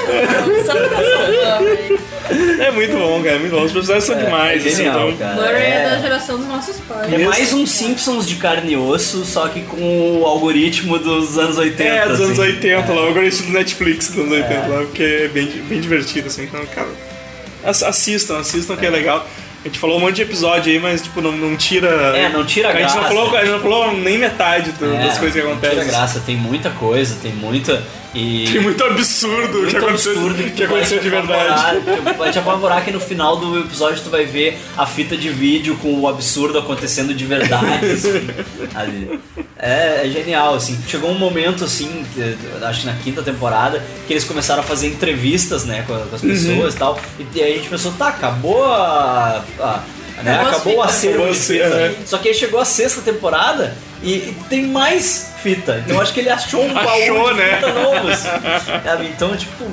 É 2.60 2.70
muito 2.70 2.96
bom, 2.96 3.22
cara. 3.22 3.36
é 3.36 3.38
Muito 3.38 3.52
bom. 3.56 3.64
Os 3.64 3.72
personagens 3.72 4.04
são 4.04 4.16
demais. 4.16 4.64
é 4.64 4.68
assim, 4.68 4.76
genial, 4.84 5.10
então- 5.10 5.28
cara. 5.28 5.34
Murray 5.34 5.62
é... 5.62 5.70
É. 5.70 5.90
da 5.90 5.98
geração 5.98 6.38
dos 6.38 6.46
nossos 6.46 6.76
pais. 6.80 7.12
É 7.12 7.18
mais 7.18 7.52
um 7.52 7.66
Simpsons 7.66 8.26
de 8.26 8.36
carne 8.36 8.72
e 8.72 8.76
osso, 8.76 9.24
só 9.24 9.39
que 9.48 9.62
com 9.62 10.20
o 10.20 10.24
algoritmo 10.26 10.98
dos 10.98 11.38
anos 11.38 11.56
80. 11.58 11.82
É, 11.82 12.08
dos 12.08 12.20
anos 12.20 12.38
assim. 12.38 12.50
80 12.52 12.92
lá, 12.92 13.02
eu 13.02 13.14
gosto 13.14 13.42
do 13.44 13.52
Netflix 13.52 14.08
dos 14.08 14.18
anos 14.18 14.32
80 14.32 14.66
lá, 14.68 14.78
porque 14.82 15.02
é 15.02 15.28
bem, 15.28 15.46
bem 15.68 15.80
divertido, 15.80 16.28
assim. 16.28 16.44
Então, 16.44 16.64
cara, 16.66 16.88
ass- 17.64 17.82
assistam, 17.82 18.38
assistam 18.38 18.76
que 18.76 18.86
é 18.86 18.90
legal. 18.90 19.26
A 19.62 19.68
gente 19.68 19.78
falou 19.78 19.98
um 19.98 20.00
monte 20.00 20.16
de 20.16 20.22
episódio 20.22 20.72
aí, 20.72 20.78
mas 20.78 21.02
tipo, 21.02 21.20
não, 21.20 21.32
não 21.32 21.54
tira. 21.54 21.88
É, 22.16 22.30
não 22.30 22.46
tira 22.46 22.68
a 22.68 22.72
a 22.72 22.74
gente 22.76 22.86
não 22.94 22.94
graça. 23.00 23.08
falou, 23.14 23.36
a 23.36 23.40
gente 23.40 23.50
não 23.52 23.60
falou 23.60 23.92
nem 23.92 24.16
metade 24.16 24.72
do- 24.72 24.94
É, 24.94 25.06
das 25.06 25.18
coisas 25.18 25.38
que 25.42 25.46
não 25.46 25.56
tira 25.56 25.68
acontecem. 25.72 25.90
graça, 25.90 26.20
tem 26.24 26.34
muita 26.36 26.70
coisa, 26.70 27.16
tem 27.22 27.32
muita. 27.32 27.82
E... 28.14 28.44
Tem 28.50 28.60
muito 28.60 28.82
absurdo 28.82 29.58
muito 29.58 29.70
que 29.70 29.76
aconteceu, 29.76 30.12
absurdo 30.12 30.42
que, 30.42 30.50
vai 30.50 30.66
aconteceu 30.66 30.98
te 30.98 31.04
de 31.04 31.10
verdade. 31.10 31.80
que 31.82 32.18
Vai 32.18 32.30
te 32.32 32.38
apavorar 32.40 32.84
que 32.84 32.90
no 32.90 32.98
final 32.98 33.36
do 33.36 33.60
episódio 33.60 34.02
tu 34.02 34.10
vai 34.10 34.24
ver 34.24 34.58
a 34.76 34.84
fita 34.84 35.16
de 35.16 35.28
vídeo 35.28 35.76
com 35.76 35.94
o 36.00 36.08
absurdo 36.08 36.58
acontecendo 36.58 37.14
de 37.14 37.24
verdade. 37.24 37.86
assim, 37.92 38.26
ali. 38.74 39.20
É, 39.56 40.00
é 40.06 40.10
genial, 40.10 40.54
assim. 40.54 40.76
Chegou 40.88 41.10
um 41.10 41.18
momento, 41.18 41.62
assim, 41.64 42.04
que- 42.14 42.36
acho 42.64 42.80
que 42.80 42.86
na 42.86 42.94
quinta 42.94 43.22
temporada, 43.22 43.80
que 44.08 44.12
eles 44.12 44.24
começaram 44.24 44.60
a 44.60 44.64
fazer 44.64 44.88
entrevistas, 44.88 45.64
né, 45.64 45.84
com, 45.86 45.94
as 45.94 46.22
Uhum. 46.22 46.28
pessoas 46.30 46.74
e 46.74 46.78
tal. 46.78 46.98
E, 47.18 47.38
e 47.38 47.42
aí 47.42 47.52
a 47.52 47.56
gente 47.58 47.68
pensou, 47.68 47.92
tá, 47.92 48.08
acabou 48.08 48.64
a. 48.64 49.44
a- 49.60 49.82
né, 50.22 50.40
Acabou 50.40 50.56
o 50.78 50.82
fitas. 50.82 50.86
acervo 50.96 51.26
de 51.30 51.38
fita. 51.38 51.64
é. 51.64 51.94
Só 52.06 52.18
que 52.18 52.28
aí 52.28 52.34
chegou 52.34 52.60
a 52.60 52.64
sexta 52.64 53.00
temporada 53.00 53.74
e, 54.02 54.12
e 54.12 54.36
tem 54.48 54.66
mais 54.66 55.32
fita. 55.42 55.82
Então 55.84 56.00
acho 56.00 56.12
que 56.12 56.20
ele 56.20 56.30
achou 56.30 56.64
um 56.64 56.72
baú 56.74 56.88
Achou, 56.88 57.32
de 57.32 57.40
né? 57.40 57.54
fita 57.56 57.72
novo, 57.72 58.08
assim. 58.08 58.28
Então, 59.14 59.36
tipo, 59.36 59.64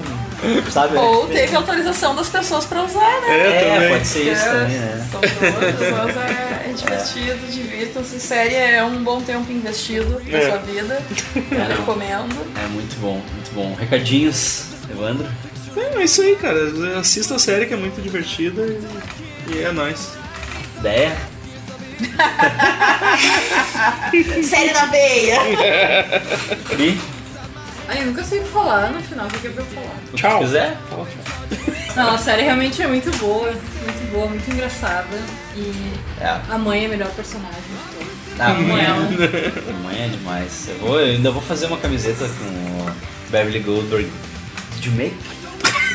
sabe? 0.72 0.95
Ou 0.98 1.28
teve 1.28 1.56
autorização 1.56 2.15
das 2.15 2.30
pessoas 2.30 2.65
pra 2.65 2.84
usar, 2.84 3.22
né? 3.22 3.86
É, 3.86 3.90
pode 3.90 4.07
ser 4.07 4.32
isso 4.34 4.45
É, 4.45 4.52
também, 4.52 4.78
né? 4.78 5.07
São 5.11 5.19
pessoas, 5.22 6.18
é, 6.18 6.69
é 6.69 6.74
divertido, 6.74 7.48
divirtam-se. 7.52 8.19
Série 8.19 8.56
é 8.56 8.84
um 8.84 9.03
bom 9.03 9.22
tempo 9.22 9.52
investido 9.52 10.22
na 10.26 10.38
É. 10.38 10.49
sua 10.49 10.57
vida. 10.60 11.02
É, 11.36 11.40
Eu 11.56 11.60
não. 11.60 11.76
recomendo. 11.78 12.48
É 12.64 12.68
muito 12.68 12.99
bom, 12.99 13.14
muito 13.34 13.52
bom. 13.53 13.76
Recadinhos, 13.80 14.65
Evandro? 14.90 15.28
É, 15.76 15.99
é 15.99 16.03
isso 16.03 16.22
aí, 16.22 16.36
cara. 16.36 16.60
Assista 16.99 17.36
a 17.36 17.40
série 17.40 17.65
que 17.65 17.74
é 17.74 17.78
muito 17.78 18.02
divertida 18.02 18.61
e, 18.64 19.53
e 19.56 19.64
é 19.64 19.72
nóis. 19.72 20.10
Ideia? 20.80 21.18
Série 24.44 24.74
na 24.74 24.86
veia! 24.86 25.40
Pri? 26.70 26.99
Ai, 27.88 28.02
eu 28.02 28.06
nunca 28.08 28.24
sei 28.24 28.40
o 28.40 28.44
que 28.44 28.49
falar 28.49 28.91
no 28.91 29.02
final, 29.02 29.28
o 29.28 29.30
que 29.30 29.48
é 29.48 29.49
pra 29.49 29.64
eu 29.64 29.68
falar. 29.68 29.95
Tchau. 30.14 30.40
Se 30.40 30.45
quiser? 30.45 30.78
Não, 31.95 32.14
a 32.14 32.18
série 32.18 32.41
realmente 32.44 32.82
é 32.82 32.88
muito 32.88 33.10
boa, 33.18 33.49
muito 33.52 34.12
boa, 34.12 34.28
muito 34.28 34.49
engraçada. 34.52 35.18
E 35.56 35.94
É. 36.22 36.38
a 36.49 36.58
mãe 36.58 36.84
é 36.84 36.86
a 36.86 36.90
melhor 36.90 37.10
personagem 37.12 37.54
de 37.62 37.98
todos. 37.98 38.14
Ah, 38.40 38.54
mãe, 38.54 38.86
ela. 38.86 38.99
mãe 39.84 40.06
é 40.06 40.10
demais. 40.10 40.68
Eu, 40.70 40.78
vou, 40.80 40.99
eu 40.99 41.16
ainda 41.16 41.32
vou 41.32 41.41
fazer 41.41 41.66
uma 41.68 41.78
camiseta 41.78 42.26
com 42.28 42.84
o 42.84 42.91
Beverly 43.32 43.60
Goldberg. 43.60 44.10
Did 44.76 44.86
you 44.86 44.91
make? 44.91 45.16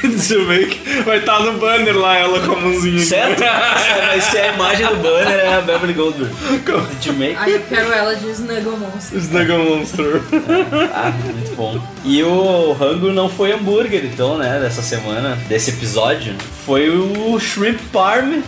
Deixa 0.02 0.34
eu 0.34 0.46
ver 0.46 0.68
que 0.68 1.02
vai 1.02 1.18
estar 1.18 1.40
no 1.40 1.58
banner 1.58 1.96
lá, 1.96 2.16
ela 2.16 2.40
com 2.40 2.52
a 2.52 2.60
mãozinha. 2.60 3.04
Certo? 3.04 3.40
Vai 3.40 4.20
ser 4.20 4.38
a 4.38 4.54
imagem 4.54 4.86
do 4.86 4.96
banner 4.96 5.38
é 5.38 5.54
a 5.54 5.60
Beverly 5.60 5.92
Goldberg. 5.92 6.34
Did 6.34 7.06
you 7.06 7.12
make? 7.14 7.36
Ai, 7.36 7.54
eu 7.54 7.60
quero 7.68 7.92
ela 7.92 8.14
de 8.14 8.28
Snuggle 8.30 8.76
Monster. 8.76 9.18
Snuggle 9.18 9.58
Monster. 9.58 10.22
Ah, 10.92 11.12
muito 11.24 11.56
bom. 11.56 11.80
E 12.04 12.22
o 12.22 12.72
rango 12.72 13.12
não 13.12 13.28
foi 13.28 13.52
hambúrguer, 13.52 14.04
então, 14.04 14.36
né, 14.36 14.58
dessa 14.60 14.82
semana, 14.82 15.38
desse 15.48 15.70
episódio. 15.70 16.34
Foi 16.66 16.88
o 16.88 17.38
Shrimp 17.38 17.78
Parm, 17.92 18.42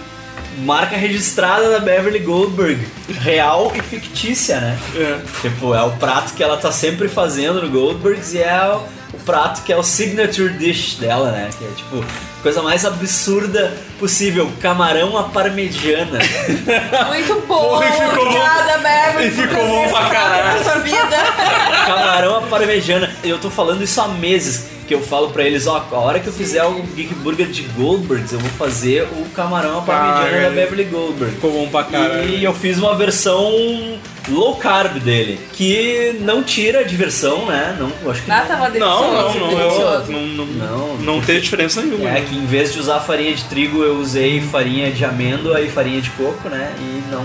marca 0.59 0.97
registrada 0.97 1.71
da 1.71 1.79
Beverly 1.79 2.21
Goldberg. 2.21 2.87
Real 3.21 3.73
e 3.75 3.81
fictícia, 3.83 4.61
né? 4.61 4.79
É. 4.97 5.19
Tipo, 5.41 5.75
é 5.75 5.83
o 5.83 5.93
prato 5.93 6.35
que 6.35 6.43
ela 6.43 6.57
tá 6.57 6.73
sempre 6.73 7.09
fazendo 7.09 7.63
no 7.63 7.69
Goldbergs 7.69 8.35
e 8.35 8.39
é 8.39 8.79
o, 9.15 9.17
o 9.17 9.25
prato 9.25 9.63
que 9.63 9.73
é 9.73 9.77
o 9.77 9.83
signature 9.83 10.53
dish 10.55 10.97
dela, 10.97 11.31
né? 11.31 11.51
Que 11.57 11.65
é 11.65 11.69
tipo, 11.77 12.05
coisa 12.43 12.63
mais 12.63 12.85
absurda 12.85 13.73
possível. 13.99 14.51
Camarão 14.61 15.17
à 15.17 15.25
parmegiana. 15.25 16.19
Muito 17.09 17.43
bom! 17.47 17.69
Porra, 17.71 17.87
e 17.87 17.93
ficou 17.93 18.09
bom. 18.09 18.23
Obrigada, 18.23 18.79
Beverly. 18.79 19.27
E 19.27 19.31
ficou 19.31 19.69
bom 19.69 19.89
pra 19.89 20.11
caralho. 20.11 20.65
sua 20.65 20.79
vida. 20.81 21.17
Camarão 21.87 22.37
à 22.37 22.43
parmegiana. 22.43 23.11
Eu 23.23 23.39
tô 23.39 23.51
falando 23.51 23.83
isso 23.83 24.01
há 24.01 24.09
meses. 24.09 24.75
Que 24.87 24.95
eu 24.95 25.01
falo 25.03 25.31
pra 25.31 25.45
eles, 25.45 25.67
ó, 25.67 25.83
a 25.91 25.97
hora 25.97 26.21
que 26.21 26.27
eu 26.27 26.33
fizer 26.33 26.63
o 26.63 26.83
Geek 26.83 27.15
Burger 27.15 27.47
de 27.47 27.63
Goldbergs, 27.63 28.35
eu 28.35 28.39
vou 28.39 28.51
fazer 28.51 29.09
o 29.17 29.25
camarão 29.31 29.79
à 29.79 29.81
parmegiana 29.81 30.43
da 30.43 30.51
Beverly 30.51 30.85
Goldberg. 30.85 31.37
Ficou 31.37 31.53
bom 31.53 31.69
pra 31.71 31.85
caralho. 31.85 32.29
E 32.29 32.45
eu 32.45 32.53
fiz 32.53 32.77
uma 32.77 32.95
versão 32.95 33.99
low 34.29 34.57
carb 34.57 34.99
dele, 35.01 35.39
que 35.53 36.17
não 36.21 36.43
tira 36.43 36.81
a 36.81 36.83
diversão, 36.83 37.47
né? 37.47 37.77
Não, 37.79 37.93
eu 38.03 38.11
acho 38.11 38.23
que 38.23 38.31
Ah, 38.31 38.45
tava 38.47 38.69
Não, 38.71 39.13
não, 39.13 39.33
delicioso. 39.33 39.39
não. 39.39 39.49
delicioso. 39.49 40.13
Eu, 40.13 40.19
não, 40.19 40.27
não, 40.47 40.47
Não, 40.47 40.97
não 40.99 41.21
teve 41.21 41.41
diferença 41.41 41.81
nenhuma. 41.83 42.11
É 42.11 42.21
que 42.23 42.35
em 42.37 42.47
vez 42.47 42.73
de 42.73 42.81
usar 42.81 43.01
farinha 43.01 43.35
de 43.35 43.45
trigo, 43.45 43.83
eu 43.83 43.97
usei 43.97 44.41
farinha 44.41 44.91
de 44.91 45.05
amêndoa 45.05 45.61
e 45.61 45.69
farinha 45.71 46.01
de 46.01 46.11
coco, 46.11 46.49
né? 46.49 46.73
E 46.79 47.03
não. 47.11 47.25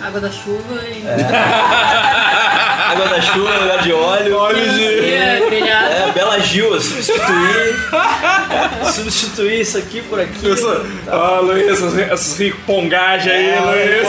Água 0.00 0.20
da 0.20 0.30
chuva 0.30 0.80
e. 0.86 1.02
Água 1.08 3.06
da 3.08 3.20
chuva, 3.20 3.50
lugar 3.58 3.82
de 3.82 3.92
óleo. 3.92 4.36
Óleo 4.38 4.68
de- 4.74 5.12
É, 5.12 5.42
brilhado. 5.44 5.92
É, 5.92 6.12
Bela 6.12 6.38
Gil, 6.38 6.72
eu 6.72 6.80
substituí. 6.80 7.74
substituí 8.94 9.60
isso 9.60 9.76
aqui 9.76 10.00
por 10.02 10.20
aqui. 10.20 10.50
Essa, 10.52 10.86
ah, 11.08 11.40
Luiz, 11.42 11.66
essas, 11.68 11.98
essas 11.98 12.38
ripongagens 12.38 13.34
aí, 13.34 13.48
É, 13.50 13.60
Luiz. 13.60 14.08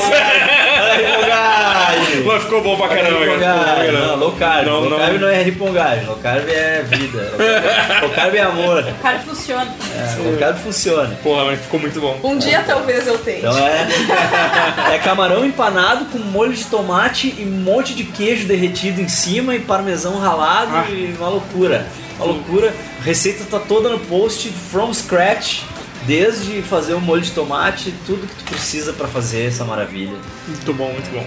Ripongagem. 1.91 2.24
Mas 2.26 2.44
ficou 2.44 2.61
bom 2.64 2.78
pra 2.78 2.88
caramba, 2.90 3.40
cara. 3.40 3.91
Não, 3.91 4.16
low 4.18 4.32
carb. 4.34 4.66
Não, 4.66 4.80
low 4.82 4.90
não. 4.90 4.98
carb 4.98 5.20
não 5.20 5.28
é 5.30 5.41
ripongagem, 5.44 6.06
low 6.06 6.16
carb 6.18 6.48
é 6.49 6.84
vida. 6.84 7.32
Low 7.32 7.38
carb, 7.38 8.02
low 8.03 8.10
carb 8.11 8.36
é 8.36 8.41
amor. 8.41 8.84
O 8.88 8.94
cara 9.02 9.20
funciona. 9.20 9.76
É, 9.95 10.16
low 10.24 10.38
carb 10.38 10.57
funciona. 10.57 11.16
Porra, 11.24 11.45
mas 11.45 11.60
ficou 11.61 11.80
muito 11.80 11.99
bom. 11.99 12.20
Um 12.24 12.38
dia 12.38 12.64
talvez 12.66 13.07
eu 13.07 13.18
tente. 13.18 13.40
Então 13.40 13.57
é, 13.57 14.95
é 14.95 14.99
camarão 14.99 15.45
empanado 15.45 16.06
com 16.06 16.18
molho 16.20 16.53
de 16.53 16.66
tomate 16.66 17.36
e 17.38 17.44
um 17.45 17.52
monte 17.64 17.94
de 17.94 18.03
queijo 18.03 18.48
derretido 18.48 19.02
em 19.02 19.07
cima 19.07 19.56
e 19.56 19.60
parmesão 19.60 20.18
ralado 20.20 20.72
Ah. 20.76 20.86
e 20.90 21.16
uma 21.18 21.30
loucura. 21.30 21.86
Uma 22.18 22.26
loucura. 22.28 22.74
A 22.99 23.03
receita 23.03 23.45
tá 23.49 23.60
toda 23.60 23.90
no 23.90 23.99
post 23.99 24.49
from 24.72 24.94
scratch. 24.94 25.61
Desde 26.06 26.61
fazer 26.64 26.94
o 26.94 27.02
molho 27.02 27.22
de 27.22 27.32
tomate, 27.32 27.94
tudo 28.06 28.26
que 28.26 28.34
tu 28.36 28.44
precisa 28.45 28.94
pra 28.94 29.07
fazer 29.07 29.48
essa 29.48 29.64
maravilha. 29.64 30.14
Muito 30.48 30.74
bom, 30.74 30.91
muito 30.91 31.11
bom. 31.11 31.26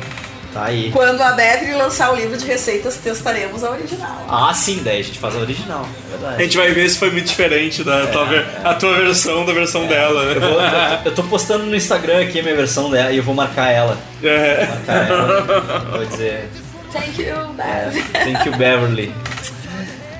Tá 0.52 0.64
aí. 0.66 0.90
Quando 0.92 1.20
a 1.22 1.32
Beverly 1.32 1.72
lançar 1.74 2.12
o 2.12 2.16
livro 2.16 2.36
de 2.36 2.44
receitas, 2.44 2.96
testaremos 2.96 3.64
a 3.64 3.70
original. 3.70 4.26
Ah, 4.28 4.52
sim, 4.52 4.82
daí 4.84 5.00
a 5.00 5.02
gente 5.02 5.18
faz 5.18 5.34
a 5.34 5.38
original, 5.38 5.86
é 5.86 6.14
A 6.14 6.18
verdade. 6.18 6.44
gente 6.44 6.56
vai 6.58 6.70
ver 6.72 6.90
se 6.90 6.98
foi 6.98 7.10
muito 7.10 7.26
diferente 7.26 7.82
da 7.82 8.06
tua, 8.08 8.26
ver- 8.26 8.46
a 8.62 8.74
tua 8.74 8.94
versão 8.98 9.46
da 9.46 9.52
versão 9.54 9.86
dela, 9.86 10.24
né? 10.26 10.36
Eu, 10.36 10.40
vou- 10.42 10.60
eu- 10.60 10.98
eu 11.06 11.14
tô 11.14 11.22
postando 11.22 11.64
no 11.64 11.74
Instagram 11.74 12.20
aqui 12.22 12.40
a 12.40 12.42
minha 12.42 12.54
versão 12.54 12.90
dela 12.90 13.10
e 13.12 13.16
eu 13.16 13.22
vou 13.22 13.34
marcar 13.34 13.70
ela. 13.70 13.96
É. 14.22 14.66
Marcar 14.66 15.08
ela. 15.08 15.78
Vou 15.90 16.04
dizer. 16.04 16.50
Thank 16.92 17.22
you, 17.22 17.34
É, 17.58 17.84
Beverly. 17.86 18.02
thank 18.12 18.46
you, 18.48 18.56
Beverly. 18.56 19.14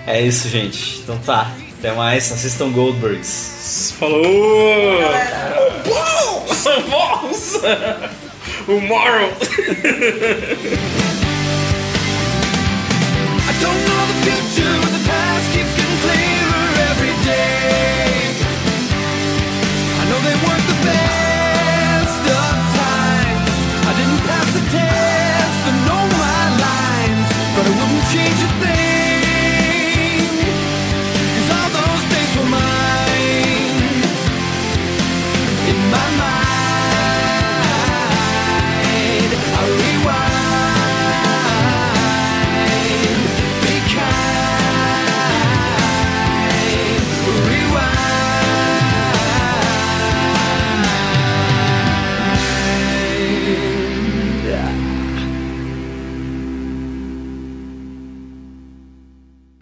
É 0.06 0.20
isso, 0.22 0.48
gente. 0.48 1.00
Então 1.00 1.18
tá. 1.18 1.50
Até 1.78 1.92
mais. 1.92 2.32
Assistam 2.32 2.70
Goldbergs. 2.70 3.92
Falou! 3.98 5.02
O 6.64 7.32
moral. 8.68 9.30
I 13.44 13.52
don't 13.60 13.80
know 13.86 14.06
the 14.06 14.14
future, 14.22 14.81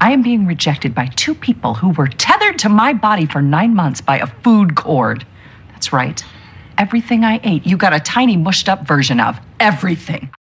I 0.03 0.13
am 0.13 0.23
being 0.23 0.47
rejected 0.47 0.95
by 0.95 1.07
two 1.07 1.35
people 1.35 1.75
who 1.75 1.91
were 1.91 2.09
tethered 2.09 2.59
to 2.61 2.69
my 2.69 2.93
body 2.93 3.27
for 3.27 3.41
nine 3.41 3.75
months 3.75 4.01
by 4.01 4.19
a 4.19 4.27
food 4.27 4.75
cord. 4.75 5.27
That's 5.73 5.93
right. 5.93 6.25
Everything 6.79 7.25
I 7.25 7.41
ate, 7.45 7.67
you 7.67 7.77
got 7.77 7.93
a 7.93 8.01
tiny 8.01 8.37
mushed 8.37 8.69
up 8.69 8.87
version 8.87 9.21
of. 9.21 9.39
Everything. 9.61 10.29